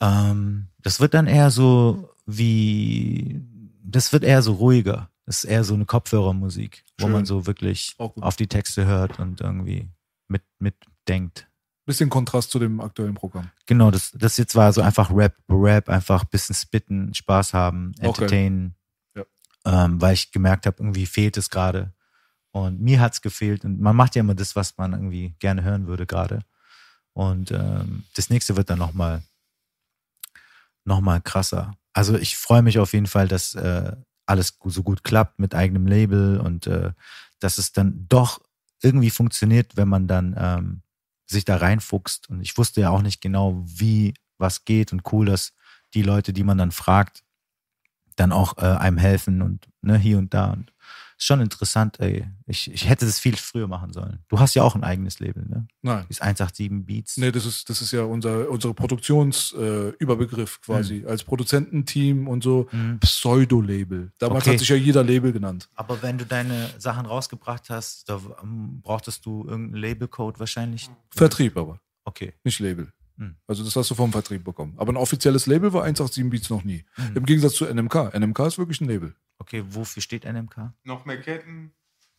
Ähm, 0.00 0.68
das 0.80 1.00
wird 1.00 1.14
dann 1.14 1.26
eher 1.26 1.50
so 1.50 2.11
wie, 2.26 3.42
das 3.82 4.12
wird 4.12 4.24
eher 4.24 4.42
so 4.42 4.54
ruhiger. 4.54 5.10
Das 5.26 5.44
ist 5.44 5.50
eher 5.50 5.64
so 5.64 5.74
eine 5.74 5.84
Kopfhörermusik, 5.84 6.84
wo 6.98 7.06
Schön. 7.06 7.12
man 7.12 7.26
so 7.26 7.46
wirklich 7.46 7.94
auf 7.98 8.36
die 8.36 8.48
Texte 8.48 8.86
hört 8.86 9.18
und 9.18 9.40
irgendwie 9.40 9.88
mit, 10.28 10.42
mitdenkt. 10.58 11.48
Bisschen 11.84 12.10
Kontrast 12.10 12.50
zu 12.50 12.58
dem 12.58 12.80
aktuellen 12.80 13.14
Programm. 13.14 13.50
Genau, 13.66 13.90
das, 13.90 14.12
das 14.12 14.36
jetzt 14.36 14.54
war 14.54 14.72
so 14.72 14.82
einfach 14.82 15.10
Rap, 15.10 15.36
Rap, 15.48 15.88
einfach 15.88 16.24
bisschen 16.24 16.54
spitten, 16.54 17.12
Spaß 17.14 17.54
haben, 17.54 17.92
Okay. 17.98 18.06
entertainen. 18.06 18.74
Ja. 19.16 19.24
Ähm, 19.64 20.00
weil 20.00 20.14
ich 20.14 20.32
gemerkt 20.32 20.66
habe, 20.66 20.76
irgendwie 20.80 21.06
fehlt 21.06 21.36
es 21.36 21.50
gerade. 21.50 21.92
Und 22.52 22.80
mir 22.80 23.00
hat's 23.00 23.22
gefehlt. 23.22 23.64
Und 23.64 23.80
man 23.80 23.96
macht 23.96 24.14
ja 24.14 24.20
immer 24.20 24.34
das, 24.34 24.54
was 24.54 24.76
man 24.76 24.92
irgendwie 24.92 25.34
gerne 25.38 25.62
hören 25.64 25.86
würde 25.86 26.06
gerade. 26.06 26.44
Und 27.14 27.50
ähm, 27.50 28.04
das 28.14 28.30
nächste 28.30 28.56
wird 28.56 28.70
dann 28.70 28.78
nochmal 28.78 29.22
noch 30.84 31.00
mal 31.00 31.20
krasser. 31.20 31.76
Also 31.92 32.16
ich 32.16 32.36
freue 32.36 32.62
mich 32.62 32.78
auf 32.78 32.92
jeden 32.92 33.06
Fall, 33.06 33.28
dass 33.28 33.54
äh, 33.54 33.92
alles 34.26 34.58
so 34.64 34.82
gut 34.82 35.04
klappt 35.04 35.38
mit 35.38 35.54
eigenem 35.54 35.86
Label 35.86 36.40
und 36.40 36.66
äh, 36.66 36.92
dass 37.38 37.58
es 37.58 37.72
dann 37.72 38.06
doch 38.08 38.40
irgendwie 38.82 39.10
funktioniert, 39.10 39.76
wenn 39.76 39.88
man 39.88 40.06
dann 40.06 40.34
ähm, 40.38 40.82
sich 41.26 41.44
da 41.44 41.56
reinfuchst. 41.56 42.28
Und 42.28 42.40
ich 42.40 42.56
wusste 42.56 42.80
ja 42.80 42.90
auch 42.90 43.02
nicht 43.02 43.20
genau, 43.20 43.62
wie 43.64 44.14
was 44.38 44.64
geht 44.64 44.92
und 44.92 45.12
cool, 45.12 45.26
dass 45.26 45.52
die 45.94 46.02
Leute, 46.02 46.32
die 46.32 46.44
man 46.44 46.58
dann 46.58 46.72
fragt, 46.72 47.22
dann 48.16 48.32
auch 48.32 48.58
äh, 48.58 48.62
einem 48.62 48.98
helfen 48.98 49.42
und 49.42 49.68
ne, 49.82 49.98
hier 49.98 50.18
und 50.18 50.34
da. 50.34 50.50
Und 50.50 50.72
ist 51.22 51.26
schon 51.26 51.40
interessant, 51.40 52.00
ey. 52.00 52.26
Ich, 52.46 52.70
ich 52.72 52.88
hätte 52.88 53.06
das 53.06 53.18
viel 53.20 53.36
früher 53.36 53.68
machen 53.68 53.92
sollen. 53.92 54.18
Du 54.28 54.40
hast 54.40 54.54
ja 54.54 54.62
auch 54.64 54.74
ein 54.74 54.82
eigenes 54.82 55.20
Label, 55.20 55.44
ne? 55.48 55.66
Nein. 55.80 56.04
Ist 56.08 56.20
187 56.20 56.84
Beats. 56.84 57.16
Nee, 57.16 57.30
das 57.30 57.46
ist, 57.46 57.68
das 57.70 57.80
ist 57.80 57.92
ja 57.92 58.02
unser, 58.02 58.50
unsere 58.50 58.74
Produktionsüberbegriff 58.74 60.56
äh, 60.62 60.64
quasi. 60.66 61.04
Als 61.06 61.24
Produzententeam 61.24 62.28
und 62.28 62.42
so 62.42 62.68
Mhm. 62.72 62.98
Pseudo-Label. 63.00 64.12
Damals 64.18 64.44
Okay. 64.44 64.52
hat 64.52 64.58
sich 64.60 64.68
ja 64.68 64.76
jeder 64.76 65.04
Label 65.04 65.32
genannt. 65.32 65.68
Aber 65.74 66.02
wenn 66.02 66.18
du 66.18 66.26
deine 66.26 66.70
Sachen 66.78 67.06
rausgebracht 67.06 67.70
hast, 67.70 68.08
da 68.08 68.20
ähm, 68.42 68.80
brauchtest 68.82 69.24
du 69.26 69.44
irgendeinen 69.46 69.80
Labelcode 69.82 70.38
wahrscheinlich. 70.40 70.88
Vertrieb 71.10 71.56
aber, 71.56 71.78
Okay. 72.04 72.32
nicht 72.44 72.58
Label. 72.60 72.92
Mhm. 73.16 73.36
Also 73.46 73.62
das 73.64 73.76
hast 73.76 73.90
du 73.90 73.94
vom 73.94 74.10
Vertrieb 74.10 74.42
bekommen. 74.44 74.74
Aber 74.76 74.92
ein 74.92 74.96
offizielles 74.96 75.46
Label 75.46 75.72
war 75.72 75.82
187 75.84 76.28
Beats 76.30 76.50
noch 76.50 76.64
nie. 76.64 76.84
Mhm. 76.96 77.16
Im 77.16 77.26
Gegensatz 77.26 77.54
zu 77.54 77.66
NMK. 77.66 78.12
NMK 78.14 78.38
ist 78.46 78.58
wirklich 78.58 78.80
ein 78.80 78.88
Label. 78.88 79.14
Okay, 79.42 79.64
wofür 79.68 80.00
steht 80.00 80.24
NMK? 80.24 80.72
Noch 80.84 81.04
mehr 81.04 81.20
Ketten. 81.20 81.72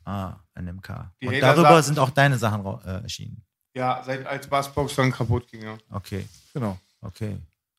Ah, 0.04 0.36
NMK. 0.60 1.10
Die 1.22 1.28
Und 1.28 1.36
Hater 1.36 1.48
darüber 1.56 1.70
sagen- 1.70 1.84
sind 1.86 2.00
auch 2.00 2.10
deine 2.10 2.38
Sachen 2.38 2.66
äh, 2.86 3.02
erschienen. 3.04 3.42
Ja, 3.74 4.04
seit 4.06 4.28
als 4.28 4.46
Bassbox 4.48 4.96
dann 4.96 5.12
kaputt 5.14 5.48
ging. 5.50 5.62
Ja. 5.64 5.78
Okay, 5.90 6.26
Genau. 6.54 6.78
okay. 7.02 7.38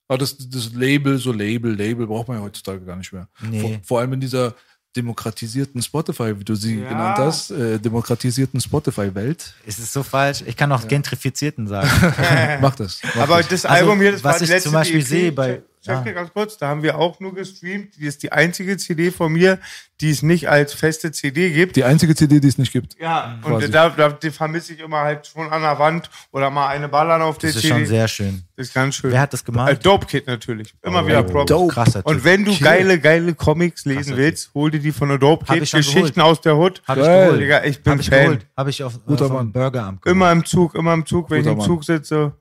Aber 0.08 0.16
das, 0.18 0.36
das 0.48 0.72
Label, 0.72 1.18
so 1.18 1.30
Label, 1.32 1.74
Label 1.76 2.06
braucht 2.06 2.28
man 2.28 2.38
ja 2.38 2.42
heutzutage 2.42 2.80
gar 2.80 2.96
nicht 2.96 3.12
mehr. 3.12 3.28
Nee. 3.42 3.60
Vor, 3.60 3.80
vor 3.84 4.00
allem 4.00 4.14
in 4.14 4.20
dieser 4.20 4.54
demokratisierten 4.96 5.82
Spotify, 5.82 6.38
wie 6.38 6.44
du 6.44 6.54
sie 6.54 6.80
Ja. 6.80 6.88
genannt 6.88 7.18
hast, 7.18 7.50
äh, 7.50 7.78
demokratisierten 7.78 8.60
Spotify-Welt. 8.60 9.54
Ist 9.66 9.78
es 9.78 9.92
so 9.92 10.02
falsch? 10.02 10.42
Ich 10.46 10.56
kann 10.56 10.72
auch 10.72 10.88
gentrifizierten 10.88 11.66
sagen. 11.68 11.88
Mach 12.62 12.74
das. 12.76 13.00
Mach 13.02 13.16
Aber 13.24 13.36
das. 13.38 13.48
das 13.48 13.66
Also, 13.66 13.84
Album 13.84 14.00
hier, 14.00 14.12
das 14.12 14.24
was 14.24 14.32
war 14.32 14.38
die 14.38 14.44
ich 14.44 14.50
letzte 14.50 14.68
zum 14.70 14.72
Beispiel 14.74 15.00
EP. 15.00 15.06
sehe 15.06 15.32
bei- 15.32 15.62
Check, 15.84 15.96
check 15.96 16.06
ja. 16.06 16.12
dir 16.12 16.14
ganz 16.14 16.32
kurz, 16.32 16.56
da 16.56 16.68
haben 16.68 16.82
wir 16.82 16.98
auch 16.98 17.20
nur 17.20 17.34
gestreamt. 17.34 17.96
Die 17.96 18.06
ist 18.06 18.22
die 18.22 18.32
einzige 18.32 18.76
CD 18.78 19.10
von 19.10 19.32
mir, 19.32 19.58
die 20.00 20.10
es 20.10 20.22
nicht 20.22 20.48
als 20.48 20.72
feste 20.72 21.12
CD 21.12 21.50
gibt. 21.50 21.76
Die 21.76 21.84
einzige 21.84 22.14
CD, 22.14 22.40
die 22.40 22.48
es 22.48 22.58
nicht 22.58 22.72
gibt. 22.72 22.98
Ja, 22.98 23.38
Quasi. 23.42 23.66
und 23.66 23.74
da, 23.74 23.90
da 23.90 24.08
die 24.10 24.30
vermisse 24.30 24.72
ich 24.72 24.80
immer 24.80 25.00
halt 25.02 25.26
schon 25.26 25.50
an 25.52 25.62
der 25.62 25.78
Wand 25.78 26.10
oder 26.32 26.50
mal 26.50 26.68
eine 26.68 26.88
Ballern 26.88 27.22
auf 27.22 27.38
der 27.38 27.50
Das 27.50 27.56
ist 27.56 27.62
CD. 27.62 27.74
schon 27.74 27.86
sehr 27.86 28.08
schön. 28.08 28.42
das 28.56 28.68
ist 28.68 28.74
ganz 28.74 28.96
schön. 28.96 29.12
Wer 29.12 29.20
hat 29.20 29.32
das 29.32 29.42
Äh, 29.42 29.44
gemalt? 29.44 29.84
Dope 29.86 30.06
Kid 30.06 30.26
natürlich. 30.26 30.74
Immer 30.82 31.06
wieder 31.06 31.22
Props. 31.22 31.48
Dope. 31.50 31.72
Krasser 31.74 32.00
Typ. 32.02 32.06
Und 32.06 32.24
wenn 32.24 32.44
du 32.44 32.58
geile, 32.58 32.98
geile 32.98 33.34
Comics 33.34 33.84
lesen 33.84 34.02
Krasser 34.04 34.16
willst, 34.16 34.50
hol 34.54 34.70
dir 34.70 34.80
die 34.80 34.90
von 34.92 35.08
der 35.10 35.18
Dope 35.18 35.46
Hab 35.46 35.54
Kid. 35.54 35.62
ich 35.64 35.72
Geschichten 35.72 36.14
geholt. 36.14 36.18
aus 36.18 36.40
der 36.40 36.56
Hood. 36.56 36.82
Hab 36.88 36.96
ich 36.96 37.04
geholt. 37.04 37.40
Digga, 37.40 37.64
ich 37.64 37.82
bin 37.82 37.92
Hab 37.92 38.00
ich 38.00 38.08
Fan. 38.10 38.22
geholt. 38.24 38.46
Habe 38.56 38.70
ich 38.70 38.82
auf 38.82 39.04
Guter 39.04 39.24
äh, 39.26 39.28
vom 39.28 39.36
Mann. 39.36 39.52
Burgeramt 39.52 40.02
geholt. 40.02 40.16
Immer 40.16 40.32
im 40.32 40.44
Zug, 40.44 40.74
immer 40.74 40.94
im 40.94 41.06
Zug, 41.06 41.30
wenn 41.30 41.38
Guter 41.42 41.50
ich 41.50 41.52
im 41.52 41.58
Mann. 41.58 41.66
Zug 41.66 41.84
sitze. 41.84 42.32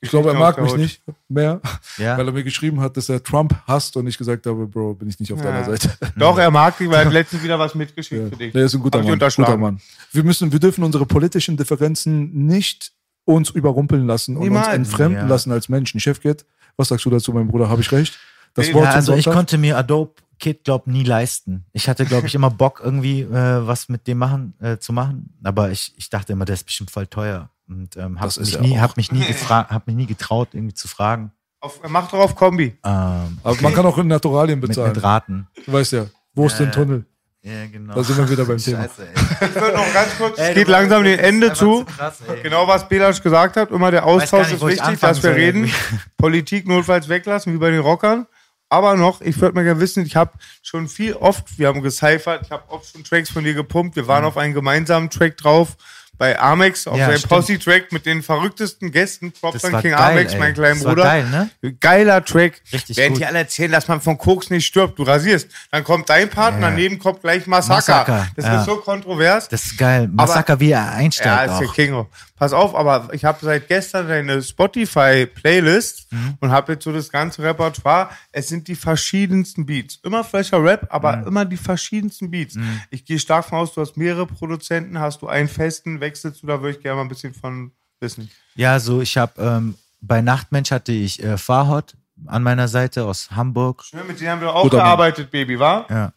Ich 0.00 0.10
glaube, 0.10 0.28
er 0.28 0.34
mag 0.38 0.60
mich 0.62 0.70
Hood. 0.72 0.78
nicht 0.78 1.02
mehr, 1.28 1.60
Ja. 1.98 2.16
weil 2.16 2.26
er 2.28 2.32
mir 2.32 2.44
geschrieben 2.44 2.80
hat, 2.80 2.96
dass 2.96 3.08
er 3.08 3.22
Trump 3.22 3.54
hasst 3.66 3.96
und 3.96 4.06
ich 4.06 4.16
gesagt 4.16 4.46
habe, 4.46 4.66
Bro, 4.66 4.94
bin 4.94 5.08
ich 5.08 5.18
nicht 5.18 5.32
auf 5.32 5.40
deiner 5.42 5.60
Ja. 5.60 5.64
Seite. 5.64 5.90
Doch, 6.16 6.38
er 6.38 6.50
mag 6.52 6.78
dich, 6.78 6.88
weil 6.88 7.00
er 7.00 7.06
hat 7.06 7.12
letztens 7.12 7.42
wieder 7.42 7.58
was 7.58 7.74
mitgeschickt 7.74 8.22
Ja. 8.22 8.28
für 8.28 8.36
dich. 8.36 8.52
Der 8.52 8.64
ist 8.66 8.74
ein 8.74 8.80
guter 8.80 9.02
Mann. 9.02 9.18
Guter 9.18 9.56
Mann. 9.56 9.80
Wir 10.12 10.22
müssen, 10.22 10.52
wir 10.52 10.60
dürfen 10.60 10.84
unsere 10.84 11.04
politischen 11.04 11.56
Differenzen 11.56 12.46
nicht 12.46 12.92
uns 13.24 13.50
überrumpeln 13.50 14.06
lassen 14.06 14.36
und 14.36 14.44
Niemals. 14.44 14.68
uns 14.68 14.76
entfremden 14.76 15.22
Ja. 15.22 15.26
lassen 15.26 15.50
als 15.52 15.68
Menschen. 15.68 15.98
Chefkit, 16.00 16.46
was 16.76 16.88
sagst 16.88 17.04
du 17.04 17.10
dazu, 17.10 17.32
mein 17.32 17.48
Bruder? 17.48 17.68
Habe 17.68 17.80
ich 17.82 17.90
recht? 17.90 18.18
Das 18.54 18.68
Ja, 18.68 18.74
Wort 18.74 18.84
Ja, 18.86 18.92
also 18.92 19.14
ich 19.14 19.26
konnte 19.26 19.58
mir 19.58 19.76
Adobe 19.76 20.12
Kit, 20.38 20.64
glaub, 20.64 20.86
nie 20.86 21.02
leisten. 21.04 21.64
Ich 21.72 21.88
hatte, 21.88 22.04
glaube 22.04 22.26
ich, 22.26 22.34
immer 22.34 22.50
Bock, 22.50 22.80
irgendwie 22.82 23.22
äh, 23.22 23.66
was 23.66 23.88
mit 23.88 24.06
dem 24.06 24.18
machen, 24.18 24.54
äh, 24.60 24.78
zu 24.78 24.92
machen. 24.92 25.38
Aber 25.42 25.70
ich, 25.70 25.92
ich 25.96 26.10
dachte 26.10 26.32
immer, 26.32 26.44
der 26.44 26.54
ist 26.54 26.64
bestimmt 26.64 26.90
voll 26.90 27.06
teuer. 27.06 27.50
Und 27.68 27.96
ähm, 27.96 28.18
hab, 28.18 28.26
Das 28.26 28.36
ist 28.36 28.46
mich 28.46 28.54
ja 28.54 28.60
nie, 28.60 28.78
hab, 28.78 28.96
mich 28.96 29.12
nie 29.12 29.22
hab 29.22 29.86
mich 29.86 29.96
nie 29.96 30.06
getraut, 30.06 30.48
irgendwie 30.52 30.74
zu 30.74 30.88
fragen. 30.88 31.32
Auf, 31.60 31.80
mach 31.88 32.08
doch 32.10 32.20
auf 32.20 32.34
Kombi. 32.36 32.78
Ähm, 32.84 33.38
Aber 33.42 33.56
man 33.60 33.74
kann 33.74 33.84
auch 33.84 33.98
in 33.98 34.06
Naturalien 34.06 34.60
mit, 34.60 34.68
bezahlen. 34.68 34.92
mit 34.92 35.02
Raten. 35.02 35.48
Du 35.66 35.72
weißt 35.72 35.92
ja, 35.92 36.06
wo 36.34 36.46
ist 36.46 36.58
den 36.58 36.66
ja. 36.66 36.72
Tunnel? 36.72 37.04
Ja, 37.42 37.66
genau. 37.66 37.94
Da 37.94 38.02
sind 38.04 38.16
wir 38.18 38.30
wieder 38.30 38.44
beim 38.44 38.58
Thema. 38.64 38.82
Scheiße, 38.82 39.08
ey. 39.08 39.48
Ich 39.48 39.54
würde 39.54 39.76
noch 39.76 39.92
ganz 39.92 40.16
kurz, 40.18 40.38
Ey, 40.38 40.48
es 40.50 40.54
geht 40.54 40.68
langsam 40.68 41.02
das 41.04 41.12
dem 41.12 41.18
ist 41.20 41.26
Ende 41.26 41.46
einfach 41.48 41.58
zu. 41.58 41.84
krass. 41.84 42.18
Genau, 42.42 42.68
was 42.68 42.88
Belasch 42.88 43.22
gesagt 43.22 43.56
hat, 43.56 43.70
immer 43.70 43.90
der 43.90 44.06
Austausch 44.06 44.52
nicht, 44.52 44.62
ist 44.62 44.66
wichtig, 44.66 45.00
dass 45.00 45.22
wir 45.22 45.34
reden. 45.34 45.70
Politik 46.16 46.66
notfalls 46.68 47.08
weglassen, 47.08 47.52
wie 47.52 47.58
bei 47.58 47.70
den 47.70 47.80
Rockern. 47.80 48.26
Aber 48.70 48.96
noch, 48.96 49.20
ich 49.22 49.40
würde 49.40 49.54
mal 49.54 49.64
gerne 49.64 49.80
wissen, 49.80 50.04
ich 50.04 50.14
habe 50.16 50.32
schon 50.62 50.88
viel 50.88 51.14
oft, 51.14 51.58
wir 51.58 51.68
haben 51.68 51.82
gecyphert, 51.82 52.42
ich 52.44 52.50
habe 52.50 52.64
oft 52.70 52.90
schon 52.92 53.02
Tracks 53.04 53.30
von 53.30 53.42
dir 53.44 53.54
gepumpt, 53.54 53.96
wir 53.96 54.06
waren 54.08 54.24
auf 54.24 54.36
einen 54.36 54.52
gemeinsamen 54.52 55.08
Track 55.08 55.38
drauf 55.38 55.76
bei 56.18 56.38
Amex, 56.38 56.86
auf 56.88 56.94
Mhm. 56.94 57.00
Ja, 57.00 57.06
seinem. 57.16 57.22
Posse-Track 57.28 57.92
mit 57.92 58.04
den 58.04 58.22
verrücktesten 58.24 58.90
Gästen, 58.90 59.30
Props 59.32 59.64
an 59.64 59.80
King 59.80 59.92
geil, 59.92 60.00
Amex, 60.12 60.32
ey. 60.34 60.38
mein 60.40 60.52
kleiner 60.52 60.80
Bruder. 60.80 61.02
geil, 61.04 61.24
ne? 61.62 61.74
Geiler 61.80 62.24
Track. 62.24 62.60
Richtig 62.72 62.96
Während 62.96 63.12
gut. 63.14 63.20
die 63.22 63.26
alle 63.26 63.38
erzählen, 63.38 63.70
dass 63.70 63.86
man 63.86 64.00
von 64.00 64.18
Koks 64.18 64.50
nicht 64.50 64.66
stirbt, 64.66 64.98
du 64.98 65.04
rasierst. 65.04 65.48
Dann 65.70 65.84
kommt 65.84 66.08
dein 66.10 66.28
Part 66.28 66.56
und 66.56 66.62
Ja. 66.62 66.70
daneben 66.70 66.98
kommt 66.98 67.20
gleich 67.22 67.46
Massaker. 67.46 67.76
Massaker, 67.76 68.28
Das 68.34 68.44
ja. 68.44 68.60
ist 68.60 68.66
so 68.66 68.76
kontrovers. 68.78 69.48
Das 69.48 69.64
ist 69.64 69.78
geil. 69.78 70.08
Massaker, 70.12 70.58
wie 70.58 70.72
er 70.72 70.80
Ja, 70.80 70.90
einsteigt 70.90 71.52
ist 71.52 71.58
der 71.60 71.68
auch. 71.68 71.74
Kingo. 71.74 72.08
Pass 72.38 72.52
auf, 72.52 72.74
aber 72.74 73.08
ich 73.12 73.24
habe 73.24 73.38
seit 73.42 73.66
gestern 73.68 74.06
deine 74.08 74.40
Spotify-Playlist 74.42 76.12
Mhm. 76.12 76.34
und 76.40 76.50
habe 76.50 76.72
jetzt 76.72 76.84
so 76.84 76.92
das 76.92 77.10
ganze 77.10 77.42
Repertoire. 77.42 78.10
Es 78.32 78.48
sind 78.48 78.68
die 78.68 78.74
verschiedensten 78.76 79.66
Beats. 79.66 79.96
Immer 80.02 80.24
fresher 80.24 80.62
Rap, 80.62 80.86
aber 80.90 81.16
Mhm. 81.16 81.26
immer 81.26 81.44
die 81.44 81.56
verschiedensten 81.56 82.30
Beats. 82.30 82.56
Ich 82.90 83.04
gehe 83.04 83.18
stark 83.18 83.44
von 83.46 83.58
aus, 83.58 83.74
du 83.74 83.80
hast 83.80 83.96
mehrere 83.96 84.26
Produzenten, 84.26 84.98
hast 84.98 85.22
du 85.22 85.28
einen 85.28 85.48
festen, 85.48 86.00
wechselst 86.00 86.42
du, 86.42 86.46
da 86.46 86.60
würde 86.60 86.76
ich 86.76 86.82
gerne 86.82 86.96
mal 86.96 87.02
ein 87.02 87.08
bisschen 87.08 87.34
von 87.34 87.72
wissen. 88.00 88.30
Ja, 88.54 88.78
so 88.80 89.00
ich 89.00 89.16
habe 89.16 89.32
ähm, 89.42 89.74
bei 90.00 90.20
Nachtmensch 90.20 90.70
hatte 90.70 90.92
ich 90.92 91.22
äh, 91.22 91.36
Farhot 91.38 91.94
an 92.26 92.42
meiner 92.42 92.68
Seite 92.68 93.04
aus 93.04 93.30
Hamburg. 93.32 93.84
Schön, 93.84 94.06
mit 94.06 94.20
denen 94.20 94.30
haben 94.30 94.40
wir 94.40 94.54
auch 94.54 94.62
Mann. 94.64 94.70
gearbeitet, 94.70 95.30
Baby, 95.30 95.58
wa? 95.58 95.86
Ja. 95.90 96.12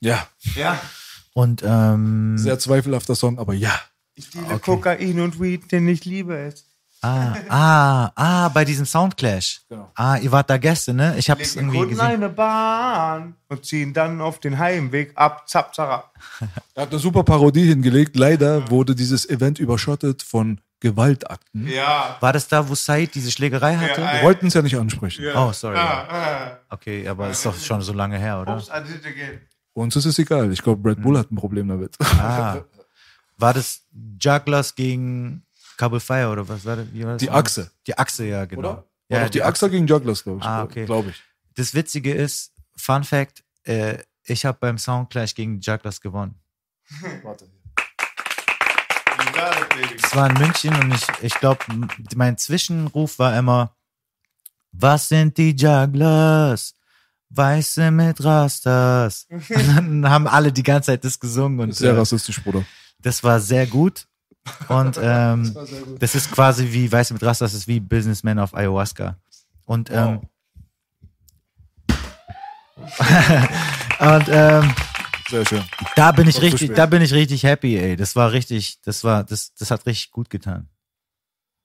Ja, 0.00 0.26
Ja. 0.56 0.78
Und 1.32 1.62
ähm, 1.66 2.38
sehr 2.38 2.58
zweifelhafter 2.60 3.16
Song, 3.16 3.38
aber 3.40 3.54
ja. 3.54 3.72
Ich 4.14 4.32
liebe 4.34 4.58
Kokain 4.60 5.20
und 5.20 5.40
Weed, 5.40 5.70
denn 5.72 5.88
ich 5.88 6.04
liebe 6.04 6.36
es. 6.36 6.64
ah, 7.02 7.34
ah, 7.48 8.12
ah, 8.14 8.48
bei 8.48 8.64
diesem 8.64 8.86
Soundclash. 8.86 9.62
Genau. 9.68 9.90
Ah, 9.94 10.16
ihr 10.16 10.30
wart 10.32 10.48
da 10.48 10.56
Gäste, 10.56 10.94
ne? 10.94 11.14
Ich 11.18 11.28
hab's 11.28 11.54
Legen 11.56 11.66
irgendwie 11.66 11.78
Kunden 11.78 11.90
gesehen. 11.96 12.06
eine 12.06 12.28
Bahn 12.30 13.34
und 13.48 13.64
ziehen 13.66 13.92
dann 13.92 14.20
auf 14.20 14.38
den 14.38 14.58
Heimweg 14.58 15.12
ab, 15.16 15.48
zap, 15.48 15.74
zarab. 15.74 16.14
Er 16.74 16.82
hat 16.82 16.90
eine 16.90 16.98
super 16.98 17.22
Parodie 17.24 17.66
hingelegt. 17.66 18.16
Leider 18.16 18.70
wurde 18.70 18.94
dieses 18.94 19.28
Event 19.28 19.58
überschottet 19.58 20.22
von 20.22 20.60
Gewaltakten. 20.80 21.66
Ja. 21.66 22.16
War 22.20 22.32
das 22.32 22.48
da, 22.48 22.68
wo 22.68 22.74
Said 22.74 23.14
diese 23.14 23.30
Schlägerei 23.30 23.76
hatte? 23.76 24.00
Ja, 24.00 24.14
Wir 24.14 24.22
wollten 24.22 24.46
es 24.46 24.54
ja 24.54 24.62
nicht 24.62 24.76
ansprechen. 24.76 25.24
Oh, 25.34 25.52
sorry. 25.52 25.76
Ah, 25.76 26.58
Okay, 26.70 27.06
aber 27.08 27.30
ist 27.30 27.44
doch 27.44 27.56
schon 27.58 27.80
so 27.82 27.92
lange 27.92 28.18
her, 28.18 28.34
ah. 28.36 28.42
oder? 28.42 28.56
Ups. 28.56 28.70
Uns 29.74 29.96
ist 29.96 30.04
es 30.06 30.18
egal. 30.18 30.52
Ich 30.52 30.62
glaube, 30.62 30.88
Red 30.88 30.98
Mhm. 30.98 31.02
Bull 31.02 31.18
hat 31.18 31.30
ein 31.32 31.36
Problem 31.36 31.68
damit. 31.68 31.96
Ah. 32.00 32.58
War 33.36 33.54
das 33.54 33.82
Jugglers 34.20 34.74
gegen 34.74 35.44
Cable 35.76 36.00
Fire 36.00 36.28
oder 36.28 36.48
was 36.48 36.64
war 36.64 36.76
das? 36.76 36.86
Wie 36.92 37.04
war 37.04 37.12
das 37.12 37.20
Die 37.20 37.26
nochmal? 37.26 37.40
Achse. 37.42 37.70
Die 37.86 37.98
Achse, 37.98 38.24
ja, 38.26 38.44
genau. 38.44 38.60
Oder? 38.60 38.84
Ja, 39.08 39.16
War 39.18 39.24
doch 39.24 39.30
die 39.30 39.42
Achse 39.42 39.70
gegen 39.70 39.86
Jugglers, 39.86 40.22
glaube 40.22 40.40
ich. 40.40 40.44
Ah, 40.46 40.62
okay. 40.62 40.86
Glaube 40.86 41.10
ich. 41.10 41.22
Das 41.54 41.74
Witzige 41.74 42.12
ist, 42.14 42.52
Fun 42.76 43.04
Fact, 43.04 43.44
äh, 43.64 43.98
ich 44.24 44.44
habe 44.44 44.58
beim 44.60 44.78
Soundclash 44.78 45.34
gegen 45.34 45.60
Jugglers 45.60 46.00
gewonnen. 46.00 46.40
Warte. 47.22 47.46
Es 50.02 50.14
war 50.14 50.30
in 50.30 50.38
München 50.38 50.74
und 50.76 50.94
ich, 50.94 51.06
ich 51.22 51.34
glaube, 51.34 51.64
mein 52.14 52.38
Zwischenruf 52.38 53.18
war 53.18 53.36
immer, 53.36 53.76
was 54.72 55.08
sind 55.08 55.36
die 55.36 55.50
Jugglers? 55.54 56.74
Weiße 57.30 57.90
mit 57.90 58.22
Rastas. 58.22 59.26
Und 59.30 59.48
dann 59.76 60.08
haben 60.08 60.28
alle 60.28 60.52
die 60.52 60.62
ganze 60.62 60.92
Zeit 60.92 61.04
das 61.04 61.18
gesungen 61.18 61.58
und 61.58 61.72
Sehr 61.74 61.92
äh, 61.92 61.96
rassistisch, 61.96 62.40
Bruder. 62.40 62.64
Das 63.04 63.22
war 63.22 63.38
sehr 63.38 63.66
gut. 63.66 64.06
Und 64.68 64.98
ähm, 65.02 65.54
das 65.98 66.14
ist 66.14 66.32
quasi 66.32 66.72
wie 66.72 66.90
Weiße 66.90 67.14
mit 67.14 67.22
Rastas, 67.22 67.52
das 67.52 67.60
ist 67.62 67.68
wie 67.68 67.80
Businessman 67.80 68.38
auf 68.38 68.54
Ayahuasca. 68.54 69.16
Und 69.64 69.90
ähm, 69.90 70.20
und 74.00 74.28
ähm, 74.28 74.74
Sehr 75.30 75.46
schön. 75.46 75.64
da 75.96 76.12
bin 76.12 76.28
ich 76.28 76.42
richtig, 76.42 76.74
da 76.74 76.86
bin 76.86 77.00
ich 77.00 77.14
richtig 77.14 77.44
happy, 77.44 77.78
ey. 77.78 77.96
Das 77.96 78.14
war 78.16 78.32
richtig, 78.32 78.80
das 78.82 79.04
war, 79.04 79.24
das, 79.24 79.54
das 79.54 79.70
hat 79.70 79.86
richtig 79.86 80.10
gut 80.10 80.28
getan. 80.28 80.68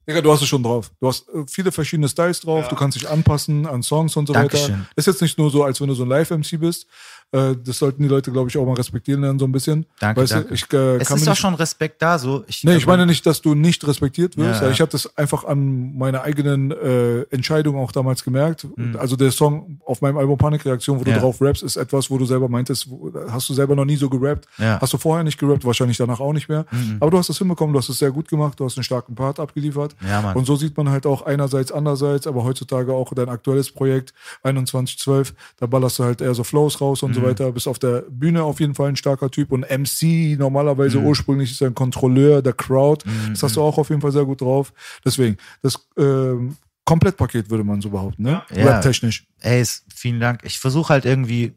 Digga, 0.08 0.22
du 0.22 0.32
hast 0.32 0.42
es 0.42 0.48
schon 0.48 0.64
drauf. 0.64 0.92
Du 1.00 1.08
hast 1.08 1.28
äh, 1.30 1.44
viele 1.48 1.72
verschiedene 1.72 2.10
Styles 2.10 2.40
drauf. 2.40 2.68
Du 2.68 2.76
kannst 2.76 3.00
dich 3.00 3.08
anpassen 3.08 3.68
an 3.68 3.84
Songs 3.84 4.16
und 4.16 4.28
so 4.28 4.34
Dankeschön. 4.34 4.76
weiter. 4.76 4.90
Ist 4.96 5.08
jetzt 5.08 5.22
nicht 5.22 5.38
nur 5.38 5.52
so, 5.52 5.64
als 5.64 5.80
wenn 5.82 5.88
du 5.88 5.94
so 5.94 6.04
ein 6.04 6.10
Live-MC 6.10 6.60
bist. 6.60 6.88
Äh, 7.32 7.56
das 7.64 7.78
sollten 7.78 8.02
die 8.02 8.10
Leute, 8.10 8.32
glaube 8.32 8.50
ich, 8.50 8.58
auch 8.58 8.66
mal 8.66 8.74
respektieren 8.74 9.22
lernen, 9.22 9.38
so 9.40 9.46
ein 9.46 9.52
bisschen. 9.52 9.86
Danke, 10.00 10.22
weißt 10.22 10.32
danke. 10.34 10.48
Du, 10.50 10.54
ich, 10.56 10.74
äh, 10.74 10.96
Es 10.98 11.12
ist 11.12 11.28
doch 11.28 11.36
schon 11.36 11.54
Respekt 11.54 12.02
da, 12.02 12.18
so. 12.18 12.44
Ich, 12.48 12.64
Nee, 12.64 12.76
ich 12.76 12.88
meine 12.88 13.06
nicht, 13.06 13.26
dass 13.26 13.42
du 13.42 13.54
nicht 13.56 13.86
respektiert 13.88 14.36
wirst. 14.38 14.62
Ja. 14.62 14.70
Ich 14.72 14.82
habe 14.82 14.92
das 14.92 15.16
einfach 15.18 15.44
an 15.44 15.96
meiner 15.98 16.24
eigenen 16.24 16.72
äh, 16.72 17.22
Entscheidung 17.30 17.78
auch 17.78 17.92
damals 17.92 18.24
gemerkt. 18.24 18.66
Also 18.98 19.16
der 19.16 19.32
Song 19.32 19.80
auf 19.86 20.02
meinem 20.02 20.18
Album 20.18 20.38
Panikreaktion, 20.38 21.00
wo 21.00 21.04
du 21.04 21.10
Mhm. 21.12 21.16
Ja. 21.16 21.22
drauf 21.22 21.42
rappst, 21.42 21.64
ist 21.64 21.76
etwas, 21.76 22.10
wo 22.12 22.18
du 22.18 22.26
selber 22.26 22.50
meintest, 22.50 22.90
wo, 22.90 23.12
hast 23.30 23.48
du 23.50 23.54
selber 23.54 23.76
noch 23.76 23.86
nie 23.86 23.96
so 23.96 24.10
gerappt. 24.10 24.46
Ja. 24.58 24.76
Mhm. 24.78 24.82
Hast 24.82 24.94
du 24.94 24.98
vorher 24.98 25.24
nicht 25.24 25.40
gerappt, 25.40 25.66
wahrscheinlich 25.66 25.98
danach 25.98 26.20
auch 26.20 26.34
nicht 26.34 26.50
mehr. 26.50 26.66
Aber 27.00 27.12
du 27.12 27.18
hast 27.18 27.30
es 27.30 27.38
hinbekommen, 27.38 27.74
du 27.74 27.80
hast 27.80 27.90
es 27.90 28.00
sehr 28.00 28.12
gut 28.12 28.28
gemacht, 28.28 28.60
du 28.60 28.66
hast 28.66 28.78
einen 28.78 28.84
starken 28.84 29.14
Part 29.16 29.40
abgeliefert. 29.40 29.96
Ja. 30.08 30.32
Und 30.34 30.46
so 30.46 30.56
sieht 30.56 30.76
man 30.78 30.90
halt 30.90 31.06
auch 31.06 31.22
einerseits, 31.24 31.72
andererseits, 31.72 32.26
aber 32.28 32.44
heutzutage 32.44 32.94
auch 32.94 33.14
dein 33.14 33.30
aktuelles 33.30 33.72
Projekt 33.72 34.14
2112, 34.44 35.34
da 35.58 35.66
ballerst 35.66 36.00
du 36.00 36.04
halt 36.04 36.22
eher 36.22 36.34
so 36.34 36.44
Flows 36.44 36.82
raus 36.82 37.04
und 37.04 37.14
so 37.14 37.19
Mhm. 37.20 37.26
weiter. 37.26 37.52
Bist 37.52 37.68
auf 37.68 37.80
der 37.80 38.02
Bühne 38.10 38.44
auf 38.44 38.60
jeden 38.60 38.76
Fall 38.76 38.90
ein 38.90 38.96
starker 38.96 39.30
Typ 39.32 39.52
und 39.52 39.62
MC 39.70 40.36
normalerweise 40.38 41.00
Mhm. 41.00 41.06
ursprünglich 41.06 41.52
ist 41.52 41.62
ein 41.64 41.76
Kontrolleur 41.76 42.42
der 42.42 42.54
Crowd. 42.54 43.04
Das 43.30 43.44
hast 43.44 43.56
du 43.56 43.62
auch 43.62 43.78
auf 43.78 43.90
jeden 43.90 44.02
Fall 44.02 44.12
sehr 44.12 44.26
gut 44.26 44.42
drauf. 44.42 44.74
Deswegen, 45.06 45.38
das 45.62 45.88
ähm, 45.98 46.58
Komplettpaket 46.86 47.50
würde 47.50 47.64
man 47.64 47.82
so 47.82 47.90
behaupten, 47.92 48.24
ne? 48.24 48.42
Ja. 48.56 48.66
Rap-technisch. 48.66 49.28
Ey, 49.42 49.64
vielen 49.94 50.20
Dank. 50.20 50.42
Ich 50.44 50.58
versuche 50.60 50.90
halt 50.94 51.06
irgendwie 51.06 51.54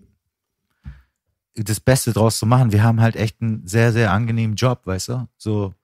das 1.55 1.81
Beste 1.81 2.13
draus 2.13 2.39
zu 2.39 2.47
machen. 2.47 2.73
Wir 2.73 2.83
haben 2.83 3.01
halt 3.01 3.17
echt 3.17 3.41
einen 3.43 3.67
sehr, 3.67 3.93
sehr 3.93 4.11
angenehmen 4.13 4.57
Job, 4.57 4.83
weißt 4.85 5.09
du? 5.09 5.29
So, 5.39 5.75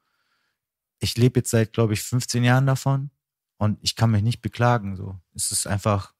ich 0.98 1.16
lebe 1.16 1.40
jetzt 1.40 1.50
seit, 1.50 1.72
glaube 1.72 1.92
ich, 1.94 2.02
15 2.02 2.42
Jahren 2.44 2.66
davon 2.66 3.10
und 3.59 3.78
ich 3.82 3.94
kann 3.96 4.10
mich 4.10 4.22
nicht 4.22 4.40
beklagen. 4.42 4.96
So, 4.96 5.16
es 5.34 5.50
ist 5.50 5.66
einfach, 5.66 6.12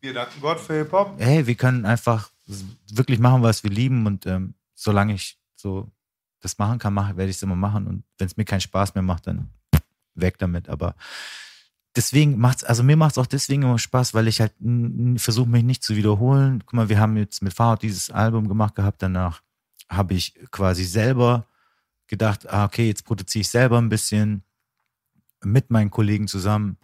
Wir 0.00 0.14
danken 0.14 0.40
Gott 0.40 0.58
für 0.60 0.74
Hip-Hop. 0.74 1.14
hey, 1.18 1.46
wir 1.46 1.54
können 1.54 1.84
einfach 1.84 2.31
wirklich 2.46 3.18
machen, 3.18 3.42
was 3.42 3.62
wir 3.62 3.70
lieben 3.70 4.06
und 4.06 4.26
ähm, 4.26 4.54
solange 4.74 5.14
ich 5.14 5.38
so 5.54 5.90
das 6.40 6.58
machen 6.58 6.78
kann, 6.78 6.94
mache, 6.94 7.16
werde 7.16 7.30
ich 7.30 7.36
es 7.36 7.42
immer 7.42 7.56
machen 7.56 7.86
und 7.86 8.04
wenn 8.18 8.26
es 8.26 8.36
mir 8.36 8.44
keinen 8.44 8.60
Spaß 8.60 8.94
mehr 8.94 9.02
macht, 9.02 9.26
dann 9.26 9.48
weg 10.14 10.38
damit. 10.38 10.68
Aber 10.68 10.96
deswegen 11.94 12.38
macht's, 12.38 12.64
also 12.64 12.82
mir 12.82 12.96
macht's 12.96 13.18
auch 13.18 13.26
deswegen 13.26 13.62
immer 13.62 13.78
Spaß, 13.78 14.14
weil 14.14 14.28
ich 14.28 14.40
halt 14.40 14.52
versuche 15.16 15.48
mich 15.48 15.62
nicht 15.62 15.84
zu 15.84 15.96
wiederholen. 15.96 16.62
Guck 16.66 16.74
mal, 16.74 16.88
wir 16.88 16.98
haben 16.98 17.16
jetzt 17.16 17.42
mit 17.42 17.54
Fahrrad 17.54 17.82
dieses 17.82 18.10
Album 18.10 18.48
gemacht 18.48 18.74
gehabt, 18.74 19.02
danach 19.02 19.42
habe 19.88 20.14
ich 20.14 20.34
quasi 20.50 20.84
selber 20.84 21.46
gedacht, 22.06 22.48
ah, 22.48 22.64
okay, 22.64 22.88
jetzt 22.88 23.04
produziere 23.04 23.42
ich 23.42 23.48
selber 23.48 23.78
ein 23.78 23.88
bisschen 23.88 24.42
mit 25.42 25.70
meinen 25.70 25.90
Kollegen 25.90 26.28
zusammen. 26.28 26.76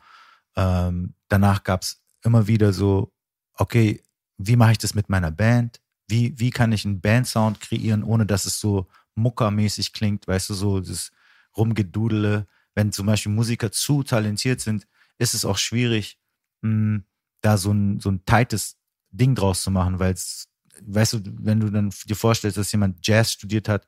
Ähm, 0.57 1.15
danach 1.29 1.65
gab's 1.65 2.01
immer 2.23 2.47
wieder 2.47 2.73
so, 2.73 3.13
okay, 3.55 4.03
wie 4.39 4.57
mache 4.57 4.73
ich 4.73 4.79
das 4.79 4.95
mit 4.95 5.09
meiner 5.09 5.31
Band? 5.31 5.81
Wie, 6.07 6.39
wie 6.39 6.51
kann 6.51 6.73
ich 6.73 6.85
einen 6.85 7.01
Bandsound 7.01 7.61
kreieren, 7.61 8.03
ohne 8.03 8.25
dass 8.25 8.47
es 8.47 8.59
so 8.61 8.89
muckermäßig 9.15 9.93
klingt, 9.93 10.27
weißt 10.27 10.51
du, 10.51 10.55
so 10.55 10.81
das 10.81 11.11
Rumgedudele. 11.57 12.47
Wenn 12.75 12.93
zum 12.93 13.07
Beispiel 13.07 13.33
Musiker 13.33 13.73
zu 13.73 14.05
talentiert 14.05 14.61
sind, 14.61 14.87
ist 15.19 15.35
es 15.35 15.45
auch 15.45 15.59
schwierig, 15.59 16.19
mh, 16.63 17.03
da 17.41 17.59
so 17.59 17.73
ein, 17.73 18.01
so 18.01 18.11
ein 18.11 18.25
tightes 18.25 18.77
Ding 19.11 19.35
draus 19.35 19.63
zu 19.63 19.71
machen, 19.71 19.99
weil 19.99 20.15
es, 20.15 20.49
weißt 20.83 21.15
du, 21.15 21.21
wenn 21.41 21.61
du 21.61 21.71
dann 21.71 21.91
dir 22.07 22.17
vorstellst, 22.17 22.57
dass 22.57 22.73
jemand 22.73 23.07
Jazz 23.07 23.33
studiert 23.33 23.69
hat 23.69 23.87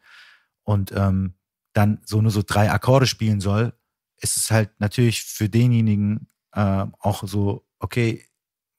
und 0.64 0.92
ähm, 0.92 1.34
dann 1.72 2.00
so 2.04 2.20
nur 2.20 2.32
so 2.32 2.42
drei 2.44 2.70
Akkorde 2.70 3.06
spielen 3.06 3.40
soll, 3.40 3.72
ist 4.18 4.36
es 4.36 4.50
halt 4.50 4.70
natürlich 4.80 5.22
für 5.22 5.48
denjenigen 5.48 6.26
äh, 6.52 6.86
auch 6.98 7.26
so, 7.26 7.64
okay, 7.78 8.24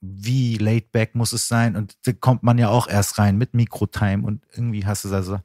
wie 0.02 0.58
laid 0.58 0.90
back 0.90 1.14
muss 1.14 1.32
es 1.32 1.46
sein? 1.46 1.76
Und 1.76 1.96
da 2.06 2.12
kommt 2.12 2.42
man 2.42 2.58
ja 2.58 2.68
auch 2.68 2.88
erst 2.88 3.18
rein 3.18 3.38
mit 3.38 3.54
Mikrotime 3.54 4.26
und 4.26 4.44
irgendwie 4.52 4.84
hast 4.84 5.04
du 5.04 5.08
es 5.08 5.14
also. 5.14 5.40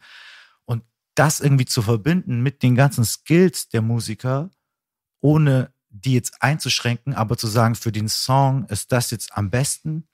Und 0.65 0.83
das 1.13 1.39
irgendwie 1.39 1.65
zu 1.65 1.83
verbinden 1.83 2.41
mit 2.41 2.63
den 2.63 2.75
ganzen 2.75 3.05
Skills 3.05 3.69
der 3.69 3.83
Musiker, 3.83 4.49
ohne 5.21 5.71
die 5.89 6.13
jetzt 6.13 6.41
einzuschränken, 6.41 7.13
aber 7.13 7.37
zu 7.37 7.47
sagen, 7.47 7.75
für 7.75 7.91
den 7.91 8.09
Song 8.09 8.65
ist 8.65 8.91
das 8.91 9.11
jetzt 9.11 9.37
am 9.37 9.51
besten. 9.51 10.07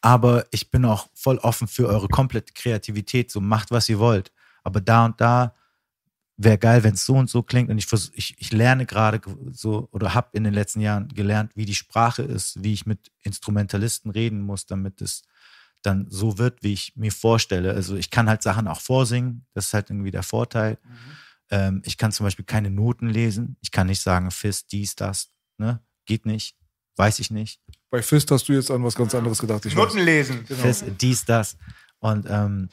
Aber 0.00 0.46
ich 0.52 0.70
bin 0.70 0.84
auch 0.84 1.08
voll 1.12 1.38
offen 1.38 1.66
für 1.66 1.88
eure 1.88 2.08
komplette 2.08 2.52
Kreativität. 2.54 3.30
So 3.30 3.40
macht, 3.40 3.72
was 3.72 3.88
ihr 3.88 3.98
wollt. 3.98 4.32
Aber 4.62 4.80
da 4.80 5.06
und 5.06 5.20
da 5.20 5.54
wäre 6.42 6.58
geil, 6.58 6.82
wenn 6.84 6.94
es 6.94 7.04
so 7.04 7.16
und 7.16 7.28
so 7.28 7.42
klingt. 7.42 7.70
Und 7.70 7.78
ich, 7.78 7.86
vers- 7.86 8.12
ich, 8.14 8.34
ich 8.38 8.52
lerne 8.52 8.86
gerade 8.86 9.20
so 9.52 9.88
oder 9.92 10.14
habe 10.14 10.30
in 10.32 10.44
den 10.44 10.54
letzten 10.54 10.80
Jahren 10.80 11.08
gelernt, 11.08 11.52
wie 11.54 11.66
die 11.66 11.74
Sprache 11.74 12.22
ist, 12.22 12.62
wie 12.64 12.72
ich 12.72 12.86
mit 12.86 13.12
Instrumentalisten 13.22 14.10
reden 14.10 14.40
muss, 14.40 14.66
damit 14.66 15.02
es 15.02 15.22
dann 15.82 16.06
so 16.10 16.38
wird, 16.38 16.62
wie 16.62 16.72
ich 16.72 16.94
mir 16.96 17.12
vorstelle. 17.12 17.72
Also 17.74 17.96
ich 17.96 18.10
kann 18.10 18.28
halt 18.28 18.42
Sachen 18.42 18.68
auch 18.68 18.80
vorsingen. 18.80 19.46
Das 19.54 19.66
ist 19.66 19.74
halt 19.74 19.90
irgendwie 19.90 20.10
der 20.10 20.22
Vorteil. 20.22 20.78
Ähm, 21.50 21.82
ich 21.84 21.96
kann 21.96 22.12
zum 22.12 22.24
Beispiel 22.24 22.44
keine 22.44 22.70
Noten 22.70 23.08
lesen. 23.08 23.56
Ich 23.60 23.70
kann 23.70 23.86
nicht 23.86 24.00
sagen, 24.00 24.30
Fist, 24.30 24.72
dies, 24.72 24.94
das. 24.94 25.30
Ne? 25.58 25.80
Geht 26.06 26.26
nicht. 26.26 26.56
Weiß 26.96 27.18
ich 27.18 27.30
nicht. 27.30 27.60
Bei 27.90 28.02
Fist 28.02 28.30
hast 28.30 28.48
du 28.48 28.52
jetzt 28.52 28.70
an 28.70 28.84
was 28.84 28.94
ganz 28.94 29.14
anderes 29.14 29.38
gedacht. 29.38 29.64
Ich 29.66 29.74
weiß. 29.74 29.94
Noten 29.94 30.00
lesen. 30.00 30.46
Fest, 30.46 30.84
dies, 31.00 31.24
das. 31.24 31.56
Und 31.98 32.26
ähm, 32.28 32.68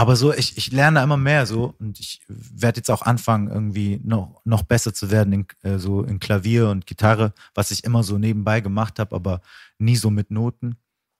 aber 0.00 0.16
so, 0.16 0.32
ich, 0.32 0.56
ich 0.56 0.72
lerne 0.72 1.02
immer 1.02 1.18
mehr 1.18 1.44
so 1.44 1.74
und 1.78 2.00
ich 2.00 2.22
werde 2.26 2.78
jetzt 2.78 2.90
auch 2.90 3.02
anfangen, 3.02 3.48
irgendwie 3.48 4.00
noch, 4.02 4.40
noch 4.44 4.62
besser 4.62 4.94
zu 4.94 5.10
werden 5.10 5.30
in, 5.34 5.46
äh, 5.62 5.76
so 5.76 6.02
in 6.02 6.18
Klavier 6.20 6.70
und 6.70 6.86
Gitarre, 6.86 7.34
was 7.54 7.70
ich 7.70 7.84
immer 7.84 8.02
so 8.02 8.16
nebenbei 8.16 8.62
gemacht 8.62 8.98
habe, 8.98 9.14
aber 9.14 9.42
nie 9.78 9.96
so 9.96 10.10
mit 10.10 10.30
Noten. 10.30 10.76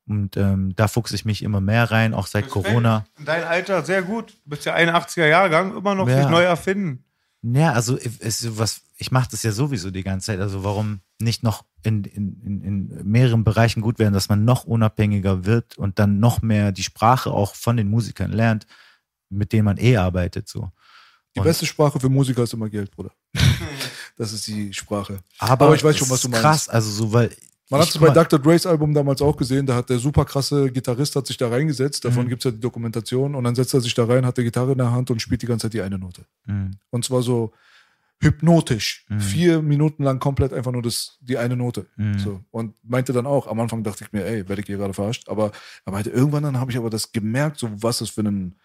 Und 0.09 0.39
ähm, 0.39 0.75
da 0.77 0.89
fuchse 0.89 1.15
ich 1.15 1.27
mich 1.27 1.43
immer 1.43 1.61
mehr 1.61 1.91
rein, 1.91 2.15
auch 2.15 2.27
seit 2.27 2.49
Corona. 2.49 3.05
In 3.19 3.27
dein 3.27 3.45
Alter 3.45 3.85
sehr 3.85 4.01
gut. 4.01 4.31
Du 4.45 4.51
bist 4.51 4.65
ja 4.65 4.75
81er 4.75 5.27
Jahrgang, 5.27 5.77
immer 5.77 5.95
noch 5.95 6.09
Ja. 6.09 6.23
sich 6.23 6.31
neu 6.31 6.43
erfinden. 6.43 7.05
Ja, 7.43 7.73
also 7.73 7.97
es, 7.97 8.59
was, 8.59 8.83
ich 8.97 9.11
mache 9.11 9.29
das 9.31 9.43
ja 9.43 9.53
sowieso 9.53 9.91
die 9.91 10.03
ganze 10.03 10.27
Zeit. 10.27 10.41
Also 10.41 10.63
warum 10.63 11.01
nicht 11.19 11.43
noch 11.43 11.65
in, 11.83 12.05
in, 12.05 12.43
in, 12.43 12.63
in 12.63 13.11
mehreren 13.11 13.45
Bereichen 13.45 13.81
gut 13.81 13.99
werden, 13.99 14.13
dass 14.13 14.29
man 14.29 14.45
noch 14.45 14.65
unabhängiger 14.65 15.45
wird 15.47 15.79
und 15.79 15.99
dann 15.99 16.19
noch 16.21 16.43
mehr 16.43 16.73
die 16.73 16.83
Sprache 16.83 17.31
auch 17.31 17.55
von 17.55 17.77
den 17.79 17.89
Musikern 17.89 18.33
lernt, 18.33 18.67
mit 19.31 19.53
denen 19.53 19.65
man 19.65 19.79
eh 19.79 19.97
arbeitet. 19.97 20.49
So. 20.49 20.71
Die 21.35 21.41
Und- 21.41 21.47
beste 21.47 21.65
Sprache 21.65 21.99
für 21.99 22.09
Musiker 22.11 22.43
ist 22.43 22.53
immer 22.53 22.69
Geld, 22.69 22.91
Bruder. 22.91 23.13
das 24.17 24.33
ist 24.33 24.47
die 24.47 24.73
Sprache. 24.75 25.21
Aber, 25.39 25.67
Aber 25.67 25.75
ich 25.75 25.85
weiß 25.85 25.97
schon, 25.97 26.11
was 26.11 26.21
du 26.21 26.29
meinst. 26.29 26.43
Krass, 26.43 26.69
also 26.69 26.91
so, 26.91 27.13
weil. 27.13 27.31
Man 27.71 27.81
hat 27.81 27.89
es 27.89 27.99
bei 27.99 28.11
Dr. 28.11 28.39
Dre's 28.39 28.67
Album 28.67 28.93
damals 28.93 29.23
auch 29.23 29.37
gesehen, 29.37 29.65
da 29.65 29.77
hat 29.77 29.89
der 29.91 29.99
super 29.99 30.25
krasse 30.25 30.71
Gitarrist 30.73 31.15
hat 31.17 31.27
sich 31.27 31.37
da 31.37 31.49
reingesetzt, 31.49 32.05
davon 32.05 32.25
Mhm. 32.25 32.29
gibt's 32.31 32.45
ja 32.45 32.51
die 32.51 32.61
Dokumentation 32.61 33.35
und 33.37 33.45
dann 33.45 33.55
setzt 33.55 33.73
er 33.75 33.81
sich 33.81 33.95
da 33.95 34.05
rein, 34.05 34.27
hat 34.27 34.37
die 34.39 34.43
Gitarre 34.45 34.73
in 34.73 34.79
der 34.79 34.91
Hand 34.91 35.11
und 35.11 35.23
spielt 35.23 35.41
die 35.43 35.47
ganze 35.47 35.67
Zeit 35.67 35.75
die 35.75 35.81
eine 35.81 35.99
Note. 35.99 36.25
Mhm. 36.47 36.73
Und 36.91 37.05
zwar 37.05 37.23
so 37.23 37.53
hypnotisch. 38.23 39.07
Mhm. 39.09 39.21
Vier 39.21 39.63
Minuten 39.63 40.03
lang 40.05 40.19
komplett 40.19 40.53
einfach 40.53 40.73
nur 40.73 40.83
das, 40.83 41.17
die 41.21 41.39
eine 41.39 41.57
Note. 41.57 41.87
Mhm. 41.97 42.19
So. 42.19 42.41
Und 42.51 42.75
meinte 42.85 43.13
dann 43.13 43.25
auch, 43.27 43.47
am 43.47 43.59
Anfang 43.61 43.83
dachte 43.83 44.05
ich 44.05 44.13
mir, 44.13 44.27
ey, 44.27 44.47
werde 44.49 44.61
ich 44.61 44.67
hier 44.67 44.77
gerade 44.77 44.93
verarscht. 44.93 45.29
Aber 45.29 45.53
er 45.87 45.93
meinte, 45.93 46.11
irgendwann 46.11 46.43
dann 46.43 46.59
habe 46.61 46.71
ich 46.71 46.77
aber 46.77 46.91
das 46.91 47.13
gemerkt, 47.13 47.59
so 47.59 47.71
was 47.83 47.99
das 47.99 48.11
für 48.11 48.21
einen, 48.21 48.57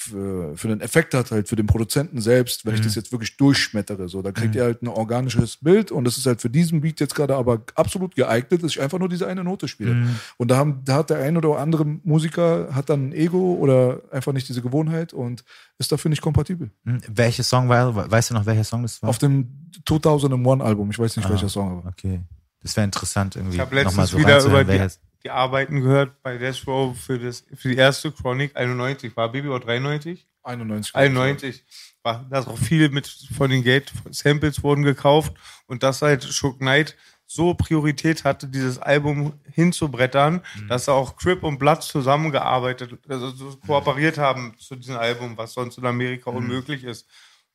für, 0.00 0.56
für 0.56 0.68
einen 0.68 0.80
Effekt 0.80 1.14
hat 1.14 1.30
halt 1.30 1.48
für 1.48 1.56
den 1.56 1.66
Produzenten 1.66 2.20
selbst, 2.20 2.64
wenn 2.64 2.74
ich 2.74 2.80
Mhm. 2.80 2.84
das 2.84 2.94
jetzt 2.94 3.12
wirklich 3.12 3.36
durchschmettere. 3.36 4.08
So, 4.08 4.22
da 4.22 4.32
kriegt 4.32 4.54
Mhm. 4.54 4.60
er 4.60 4.64
halt 4.66 4.82
ein 4.82 4.88
organisches 4.88 5.58
Bild 5.58 5.92
und 5.92 6.04
das 6.04 6.16
ist 6.16 6.26
halt 6.26 6.40
für 6.40 6.48
diesen 6.50 6.80
Beat 6.80 7.00
jetzt 7.00 7.14
gerade 7.14 7.36
aber 7.36 7.62
absolut 7.74 8.14
geeignet, 8.14 8.62
dass 8.62 8.70
ich 8.72 8.80
einfach 8.80 8.98
nur 8.98 9.08
diese 9.08 9.26
eine 9.26 9.44
Note 9.44 9.68
spiele. 9.68 9.94
Mhm. 9.94 10.16
Und 10.38 10.50
da, 10.50 10.56
haben, 10.56 10.80
da 10.84 10.94
hat 10.96 11.10
der 11.10 11.18
ein 11.18 11.36
oder 11.36 11.58
andere 11.58 11.84
Musiker 11.84 12.68
hat 12.74 12.88
dann 12.88 13.08
ein 13.08 13.12
Ego 13.12 13.54
oder 13.54 14.00
einfach 14.10 14.32
nicht 14.32 14.48
diese 14.48 14.62
Gewohnheit 14.62 15.12
und 15.12 15.44
ist 15.78 15.92
dafür 15.92 16.08
nicht 16.08 16.22
kompatibel. 16.22 16.70
Mhm. 16.84 17.00
Welcher 17.08 17.42
Song 17.42 17.68
war, 17.68 18.10
weißt 18.10 18.30
du 18.30 18.34
noch, 18.34 18.46
welcher 18.46 18.64
Song 18.64 18.82
das 18.82 19.02
war? 19.02 19.10
Auf 19.10 19.18
dem 19.18 19.68
2001 19.86 20.62
Album, 20.62 20.90
ich 20.90 20.98
weiß 20.98 21.16
nicht 21.16 21.26
Ah. 21.26 21.30
welcher 21.30 21.48
Song, 21.48 21.78
aber. 21.78 21.88
Okay. 21.88 22.20
Das 22.62 22.76
wäre 22.76 22.84
interessant 22.84 23.36
irgendwie. 23.36 23.54
Ich 23.56 23.60
habe 23.60 23.74
nochmal 23.74 23.84
letztens 24.06 24.10
so 24.10 24.18
wieder 24.18 24.44
über 24.44 24.64
die, 24.64 24.86
die 25.22 25.30
Arbeiten 25.30 25.80
gehört 25.80 26.22
bei 26.22 26.38
Death 26.38 26.66
Row 26.66 26.98
für, 26.98 27.18
das, 27.18 27.44
für 27.54 27.68
die 27.68 27.76
erste 27.76 28.10
Chronik 28.10 28.56
91. 28.56 29.16
War 29.16 29.30
Baby 29.30 29.48
oder 29.48 29.64
93? 29.66 30.26
91. 30.42 30.94
91. 30.94 31.64
War, 32.02 32.26
da 32.30 32.38
ist 32.38 32.48
auch 32.48 32.58
viel 32.58 32.88
mit 32.88 33.06
von 33.06 33.50
den 33.50 33.62
Gate-Samples 33.62 34.62
wurden 34.62 34.82
gekauft 34.82 35.34
und 35.66 35.82
das 35.82 36.00
halt 36.00 36.24
Shook 36.24 36.58
Knight 36.58 36.96
so 37.26 37.54
Priorität 37.54 38.24
hatte, 38.24 38.48
dieses 38.48 38.78
Album 38.78 39.34
hinzubrettern, 39.52 40.40
dass 40.68 40.86
da 40.86 40.92
auch 40.92 41.14
Crip 41.14 41.44
und 41.44 41.58
Blood 41.58 41.80
zusammengearbeitet, 41.82 42.98
also 43.08 43.30
so 43.30 43.56
kooperiert 43.64 44.18
haben 44.18 44.54
zu 44.58 44.74
diesem 44.74 44.96
Album, 44.96 45.36
was 45.36 45.52
sonst 45.52 45.78
in 45.78 45.86
Amerika 45.86 46.30
unmöglich 46.30 46.82
ist. 46.82 47.06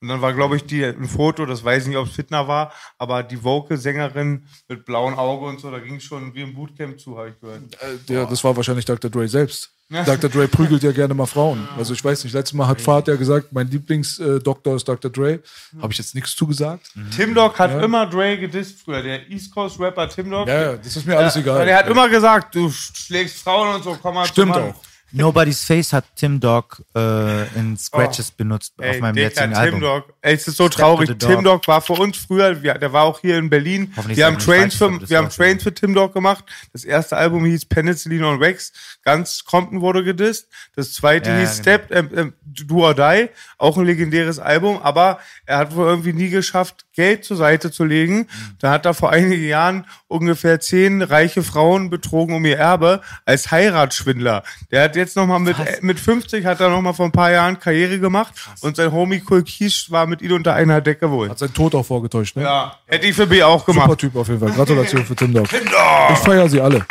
Und 0.01 0.09
dann 0.09 0.21
war, 0.21 0.33
glaube 0.33 0.55
ich, 0.57 0.65
die, 0.65 0.83
ein 0.83 1.07
Foto, 1.07 1.45
das 1.45 1.63
weiß 1.63 1.83
ich 1.83 1.89
nicht, 1.89 1.97
ob 1.97 2.07
es 2.07 2.13
Fitner 2.13 2.47
war, 2.47 2.73
aber 2.97 3.23
die 3.23 3.43
Vocal-Sängerin 3.43 4.45
mit 4.67 4.85
blauem 4.85 5.15
Auge 5.15 5.45
und 5.45 5.59
so, 5.59 5.71
da 5.71 5.79
ging 5.79 5.99
schon 5.99 6.33
wie 6.35 6.41
im 6.41 6.53
Bootcamp 6.53 6.99
zu, 6.99 7.17
habe 7.17 7.29
ich 7.29 7.39
gehört. 7.39 7.61
Äh, 7.81 8.13
ja, 8.13 8.25
das 8.25 8.43
war 8.43 8.55
wahrscheinlich 8.55 8.85
Dr. 8.85 9.09
Dre 9.09 9.27
selbst. 9.27 9.71
Dr. 9.89 10.29
Dre 10.31 10.47
prügelt 10.47 10.81
ja 10.81 10.91
gerne 10.91 11.13
mal 11.13 11.27
Frauen. 11.27 11.67
Also 11.77 11.93
ich 11.93 12.03
weiß 12.03 12.23
nicht, 12.23 12.33
letztes 12.33 12.53
Mal 12.53 12.67
hat 12.67 12.81
Fahrt 12.81 13.07
ja 13.07 13.15
gesagt, 13.15 13.53
mein 13.53 13.67
Lieblingsdoktor 13.67 14.75
ist 14.75 14.87
Dr. 14.87 15.11
Dre. 15.11 15.41
Habe 15.79 15.93
ich 15.93 15.99
jetzt 15.99 16.15
nichts 16.15 16.35
zugesagt? 16.35 16.91
Tim 17.15 17.35
Dog 17.35 17.59
hat 17.59 17.83
immer 17.83 18.07
Dre 18.07 18.37
gedisst 18.37 18.81
früher, 18.81 19.03
der 19.03 19.29
East 19.29 19.53
Coast 19.53 19.79
Rapper 19.79 20.09
Tim 20.09 20.31
Dog. 20.31 20.47
Ja, 20.47 20.71
ja, 20.71 20.75
das 20.77 20.95
ist 20.95 21.05
mir 21.05 21.15
alles 21.17 21.35
egal. 21.35 21.59
Weil 21.59 21.67
er 21.67 21.77
hat 21.77 21.87
immer 21.87 22.09
gesagt, 22.09 22.55
du 22.55 22.71
schlägst 22.71 23.37
Frauen 23.43 23.75
und 23.75 23.83
so, 23.83 23.95
komm 24.01 24.15
mal 24.15 24.25
Stimmt 24.25 24.55
auch. 24.55 24.73
Nobody's 25.15 25.63
Face 25.63 25.93
hat 25.93 26.05
Tim 26.15 26.39
Dog 26.39 26.83
äh, 26.95 27.47
in 27.57 27.77
Scratches 27.77 28.31
benutzt 28.31 28.73
Oh. 28.77 28.83
Ey, 28.83 28.91
auf 28.91 28.99
meinem 29.01 29.15
Dicker, 29.15 29.27
jetzigen 29.27 29.51
Tim 29.51 29.59
Album. 29.59 29.79
Dog. 29.81 30.13
Es 30.27 30.47
ist 30.47 30.57
so 30.57 30.67
traurig. 30.69 31.07
Dog. 31.07 31.19
Tim 31.19 31.43
Dog 31.43 31.67
war 31.67 31.81
für 31.81 31.93
uns 31.93 32.17
früher, 32.17 32.63
wir, 32.63 32.73
der 32.73 32.91
war 32.91 33.03
auch 33.03 33.19
hier 33.19 33.37
in 33.37 33.47
Berlin. 33.47 33.93
Wir 34.07 34.25
haben, 34.25 34.39
Trains 34.39 34.73
für, 34.73 35.07
wir 35.07 35.19
haben 35.19 35.29
Trains 35.29 35.61
für 35.61 35.71
Tim 35.71 35.93
Dog 35.93 36.13
gemacht. 36.13 36.43
Das 36.73 36.83
erste 36.83 37.15
Album 37.15 37.45
hieß 37.45 37.65
Penicillin 37.65 38.23
on 38.23 38.39
Wax. 38.39 38.73
Ganz 39.03 39.45
Compton 39.45 39.81
wurde 39.81 40.03
gedisst. 40.03 40.47
Das 40.75 40.93
zweite 40.93 41.29
Ja, 41.29 41.37
hieß 41.37 41.61
genau. 41.61 41.61
Step, 41.61 41.91
ähm, 41.91 42.09
ähm, 42.15 42.33
Do 42.43 42.87
or 42.87 42.95
Die. 42.95 43.29
Auch 43.59 43.77
ein 43.77 43.85
legendäres 43.85 44.39
Album. 44.39 44.79
Aber 44.81 45.19
er 45.45 45.59
hat 45.59 45.75
wohl 45.75 45.85
irgendwie 45.85 46.13
nie 46.13 46.29
geschafft, 46.29 46.85
Geld 46.93 47.23
zur 47.23 47.37
Seite 47.37 47.71
zu 47.71 47.83
legen. 47.83 48.17
Mhm. 48.17 48.27
Da 48.59 48.71
hat 48.71 48.85
er 48.85 48.95
vor 48.95 49.11
einigen 49.11 49.43
Jahren 49.43 49.85
ungefähr 50.07 50.59
zehn 50.59 51.01
reiche 51.01 51.43
Frauen 51.43 51.89
betrogen 51.89 52.35
um 52.35 52.45
ihr 52.45 52.57
Erbe 52.57 53.01
als 53.25 53.51
Heiratsschwindler. 53.51 54.43
Der 54.71 54.83
hat 54.83 54.95
jetzt 54.95 55.15
nochmal 55.15 55.39
mit, 55.39 55.59
äh, 55.59 55.77
mit 55.81 55.99
50 55.99 56.45
hat 56.45 56.61
er 56.61 56.69
nochmal 56.69 56.93
vor 56.93 57.05
ein 57.05 57.11
paar 57.11 57.31
Jahren 57.31 57.59
Karriere 57.59 57.99
gemacht 57.99 58.33
und 58.61 58.75
sein 58.77 58.91
Homie 58.91 59.19
Kul 59.19 59.43
Kish 59.43 59.91
war 59.91 60.07
mit 60.07 60.14
ihm 60.21 60.31
unter 60.33 60.53
einer 60.53 60.81
Decke 60.81 61.09
wohl. 61.09 61.29
Hat 61.29 61.39
seinen 61.39 61.53
Tod 61.53 61.73
auch 61.75 61.85
vorgetäuscht, 61.85 62.35
ne? 62.35 62.43
Ja, 62.43 62.77
hätte 62.85 63.05
ich 63.07 63.15
für 63.15 63.27
B 63.27 63.41
auch 63.43 63.65
gemacht. 63.65 63.85
Super 63.85 63.97
Typ 63.97 64.15
auf 64.15 64.27
jeden 64.27 64.39
Fall. 64.39 64.51
Gratulation 64.51 65.05
für 65.05 65.15
Tim 65.15 65.33
Dog. 65.33 65.47
Ich 65.53 66.17
feiere 66.19 66.49
sie 66.49 66.61
alle. 66.61 66.85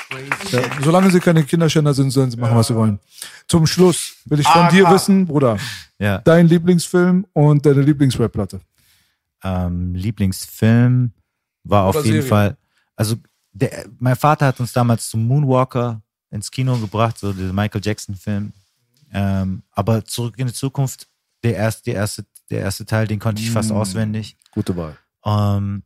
Ja, 0.51 0.61
solange 0.83 1.11
sie 1.11 1.21
keine 1.21 1.43
Kinderschänder 1.45 1.93
sind, 1.95 2.11
sollen 2.11 2.31
sie 2.31 2.37
machen, 2.37 2.57
was 2.57 2.67
sie 2.69 2.75
wollen. 2.75 2.99
Zum 3.49 3.67
Schluss 3.67 4.15
will 4.25 4.41
ich 4.41 4.47
von 4.49 4.63
AK. 4.63 4.71
dir 4.71 4.91
wissen, 4.91 5.27
Bruder, 5.27 5.59
Ja. 5.99 6.19
dein 6.19 6.49
Lieblingsfilm 6.49 7.27
und 7.33 7.65
deine 7.67 7.83
Lieblingsrap-Platte. 7.83 8.61
ähm, 9.43 9.95
Lieblingsfilm 9.95 11.13
war 11.65 11.85
auf 11.85 11.97
Oder 11.97 12.05
jeden 12.07 12.17
Serie. 12.23 12.29
Fall, 12.29 12.57
also 12.97 13.17
der, 13.53 13.87
mein 13.99 14.17
Vater 14.17 14.47
hat 14.47 14.59
uns 14.61 14.73
damals 14.73 15.09
zum 15.11 15.27
Moonwalker 15.27 16.01
ins 16.31 16.51
Kino 16.51 16.77
gebracht, 16.79 17.19
so 17.19 17.33
der 17.33 17.53
Michael 17.53 17.81
Jackson 17.85 18.15
Film. 18.17 18.53
Ähm, 19.13 19.63
aber 19.73 20.05
zurück 20.05 20.35
in 20.39 20.47
die 20.49 20.53
Zukunft, 20.53 21.07
der 21.45 21.55
erste, 21.57 21.85
der 21.85 21.95
erste, 21.95 22.25
der 22.55 22.63
erste 22.63 22.87
Teil, 22.87 23.07
den 23.07 23.19
konnte 23.19 23.43
ich 23.43 23.51
fast 23.51 23.71
Mm. 23.71 23.75
auswendig. 23.75 24.37
Gute 24.53 24.75
Wahl. 24.77 24.97
Ähm, 25.25 25.83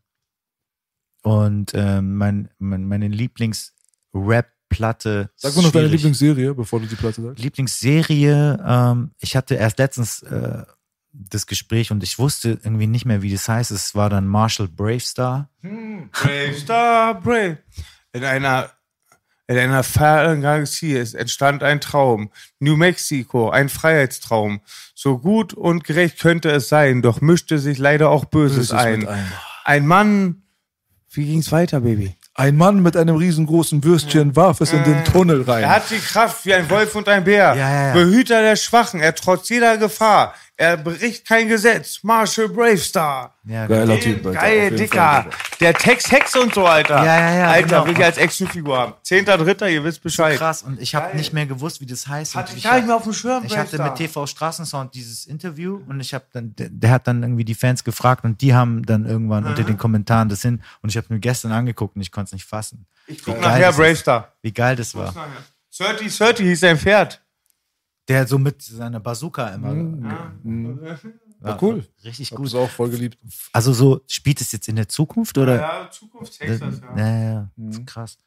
und 1.23 1.73
ähm, 1.74 2.16
mein, 2.16 2.49
mein, 2.59 2.85
meine 2.86 3.09
Lieblings-Rap-Platte. 3.09 5.31
Sag 5.35 5.57
mir 5.57 5.62
noch 5.62 5.73
deine. 5.73 5.89
Lieblingsserie, 5.89 6.55
bevor 6.55 6.81
du 6.81 6.86
die 6.86 6.95
Platte 6.97 7.20
sagst. 7.23 7.43
Lieblingsserie, 7.43 8.62
ähm, 8.65 9.11
ich 9.19 9.35
hatte 9.36 9.55
erst 9.57 9.78
letztens 9.78 10.23
äh, 10.23 10.62
das 11.12 11.47
Gespräch 11.47 11.90
und 11.90 12.03
ich 12.03 12.19
wusste 12.19 12.51
irgendwie 12.62 12.86
nicht 12.86 13.05
mehr, 13.07 13.23
wie 13.23 13.32
das 13.32 13.49
heißt. 13.49 13.70
Es 13.70 13.95
war 13.95 14.11
dann 14.11 14.27
Marshall 14.27 14.69
Bravestar. 14.69 15.49
Brave 15.62 16.55
Star 16.55 17.19
Brave. 17.20 17.59
In 18.12 18.24
einer, 18.24 18.70
in 19.48 19.56
einer 19.56 19.82
fernen 19.82 20.42
Galaxie 20.42 20.94
entstand 20.94 21.62
ein 21.62 21.80
Traum. 21.80 22.30
New 22.60 22.76
Mexico, 22.76 23.48
ein 23.48 23.70
Freiheitstraum. 23.70 24.60
So 24.94 25.18
gut 25.18 25.54
und 25.54 25.84
gerecht 25.84 26.20
könnte 26.20 26.50
es 26.50 26.68
sein, 26.68 27.00
doch 27.00 27.22
mischte 27.22 27.58
sich 27.58 27.78
leider 27.78 28.10
auch 28.10 28.26
Böses, 28.26 28.68
Böses 28.68 28.72
ein. 28.72 29.08
ein. 29.08 29.32
Ein 29.64 29.86
Mann. 29.86 30.42
Wie 31.10 31.24
ging's 31.24 31.50
weiter, 31.50 31.80
Baby? 31.80 32.14
Ein 32.34 32.56
Mann 32.56 32.82
mit 32.82 32.96
einem 32.96 33.16
riesengroßen 33.16 33.82
Würstchen 33.82 34.36
warf 34.36 34.60
es 34.60 34.72
in 34.72 34.84
den 34.84 35.02
Tunnel 35.04 35.42
rein. 35.42 35.64
Er 35.64 35.70
hat 35.70 35.90
die 35.90 35.98
Kraft 35.98 36.44
wie 36.44 36.54
ein 36.54 36.68
Wolf 36.70 36.94
und 36.94 37.08
ein 37.08 37.24
Bär. 37.24 37.54
Ja, 37.54 37.56
ja, 37.56 37.86
ja. 37.88 37.92
Behüter 37.94 38.42
der 38.42 38.54
Schwachen. 38.54 39.00
Er 39.00 39.14
trotz 39.14 39.48
jeder 39.48 39.78
Gefahr 39.78 40.34
Er 40.60 40.76
bricht 40.76 41.24
kein 41.24 41.47
Gesetz. 41.47 42.01
Marshall 42.02 42.48
Bravestar. 42.48 43.32
Ja, 43.44 43.68
Geiler 43.68 43.97
genau. 43.97 44.01
Typ, 44.16 44.26
Alter. 44.26 44.40
Geil, 44.40 44.70
Dicker. 44.76 44.97
Fall. 45.22 45.30
Der 45.60 45.72
Tex 45.72 46.10
Hex 46.10 46.35
und 46.35 46.52
so, 46.52 46.66
Alter. 46.66 46.97
Ja, 46.97 47.05
ja, 47.20 47.35
ja, 47.36 47.47
Alter, 47.51 47.66
genau. 47.68 47.86
will 47.86 47.93
ich 47.93 48.05
als 48.05 48.18
Actionfigur 48.18 48.76
haben. 48.76 48.94
Zehnter, 49.05 49.39
dritter, 49.39 49.70
ihr 49.70 49.85
wisst 49.85 50.02
Bescheid. 50.02 50.36
krass. 50.36 50.64
Und 50.64 50.80
ich 50.80 50.97
habe 50.97 51.16
nicht 51.16 51.32
mehr 51.32 51.47
gewusst, 51.47 51.80
wie 51.80 51.86
das 51.86 52.09
heißt. 52.09 52.35
Hatte 52.35 52.56
ich 52.56 52.64
gar 52.64 52.74
nicht 52.74 52.89
mehr 52.89 52.97
auf 52.97 53.05
dem 53.05 53.12
Schirm, 53.12 53.44
Ich 53.44 53.56
hatte 53.56 53.76
Bravestar. 53.76 53.86
mit 53.90 53.98
TV 53.98 54.26
Straßensound 54.26 54.94
dieses 54.97 55.26
Interview 55.26 55.80
und 55.86 56.01
ich 56.01 56.12
habe 56.12 56.24
dann, 56.32 56.56
der, 56.56 56.70
der 56.70 56.90
hat 56.90 57.06
dann 57.06 57.22
irgendwie 57.22 57.44
die 57.44 57.55
Fans 57.55 57.85
gefragt 57.85 58.24
und 58.24 58.40
die 58.40 58.52
haben 58.52 58.85
dann 58.85 59.06
irgendwann 59.06 59.47
unter 59.47 59.62
den 59.62 59.78
Kommentaren 59.78 60.28
das 60.28 60.43
hin 60.43 60.60
und 60.82 60.89
ich 60.90 60.97
habe 60.97 61.06
mir 61.10 61.20
gestern 61.20 61.52
angeguckt 61.52 61.94
und 61.94 62.02
ich 62.02 62.10
konnte 62.10 62.30
es 62.30 62.32
nicht 62.32 62.44
fassen. 62.47 62.85
Ich 63.06 63.22
guck 63.22 63.36
Wie 63.36 63.40
nachher 63.43 63.52
geil 63.52 63.60
das 63.60 63.70
ist. 63.70 63.76
Bravestar. 63.80 64.32
Wie 64.43 64.52
geil 64.52 64.74
das 64.74 64.94
war. 64.97 65.14
30, 65.78 66.18
30 66.18 66.47
hieß 66.47 66.60
sein 66.60 66.76
Pferd. 66.78 67.22
Der 68.09 68.26
so 68.26 68.39
mit 68.39 68.62
seiner 68.62 69.01
Bazooka 69.01 69.48
immer. 69.48 69.74
War 71.40 71.62
cool. 71.62 71.86
Richtig 72.05 72.30
gut. 72.30 72.47
es 72.47 72.55
auch 72.55 72.70
voll 72.70 72.90
geliebt. 72.90 73.18
Also 73.52 73.72
so, 73.72 74.01
spielt 74.09 74.40
es 74.40 74.51
jetzt 74.52 74.68
in 74.68 74.76
der 74.76 74.89
Zukunft 74.89 75.39
oder? 75.39 75.56
Ja, 75.56 75.90
ja, 76.40 76.56
ja, 76.97 77.22
ja. 77.22 77.51
Das 77.56 77.78
ist 77.78 77.86
krass. 77.86 78.18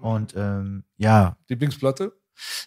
Und 0.00 0.34
ähm, 0.36 0.84
ja, 0.96 1.36
Lieblingsplatte? 1.48 2.12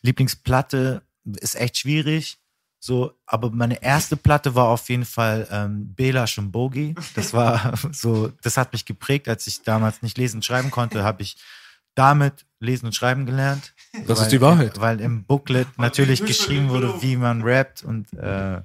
Lieblingsplatte 0.01 1.01
ist 1.39 1.55
echt 1.55 1.77
schwierig. 1.77 2.37
So, 2.83 3.13
aber 3.27 3.51
meine 3.51 3.83
erste 3.83 4.17
Platte 4.17 4.55
war 4.55 4.69
auf 4.69 4.89
jeden 4.89 5.05
Fall 5.05 5.47
ähm, 5.51 5.93
Bela 5.93 6.25
Shumbogi. 6.25 6.95
Das 7.15 7.33
war 7.33 7.73
so, 7.91 8.29
das 8.41 8.57
hat 8.57 8.73
mich 8.73 8.85
geprägt, 8.85 9.27
als 9.27 9.45
ich 9.45 9.61
damals 9.61 10.01
nicht 10.01 10.17
lesen 10.17 10.37
und 10.37 10.45
schreiben 10.45 10.71
konnte, 10.71 11.03
habe 11.03 11.21
ich 11.21 11.37
damit 11.93 12.45
lesen 12.59 12.87
und 12.87 12.95
schreiben 12.95 13.25
gelernt. 13.25 13.73
Das 14.07 14.19
weil, 14.19 14.25
ist 14.25 14.31
die 14.31 14.41
Wahrheit. 14.41 14.79
Weil 14.79 15.01
im 15.01 15.23
Booklet 15.25 15.67
natürlich 15.77 16.23
geschrieben 16.25 16.69
wurde, 16.69 16.93
wie 17.01 17.17
man 17.17 17.41
rappt 17.41 17.83
und 17.83 18.11
äh, 18.13 18.61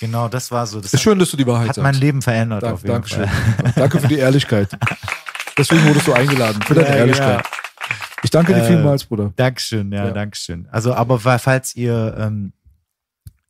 genau, 0.00 0.28
das 0.28 0.50
war 0.50 0.66
so. 0.66 0.80
Das 0.80 0.94
Ist 0.94 1.02
schön, 1.02 1.18
dass 1.18 1.30
du 1.30 1.36
die 1.36 1.46
Wahrheit 1.46 1.68
hat 1.70 1.74
sagst. 1.76 1.82
mein 1.84 1.94
Leben 1.96 2.22
verändert 2.22 2.62
Dank, 2.62 2.74
auf 2.74 2.82
jeden 2.82 2.92
Dankeschön. 2.94 3.28
Fall. 3.28 3.72
Danke 3.76 4.00
für 4.00 4.08
die 4.08 4.18
Ehrlichkeit. 4.18 4.68
Deswegen 5.58 5.84
wurdest 5.86 6.06
du 6.06 6.14
eingeladen. 6.14 6.62
Für 6.62 6.74
deine 6.74 6.88
Ja, 6.88 6.94
Ehrlichkeit. 6.94 7.38
genau. 7.44 7.56
Ich 8.24 8.30
danke 8.30 8.54
dir 8.54 8.62
Äh, 8.62 8.66
vielmals, 8.68 9.04
Bruder. 9.04 9.32
Dankeschön, 9.36 9.92
ja, 9.92 10.06
Ja. 10.06 10.10
Dankeschön. 10.12 10.66
Also, 10.70 10.94
aber 10.94 11.22
weil- 11.24 11.38
falls 11.38 11.74
ihr 11.76 12.16
ähm, 12.18 12.52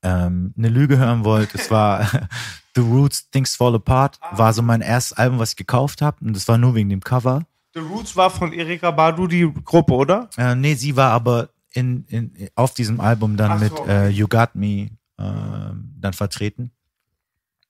ähm, 0.02 0.52
eine 0.58 0.68
Lüge 0.68 0.98
hören 0.98 1.24
wollt, 1.24 1.54
es 1.54 1.70
war 1.70 2.08
The 2.74 2.80
Roots 2.80 3.30
Things 3.30 3.54
Fall 3.54 3.74
Apart, 3.76 4.18
war 4.32 4.52
so 4.52 4.62
mein 4.62 4.80
erstes 4.80 5.16
Album, 5.16 5.38
was 5.38 5.50
ich 5.50 5.56
gekauft 5.56 6.02
habe 6.02 6.16
und 6.24 6.34
das 6.34 6.48
war 6.48 6.58
nur 6.58 6.74
wegen 6.74 6.88
dem 6.88 7.00
Cover. 7.02 7.42
The 7.74 7.80
Roots 7.80 8.14
war 8.16 8.30
von 8.30 8.52
Erika 8.52 8.90
Badu 8.90 9.26
die 9.26 9.50
Gruppe, 9.64 9.94
oder? 9.94 10.28
Äh, 10.36 10.54
nee, 10.54 10.74
sie 10.74 10.94
war 10.96 11.10
aber 11.12 11.50
in, 11.72 12.04
in, 12.06 12.48
auf 12.54 12.74
diesem 12.74 13.00
Album 13.00 13.36
dann 13.36 13.52
Ach 13.52 13.58
so, 13.58 13.64
mit 13.64 13.72
okay. 13.72 13.90
äh, 13.90 14.08
You 14.08 14.28
Got 14.28 14.54
Me 14.54 14.90
ähm, 15.18 15.94
dann 15.98 16.12
vertreten. 16.12 16.70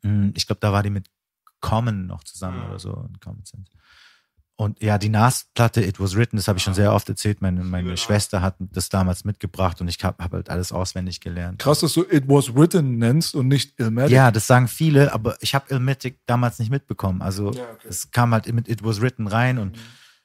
Mm, 0.03 0.31
Ich 0.35 0.47
glaube, 0.47 0.61
da 0.61 0.73
war 0.73 0.83
die 0.83 0.91
mit 0.91 1.09
Common 1.61 2.07
noch 2.07 2.25
zusammen 2.25 2.59
Mhm. 2.59 2.67
oder 2.67 2.79
so. 2.81 3.09
in 3.09 3.21
Common 3.21 3.45
Sense. 3.45 3.71
Und 4.57 4.81
ja, 4.83 4.99
die 4.99 5.09
Nas-Platte, 5.09 5.83
It 5.85 5.99
Was 5.99 6.15
Written, 6.15 6.37
das 6.37 6.47
habe 6.47 6.59
ich 6.59 6.63
schon 6.63 6.75
sehr 6.75 6.93
oft 6.93 7.09
erzählt. 7.09 7.41
Meine, 7.41 7.65
meine 7.65 7.91
Nas. 7.91 8.01
Schwester 8.01 8.43
hat 8.43 8.55
das 8.61 8.91
damals 8.91 9.25
mitgebracht 9.25 9.81
und 9.81 9.89
ich 9.89 10.03
habe 10.05 10.23
hab 10.23 10.33
halt 10.33 10.51
alles 10.51 10.73
auswendig 10.73 11.21
gelernt. 11.21 11.59
Krass, 11.59 11.81
dass 11.81 11.95
du 11.95 12.03
It 12.09 12.25
Was 12.29 12.55
Written 12.55 12.99
nennst 12.99 13.35
und 13.35 13.49
nicht 13.49 13.81
Illmatic. 13.81 14.13
Ja, 14.13 14.31
das 14.31 14.47
sagen 14.47 14.69
viele, 14.69 15.13
aber 15.13 15.37
ich 15.41 15.55
habe 15.55 15.67
Illmatic 15.71 16.21
damals 16.27 16.59
nicht 16.59 16.71
mitbekommen. 16.71 17.23
Also 17.23 17.51
Ja, 17.53 17.65
okay. 17.73 17.89
es 17.89 18.11
kam 18.11 18.33
halt 18.33 18.53
mit 18.53 18.69
It 18.69 18.85
Was 18.85 19.01
Written 19.01 19.27
rein 19.27 19.59
und 19.59 19.79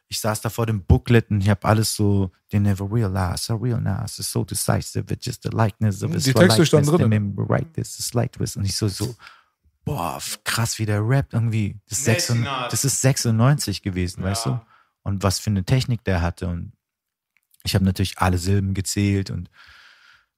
ich 0.09 0.19
saß 0.19 0.41
da 0.41 0.49
vor 0.49 0.65
dem 0.65 0.83
Booklet 0.83 1.31
und 1.31 1.41
ich 1.41 1.49
habe 1.49 1.65
alles 1.67 1.95
so, 1.95 2.31
they 2.49 2.59
never 2.59 2.89
realize, 2.89 3.43
so 3.43 3.55
real 3.55 3.81
nice, 3.81 4.19
it's 4.19 4.31
so 4.31 4.43
decisive, 4.43 5.11
it's 5.11 5.25
just 5.25 5.43
the 5.43 5.49
likeness 5.49 6.03
of 6.03 6.13
his 6.13 6.23
Die 6.25 6.33
Texte 6.33 6.65
standen 6.65 6.95
drin. 6.95 7.35
right 7.49 7.73
this, 7.73 7.99
is 7.99 8.13
like 8.13 8.37
this. 8.37 8.55
Und 8.55 8.65
ich 8.65 8.75
so, 8.75 8.87
so, 8.87 9.15
boah, 9.88 10.22
krass, 10.43 10.77
wie 10.80 10.85
der 10.85 11.01
rappt 11.07 11.34
irgendwie. 11.34 11.77
Das 11.89 11.99
ist, 11.99 12.07
Nasty 12.07 12.34
96, 12.34 12.43
Nas. 12.43 12.72
das 12.72 12.85
ist 12.85 13.01
96 13.01 13.81
gewesen, 13.81 14.23
weißt 14.23 14.45
du? 14.45 14.49
Ja. 14.51 14.65
Und 15.03 15.23
was 15.23 15.39
für 15.39 15.49
eine 15.49 15.64
Technik 15.64 16.03
der 16.03 16.22
hatte 16.22 16.47
und 16.47 16.73
ich 17.64 17.76
habe 17.76 17.85
natürlich 17.85 18.18
alle 18.18 18.38
Silben 18.38 18.73
gezählt 18.73 19.30
und 19.30 19.49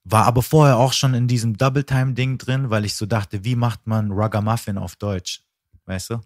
war 0.04 0.26
aber 0.26 0.42
vorher 0.42 0.78
auch 0.78 0.94
schon 0.94 1.14
in 1.14 1.28
diesem 1.28 1.58
Double-Time-Ding 1.58 2.38
drin, 2.38 2.70
weil 2.70 2.86
ich 2.86 2.96
so 2.96 3.06
dachte, 3.06 3.44
wie 3.44 3.56
macht 3.56 3.86
man 3.86 4.12
Ragamuffin 4.12 4.78
auf 4.78 4.96
Deutsch? 4.96 5.42
Weißt 5.86 6.12
du? 6.12 6.22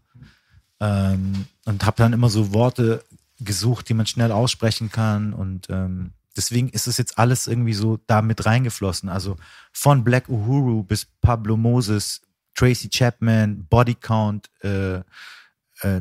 Ähm, 0.80 1.46
und 1.66 1.86
habe 1.86 1.98
dann 1.98 2.14
immer 2.14 2.30
so 2.30 2.54
Worte 2.54 3.04
gesucht, 3.40 3.90
die 3.90 3.94
man 3.94 4.06
schnell 4.06 4.32
aussprechen 4.32 4.92
kann. 4.92 5.34
Und 5.34 5.70
ähm, 5.70 6.12
deswegen 6.38 6.70
ist 6.70 6.88
es 6.88 6.98
jetzt 6.98 7.18
alles 7.18 7.48
irgendwie 7.48 7.74
so 7.74 8.00
da 8.08 8.22
mit 8.22 8.46
reingeflossen. 8.46 9.10
Also 9.10 9.36
von 9.72 10.04
Black 10.04 10.30
Uhuru 10.30 10.84
bis 10.84 11.06
Pablo 11.22 11.58
Moses, 11.58 12.22
Tracy 12.56 12.90
Chapman, 12.90 13.66
Body 13.70 13.96
Count, 13.96 14.50
äh, 14.64 14.98
äh, 14.98 15.04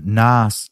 Nas, 0.03 0.71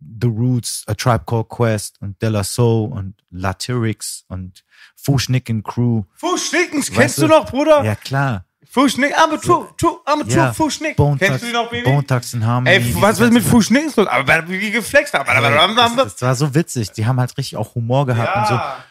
The 0.00 0.26
Roots, 0.28 0.84
A 0.86 0.94
Tribe 0.94 1.24
Called 1.26 1.48
Quest 1.48 2.00
und 2.00 2.20
De 2.20 2.28
La 2.28 2.44
Soul 2.44 2.92
und 2.92 3.14
Latyrix 3.30 4.24
und 4.28 4.64
Fuschnicken 4.96 5.62
Crew. 5.62 6.02
Fußschnickens, 6.16 6.90
Weißt 6.90 6.98
kennst 6.98 7.18
du? 7.18 7.26
noch, 7.26 7.46
Bruder? 7.50 7.82
Ja, 7.84 7.94
klar. 7.94 8.44
Fußschnick, 8.70 9.16
aber 9.16 9.40
true, 9.40 9.68
true, 9.76 9.98
aber 10.04 10.24
true, 10.24 10.34
Ja. 10.34 10.52
Fußschnick. 10.52 10.96
Bone 10.96 11.16
Kennst 11.16 11.42
du 11.42 11.46
die 11.46 11.52
noch, 11.52 11.70
Baby? 11.70 12.02
Thugs 12.06 12.34
in 12.34 12.44
Harmony. 12.44 12.74
Ey, 12.76 12.94
was 13.00 13.20
ist 13.20 13.32
mit 13.32 13.44
Fußschnickens 13.44 13.94
los? 13.94 14.08
Aber 14.08 14.48
wie 14.48 14.70
geflext 14.72 15.14
haben. 15.14 15.76
das, 15.76 16.14
das 16.16 16.22
war 16.22 16.34
so 16.34 16.54
witzig. 16.54 16.90
Die 16.90 17.06
haben 17.06 17.20
halt 17.20 17.38
richtig 17.38 17.56
auch 17.56 17.76
Humor 17.76 18.04
gehabt 18.04 18.36
und 18.36 18.46
so. 18.48 18.54
Ja. 18.54 18.84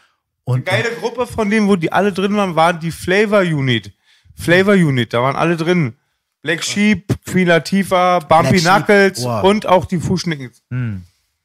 Und 0.44 0.68
Eine 0.68 0.82
geile 0.82 0.96
Gruppe 0.96 1.26
von 1.26 1.50
denen, 1.50 1.68
wo 1.68 1.76
die 1.76 1.92
alle 1.92 2.12
drin 2.12 2.34
waren, 2.36 2.56
waren 2.56 2.80
die 2.80 2.92
Flavor 2.92 3.40
Unit. 3.40 3.92
Flavor 4.34 4.74
Unit, 4.74 5.12
da 5.12 5.22
waren 5.22 5.36
alle 5.36 5.56
drin. 5.56 5.96
Black 6.44 6.62
Sheep, 6.62 7.24
Queen 7.24 7.48
Latifah, 7.48 8.18
Bumpy 8.20 8.60
Black 8.60 8.60
Sheep, 8.60 8.86
Knuckles 8.86 9.22
boah. 9.22 9.44
und 9.44 9.64
auch 9.64 9.86
die 9.86 9.98
Fußschnickens. 9.98 10.62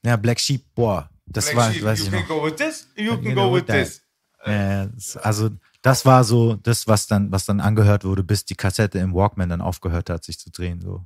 ja, 0.03 0.17
Black 0.17 0.39
Sheep, 0.41 0.65
boah, 0.75 1.09
das 1.25 1.45
Black 1.45 1.57
war, 1.57 1.71
Sheep, 1.73 1.83
weiß 1.83 1.99
you 1.99 2.05
ich 2.05 2.11
can 2.11 2.19
noch. 2.19 2.27
go 2.27 2.45
with 2.45 2.55
this, 2.57 2.87
you 2.97 3.17
can 3.17 3.33
go 3.33 3.55
with 3.55 3.63
this. 3.65 4.01
Ja, 4.45 4.87
das, 4.87 5.15
also 5.15 5.51
das 5.81 6.05
war 6.05 6.25
so 6.25 6.55
das, 6.55 6.85
was 6.85 7.07
dann, 7.07 7.31
was 7.31 7.45
dann 7.45 7.61
angehört 7.61 8.03
wurde, 8.03 8.23
bis 8.23 8.43
die 8.43 8.55
Kassette 8.55 8.99
im 8.99 9.13
Walkman 9.13 9.47
dann 9.47 9.61
aufgehört 9.61 10.09
hat, 10.09 10.25
sich 10.25 10.37
zu 10.37 10.51
drehen. 10.51 10.81
So. 10.81 11.01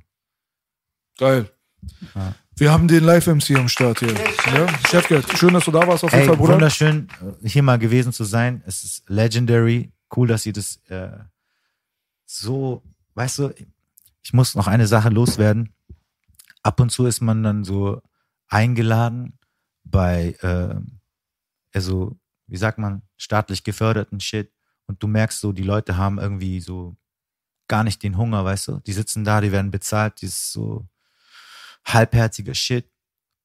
Geil. 1.16 1.48
Wir 2.56 2.72
haben 2.72 2.88
den 2.88 3.04
Live-MC 3.04 3.56
am 3.56 3.68
Start 3.68 4.00
hier. 4.00 4.12
Ja? 4.52 4.66
Chefgeld, 4.88 5.26
schön, 5.38 5.54
dass 5.54 5.66
du 5.66 5.70
da 5.70 5.86
warst 5.86 6.02
auf 6.02 6.10
jeden 6.10 6.22
Ey, 6.22 6.28
Fall, 6.28 6.36
Bruder. 6.36 6.54
wunderschön, 6.54 7.08
äh, 7.42 7.48
hier 7.48 7.62
mal 7.62 7.78
gewesen 7.78 8.12
zu 8.12 8.24
sein. 8.24 8.62
Es 8.66 8.82
ist 8.82 9.08
legendary. 9.08 9.92
Cool, 10.16 10.26
dass 10.28 10.46
ihr 10.46 10.52
das 10.52 10.80
äh, 10.88 11.10
so, 12.24 12.82
weißt 13.14 13.38
du, 13.38 13.54
ich 14.24 14.32
muss 14.32 14.54
noch 14.54 14.66
eine 14.66 14.86
Sache 14.86 15.10
loswerden. 15.10 15.74
Ab 16.62 16.80
und 16.80 16.90
zu 16.90 17.04
ist 17.06 17.20
man 17.20 17.42
dann 17.42 17.62
so 17.64 18.00
eingeladen 18.48 19.38
bei, 19.84 20.30
äh, 20.40 20.76
also, 21.74 22.16
wie 22.46 22.56
sagt 22.56 22.78
man, 22.78 23.02
staatlich 23.16 23.64
geförderten 23.64 24.20
Shit. 24.20 24.50
Und 24.86 25.02
du 25.02 25.06
merkst 25.06 25.40
so, 25.40 25.52
die 25.52 25.62
Leute 25.62 25.96
haben 25.96 26.18
irgendwie 26.18 26.60
so 26.60 26.96
gar 27.68 27.84
nicht 27.84 28.02
den 28.02 28.16
Hunger, 28.16 28.44
weißt 28.44 28.68
du? 28.68 28.80
Die 28.80 28.92
sitzen 28.92 29.24
da, 29.24 29.40
die 29.40 29.52
werden 29.52 29.70
bezahlt, 29.70 30.20
dieses 30.20 30.52
so 30.52 30.86
halbherziger 31.86 32.54
Shit. 32.54 32.90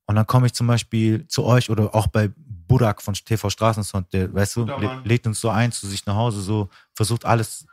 Und 0.06 0.16
dann 0.16 0.26
komme 0.28 0.48
ich 0.48 0.54
zum 0.54 0.68
Beispiel 0.68 1.28
zu 1.28 1.44
euch 1.46 1.70
oder 1.70 1.94
auch 1.94 2.08
bei 2.08 2.32
Burak 2.36 3.02
von 3.02 3.14
TV 3.14 3.50
Straßensound, 3.50 4.12
der, 4.14 4.34
weißt 4.34 4.56
du, 4.56 4.62
lä- 4.66 4.90
lädt 5.04 5.28
uns 5.28 5.40
so 5.40 5.50
ein 5.50 5.72
zu 5.72 5.88
sich 5.88 6.06
nach 6.06 6.16
Hause, 6.16 6.42
so 6.42 6.70
versucht 6.94 7.26
alles 7.26 7.66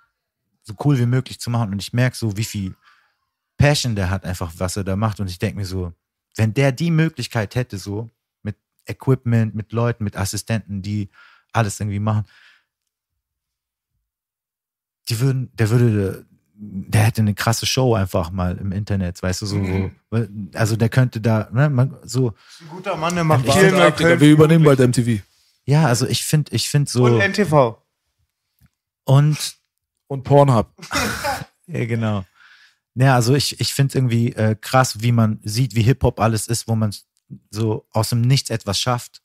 so 0.62 0.74
cool 0.84 0.98
wie 0.98 1.06
möglich 1.06 1.38
zu 1.40 1.50
machen. 1.50 1.72
Und 1.72 1.80
ich 1.80 1.92
merke 1.92 2.16
so, 2.16 2.36
wie 2.36 2.44
viel 2.44 2.74
Passion 3.56 3.96
der 3.96 4.10
hat, 4.10 4.24
einfach, 4.24 4.52
was 4.58 4.76
er 4.76 4.84
da 4.84 4.96
macht. 4.96 5.20
Und 5.20 5.28
ich 5.30 5.38
denke 5.38 5.56
mir 5.56 5.64
so, 5.66 5.92
wenn 6.36 6.52
der 6.54 6.72
die 6.72 6.90
Möglichkeit 6.90 7.54
hätte, 7.54 7.78
so 7.78 8.10
mit 8.42 8.56
Equipment, 8.86 9.54
mit 9.54 9.72
Leuten, 9.72 10.04
mit 10.04 10.16
Assistenten, 10.16 10.82
die 10.82 11.08
alles 11.52 11.80
irgendwie 11.80 11.98
machen, 12.00 12.24
die 15.08 15.20
würden, 15.20 15.50
der 15.54 15.70
würde, 15.70 16.26
der 16.54 17.02
hätte 17.04 17.20
eine 17.22 17.34
krasse 17.34 17.66
Show 17.66 17.94
einfach 17.94 18.30
mal 18.30 18.56
im 18.58 18.72
Internet, 18.72 19.22
weißt 19.22 19.42
du, 19.42 19.46
so, 19.46 19.56
Mhm. 19.56 19.92
wo, 20.10 20.26
also 20.54 20.76
der 20.76 20.88
könnte 20.88 21.20
da, 21.20 21.48
ne, 21.52 21.70
man, 21.70 21.96
so, 22.02 22.34
Ein 22.60 22.68
guter 22.68 22.96
Mann, 22.96 23.14
der 23.14 23.24
macht 23.24 23.46
Ich 23.46 23.52
viel 23.54 23.70
Digga, 23.70 23.90
Köln. 23.92 24.20
wir 24.20 24.30
übernehmen 24.30 24.64
bald 24.64 24.80
MTV. 24.80 25.22
ja, 25.64 25.86
also 25.86 26.06
ich 26.06 26.24
finde, 26.24 26.52
ich 26.54 26.68
finde 26.68 26.90
so, 26.90 27.04
Und 27.04 27.20
NTV. 27.20 27.76
und 29.04 29.56
Und 30.08 30.22
Pornhub. 30.24 30.68
Ja, 31.68 31.84
genau. 31.84 32.24
Ja, 32.98 33.14
also 33.14 33.34
ich, 33.34 33.60
ich 33.60 33.74
finde 33.74 33.98
irgendwie 33.98 34.32
äh, 34.32 34.56
krass, 34.58 35.02
wie 35.02 35.12
man 35.12 35.38
sieht, 35.42 35.74
wie 35.74 35.82
Hip-Hop 35.82 36.18
alles 36.18 36.48
ist, 36.48 36.66
wo 36.66 36.74
man 36.74 36.94
so 37.50 37.86
aus 37.92 38.08
dem 38.08 38.22
Nichts 38.22 38.48
etwas 38.48 38.80
schafft, 38.80 39.22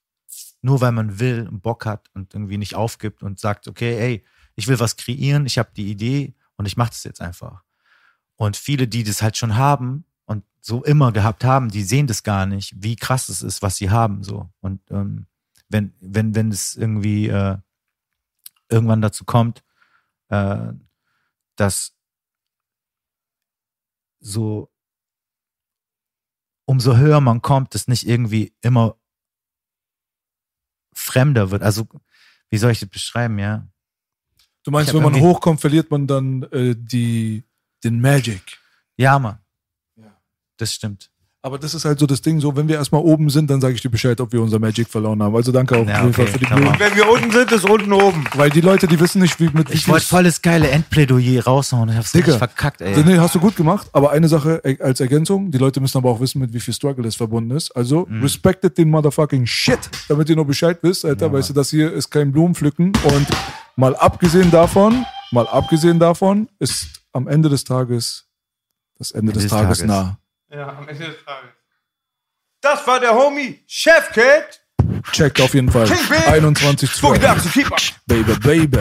nur 0.62 0.82
weil 0.82 0.92
man 0.92 1.20
will 1.20 1.48
und 1.50 1.62
Bock 1.62 1.86
hat 1.86 2.10
und 2.14 2.34
irgendwie 2.34 2.58
nicht 2.58 2.76
aufgibt 2.76 3.24
und 3.24 3.40
sagt, 3.40 3.70
okay, 3.70 3.98
ey, 3.98 4.26
ich 4.56 4.68
will 4.68 4.80
was 4.82 4.98
kreieren, 4.98 5.46
ich 5.46 5.58
habe 5.58 5.72
die 5.76 5.90
Idee 5.90 6.36
und 6.58 6.66
ich 6.66 6.76
mache 6.76 6.90
das 6.90 7.06
jetzt 7.06 7.22
einfach. 7.22 7.64
Und 8.36 8.58
viele, 8.58 8.90
die 8.90 9.06
das 9.06 9.22
halt 9.22 9.38
schon 9.38 9.56
haben 9.56 10.04
und 10.26 10.44
so 10.60 10.84
immer 10.84 11.14
gehabt 11.14 11.46
haben, 11.46 11.70
die 11.70 11.84
sehen 11.84 12.08
das 12.08 12.24
gar 12.24 12.46
nicht, 12.46 12.74
wie 12.76 12.98
krass 12.98 13.30
es 13.30 13.42
ist, 13.42 13.62
was 13.62 13.78
sie 13.78 13.90
haben. 13.90 14.22
So. 14.24 14.50
Und 14.60 14.82
ähm, 14.92 15.28
wenn, 15.70 15.94
wenn, 16.02 16.36
wenn 16.36 16.52
es 16.52 16.76
irgendwie 16.76 17.30
äh, 17.30 17.58
irgendwann 18.70 19.02
dazu 19.02 19.24
kommt, 19.24 19.64
äh, 20.28 20.74
dass 21.56 21.94
so, 24.22 24.72
umso 26.66 26.96
höher 26.96 27.20
man 27.20 27.42
kommt, 27.42 27.76
es 27.76 27.88
nicht 27.88 28.08
irgendwie 28.08 28.56
immer 28.62 28.98
fremder 30.94 31.52
wird. 31.52 31.64
Also, 31.64 31.88
wie 32.50 32.58
soll 32.58 32.72
ich 32.72 32.80
das 32.80 32.90
beschreiben, 32.90 33.40
ja? 33.40 33.68
Du 34.64 34.72
meinst, 34.72 34.94
wenn 34.94 35.04
man 35.04 35.20
hochkommt, 35.20 35.60
verliert 35.60 35.90
man 35.90 36.08
dann 36.08 36.44
äh, 36.44 36.76
die, 36.78 37.44
den 37.84 38.00
Magic. 38.00 38.60
Ja, 38.96 39.18
Mann. 39.20 39.40
Das 40.58 40.76
stimmt. 40.76 41.12
Aber 41.44 41.58
das 41.58 41.74
ist 41.74 41.86
halt 41.86 41.98
so 41.98 42.06
das 42.06 42.22
Ding, 42.22 42.40
so 42.40 42.56
wenn 42.56 42.68
wir 42.68 42.76
erstmal 42.76 43.02
oben 43.02 43.28
sind, 43.32 43.50
dann 43.50 43.60
sage 43.62 43.74
ich 43.74 43.82
dir 43.82 43.90
Bescheid, 43.90 44.22
ob 44.22 44.32
wir 44.32 44.44
unser 44.44 44.60
Magic 44.60 44.88
verloren 44.88 45.24
haben. 45.24 45.36
Also 45.36 45.52
danke 45.52 45.76
auch 45.76 45.88
Ja, 45.88 45.96
auf 45.96 46.02
jeden 46.02 46.14
Fall 46.14 46.26
okay, 46.26 46.34
für 46.34 46.40
die 46.40 46.46
man. 46.64 46.80
Wenn 46.80 46.96
wir 46.96 47.10
unten 47.10 47.32
sind, 47.32 47.52
ist 47.52 47.68
unten 47.68 47.92
oben. 47.94 48.26
Weil 48.36 48.52
die 48.52 48.62
Leute, 48.62 48.86
die 48.86 49.00
wissen 49.00 49.24
nicht, 49.24 49.40
wie 49.40 49.50
mit 49.52 49.68
wie 49.70 49.74
Ich 49.74 49.86
viel- 49.86 49.94
wollte 49.94 50.06
voll 50.06 50.24
das 50.24 50.44
geile 50.44 50.70
Endplädoyer 50.70 51.44
raushauen. 51.44 51.90
Ich 51.90 51.96
hab's 51.96 52.12
Digga. 52.12 52.38
verkackt, 52.38 52.82
ey. 52.82 53.04
Nee, 53.04 53.18
hast 53.18 53.34
du 53.34 53.40
gut 53.40 53.56
gemacht, 53.56 53.88
aber 53.92 54.12
eine 54.12 54.28
Sache 54.28 54.64
äh, 54.64 54.78
als 54.84 55.00
Ergänzung, 55.00 55.50
die 55.50 55.58
Leute 55.58 55.80
müssen 55.82 55.98
aber 55.98 56.12
auch 56.12 56.20
wissen, 56.20 56.38
mit 56.42 56.54
wie 56.54 56.60
viel 56.60 56.76
Struggle 56.76 57.08
es 57.08 57.16
verbunden 57.16 57.50
ist. 57.58 57.72
Also, 57.76 58.06
Mhm. 58.08 58.22
respectet 58.22 58.78
den 58.78 58.92
motherfucking 58.92 59.48
shit, 59.48 59.80
damit 60.10 60.30
ihr 60.30 60.36
nur 60.36 60.46
Bescheid 60.46 60.78
wisst, 60.84 61.06
Alter, 61.06 61.34
weißt 61.34 61.50
du, 61.50 61.54
das 61.54 61.72
hier 61.72 61.92
ist 61.92 62.12
kein 62.12 62.32
Blumenpflücken 62.32 62.94
und 63.04 63.28
mal 63.76 63.96
abgesehen 63.96 64.52
davon, 64.52 65.06
mal 65.32 65.48
abgesehen 65.48 65.98
davon, 65.98 66.50
ist 66.60 66.86
am 67.14 67.28
Ende 67.28 67.50
des 67.50 67.64
Tages 67.64 68.26
das 69.00 69.10
Ende 69.10 69.32
des, 69.34 69.42
des 69.42 69.52
Tages, 69.52 69.80
Tages. 69.80 69.90
nah. 69.90 70.18
Ja, 70.52 70.68
am 70.68 70.88
Ende 70.88 71.06
des 71.06 71.24
Tages. 71.24 71.50
Das 72.62 72.86
war 72.86 73.00
der 73.00 73.14
Homie 73.14 73.64
Chefcat. 73.68 74.60
Checkt 75.14 75.40
auf 75.40 75.54
jeden 75.54 75.72
Fall. 75.72 75.88
King 75.88 76.10
Big. 76.10 76.28
21 76.28 77.02
Boogie 77.02 77.20
Down 77.20 77.40
zu 77.40 77.50
Keeper. 77.50 77.78
Baby, 78.06 78.34
baby. 78.40 78.80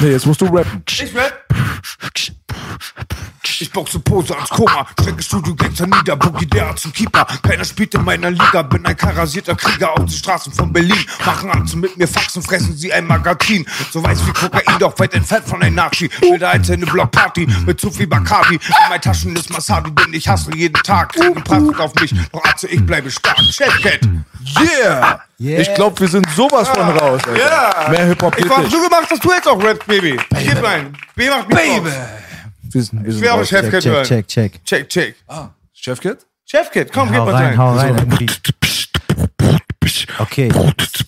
Nee, 0.00 0.10
jetzt 0.12 0.26
musst 0.26 0.40
du 0.40 0.46
rappen. 0.46 0.84
Ich 0.88 1.14
rap. 1.14 1.44
Ich 3.60 3.70
boxe 3.70 4.00
Pose 4.00 4.34
ans 4.34 4.50
Koma, 4.50 4.86
strecke 4.98 5.22
Studio 5.22 5.54
Gangster 5.54 5.86
nieder, 5.86 6.16
Boogie 6.16 6.46
der 6.46 6.68
Arzt 6.68 6.82
zum 6.82 6.92
Keeper. 6.92 7.24
Keiner 7.42 7.64
spielt 7.64 7.94
in 7.94 8.04
meiner 8.04 8.30
Liga, 8.30 8.62
bin 8.62 8.84
ein 8.84 8.96
karasierter 8.96 9.54
Krieger 9.54 9.92
auf 9.92 10.04
die 10.04 10.16
Straßen 10.16 10.52
von 10.52 10.72
Berlin. 10.72 10.98
Machen 11.24 11.50
Angst 11.50 11.76
mit 11.76 11.96
mir 11.96 12.08
Faxen, 12.08 12.42
fressen 12.42 12.76
sie 12.76 12.92
ein 12.92 13.06
Magazin. 13.06 13.64
So 13.92 14.02
weiß 14.02 14.26
wie 14.26 14.32
Kokain, 14.32 14.78
doch 14.80 14.98
weit 14.98 15.14
entfernt 15.14 15.46
von 15.46 15.62
ein 15.62 15.74
Nazi. 15.74 16.10
Wilde 16.20 16.48
einzelne 16.48 16.86
Blockparty 16.86 17.46
mit 17.64 17.80
zu 17.80 17.90
viel 17.90 18.08
Bacardi. 18.08 18.54
In 18.54 18.88
meinen 18.88 19.00
Taschen 19.00 19.36
ist 19.36 19.50
Masabi, 19.50 19.92
denn 19.92 20.12
ich 20.12 20.28
hustle 20.28 20.56
jeden 20.56 20.82
Tag. 20.82 21.12
Kriegen 21.12 21.42
Praxis 21.44 21.78
auf 21.78 21.94
mich, 21.96 22.14
doch 22.32 22.44
Arze, 22.44 22.66
ich 22.68 22.84
bleibe 22.84 23.10
stark. 23.10 23.38
Chefcat. 23.38 24.00
Yeah! 24.60 25.20
Yeah. 25.38 25.60
Ich 25.60 25.74
glaube, 25.74 25.98
wir 26.00 26.08
sind 26.08 26.28
sowas 26.36 26.68
von 26.68 26.80
raus, 26.80 27.20
Alter. 27.26 27.36
Ja. 27.36 27.88
Mehr 27.90 28.06
Hip-Hop 28.06 28.36
Ich 28.38 28.48
war 28.48 28.68
so 28.68 28.80
gemacht, 28.80 29.10
dass 29.10 29.18
du 29.18 29.30
jetzt 29.32 29.48
auch 29.48 29.62
rappst, 29.62 29.86
Baby. 29.86 30.18
Gib 30.30 30.62
rein. 30.62 30.96
B 31.14 31.28
macht 31.28 31.48
Baby. 31.48 31.90
Wir 32.74 32.82
sind, 32.82 33.00
wir 33.02 33.08
Ich 33.08 33.14
sind 33.14 33.22
will 33.22 33.28
auch. 33.30 33.44
Chefcat 33.44 33.82
check, 33.82 33.92
hören. 33.92 34.04
check, 34.04 34.28
check. 34.28 34.64
Check, 34.64 34.88
check. 34.88 35.14
Chefcat? 35.72 36.26
Chefcat, 36.44 36.92
komm, 36.92 37.08
gib 37.10 37.18
Hau 37.18 37.26
was 37.26 37.34
rein, 37.34 37.44
rein. 37.46 37.58
hau 37.58 37.72
rein. 37.74 38.28
Okay, 40.18 40.50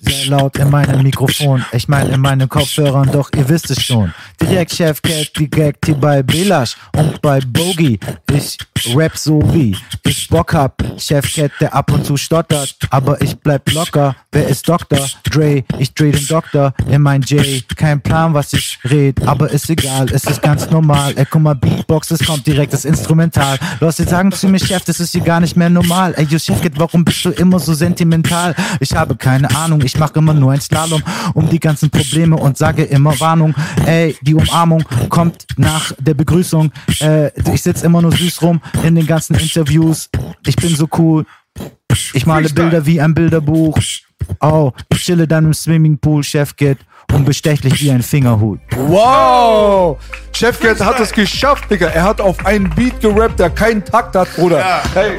sehr 0.00 0.26
laut 0.26 0.56
in 0.56 0.70
meinem 0.70 1.02
Mikrofon, 1.02 1.64
ich 1.72 1.88
meine 1.88 2.10
in 2.10 2.20
meinen 2.20 2.48
Kopfhörern, 2.48 3.10
doch 3.12 3.30
ihr 3.36 3.48
wisst 3.48 3.70
es 3.70 3.82
schon. 3.82 4.12
Direkt 4.40 4.72
Chefcat, 4.72 5.32
direkt 5.38 5.86
hier 5.86 5.94
bei 5.94 6.22
Belash 6.22 6.76
und 6.96 7.20
bei 7.22 7.40
Bogie. 7.40 7.98
Ich 8.32 8.58
rap 8.94 9.16
so 9.16 9.40
wie 9.54 9.76
ich 10.04 10.28
Bock 10.28 10.54
hab. 10.54 10.82
Chefcat, 10.98 11.52
der 11.60 11.74
ab 11.74 11.92
und 11.92 12.04
zu 12.04 12.16
stottert, 12.16 12.76
aber 12.90 13.20
ich 13.22 13.36
bleib 13.38 13.70
locker. 13.72 14.16
Wer 14.32 14.48
ist 14.48 14.68
Dr. 14.68 14.98
Dre? 15.24 15.64
Ich 15.78 15.94
dreh 15.94 16.12
den 16.12 16.26
Doktor 16.26 16.74
in 16.88 17.02
mein 17.02 17.22
J. 17.22 17.64
Kein 17.76 18.00
Plan, 18.00 18.34
was 18.34 18.52
ich 18.52 18.78
red, 18.84 19.26
aber 19.26 19.50
ist 19.50 19.70
egal, 19.70 20.06
es 20.12 20.24
ist 20.24 20.42
ganz 20.42 20.70
normal. 20.70 21.12
Ey, 21.16 21.26
guck 21.28 21.42
mal, 21.42 21.54
Beatbox, 21.54 22.10
es 22.10 22.24
kommt 22.24 22.46
direkt 22.46 22.72
das 22.72 22.84
Instrumental. 22.84 23.58
Leute 23.80 24.04
sagen 24.04 24.32
zu 24.32 24.48
mir, 24.48 24.58
Chef, 24.58 24.84
das 24.84 25.00
ist 25.00 25.12
hier 25.12 25.22
gar 25.22 25.40
nicht 25.40 25.56
mehr 25.56 25.70
normal. 25.70 26.14
Ey, 26.16 26.24
yo, 26.24 26.38
Chefcat, 26.38 26.72
warum 26.76 27.04
bist 27.04 27.24
du 27.24 27.30
immer 27.30 27.58
so 27.58 27.74
sentimental? 27.74 28.54
Ich 28.80 28.93
habe 28.94 29.16
keine 29.16 29.54
Ahnung, 29.54 29.82
ich 29.84 29.98
mache 29.98 30.18
immer 30.18 30.34
nur 30.34 30.52
ein 30.52 30.60
Slalom 30.60 31.02
um 31.34 31.48
die 31.48 31.60
ganzen 31.60 31.90
Probleme 31.90 32.36
und 32.36 32.56
sage 32.58 32.84
immer 32.84 33.18
Warnung. 33.20 33.54
Ey, 33.86 34.16
die 34.22 34.34
Umarmung 34.34 34.84
kommt 35.08 35.46
nach 35.56 35.92
der 35.98 36.14
Begrüßung. 36.14 36.72
Äh, 37.00 37.30
ich 37.52 37.62
sitz 37.62 37.82
immer 37.82 38.02
nur 38.02 38.12
süß 38.12 38.42
rum 38.42 38.60
in 38.82 38.94
den 38.94 39.06
ganzen 39.06 39.34
Interviews. 39.36 40.08
Ich 40.46 40.56
bin 40.56 40.74
so 40.74 40.88
cool. 40.98 41.26
Ich 42.12 42.26
male. 42.26 42.48
Bilder 42.48 42.84
wie 42.86 43.00
ein 43.00 43.14
Bilderbuch. 43.14 43.78
Oh, 44.40 44.72
ich 44.88 45.02
chille 45.02 45.26
dann 45.26 45.46
im 45.46 45.54
Swimmingpool, 45.54 46.22
Chefcat, 46.22 46.78
unbestechlich 47.12 47.80
wie 47.82 47.90
ein 47.90 48.02
Fingerhut. 48.02 48.60
Wow! 48.74 49.98
Chefcat 50.32 50.80
hat 50.80 51.00
es 51.00 51.12
geschafft, 51.12 51.70
Digga. 51.70 51.88
Er 51.88 52.04
hat 52.04 52.20
auf 52.20 52.44
einen 52.46 52.70
Beat 52.70 53.00
gerappt, 53.00 53.38
der 53.38 53.50
keinen 53.50 53.84
Takt 53.84 54.16
hat, 54.16 54.34
Bruder. 54.34 54.82
Hey, 54.94 55.18